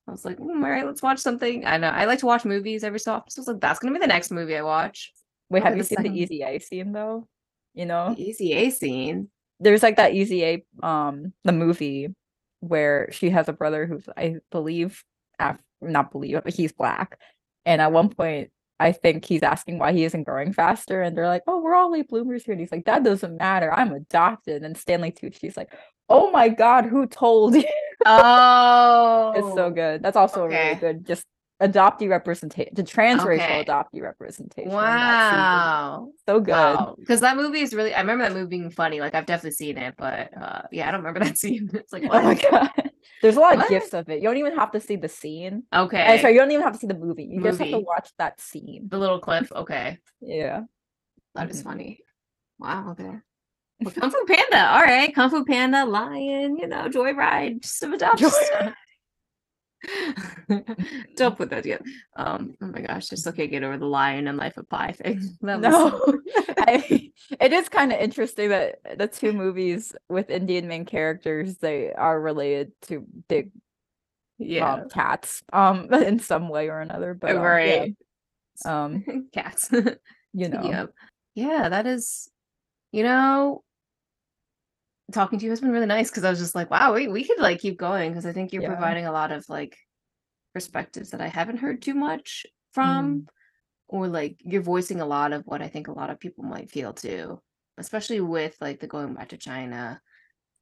I 0.07 0.11
was 0.11 0.25
like, 0.25 0.39
mm, 0.39 0.63
all 0.63 0.71
right, 0.71 0.85
let's 0.87 1.03
watch 1.03 1.19
something. 1.21 1.65
I 1.65 1.79
know 1.79 1.89
I 1.89 2.05
like 2.05 2.19
to 2.21 2.27
watch 2.27 2.45
movies 2.45 2.85
every 2.85 2.99
so 3.01 3.15
often. 3.15 3.31
So 3.31 3.41
I 3.41 3.43
was 3.43 3.49
like, 3.49 3.61
that's 3.61 3.79
gonna 3.79 3.95
be 3.95 4.01
the 4.01 4.07
next 4.07 4.31
movie 4.31 4.57
I 4.57 4.63
watch. 4.63 5.13
Wait, 5.49 5.63
have 5.63 5.75
you 5.77 5.83
the 5.83 5.89
seen 5.89 5.97
second- 5.97 6.13
the 6.13 6.21
Easy 6.21 6.43
A 6.43 6.59
scene 6.59 6.93
though? 6.93 7.27
You 7.75 7.87
know, 7.87 8.15
The 8.15 8.23
Easy 8.23 8.53
A 8.53 8.69
scene. 8.71 9.31
There's 9.63 9.83
like 9.83 9.97
that 9.97 10.15
Easy 10.15 10.45
A 10.45 10.65
um 10.83 11.33
the 11.45 11.53
movie 11.53 12.09
where 12.61 13.09
she 13.13 13.31
has 13.31 13.49
a 13.49 13.53
brother 13.53 13.87
who's 13.87 14.09
I 14.17 14.37
believe 14.51 15.05
Af- 15.39 15.59
not 15.81 16.13
believe 16.13 16.41
but 16.45 16.55
he's 16.55 16.73
black, 16.73 17.19
and 17.65 17.81
at 17.81 17.93
one 17.93 18.09
point 18.09 18.51
I 18.81 18.93
think 18.93 19.25
he's 19.25 19.43
asking 19.43 19.79
why 19.79 19.93
he 19.93 20.05
isn't 20.05 20.25
growing 20.25 20.53
faster, 20.53 21.03
and 21.03 21.17
they're 21.17 21.29
like, 21.29 21.43
"Oh, 21.47 21.61
we're 21.61 21.75
all 21.75 21.93
late 21.93 22.09
bloomers 22.09 22.45
here," 22.45 22.53
and 22.53 22.61
he's 22.61 22.73
like, 22.73 22.85
"That 22.87 23.05
doesn't 23.05 23.39
matter. 23.39 23.73
I'm 23.73 23.93
adopted." 23.93 24.63
And 24.65 24.77
Stanley 24.77 25.13
Tucci's 25.13 25.57
like, 25.57 25.73
Oh 26.09 26.31
my 26.31 26.49
god, 26.51 26.85
who 26.85 27.07
told 27.07 27.55
you? 27.55 27.65
Oh, 28.05 29.33
it's 29.37 29.55
so 29.55 29.71
good. 29.71 30.03
That's 30.03 30.17
also 30.17 30.45
a 30.45 30.49
really 30.49 30.75
good 30.75 31.07
just 31.07 31.25
adoptee 31.63 32.09
representation, 32.09 32.75
the 32.75 32.83
transracial 32.83 33.35
Okay. 33.35 33.65
adoptee 33.65 34.03
representation. 34.03 34.71
in 34.71 34.77
that 34.77 35.31
scene. 35.31 35.39
Wow. 35.39 36.09
So 36.27 36.41
good. 36.41 36.53
Wow. 36.53 36.97
Because 36.99 37.21
that 37.21 37.37
movie 37.37 37.61
is 37.61 37.73
really, 37.75 37.95
I 37.95 38.01
remember 38.01 38.25
that 38.25 38.35
movie 38.35 38.49
being 38.49 38.71
funny. 38.71 39.01
Like, 39.01 39.15
I've 39.15 39.27
definitely 39.27 39.53
seen 39.53 39.79
it, 39.79 39.95
but 39.97 40.37
uh, 40.37 40.63
yeah, 40.73 40.89
I 40.89 40.91
don't 40.91 41.01
remember 41.03 41.21
that 41.25 41.39
scene. 41.39 41.71
It's 41.73 41.93
like, 41.93 42.05
Oh 42.05 42.21
my 42.23 42.35
god. 42.35 42.71
There's 43.23 43.37
a 43.37 43.41
lot 43.41 43.57
What? 43.57 43.65
of 43.67 43.71
gifs 43.71 43.95
of 43.95 44.09
it. 44.09 44.17
You 44.21 44.29
don't 44.29 44.37
even 44.39 44.57
have 44.57 44.73
to 44.73 44.81
see 44.81 44.97
the 44.97 45.09
scene. 45.09 45.63
Okay. 45.73 46.03
Uh, 46.03 46.19
sorry, 46.21 46.35
you 46.35 46.41
don't 46.41 46.51
even 46.51 46.65
have 46.65 46.73
to 46.73 46.79
see 46.79 46.87
the 46.89 46.95
movie. 46.99 47.25
You 47.31 47.41
just 47.43 47.59
have 47.61 47.69
to 47.71 47.79
watch 47.79 48.11
that 48.19 48.41
scene. 48.41 48.89
The 48.91 48.99
little 48.99 49.21
clip. 49.21 49.47
Okay. 49.55 49.99
Yeah. 50.21 50.63
That 51.35 51.49
is 51.51 51.61
Mhm. 51.61 51.65
funny. 51.65 52.01
Wow. 52.59 52.91
Okay. 52.93 53.11
Well, 53.81 53.95
Kung 53.95 54.11
Fu 54.11 54.25
Panda. 54.27 54.71
All 54.73 54.81
right. 54.83 55.13
Kung 55.15 55.31
Fu 55.31 55.45
Panda, 55.45 55.85
Lion, 55.85 56.57
you 56.57 56.67
know, 56.69 56.89
Joyride, 56.89 57.65
some 57.65 57.93
adoption 57.95 58.29
Joyride. 58.29 58.75
Don't 61.17 61.37
put 61.37 61.51
that 61.51 61.63
together. 61.63 61.85
Um, 62.17 62.55
oh 62.63 62.67
my 62.67 62.81
gosh, 62.81 63.13
I 63.13 63.17
still 63.17 63.33
can't 63.33 63.51
get 63.51 63.65
over 63.65 63.79
the 63.79 63.87
lion 63.87 64.29
and 64.29 64.39
life 64.39 64.57
of 64.57 64.69
Pi 64.69 64.93
thing. 64.93 65.21
That 65.43 65.61
was 65.61 65.73
No, 65.73 66.21
I, 66.59 67.11
it 67.41 67.53
is 67.53 67.69
kind 67.69 67.93
of 67.93 68.01
interesting 68.01 68.51
that 68.51 68.99
the 68.99 69.09
two 69.09 69.33
movies 69.33 69.95
with 70.09 70.31
Indian 70.31 70.69
main 70.69 70.85
characters 70.85 71.57
they 71.59 71.93
are 71.93 72.21
related 72.21 72.73
to 72.83 73.05
big 73.29 73.51
yeah. 74.39 74.75
um, 74.75 74.89
cats 74.89 75.43
um 75.53 75.93
in 75.93 76.19
some 76.19 76.49
way 76.49 76.69
or 76.69 76.81
another. 76.81 77.15
But 77.15 77.31
um, 77.31 77.37
yeah, 77.37 77.43
right. 77.43 77.97
um, 78.65 79.29
Cats. 79.33 79.71
you 80.33 80.49
know, 80.49 80.63
yeah. 80.65 80.87
Yeah, 81.35 81.69
that 81.69 81.87
is 81.87 82.31
you 82.93 83.03
know 83.03 83.63
talking 85.13 85.39
to 85.39 85.45
you 85.45 85.51
has 85.51 85.61
been 85.61 85.71
really 85.73 85.87
nice 85.87 86.11
because 86.11 86.25
I 86.25 86.31
was 86.31 86.39
just 86.41 86.55
like, 86.55 86.71
wow, 86.71 86.95
we, 86.95 87.09
we 87.09 87.25
could 87.25 87.39
like 87.39 87.61
keep 87.61 87.79
going 87.79 88.11
because 88.11 88.27
I 88.27 88.33
think 88.33 88.53
you're 88.53 88.63
Yeah. 88.63 88.69
providing 88.69 89.07
a 89.07 89.13
lot 89.13 89.33
of 89.33 89.49
like 89.49 89.77
perspectives 90.55 91.11
that 91.11 91.21
I 91.21 91.29
haven't 91.29 91.59
heard 91.59 91.83
too 91.83 91.95
much 91.95 92.47
from, 92.73 93.27
or 93.89 94.09
like 94.09 94.37
you're 94.41 94.63
voicing 94.63 95.01
a 95.01 95.07
lot 95.07 95.33
of 95.33 95.43
what 95.47 95.63
I 95.63 95.69
think 95.69 95.89
a 95.89 95.93
lot 95.93 96.11
of 96.11 96.21
people 96.21 96.45
might 96.45 96.71
feel 96.71 96.93
too, 96.93 97.41
especially 97.79 98.21
with 98.21 98.57
like 98.61 98.81
the 98.81 98.87
going 98.87 99.15
back 99.15 99.31
to 99.31 99.37
China. 99.37 100.01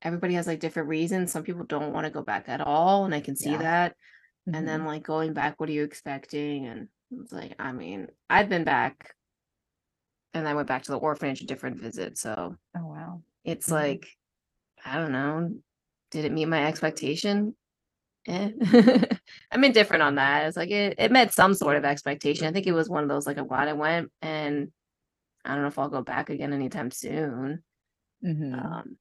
Everybody 0.02 0.34
has 0.34 0.46
like 0.46 0.60
different 0.60 0.88
reasons. 0.88 1.32
Some 1.32 1.44
people 1.44 1.64
don't 1.64 1.92
want 1.92 2.06
to 2.06 2.10
go 2.10 2.22
back 2.22 2.48
at 2.48 2.60
all, 2.60 3.04
and 3.04 3.14
I 3.14 3.20
can 3.20 3.36
see 3.36 3.50
Yeah. 3.50 3.58
that. 3.58 3.96
Mhm. 4.48 4.54
And 4.56 4.68
then 4.68 4.84
like 4.84 5.02
going 5.02 5.32
back, 5.34 5.60
what 5.60 5.68
are 5.68 5.72
you 5.72 5.84
expecting? 5.84 6.66
And 6.66 6.88
it's 7.12 7.32
like, 7.32 7.54
I 7.58 7.72
mean, 7.72 8.08
I've 8.28 8.48
been 8.48 8.64
back 8.64 9.14
and 10.34 10.46
I 10.48 10.54
went 10.54 10.68
back 10.68 10.84
to 10.84 10.92
the 10.92 10.98
orphanage 10.98 11.42
a 11.42 11.46
different 11.46 11.80
visit. 11.80 12.18
So 12.18 12.56
oh 12.76 12.86
wow, 12.86 13.22
it's 13.44 13.68
Mhm. 13.68 13.72
like, 13.72 14.08
I 14.84 14.96
don't 14.98 15.12
know. 15.12 15.54
Did 16.10 16.24
it 16.24 16.32
meet 16.32 16.46
my 16.46 16.66
expectation? 16.66 17.54
Eh. 18.26 18.50
I'm 19.50 19.64
indifferent 19.64 20.02
on 20.02 20.16
that. 20.16 20.46
It's 20.46 20.56
like 20.56 20.70
it, 20.70 20.96
it 20.98 21.10
met 21.12 21.32
some 21.32 21.54
sort 21.54 21.76
of 21.76 21.84
expectation. 21.84 22.46
I 22.46 22.52
think 22.52 22.66
it 22.66 22.72
was 22.72 22.88
one 22.88 23.02
of 23.02 23.08
those 23.08 23.26
like 23.26 23.38
I'm 23.38 23.46
glad 23.46 23.68
I 23.68 23.72
went 23.72 24.10
and 24.20 24.70
I 25.44 25.52
don't 25.54 25.62
know 25.62 25.68
if 25.68 25.78
I'll 25.78 25.88
go 25.88 26.02
back 26.02 26.28
again 26.30 26.52
anytime 26.52 26.90
soon. 26.90 27.62
Mhm. 28.24 28.54
Um 28.64 28.96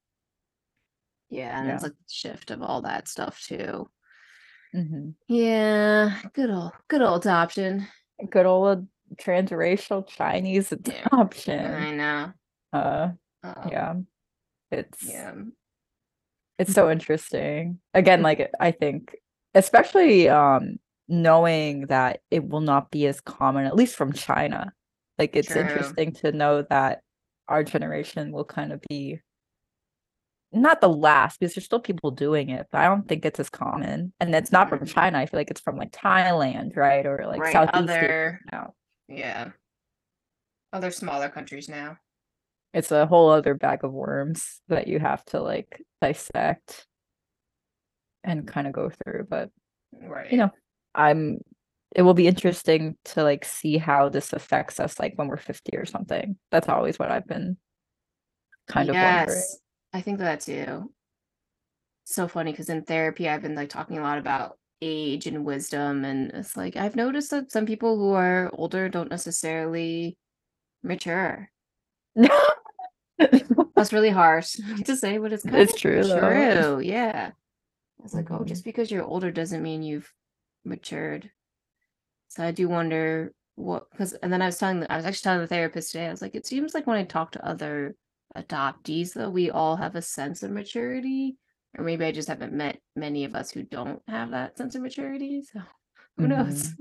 yeah, 1.29 1.59
and 1.59 1.67
Yeah. 1.67 1.73
it's 1.75 1.83
like 1.83 1.91
the 1.93 1.97
shift 2.09 2.49
of 2.51 2.61
all 2.61 2.81
that 2.83 3.07
stuff 3.07 3.43
too. 3.45 3.89
Mhm. 4.73 5.15
Yeah, 5.27 6.17
good 6.33 6.49
old 6.49 6.71
good 6.87 7.01
old 7.01 7.25
adoption. 7.25 7.87
good 8.29 8.45
old 8.45 8.87
transracial 9.15 10.07
Chinese 10.07 10.71
Yeah. 10.85 11.03
adoption. 11.11 11.65
I 11.73 11.91
know. 11.91 12.33
Uh, 12.71 13.09
Um, 13.43 13.69
yeah, 13.71 13.95
it's 14.71 15.03
Yeah. 15.03 15.33
It's 16.59 16.73
so 16.73 16.91
interesting 16.91 17.79
again 17.93 18.21
like 18.21 18.51
i 18.59 18.69
think 18.71 19.15
especially 19.55 20.29
um 20.29 20.75
knowing 21.07 21.87
that 21.87 22.19
it 22.29 22.47
will 22.47 22.61
not 22.61 22.91
be 22.91 23.07
as 23.07 23.19
common 23.21 23.65
at 23.65 23.75
least 23.75 23.95
from 23.95 24.13
china 24.13 24.71
like 25.17 25.35
it's 25.35 25.47
True. 25.47 25.61
interesting 25.61 26.11
to 26.13 26.31
know 26.31 26.61
that 26.69 27.01
our 27.47 27.63
generation 27.63 28.31
will 28.31 28.45
kind 28.45 28.71
of 28.71 28.79
be 28.89 29.19
not 30.51 30.81
the 30.81 30.89
last 30.89 31.39
because 31.39 31.53
there's 31.55 31.65
still 31.65 31.79
people 31.79 32.11
doing 32.11 32.49
it 32.49 32.67
but 32.71 32.81
i 32.81 32.85
don't 32.85 33.07
think 33.07 33.23
it's 33.25 33.39
as 33.39 33.49
common 33.49 34.11
and 34.19 34.33
it's 34.35 34.51
not 34.51 34.67
from 34.69 34.79
Mhm. 34.79 34.93
china 34.93 35.17
i 35.19 35.25
feel 35.25 35.39
like 35.39 35.49
it's 35.51 35.61
from 35.61 35.77
like 35.77 35.91
thailand 35.91 36.75
right 36.75 37.05
or 37.05 37.25
like 37.25 37.39
Right, 37.41 37.53
southeast 37.53 37.89
Asia 37.89 37.97
other- 37.97 38.39
now 38.51 38.73
Yeah. 39.07 39.51
Other 40.71 40.91
smaller 40.91 41.29
countries 41.29 41.67
now. 41.67 41.97
It's 42.73 42.91
a 42.91 43.05
whole 43.05 43.29
other 43.29 43.55
bag 43.55 43.83
of 43.83 43.91
worms 43.91 44.61
that 44.67 44.87
you 44.87 44.99
have 44.99 45.23
to 45.25 45.41
like 45.41 45.81
dissect 46.01 46.85
and 48.23 48.47
kind 48.47 48.67
of 48.67 48.73
go 48.73 48.89
through 48.89 49.25
but 49.29 49.49
Right. 49.91 50.31
you 50.31 50.37
know 50.37 50.51
i'm 50.93 51.39
it 51.95 52.03
will 52.03 52.13
be 52.13 52.27
interesting 52.27 52.95
to 53.03 53.23
like 53.23 53.43
see 53.43 53.77
how 53.77 54.09
this 54.09 54.33
affects 54.33 54.79
us 54.79 54.99
like 54.99 55.13
when 55.15 55.27
we're 55.27 55.37
50 55.37 55.75
or 55.75 55.85
something 55.85 56.37
that's 56.51 56.69
always 56.69 56.99
what 56.99 57.11
i've 57.11 57.27
been 57.27 57.57
kind 58.67 58.89
of 58.89 58.95
wondering 58.95 59.43
I 59.93 60.01
think 60.01 60.19
that 60.19 60.41
too. 60.41 60.91
So 62.05 62.27
funny 62.27 62.51
because 62.51 62.69
in 62.69 62.83
therapy, 62.83 63.29
I've 63.29 63.41
been 63.41 63.55
like 63.55 63.69
talking 63.69 63.97
a 63.97 64.01
lot 64.01 64.17
about 64.17 64.57
age 64.81 65.27
and 65.27 65.45
wisdom, 65.45 66.05
and 66.05 66.31
it's 66.31 66.55
like 66.55 66.75
I've 66.75 66.95
noticed 66.95 67.31
that 67.31 67.51
some 67.51 67.65
people 67.65 67.97
who 67.97 68.13
are 68.13 68.49
older 68.53 68.89
don't 68.89 69.09
necessarily 69.09 70.17
mature. 70.83 71.49
That's 73.75 73.93
really 73.93 74.09
harsh 74.09 74.55
to 74.85 74.95
say, 74.95 75.17
but 75.17 75.33
it's 75.33 75.43
kind 75.43 75.57
It's 75.57 75.73
of 75.73 75.79
true, 75.79 76.03
though. 76.03 76.19
True, 76.19 76.79
yeah. 76.83 77.31
It's 78.03 78.13
like, 78.13 78.31
oh, 78.31 78.39
Mhm. 78.39 78.45
just 78.47 78.63
because 78.63 78.89
you're 78.91 79.03
older 79.03 79.31
doesn't 79.31 79.61
mean 79.63 79.83
you've 79.83 80.11
matured. 80.65 81.29
So 82.29 82.43
I 82.43 82.51
do 82.51 82.69
wonder 82.69 83.33
what, 83.55 83.89
because, 83.91 84.13
and 84.13 84.31
then 84.31 84.41
I 84.41 84.45
was 84.45 84.57
telling, 84.57 84.81
the, 84.81 84.91
I 84.91 84.95
was 84.95 85.05
actually 85.05 85.23
telling 85.23 85.41
the 85.41 85.47
therapist 85.47 85.91
today, 85.91 86.07
I 86.07 86.11
was 86.11 86.21
like, 86.21 86.35
it 86.35 86.45
seems 86.45 86.73
like 86.73 86.87
when 86.87 86.97
I 86.97 87.03
talk 87.03 87.31
to 87.33 87.45
other 87.45 87.95
adoptees, 88.37 89.13
though, 89.13 89.29
we 89.29 89.49
all 89.51 89.75
have 89.75 89.95
a 89.95 90.01
sense 90.01 90.43
of 90.43 90.51
maturity, 90.51 91.37
or 91.77 91.83
maybe 91.83 92.05
I 92.05 92.11
just 92.11 92.27
haven't 92.27 92.53
met 92.53 92.79
many 92.95 93.25
of 93.25 93.35
us 93.35 93.51
who 93.51 93.63
don't 93.63 94.01
have 94.07 94.31
that 94.31 94.57
sense 94.57 94.75
of 94.75 94.81
maturity. 94.81 95.41
So 95.51 95.61
who 96.17 96.27
knows? 96.27 96.73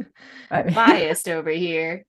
I 0.51 0.63
mean- 0.65 0.75
Biased 0.75 1.29
over 1.29 1.51
here. 1.51 2.05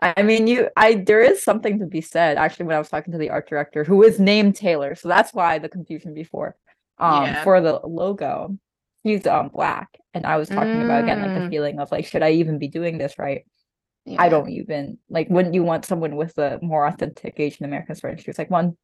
I 0.00 0.22
mean, 0.22 0.46
you, 0.46 0.68
I, 0.76 0.94
there 0.94 1.20
is 1.20 1.42
something 1.42 1.80
to 1.80 1.86
be 1.86 2.00
said. 2.00 2.36
Actually, 2.36 2.66
when 2.66 2.76
I 2.76 2.78
was 2.78 2.88
talking 2.88 3.12
to 3.12 3.18
the 3.18 3.30
art 3.30 3.48
director, 3.48 3.82
who 3.82 4.02
is 4.04 4.20
named 4.20 4.54
Taylor, 4.54 4.94
so 4.94 5.08
that's 5.08 5.34
why 5.34 5.58
the 5.58 5.68
confusion 5.68 6.14
before. 6.14 6.54
Um, 6.98 7.24
Yeah. 7.24 7.42
for 7.44 7.60
the 7.60 7.80
logo, 7.84 8.56
he's 9.02 9.26
um 9.26 9.48
black, 9.48 9.88
and 10.14 10.24
I 10.24 10.36
was 10.36 10.48
talking 10.48 10.82
about 10.82 11.00
again 11.00 11.20
like 11.20 11.34
the 11.34 11.40
Mm. 11.40 11.50
feeling 11.50 11.80
of 11.80 11.90
like, 11.90 12.06
should 12.06 12.22
I 12.22 12.30
even 12.32 12.58
be 12.58 12.68
doing 12.68 12.98
this 12.98 13.18
right? 13.18 13.44
Yeah. 14.04 14.22
I 14.22 14.28
don't 14.28 14.48
even 14.50 14.98
like. 15.08 15.28
Wouldn't 15.30 15.54
you 15.54 15.64
want 15.64 15.84
someone 15.84 16.16
with 16.16 16.38
a 16.38 16.58
more 16.62 16.86
authentic 16.86 17.38
Asian 17.40 17.64
American 17.64 17.94
story? 17.96 18.16
She 18.18 18.30
was 18.30 18.38
like, 18.38 18.50
one, 18.50 18.76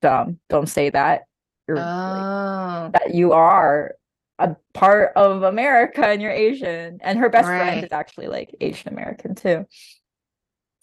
dumb, 0.00 0.40
don't 0.48 0.68
say 0.68 0.90
that. 0.90 1.22
You're 1.68 1.76
like, 1.76 1.86
Oh, 1.86 2.90
that 2.92 3.14
you 3.14 3.32
are 3.32 3.96
a 4.38 4.56
part 4.72 5.12
of 5.16 5.42
America 5.42 6.06
and 6.06 6.20
you're 6.20 6.32
Asian. 6.32 6.98
And 7.02 7.18
her 7.18 7.28
best 7.28 7.48
friend 7.48 7.84
is 7.84 7.92
actually 7.92 8.26
like 8.28 8.54
Asian 8.60 8.92
American 8.92 9.34
too. 9.34 9.66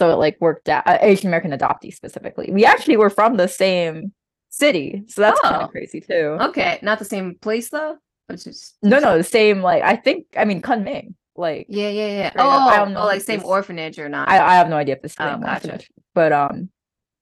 So 0.01 0.09
it 0.09 0.15
like 0.15 0.35
worked 0.41 0.67
out 0.67 0.87
uh, 0.87 0.97
Asian 0.99 1.27
American 1.27 1.51
adoptee 1.51 1.93
specifically. 1.93 2.49
We 2.51 2.65
actually 2.65 2.97
were 2.97 3.11
from 3.11 3.37
the 3.37 3.47
same 3.47 4.11
city. 4.49 5.03
So 5.07 5.21
that's 5.21 5.39
kind 5.41 5.57
Oh. 5.57 5.65
of 5.65 5.69
crazy 5.69 6.01
too. 6.01 6.37
okay. 6.41 6.79
Not 6.81 6.97
the 6.97 7.05
same 7.05 7.35
place 7.35 7.69
though. 7.69 7.97
Just 8.31 8.77
No, 8.81 8.97
no, 8.97 9.15
the 9.15 9.23
same 9.23 9.61
like 9.61 9.83
I 9.83 9.95
think 9.95 10.25
I 10.35 10.45
mean 10.45 10.59
Kunming. 10.63 11.13
Like 11.35 11.67
Yeah, 11.69 11.89
yeah, 11.89 12.07
yeah. 12.07 12.27
Up, 12.29 12.67
I 12.67 12.73
Oh, 12.73 12.85
don't 12.85 12.93
know 12.93 13.01
oh, 13.01 13.05
like 13.05 13.21
same 13.21 13.41
this- 13.41 13.47
orphanage 13.47 13.99
or 13.99 14.09
not. 14.09 14.27
I, 14.27 14.43
I 14.43 14.55
have 14.55 14.69
no 14.69 14.75
idea 14.77 14.95
if 14.95 15.03
this 15.03 15.15
Oh, 15.19 15.25
name 15.29 15.41
gotcha. 15.41 15.73
was, 15.73 15.85
but 16.15 16.31
um 16.33 16.69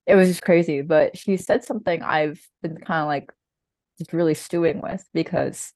it 0.07 0.15
was 0.15 0.29
just 0.29 0.41
crazy. 0.41 0.81
But 0.81 1.17
she 1.17 1.35
said 1.35 1.65
something 1.65 2.01
I've 2.01 2.39
been 2.63 2.77
kind 2.77 3.01
of 3.01 3.07
like 3.07 3.29
just 3.97 4.13
really 4.13 4.35
stewing 4.35 4.79
with 4.81 5.03
because 5.13 5.73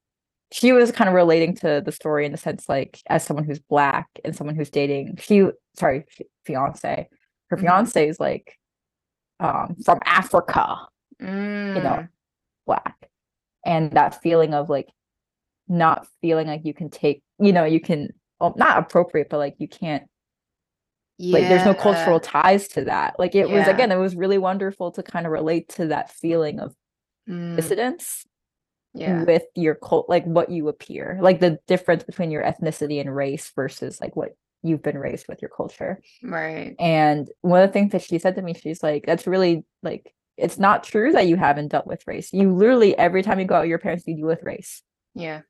she 0.54 0.72
was 0.72 0.92
kind 0.92 1.08
of 1.08 1.16
relating 1.16 1.56
to 1.56 1.82
the 1.84 1.92
story 1.92 2.28
in 2.28 2.32
the 2.32 2.38
sense 2.38 2.70
like 2.70 3.02
as 3.08 3.24
someone 3.26 3.44
who's 3.44 3.60
black 3.60 4.08
and 4.24 4.36
someone 4.36 4.56
who's 4.56 4.70
dating 4.70 5.18
she 5.20 5.48
sorry 5.76 6.06
fiance. 6.46 7.10
Her 7.50 7.58
Mhm. 7.58 7.62
fiance 7.62 8.08
is 8.08 8.20
like 8.20 8.58
um 9.40 9.76
from 9.84 10.00
Africa 10.06 10.78
Mm, 11.22 11.76
you 11.76 11.82
know 11.82 12.08
black. 12.66 13.10
And 13.66 13.92
that 13.92 14.22
feeling 14.22 14.54
of 14.54 14.70
like 14.70 14.90
not 15.68 16.08
feeling 16.22 16.48
like 16.48 16.66
you 16.66 16.74
can 16.74 16.90
take 16.90 17.24
you 17.40 17.52
know 17.52 17.66
you 17.66 17.80
can 17.82 18.10
well, 18.40 18.54
not 18.58 18.78
appropriate 18.78 19.30
but 19.30 19.38
like 19.38 19.56
you 19.58 19.68
can't 19.68 20.04
yeah. 21.18 21.40
like 21.40 21.48
there's 21.50 21.66
no 21.66 21.74
cultural 21.74 22.20
ties 22.20 22.68
to 22.70 22.84
that. 22.86 23.18
Like 23.18 23.34
it 23.34 23.50
was 23.50 23.68
again 23.68 23.92
it 23.92 23.98
was 23.98 24.16
really 24.16 24.38
wonderful 24.38 24.92
to 24.92 25.02
kind 25.04 25.26
of 25.26 25.32
relate 25.32 25.70
to 25.70 25.88
that 25.88 26.12
feeling 26.12 26.60
of 26.60 26.76
Mm, 27.30 27.56
dissidence 27.56 28.26
yeah. 28.94 29.24
with 29.24 29.44
your 29.56 29.76
cult 29.76 30.08
like 30.10 30.26
what 30.26 30.50
you 30.52 30.68
appear 30.68 31.18
like 31.22 31.40
the 31.40 31.58
difference 31.68 32.04
between 32.04 32.32
your 32.32 32.44
ethnicity 32.44 33.00
and 33.02 33.16
race 33.16 33.52
versus 33.56 34.00
like 34.02 34.16
what 34.16 34.30
you've 34.62 34.84
been 34.84 34.98
raised 34.98 35.28
with 35.28 35.42
your 35.42 35.50
culture 35.50 36.00
Right. 36.24 36.76
and 36.80 37.30
one 37.42 37.62
of 37.62 37.70
the 37.70 37.74
things 37.74 37.92
that 37.92 38.02
she 38.02 38.20
said 38.20 38.36
to 38.36 38.42
me 38.42 38.54
she's 38.54 38.82
like 38.84 39.06
that's 39.06 39.28
really 39.28 39.66
like 39.82 40.14
it's 40.38 40.58
not 40.58 40.84
true 40.84 41.12
that 41.12 41.28
you 41.28 41.36
haven't 41.36 41.68
dealt 41.68 41.86
with 41.86 42.08
race. 42.08 42.34
You 42.34 42.52
literally 42.56 42.98
every 42.98 43.22
time 43.22 43.40
you 43.40 43.46
go 43.46 43.54
out, 43.54 43.68
your 43.68 43.78
parents 43.78 44.04
deal 44.04 44.26
with 44.26 44.42
race. 44.42 44.82
Yeah. 45.14 45.42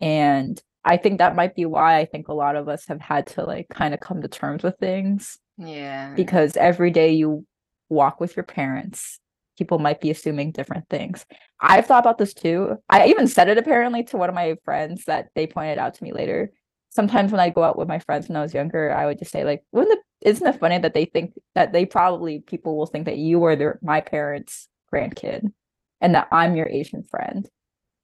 And 0.00 0.58
I 0.84 0.96
think 0.96 1.18
that 1.18 1.36
might 1.36 1.54
be 1.54 1.66
why 1.66 1.98
I 1.98 2.06
think 2.06 2.28
a 2.28 2.32
lot 2.32 2.56
of 2.56 2.68
us 2.68 2.86
have 2.86 3.02
had 3.02 3.26
to 3.28 3.44
like 3.44 3.68
kind 3.68 3.92
of 3.92 4.00
come 4.00 4.22
to 4.22 4.28
terms 4.28 4.62
with 4.62 4.76
things 4.78 5.38
Yeah. 5.58 6.14
because 6.14 6.56
every 6.56 6.90
day 6.90 7.12
you 7.12 7.44
walk 7.90 8.18
with 8.20 8.34
your 8.34 8.44
parents, 8.44 9.20
people 9.58 9.78
might 9.78 10.00
be 10.00 10.10
assuming 10.10 10.52
different 10.52 10.88
things. 10.88 11.26
I've 11.60 11.86
thought 11.86 12.04
about 12.04 12.18
this 12.18 12.32
too. 12.34 12.76
I 12.88 13.06
even 13.08 13.26
said 13.26 13.48
it 13.48 13.58
apparently 13.58 14.04
to 14.04 14.16
one 14.16 14.28
of 14.28 14.34
my 14.34 14.56
friends 14.64 15.04
that 15.06 15.28
they 15.34 15.46
pointed 15.46 15.78
out 15.78 15.94
to 15.94 16.04
me 16.04 16.12
later. 16.12 16.52
Sometimes 16.90 17.32
when 17.32 17.40
I 17.40 17.50
go 17.50 17.64
out 17.64 17.76
with 17.78 17.88
my 17.88 17.98
friends 17.98 18.28
when 18.28 18.36
I 18.36 18.42
was 18.42 18.54
younger, 18.54 18.92
I 18.94 19.06
would 19.06 19.18
just 19.18 19.32
say 19.32 19.44
like, 19.44 19.62
"Wouldn't 19.72 19.98
it, 19.98 20.28
isn't 20.28 20.46
it 20.46 20.58
funny 20.60 20.78
that 20.78 20.94
they 20.94 21.04
think 21.04 21.34
that 21.54 21.72
they 21.72 21.84
probably 21.84 22.40
people 22.40 22.76
will 22.76 22.86
think 22.86 23.04
that 23.06 23.18
you 23.18 23.44
are 23.44 23.56
their 23.56 23.78
my 23.82 24.00
parents' 24.00 24.68
grandkid, 24.92 25.52
and 26.00 26.14
that 26.14 26.28
I'm 26.32 26.56
your 26.56 26.68
Asian 26.68 27.02
friend." 27.02 27.48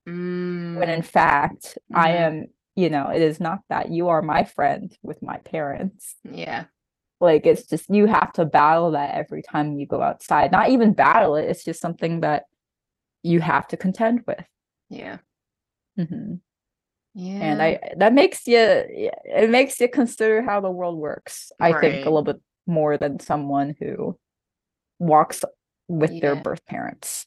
Mm, 0.08 0.76
when 0.76 0.90
in 0.90 1.02
fact 1.02 1.78
I 1.94 2.10
Mhm. 2.10 2.14
am, 2.14 2.46
you 2.76 2.90
know, 2.90 3.08
it 3.08 3.22
is 3.22 3.40
not 3.40 3.60
that 3.70 3.90
you 3.90 4.08
are 4.08 4.20
my 4.22 4.44
friend 4.44 4.94
with 5.02 5.22
my 5.22 5.38
parents. 5.38 6.16
yeah. 6.24 6.64
Like 7.20 7.46
it's 7.46 7.64
just 7.66 7.88
you 7.88 8.06
have 8.06 8.32
to 8.34 8.44
battle 8.44 8.90
that 8.92 9.14
every 9.14 9.42
time 9.42 9.78
you 9.78 9.86
go 9.86 10.02
outside. 10.02 10.52
Not 10.52 10.70
even 10.70 10.92
battle 10.92 11.36
it, 11.36 11.44
it's 11.48 11.64
just 11.64 11.80
something 11.80 12.20
that 12.20 12.44
you 13.22 13.40
have 13.40 13.66
to 13.68 13.76
contend 13.76 14.22
with. 14.26 14.44
Yeah. 14.90 15.18
Mhm. 15.98 16.40
Yeah. 17.14 17.38
And 17.40 17.62
I 17.62 17.78
that 17.96 18.12
makes 18.12 18.46
you 18.46 18.58
it 18.58 19.48
makes 19.50 19.80
you 19.80 19.88
consider 19.88 20.42
how 20.42 20.60
the 20.60 20.70
world 20.70 20.98
works. 20.98 21.52
I 21.60 21.72
think 21.80 22.04
a 22.04 22.10
little 22.10 22.22
bit 22.24 22.40
more 22.66 22.98
than 22.98 23.20
someone 23.20 23.76
who 23.78 24.18
walks 24.98 25.44
with 25.88 26.20
their 26.20 26.34
birth 26.36 26.64
parents 26.66 27.26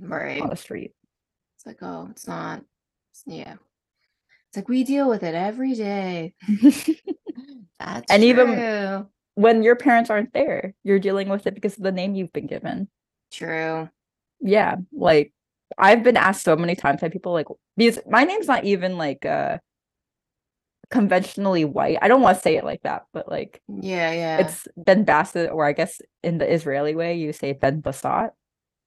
right. 0.00 0.40
on 0.40 0.48
the 0.50 0.56
street. 0.56 0.92
It's 1.56 1.66
like, 1.66 1.78
oh, 1.82 2.08
it's 2.10 2.26
not. 2.26 2.58
it's- 2.58 3.22
yeah. 3.26 3.54
It's 4.48 4.56
like 4.56 4.68
we 4.68 4.82
deal 4.82 5.08
with 5.08 5.22
it 5.22 5.34
every 5.34 5.74
day. 5.74 6.34
That's 7.78 8.10
And 8.10 8.24
even- 8.24 8.46
true. 8.54 9.06
When 9.40 9.62
your 9.62 9.76
parents 9.76 10.10
aren't 10.10 10.32
there, 10.32 10.74
you're 10.84 10.98
dealing 10.98 11.28
with 11.28 11.46
it 11.46 11.54
because 11.54 11.76
of 11.76 11.82
the 11.82 11.92
name 11.92 12.14
you've 12.14 12.32
been 12.32 12.46
given. 12.46 12.88
True. 13.32 13.88
yeah 14.40 14.74
like 14.92 15.32
i've 15.78 16.02
been 16.02 16.16
asked 16.16 16.42
so 16.42 16.56
many 16.56 16.74
times 16.74 17.00
by 17.00 17.08
people 17.08 17.32
like 17.32 17.46
because 17.76 18.00
my 18.08 18.24
name's 18.24 18.48
not 18.48 18.64
even 18.64 18.98
like 18.98 19.24
uh 19.24 19.58
conventionally 20.90 21.64
white 21.64 21.98
i 22.02 22.08
don't 22.08 22.22
want 22.22 22.36
to 22.36 22.42
say 22.42 22.56
it 22.56 22.64
like 22.64 22.82
that 22.82 23.02
but 23.12 23.30
like 23.30 23.62
Yeah. 23.68 24.10
Yeah. 24.12 24.38
it's 24.38 24.66
ben 24.76 25.04
bassett 25.04 25.50
or 25.52 25.64
i 25.64 25.72
guess 25.72 26.00
in 26.24 26.38
the 26.38 26.52
israeli 26.52 26.96
way 26.96 27.14
you 27.14 27.32
say 27.32 27.52
ben 27.52 27.80
bassat 27.82 28.30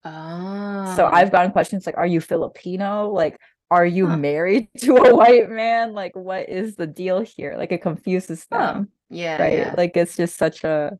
oh. 0.04 0.94
so 0.98 1.06
i've 1.06 1.32
gotten 1.32 1.52
questions 1.54 1.86
like 1.86 1.96
are 1.98 2.08
you 2.08 2.20
filipino 2.20 3.10
like 3.12 3.40
are 3.74 3.86
you 3.86 4.08
Huh. 4.08 4.18
married 4.18 4.68
to 4.80 4.96
a 4.98 5.16
white 5.16 5.50
man 5.50 5.94
like 5.94 6.16
what 6.16 6.48
is 6.50 6.76
the 6.76 6.88
deal 6.88 7.22
here 7.22 7.56
like 7.58 7.72
it 7.72 7.82
confuses 7.82 8.46
Huh. 8.52 8.58
them 8.74 8.90
Yeah. 9.10 9.42
right 9.42 9.58
Yeah. 9.58 9.74
like 9.78 9.98
it's 9.98 10.16
just 10.16 10.38
such 10.38 10.64
a 10.64 10.98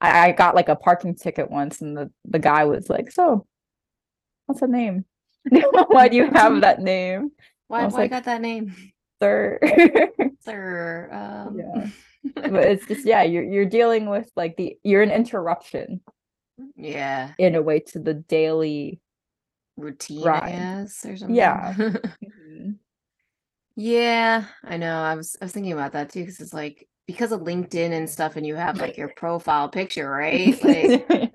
I, 0.00 0.28
I 0.28 0.32
got 0.32 0.54
like 0.54 0.68
a 0.68 0.76
parking 0.76 1.14
ticket 1.16 1.50
once 1.50 1.80
and 1.80 1.96
the, 1.96 2.10
the 2.24 2.38
guy 2.38 2.64
was 2.64 2.88
like 2.90 3.10
so 3.10 3.46
what's 4.46 4.60
the 4.60 4.68
name 4.68 5.04
why 5.88 6.08
do 6.08 6.16
you 6.16 6.30
have 6.30 6.60
that 6.66 6.80
name 6.80 7.30
Why? 7.68 7.86
Why 7.86 7.98
like- 8.02 8.10
got 8.10 8.24
that 8.24 8.40
name, 8.42 8.74
sir 9.20 9.58
sir? 10.40 11.08
Um, 11.12 11.58
Yeah. 11.58 11.86
but 12.34 12.64
it's 12.72 12.86
just 12.86 13.06
yeah 13.06 13.22
you're 13.22 13.44
you're 13.44 13.64
dealing 13.78 14.08
with 14.10 14.30
like 14.36 14.56
the 14.56 14.76
you're 14.82 15.02
an 15.02 15.10
interruption 15.10 16.00
yeah. 16.76 17.32
in 17.38 17.54
a 17.54 17.62
way 17.62 17.78
to 17.80 17.98
the 18.00 18.14
daily 18.14 19.00
Routine, 19.78 20.24
Right. 20.24 20.42
I 20.42 20.50
guess, 20.50 21.04
or 21.06 21.16
something. 21.16 21.36
Yeah. 21.36 21.74
Yeah, 23.80 24.44
I 24.64 24.76
know. 24.76 24.96
I 25.02 25.14
was 25.14 25.36
I 25.40 25.44
was 25.44 25.52
thinking 25.52 25.72
about 25.72 25.92
that 25.92 26.10
too 26.10 26.20
because 26.20 26.40
it's 26.40 26.52
like 26.52 26.88
because 27.06 27.30
of 27.30 27.42
LinkedIn 27.42 27.92
and 27.92 28.10
stuff, 28.10 28.34
and 28.36 28.44
you 28.44 28.56
have 28.56 28.80
like 28.80 28.96
your 28.96 29.12
profile 29.16 29.68
picture, 29.68 30.10
right? 30.10 30.58
Like 30.64 31.32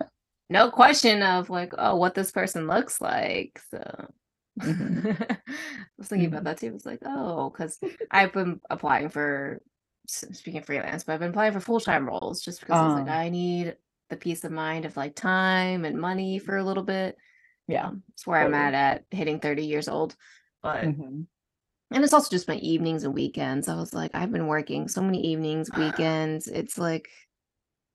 no 0.49 0.70
question 0.70 1.24
of 1.24 1.49
like, 1.49 1.74
oh, 1.78 1.95
what 1.95 2.15
this 2.15 2.32
person 2.32 2.68
looks 2.68 2.99
like. 2.99 3.61
So 3.72 4.07
Mhm. 4.60 5.22
I 5.32 5.38
was 5.98 6.10
thinking 6.10 6.28
about 6.28 6.41
Mhm. 6.41 6.45
that 6.45 6.57
too. 6.57 6.74
It's 6.76 6.86
like, 6.86 6.99
oh, 7.06 7.49
because 7.49 7.80
I've 8.11 8.34
been 8.34 8.60
applying 8.70 9.07
for 9.07 9.61
speaking 10.06 10.61
freelance, 10.64 11.06
but 11.06 11.14
I've 11.14 11.22
been 11.22 11.30
applying 11.30 11.53
for 11.53 11.61
full 11.61 11.80
time 11.80 12.06
roles 12.07 12.41
just 12.41 12.60
because 12.60 12.78
I 12.78 12.86
was 12.86 12.94
like, 12.95 13.07
Oh. 13.07 13.11
I 13.20 13.30
need 13.30 13.78
the 14.10 14.18
peace 14.18 14.44
of 14.44 14.52
mind 14.52 14.84
of 14.84 14.98
like 14.98 15.15
time 15.15 15.86
and 15.86 15.98
money 15.98 16.40
for 16.40 16.57
a 16.57 16.64
little 16.64 16.84
bit. 16.84 17.18
Yeah 17.73 17.91
it's 18.13 18.27
where 18.27 18.41
I'm 18.41 18.53
at 18.53 18.73
at 18.73 19.05
hitting 19.11 19.39
30 19.39 19.65
years 19.65 19.87
old. 19.87 20.15
But 20.61 20.85
Mhm. 20.85 21.27
and 21.91 22.03
it's 22.03 22.13
also 22.13 22.29
just 22.29 22.47
my 22.47 22.55
evenings 22.57 23.03
and 23.03 23.13
weekends. 23.13 23.67
I 23.67 23.75
was 23.75 23.93
like, 23.93 24.11
I've 24.15 24.31
been 24.31 24.47
working 24.47 24.87
so 24.87 25.01
many 25.01 25.21
evenings, 25.27 25.71
weekends. 25.75 26.47
It's 26.47 26.77
like, 26.77 27.09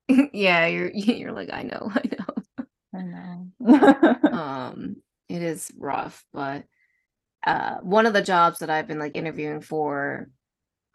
yeah, 0.32 0.66
you're 0.66 0.90
you're 0.94 1.32
like, 1.32 1.50
I 1.52 1.62
know, 1.62 1.92
I 1.94 2.02
know. 2.08 2.44
I 2.94 3.02
know 3.02 3.52
Um, 4.30 4.96
it 5.28 5.42
is 5.42 5.70
rough, 5.76 6.24
but 6.32 6.64
uh, 7.46 7.76
one 7.78 8.06
of 8.06 8.12
the 8.12 8.22
jobs 8.22 8.60
that 8.60 8.70
I've 8.70 8.88
been 8.88 8.98
like 8.98 9.16
interviewing 9.16 9.60
for 9.60 10.28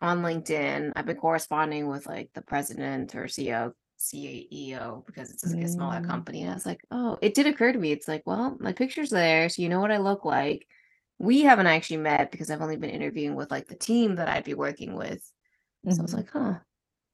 on 0.01 0.21
LinkedIn, 0.21 0.93
I've 0.95 1.05
been 1.05 1.17
corresponding 1.17 1.87
with 1.87 2.05
like 2.07 2.31
the 2.33 2.41
president 2.41 3.15
or 3.15 3.27
CEO, 3.27 3.73
CEO 4.03 5.03
because 5.07 5.31
it's 5.31 5.53
like 5.53 5.63
a 5.63 5.67
smaller 5.67 5.99
Mm. 5.99 6.01
company. 6.01 6.41
And 6.43 6.51
I 6.51 6.53
was 6.55 6.65
like, 6.65 6.81
oh, 6.91 7.17
it 7.21 7.33
did 7.35 7.47
occur 7.47 7.71
to 7.73 7.79
me. 7.79 7.91
It's 7.91 8.07
like, 8.07 8.23
well, 8.25 8.57
my 8.59 8.73
picture's 8.73 9.09
there, 9.11 9.49
so 9.49 9.61
you 9.61 9.69
know 9.69 9.79
what 9.81 9.91
I 9.91 9.97
look 9.97 10.25
like. 10.25 10.67
We 11.19 11.41
haven't 11.43 11.67
actually 11.67 11.97
met 11.97 12.31
because 12.31 12.51
I've 12.51 12.61
only 12.61 12.77
been 12.77 12.89
interviewing 12.91 13.35
with 13.35 13.51
like 13.51 13.67
the 13.67 13.75
team 13.75 14.15
that 14.15 14.29
I'd 14.29 14.43
be 14.45 14.55
working 14.55 14.95
with. 14.95 15.31
So 15.89 16.01
I 16.01 16.05
was 16.05 16.13
Mhm. 16.13 16.15
like, 16.15 16.31
huh, 16.31 16.59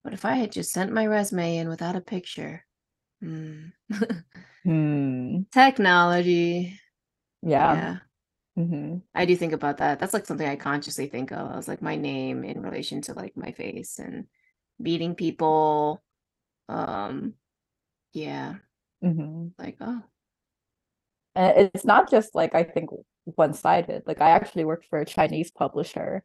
what 0.03 0.13
if 0.15 0.25
I 0.25 0.35
had 0.35 0.51
just 0.53 0.71
sent 0.73 0.93
my 0.93 1.07
resume 1.07 1.57
in 1.57 1.69
without 1.69 1.95
a 1.97 2.01
picture? 2.01 2.65
Hmm. 3.21 3.67
Hmm. 4.63 5.43
Technology. 5.51 6.79
yeah, 7.41 7.81
yeah. 7.81 7.99
Mhm. 8.57 9.03
I 9.15 9.25
do 9.25 9.35
think 9.35 9.53
about 9.53 9.77
that. 9.77 9.99
That's 9.99 10.13
like 10.13 10.25
something 10.25 10.47
I 10.47 10.55
consciously 10.55 11.07
think 11.07 11.31
of. 11.31 11.49
I 11.51 11.55
was 11.55 11.67
like 11.67 11.81
my 11.81 11.95
name 11.95 12.43
in 12.43 12.61
relation 12.61 13.01
to 13.03 13.13
like 13.13 13.35
my 13.35 13.51
face 13.51 13.99
and 13.99 14.27
meeting 14.79 15.15
people. 15.15 16.03
Um, 16.69 17.33
yeah, 18.13 18.55
mm-hmm. 19.03 19.47
like 19.57 19.77
oh, 19.81 20.01
and 21.35 21.71
it's 21.73 21.85
not 21.85 22.09
just 22.09 22.35
like 22.35 22.55
i 22.55 22.63
think 22.63 22.89
one-sided 23.25 24.03
like 24.05 24.21
i 24.21 24.31
actually 24.31 24.65
worked 24.65 24.85
for 24.89 24.99
a 24.99 25.05
chinese 25.05 25.51
publisher 25.51 26.23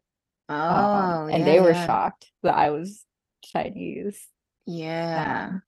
oh, 0.49 0.55
um, 0.55 1.29
and 1.29 1.39
yeah, 1.39 1.45
they 1.45 1.59
were 1.59 1.71
yeah. 1.71 1.85
shocked 1.85 2.31
that 2.43 2.55
i 2.55 2.69
was 2.69 3.05
chinese 3.43 4.27
Yeah, 4.65 5.49
Um, 5.51 5.61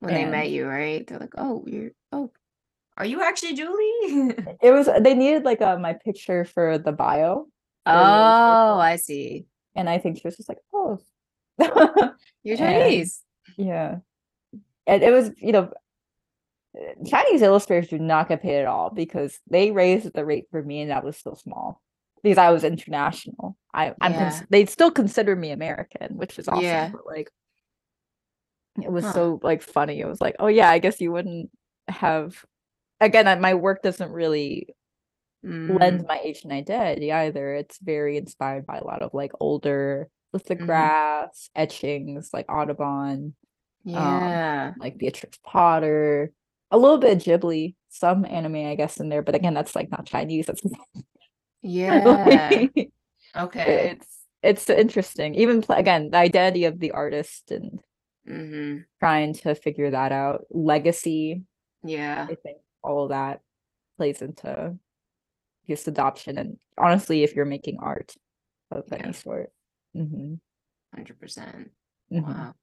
when 0.00 0.14
they 0.14 0.24
met 0.24 0.50
you, 0.50 0.66
right? 0.66 1.06
They're 1.06 1.18
like, 1.18 1.34
oh, 1.36 1.64
you're 1.66 1.90
oh, 2.12 2.30
are 2.96 3.04
you 3.04 3.22
actually 3.22 3.54
Julie? 3.54 4.34
it 4.62 4.72
was 4.72 4.88
they 5.00 5.14
needed 5.14 5.44
like 5.44 5.60
uh, 5.60 5.78
my 5.78 5.92
picture 5.92 6.44
for 6.44 6.78
the 6.78 6.92
bio 6.92 7.46
oh, 7.86 8.78
I 8.78 8.96
see. 8.96 9.46
and 9.74 9.88
i 9.88 9.98
think 9.98 10.16
she 10.16 10.22
was 10.24 10.36
just 10.36 10.48
like 10.48 10.58
oh 10.74 10.98
You're 11.58 11.68
And- 12.44 12.58
Chinese. 12.58 13.22
Yeah 13.56 13.98
and 14.86 15.02
it 15.02 15.10
was 15.12 15.30
you 15.38 15.52
know 15.52 15.70
chinese 17.06 17.42
illustrators 17.42 17.88
do 17.88 17.98
not 17.98 18.28
get 18.28 18.42
paid 18.42 18.60
at 18.60 18.66
all 18.66 18.90
because 18.90 19.38
they 19.48 19.70
raised 19.70 20.12
the 20.12 20.24
rate 20.24 20.44
for 20.50 20.62
me 20.62 20.82
and 20.82 20.90
that 20.90 21.04
was 21.04 21.16
still 21.16 21.34
small 21.36 21.80
because 22.22 22.38
i 22.38 22.50
was 22.50 22.64
international 22.64 23.56
i 23.72 23.94
i'm 24.00 24.14
cons- 24.14 24.42
they 24.50 24.66
still 24.66 24.90
consider 24.90 25.34
me 25.34 25.50
american 25.52 26.16
which 26.16 26.38
is 26.38 26.48
awesome 26.48 26.62
Yeah. 26.62 26.88
but 26.92 27.06
like 27.06 27.30
it 28.82 28.92
was 28.92 29.04
Huh. 29.04 29.12
so 29.12 29.40
like 29.42 29.62
funny 29.62 30.00
it 30.00 30.06
was 30.06 30.20
like 30.20 30.36
oh 30.38 30.48
yeah 30.48 30.68
i 30.68 30.78
guess 30.78 31.00
you 31.00 31.10
wouldn't 31.10 31.50
have 31.88 32.44
again 33.00 33.40
my 33.40 33.54
work 33.54 33.82
doesn't 33.82 34.10
really 34.12 34.68
Mm, 35.44 35.78
lend 35.78 36.04
my 36.08 36.18
Asian 36.24 36.50
identity 36.50 37.12
either. 37.12 37.54
It's 37.54 37.78
very 37.78 38.16
inspired 38.16 38.66
by 38.66 38.78
a 38.78 38.84
lot 38.84 39.02
of 39.02 39.14
like 39.14 39.30
older 39.38 40.08
Mm-hmm. 40.32 40.32
lithographs, 40.32 41.50
etchings, 41.54 42.30
like 42.32 42.50
Audubon, 42.50 43.36
yeah. 43.92 44.74
like 44.78 44.98
Beatrix 44.98 45.38
Potter, 45.44 46.32
a 46.70 46.78
little 46.78 46.98
bit 46.98 47.16
of 47.16 47.22
Ghibli, 47.22 47.74
some 47.88 48.24
anime, 48.24 48.66
I 48.66 48.74
guess, 48.74 48.98
in 48.98 49.08
there. 49.08 49.22
But 49.22 49.34
again, 49.34 49.54
that's 49.54 49.74
like 49.74 49.90
not 49.90 50.06
Chinese. 50.06 50.46
That's 50.46 50.62
Yeah. 51.62 51.98
like, 52.74 52.90
Okay. 53.36 53.90
it's 53.90 54.08
it's 54.42 54.68
interesting. 54.70 55.34
Even 55.34 55.64
again, 55.68 56.10
the 56.10 56.18
identity 56.18 56.64
of 56.64 56.78
the 56.78 56.92
artist 56.92 57.50
and 57.50 57.80
Mm-hmm. 58.28 58.78
trying 58.98 59.34
to 59.34 59.54
figure 59.54 59.90
that 59.92 60.10
out. 60.10 60.46
Legacy, 60.50 61.42
Yeah. 61.84 62.26
I 62.28 62.34
think 62.34 62.58
all 62.82 63.04
of 63.04 63.10
that 63.10 63.40
plays 63.98 64.20
into 64.20 64.76
just 65.68 65.86
adoption. 65.86 66.36
And 66.36 66.56
honestly, 66.76 67.22
if 67.22 67.36
you're 67.36 67.44
making 67.44 67.78
art 67.80 68.14
of 68.72 68.82
Yeah. 68.90 68.98
any 68.98 69.12
sort. 69.12 69.52
hmm 69.94 70.34
Hundred 70.92 71.20
percent. 71.20 71.70
Mhm. 72.12 72.22
Wow. 72.26 72.54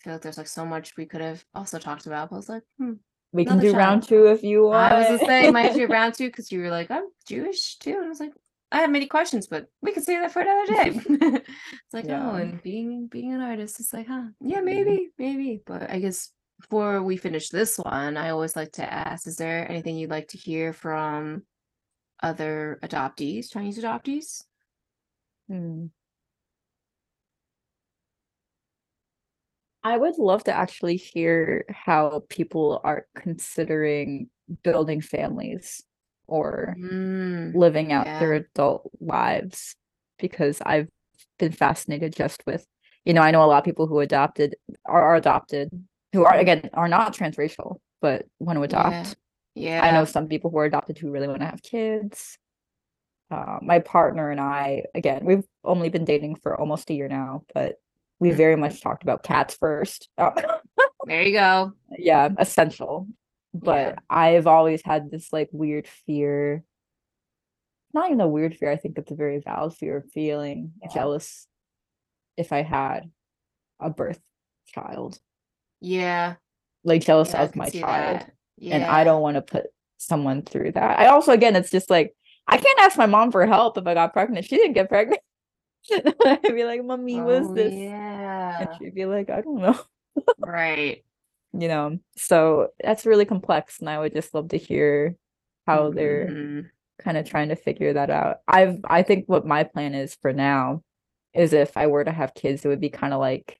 I 0.00 0.04
feel 0.04 0.12
like 0.14 0.22
there's 0.22 0.38
like 0.38 0.46
so 0.48 0.64
much 0.64 0.96
we 0.96 1.06
could 1.06 1.20
have 1.20 1.44
also 1.54 1.78
talked 1.78 2.06
about. 2.06 2.30
But 2.30 2.36
I 2.36 2.38
was 2.38 2.48
like, 2.48 2.62
hmm, 2.78 2.92
We 3.32 3.44
can 3.44 3.58
do 3.58 3.72
round 3.74 4.02
two 4.02 4.26
if 4.26 4.42
you 4.42 4.64
want. 4.64 4.92
I 4.92 4.98
was 4.98 5.06
gonna 5.20 5.30
say 5.30 5.50
might 5.50 5.74
do 5.74 5.86
round 5.86 6.14
two 6.14 6.28
because 6.28 6.50
you 6.50 6.60
were 6.60 6.70
like, 6.70 6.90
I'm 6.90 7.04
Jewish 7.26 7.76
too. 7.78 7.96
And 7.96 8.06
I 8.06 8.08
was 8.08 8.20
like, 8.20 8.32
I 8.72 8.78
have 8.80 8.90
many 8.90 9.06
questions, 9.06 9.46
but 9.46 9.66
we 9.82 9.92
can 9.92 10.02
say 10.02 10.18
that 10.20 10.32
for 10.32 10.40
another 10.40 10.66
day. 10.66 11.00
it's 11.44 11.92
like, 11.92 12.06
Yeah. 12.06 12.30
oh, 12.30 12.36
and 12.36 12.62
being 12.62 13.08
being 13.08 13.34
an 13.34 13.40
artist, 13.40 13.80
it's 13.80 13.92
like, 13.92 14.06
huh, 14.06 14.28
yeah, 14.40 14.60
maybe, 14.60 15.10
maybe. 15.18 15.60
But 15.66 15.90
I 15.90 15.98
guess 15.98 16.30
before 16.60 17.02
we 17.02 17.16
finish 17.16 17.48
this 17.48 17.78
one, 17.78 18.16
I 18.16 18.30
always 18.30 18.54
like 18.56 18.72
to 18.72 18.90
ask, 18.90 19.26
is 19.26 19.36
there 19.36 19.68
anything 19.70 19.96
you'd 19.96 20.10
like 20.10 20.28
to 20.28 20.38
hear 20.38 20.72
from 20.72 21.42
other 22.22 22.78
adoptees, 22.82 23.50
Chinese 23.50 23.78
adoptees? 23.78 24.44
Hmm. 25.48 25.86
I 29.82 29.96
would 29.96 30.18
love 30.18 30.44
to 30.44 30.52
actually 30.52 30.96
hear 30.96 31.64
how 31.70 32.22
people 32.28 32.80
are 32.84 33.06
considering 33.16 34.28
building 34.62 35.00
families 35.00 35.82
or 36.26 36.76
Mm, 36.78 37.54
living 37.54 37.92
out 37.92 38.06
their 38.18 38.34
adult 38.34 38.90
lives 39.00 39.74
because 40.18 40.60
I've 40.64 40.88
been 41.38 41.52
fascinated 41.52 42.14
just 42.14 42.42
with, 42.46 42.66
you 43.04 43.12
know, 43.14 43.22
I 43.22 43.30
know 43.30 43.42
a 43.42 43.46
lot 43.46 43.58
of 43.58 43.64
people 43.64 43.86
who 43.86 44.00
adopted 44.00 44.56
are, 44.86 45.02
are 45.02 45.16
adopted 45.16 45.70
who 46.12 46.24
are 46.24 46.36
again 46.36 46.68
are 46.74 46.88
not 46.88 47.14
transracial 47.16 47.78
but 48.00 48.26
want 48.38 48.56
to 48.56 48.62
yeah, 48.62 48.64
adopt. 48.64 49.16
yeah. 49.54 49.80
I 49.82 49.90
know 49.92 50.04
some 50.04 50.28
people 50.28 50.50
who 50.50 50.58
are 50.58 50.64
adopted 50.64 50.98
who 50.98 51.10
really 51.10 51.28
want 51.28 51.40
to 51.40 51.46
have 51.46 51.62
kids. 51.62 52.38
Uh, 53.30 53.58
my 53.62 53.78
partner 53.78 54.30
and 54.30 54.40
I, 54.40 54.84
again, 54.94 55.24
we've 55.24 55.44
only 55.64 55.88
been 55.88 56.04
dating 56.04 56.36
for 56.36 56.58
almost 56.58 56.90
a 56.90 56.94
year 56.94 57.08
now, 57.08 57.44
but 57.54 57.76
we 58.20 58.30
very 58.30 58.56
much 58.56 58.80
talked 58.82 59.02
about 59.02 59.22
cats 59.22 59.54
first. 59.54 60.08
Uh, 60.18 60.30
There 61.06 61.22
you 61.22 61.32
go. 61.32 61.72
yeah, 61.98 62.28
essential. 62.38 63.08
But 63.54 63.94
Yeah. 63.94 63.94
I've 64.10 64.46
always 64.46 64.82
had 64.84 65.10
this 65.10 65.32
like 65.32 65.48
weird 65.50 65.88
fear. 66.06 66.62
Not 67.94 68.08
even 68.10 68.20
a 68.20 68.28
weird 68.28 68.54
fear. 68.56 68.70
I 68.70 68.76
think 68.76 68.98
it's 68.98 69.10
a 69.10 69.14
very 69.16 69.38
valid 69.40 69.72
fear 69.74 69.96
of 69.96 70.12
feeling 70.12 70.74
jealous 70.94 71.48
if 72.36 72.52
I 72.52 72.62
had 72.62 73.10
a 73.80 73.90
birth 73.90 74.20
child, 74.66 75.18
Yeah, 75.80 76.34
like 76.84 77.02
jealous 77.02 77.32
yeah, 77.32 77.42
of 77.42 77.56
my 77.56 77.68
child. 77.70 78.26
and 78.62 78.84
I 78.84 79.02
don't 79.04 79.22
want 79.22 79.34
to 79.36 79.42
put 79.42 79.66
someone 79.96 80.42
through 80.42 80.72
that. 80.72 80.98
I 81.00 81.06
also, 81.06 81.32
again, 81.32 81.56
it's 81.56 81.70
just 81.70 81.90
like 81.90 82.14
I 82.46 82.58
can't 82.58 82.78
ask 82.80 82.96
my 82.98 83.06
mom 83.06 83.32
for 83.32 83.44
help 83.46 83.78
if 83.78 83.86
I 83.86 83.94
got 83.94 84.12
pregnant. 84.12 84.44
She 84.46 84.56
didn't 84.56 84.74
get 84.74 84.88
pregnant. 84.88 85.20
I'd 85.90 86.42
be 86.42 86.64
like, 86.64 86.84
"Mommy, 86.84 87.20
what's 87.20 87.48
Oh, 87.48 87.54
this?" 87.54 87.72
And 87.72 87.90
yeah. 88.58 88.78
she'd 88.78 88.94
be 88.94 89.06
like, 89.06 89.30
"I 89.30 89.40
don't 89.42 89.60
know." 89.60 89.78
Right. 90.38 91.04
You 91.52 91.68
know, 91.68 91.98
so 92.16 92.68
that's 92.82 93.06
really 93.06 93.24
complex, 93.24 93.80
and 93.80 93.88
I 93.90 93.98
would 93.98 94.12
just 94.14 94.34
love 94.34 94.50
to 94.50 94.56
hear 94.58 95.16
how 95.66 95.90
they're 95.92 96.26
Mhm. 96.28 96.70
kind 97.00 97.16
of 97.16 97.28
trying 97.28 97.48
to 97.50 97.56
figure 97.56 97.92
that 97.94 98.10
out. 98.10 98.38
I've, 98.48 98.80
I 98.84 99.02
think 99.02 99.26
what 99.28 99.46
my 99.46 99.64
plan 99.64 99.94
is 99.94 100.16
for 100.22 100.32
now 100.32 100.82
is 101.34 101.52
if 101.52 101.76
I 101.76 101.86
were 101.88 102.04
to 102.04 102.12
have 102.12 102.34
kids, 102.34 102.64
it 102.64 102.68
would 102.68 102.80
be 102.80 102.90
kind 102.90 103.14
of 103.14 103.20
like 103.20 103.58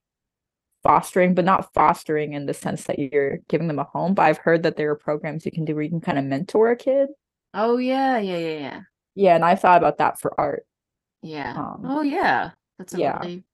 fostering, 0.83 1.35
but 1.35 1.45
not 1.45 1.73
fostering 1.75 2.33
in 2.33 2.47
the 2.47 2.55
sense 2.55 2.85
that 2.85 2.99
you're 2.99 3.39
giving 3.49 3.69
them 3.69 3.79
a 3.79 3.85
home. 3.85 4.15
But 4.15 4.23
I've 4.25 4.39
heard 4.39 4.63
that 4.65 4.77
there 4.77 4.91
are 4.91 4.97
programs 4.97 5.45
you 5.47 5.53
can 5.53 5.65
do 5.65 5.75
where 5.75 5.85
you 5.85 5.91
can 5.91 6.01
kind 6.01 6.19
of 6.19 6.25
mentor 6.25 6.71
a 6.71 6.77
kid. 6.77 7.09
Oh 7.55 7.77
yeah, 7.79 8.19
yeah, 8.19 8.37
yeah, 8.39 8.59
yeah. 8.59 8.81
Yeah, 9.15 9.35
and 9.35 9.45
I 9.45 9.57
thought 9.57 9.79
about 9.79 9.99
that 9.99 10.21
for 10.21 10.39
art. 10.39 10.65
Yeah. 11.23 11.55
Um, 11.57 11.83
Oh 11.85 12.03
yeah. 12.03 12.53
That's 12.79 12.95
a 12.95 12.99
yeah. 12.99 13.19
really 13.21 13.45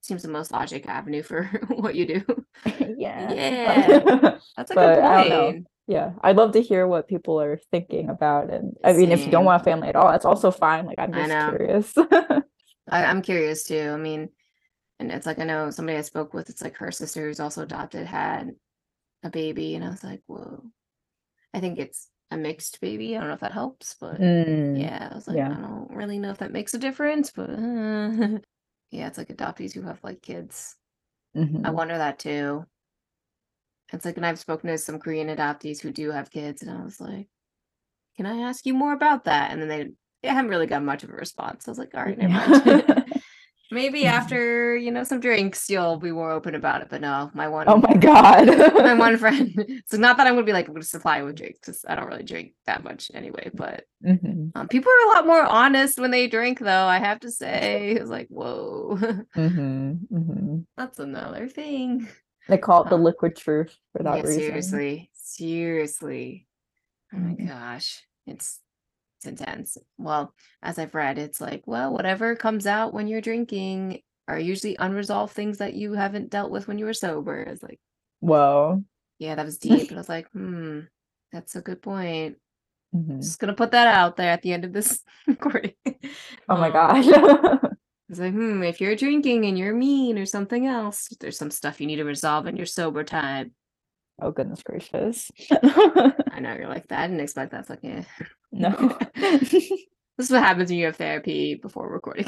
seems 0.00 0.22
the 0.22 0.28
most 0.28 0.52
logic 0.52 0.86
avenue 0.88 1.22
for 1.22 1.44
what 1.68 1.94
you 1.94 2.06
do. 2.06 2.44
yeah. 2.96 3.34
Yeah. 3.34 4.38
That's 4.56 4.70
a 4.70 4.76
But 4.76 4.76
good 4.76 5.00
I 5.00 5.16
don't 5.16 5.28
know. 5.28 5.56
point. 5.56 5.66
Yeah, 5.86 6.12
I'd 6.22 6.36
love 6.36 6.52
to 6.52 6.62
hear 6.62 6.86
what 6.86 7.08
people 7.08 7.40
are 7.40 7.56
thinking 7.72 8.08
about. 8.08 8.48
And 8.52 8.76
I 8.84 8.92
mean, 8.92 9.10
if 9.10 9.26
you 9.26 9.32
don't 9.32 9.44
want 9.44 9.60
a 9.62 9.64
family 9.64 9.88
at 9.88 9.96
all, 9.96 10.08
that's 10.10 10.24
also 10.24 10.52
fine. 10.52 10.86
Like, 10.86 11.00
I'm 11.00 11.14
just 11.14 11.38
curious. 11.38 11.92
I, 12.88 13.04
I'm 13.04 13.22
curious 13.22 13.64
too. 13.64 13.90
I 13.92 13.96
mean, 13.96 14.30
and 15.00 15.12
it's 15.12 15.26
like 15.26 15.38
I 15.38 15.44
know 15.44 15.70
somebody 15.70 15.98
I 15.98 16.02
spoke 16.02 16.34
with, 16.34 16.50
it's 16.50 16.62
like 16.62 16.76
her 16.78 16.92
sister 16.92 17.26
who's 17.26 17.40
also 17.40 17.62
adopted 17.62 18.06
had 18.06 18.52
a 19.22 19.30
baby, 19.30 19.74
and 19.76 19.84
I 19.84 19.90
was 19.90 20.04
like, 20.04 20.22
whoa. 20.26 20.64
I 21.54 21.60
think 21.60 21.78
it's 21.78 22.08
a 22.30 22.36
mixed 22.36 22.80
baby. 22.80 23.16
I 23.16 23.20
don't 23.20 23.28
know 23.28 23.34
if 23.34 23.40
that 23.40 23.52
helps, 23.52 23.96
but 24.00 24.20
Mm, 24.20 24.80
yeah, 24.80 25.08
I 25.12 25.14
was 25.14 25.28
like, 25.28 25.36
yeah. 25.36 25.50
I 25.50 25.60
don't 25.60 25.90
really 25.90 26.18
know 26.18 26.30
if 26.30 26.38
that 26.38 26.52
makes 26.52 26.74
a 26.74 26.78
difference, 26.78 27.30
but 27.32 27.50
uh, 27.50 28.38
yeah, 28.90 29.06
it's 29.06 29.18
like 29.18 29.28
adoptees 29.28 29.72
who 29.72 29.82
have 29.82 30.02
like 30.02 30.22
kids. 30.22 30.76
I 31.34 31.38
mhm. 31.38 31.72
wonder 31.72 31.96
that 31.96 32.18
too. 32.18 32.64
It's 33.92 34.04
like, 34.04 34.16
and 34.16 34.26
I've 34.26 34.38
spoken 34.38 34.70
to 34.70 34.78
some 34.78 34.98
Korean 34.98 35.28
adoptees 35.28 35.80
who 35.80 35.90
do 35.90 36.10
have 36.10 36.30
kids, 36.30 36.62
and 36.62 36.70
I 36.70 36.82
was 36.82 37.00
like, 37.00 37.28
can 38.16 38.26
I 38.26 38.48
ask 38.48 38.66
you 38.66 38.74
more 38.74 38.92
about 38.92 39.24
that? 39.24 39.50
And 39.50 39.60
then 39.60 39.68
they, 39.68 39.88
they 40.22 40.28
haven't 40.28 40.50
really 40.50 40.66
got 40.66 40.82
much 40.82 41.02
of 41.02 41.10
a 41.10 41.14
response. 41.14 41.66
I 41.66 41.70
was 41.70 41.78
like, 41.78 41.94
all 41.94 42.04
right, 42.04 42.18
never 42.18 42.32
mind. 42.32 43.04
Maybe 43.70 44.02
Mhm. 44.02 44.06
after, 44.06 44.76
you 44.76 44.90
know, 44.90 45.04
some 45.04 45.20
drinks, 45.20 45.70
you'll 45.70 45.96
be 45.98 46.10
more 46.12 46.32
open 46.32 46.54
about 46.56 46.82
it. 46.82 46.88
But 46.90 47.00
no, 47.00 47.30
my 47.34 47.48
one 47.48 47.68
Oh 47.68 47.76
my 47.76 47.94
God. 47.94 48.46
my 48.74 48.94
one 48.94 49.16
friend. 49.18 49.82
So 49.86 49.96
not 49.96 50.16
that 50.16 50.26
I'm 50.26 50.34
gonna 50.34 50.46
be 50.46 50.52
like, 50.52 50.66
I'm 50.68 50.74
gonna 50.74 50.84
supply 50.84 51.18
you 51.18 51.24
with 51.26 51.36
drinks 51.36 51.60
because 51.60 51.84
I 51.88 51.94
don't 51.94 52.08
really 52.08 52.24
drink 52.24 52.54
that 52.66 52.82
much 52.84 53.10
anyway. 53.14 53.50
But 53.54 53.84
Mhm, 54.04 54.50
um, 54.54 54.68
people 54.68 54.90
are 54.90 55.06
a 55.06 55.14
lot 55.14 55.26
more 55.26 55.42
honest 55.44 55.98
when 56.00 56.10
they 56.10 56.26
drink, 56.26 56.58
though. 56.58 56.86
I 56.86 56.98
have 56.98 57.20
to 57.20 57.30
say, 57.30 57.92
it's 58.00 58.10
like, 58.10 58.28
whoa, 58.28 58.96
mhm, 59.36 59.98
mhm. 60.10 60.64
that's 60.76 60.98
another 60.98 61.48
thing. 61.48 62.08
They 62.48 62.58
call 62.58 62.82
it 62.84 62.88
the 62.90 62.96
Um, 62.96 63.04
liquid 63.04 63.36
truth 63.36 63.76
for 63.92 64.02
that 64.02 64.16
yeah, 64.16 64.22
reason. 64.22 64.42
seriously, 64.42 65.10
seriously. 65.14 66.46
Oh 67.12 67.18
my 67.18 67.34
Mhm. 67.34 67.46
gosh, 67.48 68.04
it's 68.26 68.60
intense. 69.26 69.76
Well, 69.98 70.34
as 70.62 70.78
I've 70.78 70.94
read, 70.94 71.18
it's 71.18 71.40
like, 71.40 71.62
well, 71.66 71.92
whatever 71.92 72.36
comes 72.36 72.66
out 72.66 72.94
when 72.94 73.06
you're 73.08 73.20
drinking 73.20 74.02
are 74.28 74.38
usually 74.38 74.76
unresolved 74.78 75.32
things 75.34 75.58
that 75.58 75.74
you 75.74 75.92
haven't 75.94 76.30
dealt 76.30 76.50
with 76.50 76.68
when 76.68 76.78
you 76.78 76.84
were 76.84 76.94
sober. 76.94 77.40
It's 77.42 77.62
like, 77.62 77.80
Whoa. 78.20 78.84
yeah, 79.18 79.34
that 79.34 79.46
was 79.46 79.58
deep. 79.58 79.90
And 79.90 79.98
I 79.98 80.00
was 80.00 80.08
like, 80.08 80.30
hmm, 80.32 80.80
that's 81.32 81.56
a 81.56 81.60
good 81.62 81.82
point. 81.82 82.36
Mhm. 82.94 83.20
Just 83.20 83.38
gonna 83.38 83.54
put 83.54 83.72
that 83.72 83.86
out 83.88 84.16
there 84.16 84.30
at 84.30 84.42
the 84.42 84.52
end 84.52 84.64
of 84.64 84.72
this 84.72 85.02
recording. 85.26 85.74
Oh 86.48 86.56
my 86.56 86.68
Um, 86.68 86.72
gosh. 86.72 87.06
It's 88.10 88.18
like, 88.18 88.32
hmm, 88.32 88.64
if 88.64 88.80
you're 88.80 88.96
drinking 88.96 89.44
and 89.46 89.56
you're 89.56 89.72
mean 89.72 90.18
or 90.18 90.26
something 90.26 90.66
else, 90.66 91.06
there's 91.20 91.38
some 91.38 91.52
stuff 91.52 91.80
you 91.80 91.86
need 91.86 91.96
to 92.02 92.04
resolve 92.04 92.48
in 92.48 92.56
your 92.56 92.66
sober 92.66 93.04
time. 93.04 93.52
Oh 94.20 94.32
goodness 94.32 94.64
gracious. 94.64 95.30
I 95.52 96.40
know 96.40 96.54
you're 96.54 96.66
like 96.68 96.88
that. 96.88 96.98
I 96.98 97.06
didn't 97.06 97.20
expect 97.20 97.52
that. 97.52 97.78
Yeah. 97.82 98.02
No. 98.52 98.98
This 100.20 100.26
is 100.26 100.32
what 100.34 100.42
happens 100.42 100.68
when 100.68 100.78
you 100.78 100.84
have 100.84 100.96
therapy 100.96 101.54
before 101.54 101.90
recording. 101.90 102.26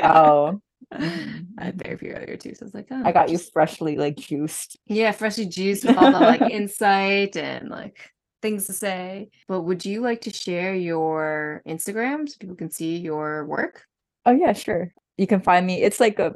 Oh. 0.00 0.60
I 0.92 1.42
had 1.58 1.82
therapy 1.82 2.12
earlier 2.12 2.36
too, 2.36 2.54
so 2.54 2.62
I 2.62 2.66
was 2.66 2.74
like, 2.74 2.86
oh, 2.92 3.02
I 3.04 3.10
got 3.10 3.28
oh. 3.28 3.32
you 3.32 3.38
freshly 3.38 3.96
like 3.96 4.14
juiced. 4.14 4.78
yeah, 4.86 5.10
freshly 5.10 5.46
juiced 5.46 5.84
with 5.84 5.96
all 5.96 6.12
the 6.12 6.20
like 6.20 6.40
insight 6.52 7.36
and 7.36 7.70
like 7.70 8.08
things 8.40 8.68
to 8.68 8.72
say. 8.72 9.30
But 9.48 9.62
would 9.62 9.84
you 9.84 10.00
like 10.00 10.20
to 10.20 10.32
share 10.32 10.76
your 10.76 11.60
Instagram 11.66 12.28
so 12.28 12.36
people 12.38 12.54
can 12.54 12.70
see 12.70 12.98
your 12.98 13.46
work? 13.46 13.82
Oh 14.26 14.30
yeah, 14.30 14.52
sure. 14.52 14.94
You 15.16 15.26
can 15.26 15.40
find 15.40 15.66
me. 15.66 15.82
It's 15.82 15.98
like 15.98 16.20
a 16.20 16.34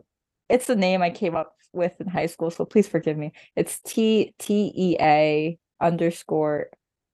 it's 0.49 0.67
the 0.67 0.75
name 0.75 1.01
I 1.01 1.11
came 1.11 1.37
up 1.37 1.53
with 1.73 1.93
in 2.01 2.09
high 2.09 2.27
school, 2.27 2.51
so 2.51 2.65
please 2.65 2.89
forgive 2.89 3.17
me. 3.17 3.31
It's 3.55 3.79
T 3.83 4.35
T 4.41 4.73
E 4.75 4.97
A 5.01 5.59
underscore 5.81 6.71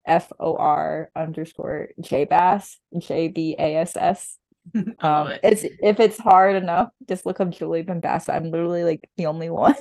F 0.07 0.31
O 0.41 0.57
R 0.57 1.11
underscore 1.17 1.89
J 2.01 2.25
Bass 2.25 2.79
J 2.99 3.29
B 3.29 3.57
A 3.59 3.77
S 3.77 3.97
S. 3.97 4.39
Um 5.01 5.29
it. 5.29 5.41
it's 5.43 5.65
if 5.83 6.01
it's 6.01 6.19
hard 6.19 6.57
enough, 6.57 6.89
just 7.09 7.27
look 7.27 7.41
up 7.41 7.51
Julie 7.51 7.83
Ben 7.83 8.01
Bass. 8.01 8.29
I'm 8.29 8.51
literally 8.51 8.85
like 8.85 9.09
the 9.17 9.27
only 9.27 9.51
one, 9.51 9.75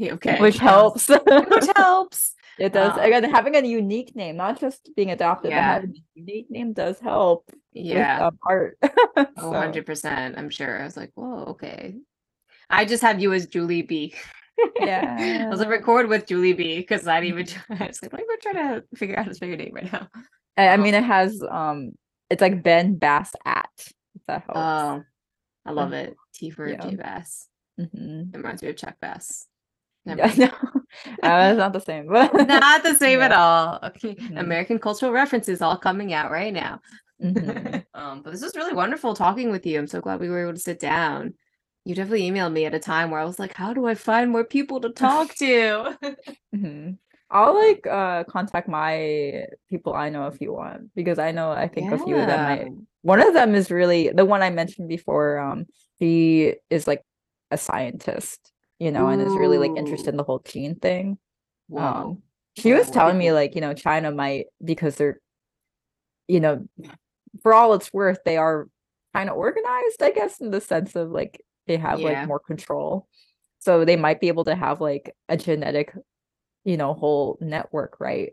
okay. 0.00 0.38
which 0.40 0.58
helps. 0.58 1.08
Which 1.08 1.66
helps. 1.76 2.34
It 2.58 2.72
does. 2.72 2.92
Um, 2.98 3.00
Again, 3.04 3.24
having 3.30 3.54
a 3.56 3.64
unique 3.66 4.16
name, 4.16 4.36
not 4.36 4.58
just 4.60 4.90
being 4.96 5.10
adopted, 5.12 5.50
Yeah. 5.52 5.78
but 5.78 5.80
having 5.82 5.96
a 5.96 6.20
unique 6.20 6.50
name 6.50 6.72
does 6.72 6.98
help 6.98 7.44
with 7.48 7.58
Yeah. 7.72 8.26
um, 8.26 8.38
art. 8.44 8.78
Oh, 9.16 9.26
So, 9.38 9.52
100%. 9.52 10.36
I'm 10.36 10.50
sure. 10.50 10.80
I 10.80 10.84
was 10.84 10.96
like, 10.96 11.12
whoa, 11.14 11.44
okay. 11.50 11.94
I 12.68 12.84
just 12.84 13.02
have 13.02 13.20
you 13.20 13.32
as 13.32 13.46
Julie 13.46 13.82
B. 13.82 14.12
I 14.80 15.46
was 15.50 15.60
like, 15.60 15.68
record 15.68 16.08
with 16.08 16.26
Julie 16.26 16.52
B 16.52 16.78
because 16.78 17.06
I 17.06 17.20
didn't 17.20 17.34
even 17.40 17.46
try. 17.46 17.62
I 17.84 17.86
was 17.88 18.02
like, 18.02 18.12
let 18.12 18.20
me 18.20 18.26
go 18.28 18.52
try 18.52 18.62
to 18.62 18.84
figure 18.96 19.16
out 19.18 19.24
how 19.24 19.28
to 19.30 19.34
spell 19.34 19.48
your 19.48 19.58
name 19.58 19.72
right 19.74 19.92
now. 19.92 20.08
I, 20.56 20.68
I 20.68 20.74
Um, 20.74 20.82
mean, 20.82 20.94
it 20.94 21.04
has 21.04 21.42
um, 21.48 21.92
it's 22.30 22.40
like 22.42 22.62
Ben 22.62 22.96
Bass 22.96 23.32
at. 23.44 23.68
That 24.26 24.42
helps. 24.44 24.56
Oh, 24.56 25.02
I 25.64 25.70
love 25.72 25.92
it. 25.92 26.16
T 26.34 26.50
for 26.50 26.68
Yeah. 26.68 26.80
J 26.80 26.96
Bass. 26.96 27.48
Mhm. 27.78 28.34
It 28.34 28.36
reminds 28.36 28.62
me 28.62 28.68
of 28.70 28.76
Chuck 28.76 28.96
Bass. 29.00 29.46
Never 30.04 30.20
Yeah, 30.26 30.26
mind. 30.26 30.38
no, 30.38 30.48
uh, 31.28 31.48
it's 31.50 31.58
not 31.58 31.72
the 31.72 31.80
same, 31.80 32.06
but 32.08 32.32
Not 32.48 32.82
the 32.82 32.94
same 32.94 33.20
at 33.20 33.32
all. 33.32 33.78
Okay. 33.82 34.14
Mhm. 34.14 34.40
American 34.40 34.78
cultural 34.78 35.12
references 35.12 35.62
all 35.62 35.76
coming 35.76 36.12
out 36.12 36.30
right 36.30 36.52
now. 36.52 36.80
Mhm. 37.22 37.84
um, 37.94 38.22
but 38.22 38.32
this 38.32 38.42
was 38.42 38.56
really 38.56 38.74
wonderful 38.74 39.14
talking 39.14 39.50
with 39.50 39.66
you. 39.66 39.78
I'm 39.78 39.86
so 39.86 40.00
glad 40.00 40.20
we 40.20 40.28
were 40.28 40.42
able 40.42 40.54
to 40.54 40.58
sit 40.60 40.78
down. 40.80 41.34
You 41.84 41.94
definitely 41.94 42.30
emailed 42.30 42.52
me 42.52 42.66
at 42.66 42.74
a 42.74 42.78
time 42.78 43.10
where 43.10 43.20
I 43.20 43.24
was 43.24 43.38
like, 43.38 43.54
how 43.54 43.72
do 43.72 43.86
I 43.86 43.94
find 43.94 44.30
more 44.30 44.44
people 44.44 44.80
to 44.80 44.90
talk 44.90 45.34
to? 45.36 45.96
Mhm. 46.54 46.98
I'll 47.30 47.54
like 47.54 47.86
uh 47.86 48.24
contact 48.24 48.68
my 48.68 49.44
people 49.68 49.92
I 49.94 50.08
know 50.08 50.28
if 50.28 50.40
you 50.40 50.50
want 50.54 50.94
because 50.94 51.18
I 51.18 51.30
know 51.30 51.50
I 51.52 51.68
think 51.68 51.92
a 51.92 51.98
few 51.98 52.16
of 52.16 52.26
them 52.26 52.40
Yeah. 52.40 52.56
might 52.56 52.72
one 53.02 53.20
of 53.20 53.34
them 53.34 53.54
is 53.54 53.70
really 53.70 54.08
the 54.08 54.24
one 54.24 54.40
I 54.40 54.48
mentioned 54.48 54.88
before 54.88 55.38
um 55.38 55.66
he 55.98 56.54
is 56.70 56.86
like 56.86 57.02
a 57.50 57.58
scientist 57.58 58.50
you 58.78 58.90
know 58.90 59.08
and 59.08 59.20
is 59.20 59.36
really 59.36 59.58
like 59.58 59.72
interested 59.76 60.08
in 60.08 60.16
the 60.16 60.24
whole 60.24 60.38
gene 60.38 60.76
thing 60.76 61.18
Whoa. 61.68 61.82
um 61.82 62.22
she 62.56 62.72
was 62.72 62.90
telling 62.90 63.18
me 63.18 63.30
like 63.32 63.54
you 63.54 63.60
know 63.60 63.74
China 63.74 64.10
might 64.10 64.46
because 64.64 64.96
they're 64.96 65.20
you 66.28 66.40
know 66.40 66.66
for 67.42 67.52
all 67.52 67.74
it's 67.74 67.92
worth 67.92 68.20
they 68.24 68.38
are 68.38 68.68
kind 69.14 69.28
of 69.28 69.36
organized 69.36 70.02
I 70.02 70.12
guess 70.12 70.40
in 70.40 70.50
the 70.50 70.62
sense 70.62 70.96
of 70.96 71.10
like 71.10 71.42
they 71.68 71.76
have 71.76 72.00
Yeah. 72.00 72.08
like 72.20 72.26
more 72.28 72.40
control 72.40 73.06
so 73.60 73.84
they 73.84 73.96
might 73.96 74.20
be 74.20 74.28
able 74.28 74.44
to 74.44 74.54
have 74.54 74.80
like 74.80 75.14
a 75.28 75.36
genetic 75.36 75.94
you 76.64 76.76
know 76.76 76.94
whole 76.94 77.38
network 77.40 77.98
right 78.00 78.32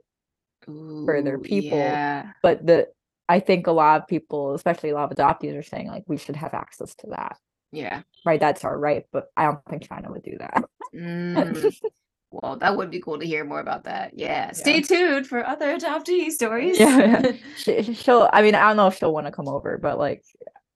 for 0.65 1.21
their 1.21 1.37
people. 1.37 1.77
Yeah. 1.77 2.31
but 2.41 2.65
the 2.65 2.87
i 3.29 3.39
think 3.39 3.67
a 3.67 3.71
lot 3.71 4.01
of 4.01 4.07
people 4.07 4.55
especially 4.55 4.89
a 4.89 4.95
lot 4.95 5.11
of 5.11 5.17
adoptees 5.17 5.57
are 5.57 5.61
saying 5.63 5.87
like 5.87 6.03
we 6.07 6.17
should 6.17 6.35
have 6.35 6.53
access 6.55 6.95
to 6.95 7.07
that 7.11 7.37
Yeah. 7.71 8.01
right 8.25 8.39
that's 8.39 8.63
our 8.63 8.77
right 8.77 9.05
but 9.11 9.27
i 9.37 9.45
don't 9.45 9.63
think 9.69 9.87
china 9.87 10.11
would 10.11 10.23
do 10.23 10.37
that 10.39 10.63
Mm. 10.95 11.75
Well, 12.31 12.57
that 12.57 12.75
would 12.75 12.89
be 12.91 12.99
cool 12.99 13.17
to 13.19 13.25
hear 13.25 13.45
more 13.45 13.61
about 13.61 13.85
that. 13.85 14.11
Yeah. 14.19 14.51
Stay 14.51 14.81
tuned 14.81 15.25
for 15.25 15.45
other 15.45 15.77
adoptee 15.77 16.31
stories. 16.31 16.77
Yeah, 16.77 17.21
yeah. 17.23 17.31
she, 17.57 17.93
she'll 17.93 18.29
i 18.33 18.41
mean 18.41 18.55
i 18.55 18.67
don't 18.67 18.75
know 18.75 18.87
if 18.87 18.97
she'll 18.97 19.13
want 19.13 19.27
to 19.27 19.31
come 19.31 19.47
over 19.47 19.77
but 19.77 19.97
like 19.97 20.21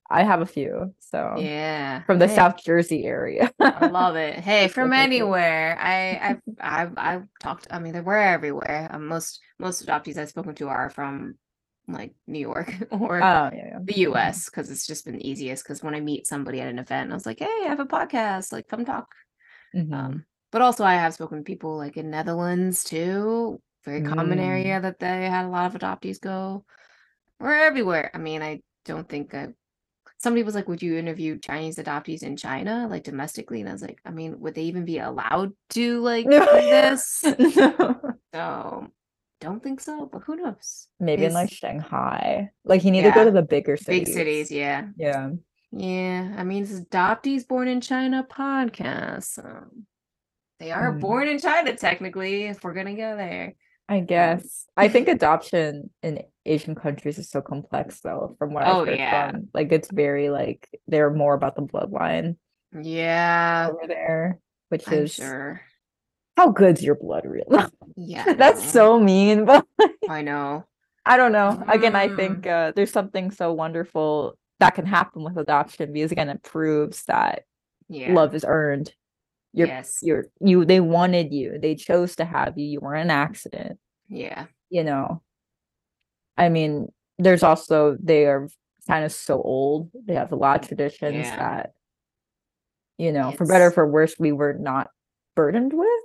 i 0.10 0.24
have 0.24 0.42
a 0.42 0.46
few 0.46 0.94
so 1.00 1.36
yeah. 1.38 2.04
from 2.04 2.20
the 2.20 2.28
Hey, 2.28 2.36
south 2.36 2.64
jersey 2.64 3.06
area 3.06 3.52
I 3.60 3.88
love 3.88 4.16
it. 4.16 4.36
Hey, 4.40 4.68
from 4.68 4.94
anywhere. 4.94 5.78
I 5.80 6.20
I've 6.30 6.42
I've 6.60 6.94
I've 6.98 7.24
talked. 7.40 7.68
I 7.72 7.80
mean, 7.80 8.04
were 8.04 8.18
everywhere. 8.18 8.90
Um, 8.92 9.08
most 9.08 9.40
most 9.60 9.86
adoptees 9.86 10.18
I've 10.18 10.30
spoken 10.30 10.56
to 10.56 10.68
are 10.70 10.90
from 10.90 11.36
like 11.88 12.14
New 12.28 12.40
York 12.40 12.74
or 12.92 13.18
oh 13.18 13.50
yeah, 13.52 13.52
yeah. 13.54 13.80
the 13.84 14.00
U.S. 14.10 14.46
because 14.50 14.70
it's 14.70 14.88
just 14.88 15.06
been 15.06 15.18
the 15.18 15.28
easiest. 15.30 15.64
Because 15.64 15.84
when 15.84 15.96
I 15.96 16.00
meet 16.02 16.28
somebody 16.28 16.62
at 16.62 16.68
an 16.70 16.80
event, 16.80 17.12
I 17.12 17.14
was 17.14 17.26
like, 17.26 17.40
"Hey, 17.40 17.46
I 17.66 17.68
have 17.70 17.80
a 17.80 17.86
podcast. 17.86 18.52
Like, 18.52 18.68
come 18.68 18.86
talk." 18.86 19.08
Mhm. 19.76 19.94
Um, 19.94 20.26
but 20.52 20.62
also 20.62 20.84
I 20.84 20.96
have 20.96 21.14
spoken 21.14 21.40
to 21.40 21.44
people 21.44 21.78
like 21.78 21.98
in 21.98 22.10
Netherlands 22.10 22.84
too. 22.84 23.62
Very 23.86 24.02
common 24.02 24.40
Mm. 24.40 24.46
area 24.46 24.82
that 24.82 25.00
they 25.00 25.26
had 25.30 25.46
a 25.46 25.50
lot 25.50 25.74
of 25.74 25.80
adoptees 25.80 26.20
go. 26.20 26.66
We're 27.40 27.56
everywhere. 27.56 28.12
I 28.14 28.18
mean, 28.18 28.42
I 28.42 28.62
don't 28.86 29.08
think 29.08 29.34
I 29.34 29.50
somebody 30.20 30.44
was 30.44 30.54
like, 30.56 30.68
Would 30.68 30.82
you 30.84 30.96
interview 30.98 31.40
Chinese 31.40 31.78
adoptees 31.78 32.24
in 32.24 32.38
China, 32.38 32.88
like 32.90 33.04
domestically? 33.04 33.60
And 33.62 33.70
I 33.70 33.74
was 33.74 33.82
like, 33.82 34.00
I 34.06 34.12
mean, 34.12 34.40
would 34.42 34.54
they 34.56 34.64
even 34.64 34.86
be 34.86 35.00
allowed 35.00 35.54
to 35.72 36.00
like 36.12 36.26
do 36.30 36.40
this? 36.40 37.24
So 38.32 38.88
don't 39.42 39.64
think 39.64 39.80
so, 39.82 40.06
but 40.12 40.22
who 40.24 40.36
knows? 40.36 40.88
maybe 41.00 41.26
in 41.26 41.34
like 41.34 41.50
shanghai 41.50 42.52
like 42.64 42.84
you 42.84 42.92
need 42.92 43.04
to 43.04 43.12
go 43.12 43.24
to 43.26 43.32
the 43.32 43.42
bigger 43.42 43.76
cities 43.78 44.06
big 44.06 44.14
cities, 44.14 44.52
yeah. 44.52 44.90
yeah 44.98 45.32
Yeah. 45.72 46.36
I 46.38 46.44
mean, 46.44 46.64
it's 46.64 46.80
Adoptees 46.80 47.48
Born 47.48 47.68
in 47.68 47.82
China 47.82 48.28
podcast. 48.30 49.24
So 49.24 49.44
they 50.60 50.72
are 50.72 50.94
Mm. 50.94 51.00
born 51.00 51.28
in 51.28 51.40
China, 51.40 51.76
technically, 51.76 52.44
if 52.46 52.64
we're 52.64 52.74
gonna 52.74 52.96
go 52.96 53.16
there. 53.18 53.56
I 53.90 54.02
guess. 54.02 54.68
I 54.78 54.88
think 54.88 55.08
adoption 55.08 55.90
in 56.04 56.24
Asian 56.46 56.76
countries 56.76 57.18
is 57.18 57.30
so 57.30 57.42
complex 57.42 58.02
though, 58.02 58.36
from 58.38 58.54
what 58.54 58.64
Oh, 58.68 58.82
I've 58.82 58.88
heard 58.88 59.00
yeah. 59.00 59.32
from. 59.32 59.50
Like 59.54 59.72
it's 59.72 59.92
very 59.92 60.30
like 60.30 60.70
they're 60.88 61.10
more 61.10 61.34
about 61.34 61.56
the 61.56 61.64
bloodline 61.64 62.38
Yeah, 62.80 63.70
over 63.72 63.88
there, 63.88 64.40
which 64.70 64.88
I'm 64.88 64.94
is 64.94 65.14
sure. 65.16 65.62
how 66.38 66.52
good's 66.52 66.84
your 66.84 66.96
blood 66.96 67.26
really? 67.26 67.64
Yeah, 67.96 68.32
That's 68.38 68.72
so 68.72 69.00
mean, 69.00 69.46
but 69.52 69.66
I 70.08 70.22
know. 70.22 70.66
I 71.04 71.18
don't 71.18 71.32
know. 71.32 71.64
Again, 71.68 71.96
I 71.96 72.10
Mm. 72.10 72.16
think 72.16 72.48
uh, 72.48 72.72
there's 72.76 72.92
something 72.92 73.32
so 73.32 73.52
wonderful 73.54 74.38
that 74.60 74.76
can 74.76 74.86
happen 74.86 75.24
with 75.24 75.38
adoption 75.38 75.94
because 75.94 76.12
again 76.12 76.30
it 76.30 76.44
proves 76.44 77.06
that 77.06 77.44
Yeah. 77.88 78.14
love 78.14 78.36
is 78.36 78.46
earned. 78.48 78.94
You're 79.54 79.68
yes. 79.68 80.00
you're 80.02 80.26
you 80.40 80.64
they 80.66 80.80
wanted 80.80 81.34
you. 81.34 81.58
They 81.60 81.76
chose 81.76 82.16
to 82.18 82.26
have 82.26 82.58
you. 82.58 82.66
You 82.66 82.80
weren't 82.82 83.06
an 83.06 83.12
accident. 83.12 83.80
Yeah. 84.08 84.46
you 84.72 84.84
know 84.84 85.22
i 86.38 86.50
mean 86.50 86.92
there's 87.20 87.44
also 87.44 87.96
they 88.02 88.26
are 88.26 88.48
kind 88.88 89.06
of 89.06 89.12
so 89.12 89.40
old 89.42 89.92
they 90.06 90.16
have 90.16 90.32
a 90.32 90.36
lot 90.36 90.62
of 90.62 90.68
traditions 90.68 91.14
Yeah. 91.28 91.36
that 91.38 91.74
you 92.98 93.12
know 93.12 93.32
for 93.32 93.46
better 93.46 93.68
or 93.68 93.72
for 93.72 93.86
worse 93.88 94.16
we 94.18 94.32
were 94.32 94.54
not 94.54 94.90
burdened 95.36 95.74
with 95.74 96.04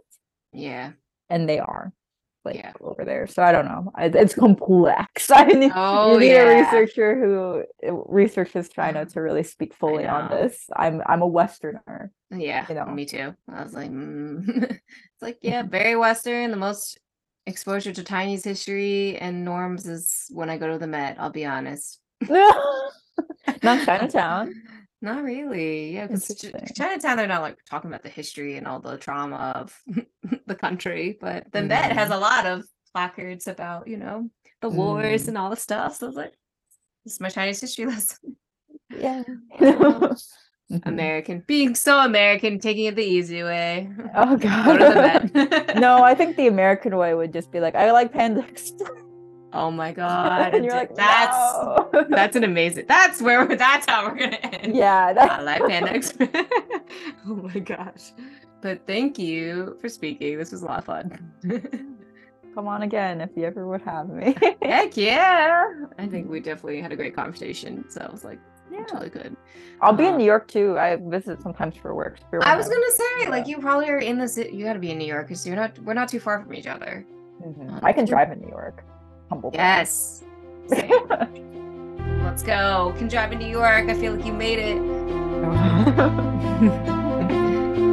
Yeah. 0.52 0.92
and 1.30 1.48
they 1.48 1.58
are 1.58 1.92
like 2.44 2.56
Yeah. 2.56 2.72
over 2.80 3.04
there 3.04 3.26
so 3.26 3.42
i 3.42 3.52
don't 3.52 3.64
know 3.64 3.90
it's 3.98 4.34
complex 4.34 5.30
i 5.30 5.44
need, 5.44 5.72
Oh, 5.74 6.18
need 6.18 6.30
yeah. 6.32 6.42
a 6.44 6.62
researcher 6.62 7.14
who 7.18 7.64
uh, 7.88 7.92
researches 8.06 8.68
china 8.68 9.06
to 9.06 9.20
really 9.20 9.42
speak 9.42 9.74
fully 9.74 10.06
on 10.06 10.30
this 10.30 10.68
i'm 10.76 11.02
i'm 11.06 11.22
a 11.22 11.26
westerner 11.26 12.10
Yeah. 12.30 12.66
You 12.68 12.74
know. 12.74 12.86
Me 12.86 13.04
too. 13.06 13.32
I 13.48 13.62
was 13.62 13.74
like, 13.74 13.90
mm. 13.90 14.48
it's 14.70 15.22
like, 15.22 15.38
yeah, 15.40 15.62
very 15.78 15.94
Western. 15.94 16.50
The 16.50 16.56
most 16.56 16.98
exposure 17.46 17.92
to 17.92 18.02
Chinese 18.02 18.42
history 18.42 19.16
and 19.18 19.44
norms 19.44 19.86
is 19.86 20.26
when 20.30 20.50
I 20.50 20.58
go 20.58 20.66
to 20.72 20.78
the 20.78 20.88
Met, 20.88 21.16
I'll 21.20 21.30
be 21.30 21.44
honest. 21.46 22.00
not 23.62 23.84
chinatown 23.84 24.54
Not 25.04 25.22
really. 25.22 25.92
Yeah, 25.94 26.06
because 26.06 26.26
Chinatown, 26.74 27.18
they're 27.18 27.26
not 27.26 27.42
like 27.42 27.58
talking 27.68 27.90
about 27.90 28.02
the 28.02 28.08
history 28.08 28.56
and 28.56 28.66
all 28.66 28.80
the 28.80 28.96
trauma 28.96 29.52
of 29.54 29.78
the 30.46 30.54
country, 30.54 31.18
but 31.20 31.44
the 31.52 31.60
Met 31.60 31.92
has 31.92 32.08
Mhm. 32.08 32.14
a 32.16 32.18
lot 32.18 32.46
of 32.46 32.64
placards 32.94 33.46
about, 33.46 33.86
you 33.86 33.98
know, 33.98 34.30
the 34.62 34.70
wars 34.70 35.24
Mm. 35.24 35.28
and 35.28 35.38
all 35.38 35.50
the 35.50 35.56
stuff. 35.56 35.96
So 35.96 36.08
it's 36.08 36.16
like, 36.16 36.32
this 37.04 37.12
is 37.14 37.20
my 37.20 37.28
Chinese 37.28 37.60
history 37.60 37.84
lesson. 37.84 38.36
yeah 38.96 39.22
Mhm. 39.60 40.16
American, 40.86 41.44
being 41.46 41.74
so 41.74 42.00
American, 42.00 42.58
taking 42.58 42.86
it 42.86 42.96
the 42.96 43.04
easy 43.04 43.42
way. 43.42 43.90
oh 44.14 44.36
Go 44.38 44.48
god 44.48 45.30
Met. 45.34 45.76
no, 45.78 46.02
I 46.02 46.14
think 46.14 46.36
the 46.38 46.46
American 46.46 46.96
way 46.96 47.12
would 47.12 47.34
just 47.34 47.52
be 47.52 47.60
like, 47.60 47.74
I 47.74 47.92
like 47.92 48.10
Panda 48.10 48.40
Express. 48.48 48.90
Oh 49.54 49.70
my 49.70 49.92
god, 50.02 50.54
and 50.54 50.64
you're 50.64 50.74
like, 50.74 50.94
that's 50.94 51.36
"No." 51.36 52.06
that's 52.10 52.36
an 52.36 52.44
amazing. 52.44 52.84
That's 52.88 53.22
where 53.22 53.46
we're, 53.46 53.56
that's 53.56 53.86
how 53.88 54.06
we're 54.06 54.16
gonna 54.18 54.36
end. 54.36 54.74
yeah, 54.76 55.06
I 55.08 55.12
that, 55.14 55.44
like 55.44 55.66
Panda 55.66 55.94
Express. 55.94 56.28
oh 57.26 57.34
my 57.36 57.58
gosh. 57.60 58.12
But 58.60 58.86
thank 58.86 59.18
you 59.18 59.76
for 59.80 59.88
speaking. 59.88 60.38
This 60.38 60.52
was 60.52 60.62
a 60.62 60.66
lot 60.66 60.78
of 60.78 60.84
fun. 60.86 61.30
Come 62.54 62.66
on 62.68 62.82
again 62.82 63.20
if 63.20 63.30
you 63.36 63.44
ever 63.44 63.66
would 63.66 63.82
have 63.82 64.08
me. 64.08 64.34
Heck 64.62 64.96
yeah. 64.96 65.64
I 65.98 66.06
think 66.06 66.30
we 66.30 66.40
definitely 66.40 66.80
had 66.80 66.92
a 66.92 66.96
great 66.96 67.14
conversation. 67.14 67.84
So 67.90 68.06
I 68.08 68.10
was 68.12 68.24
like, 68.24 68.38
yeah. 68.72 68.84
really 68.94 69.10
good. 69.10 69.36
I'll 69.82 69.92
be 69.92 70.06
in 70.06 70.14
Uh, 70.14 70.18
New 70.18 70.24
York 70.24 70.48
too. 70.48 70.78
I 70.78 70.96
visit 70.96 71.42
sometimes 71.42 71.76
for 71.76 71.94
work. 71.94 72.18
you're 72.32 72.42
I 72.42 72.56
was 72.56 72.68
gonna 72.68 72.90
say, 72.90 73.28
like, 73.28 73.46
you 73.48 73.58
probably 73.58 73.88
are 73.90 73.98
in 73.98 74.18
the 74.18 74.28
city. 74.28 74.56
You 74.56 74.64
gotta 74.64 74.78
be 74.78 74.92
in 74.92 74.98
New 74.98 75.06
York 75.06 75.26
because 75.28 75.46
you're 75.46 75.56
not. 75.56 75.78
We're 75.80 75.92
not 75.94 76.08
too 76.08 76.20
far 76.20 76.40
from 76.42 76.54
each 76.54 76.66
other. 76.68 77.04
Mhm. 77.44 77.80
I 77.82 77.92
can 77.92 78.04
drive 78.06 78.30
in 78.32 78.40
New 78.40 78.48
York. 78.48 78.82
Humble. 79.34 79.50
Yes. 79.52 80.22
Let's 80.68 82.44
go. 82.44 82.94
Can 82.96 83.08
drive 83.08 83.32
in 83.32 83.38
New 83.40 83.48
York. 83.48 83.88
I 83.88 83.94
feel 83.94 84.14
like 84.14 84.24
you 84.24 84.32
made 84.32 84.60
it. 84.60 84.76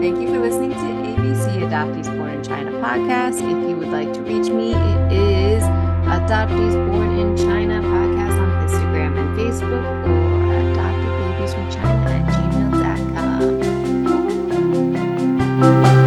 Thank 0.01 0.19
you 0.21 0.27
for 0.27 0.39
listening 0.39 0.69
to 0.69 0.75
ABC 0.77 1.63
Adoptees 1.67 2.15
Born 2.15 2.29
in 2.29 2.43
China 2.43 2.69
podcast. 2.73 3.37
If 3.37 3.67
you 3.67 3.75
would 3.75 3.89
like 3.89 4.13
to 4.13 4.21
reach 4.21 4.49
me, 4.51 4.75
it 4.75 5.11
is 5.13 5.63
Adoptees 6.05 6.75
Born 6.91 7.17
in 7.17 7.35
China 7.35 7.81
podcast 7.81 8.39
on 8.39 8.51
Instagram 8.67 9.17
and 9.17 9.35
Facebook 9.35 9.83
or 10.05 10.53
adopted 10.69 11.09
babies 11.17 11.55
from 11.55 11.67
China 11.71 12.11
at 12.11 12.21
gmail.com. 15.63 16.00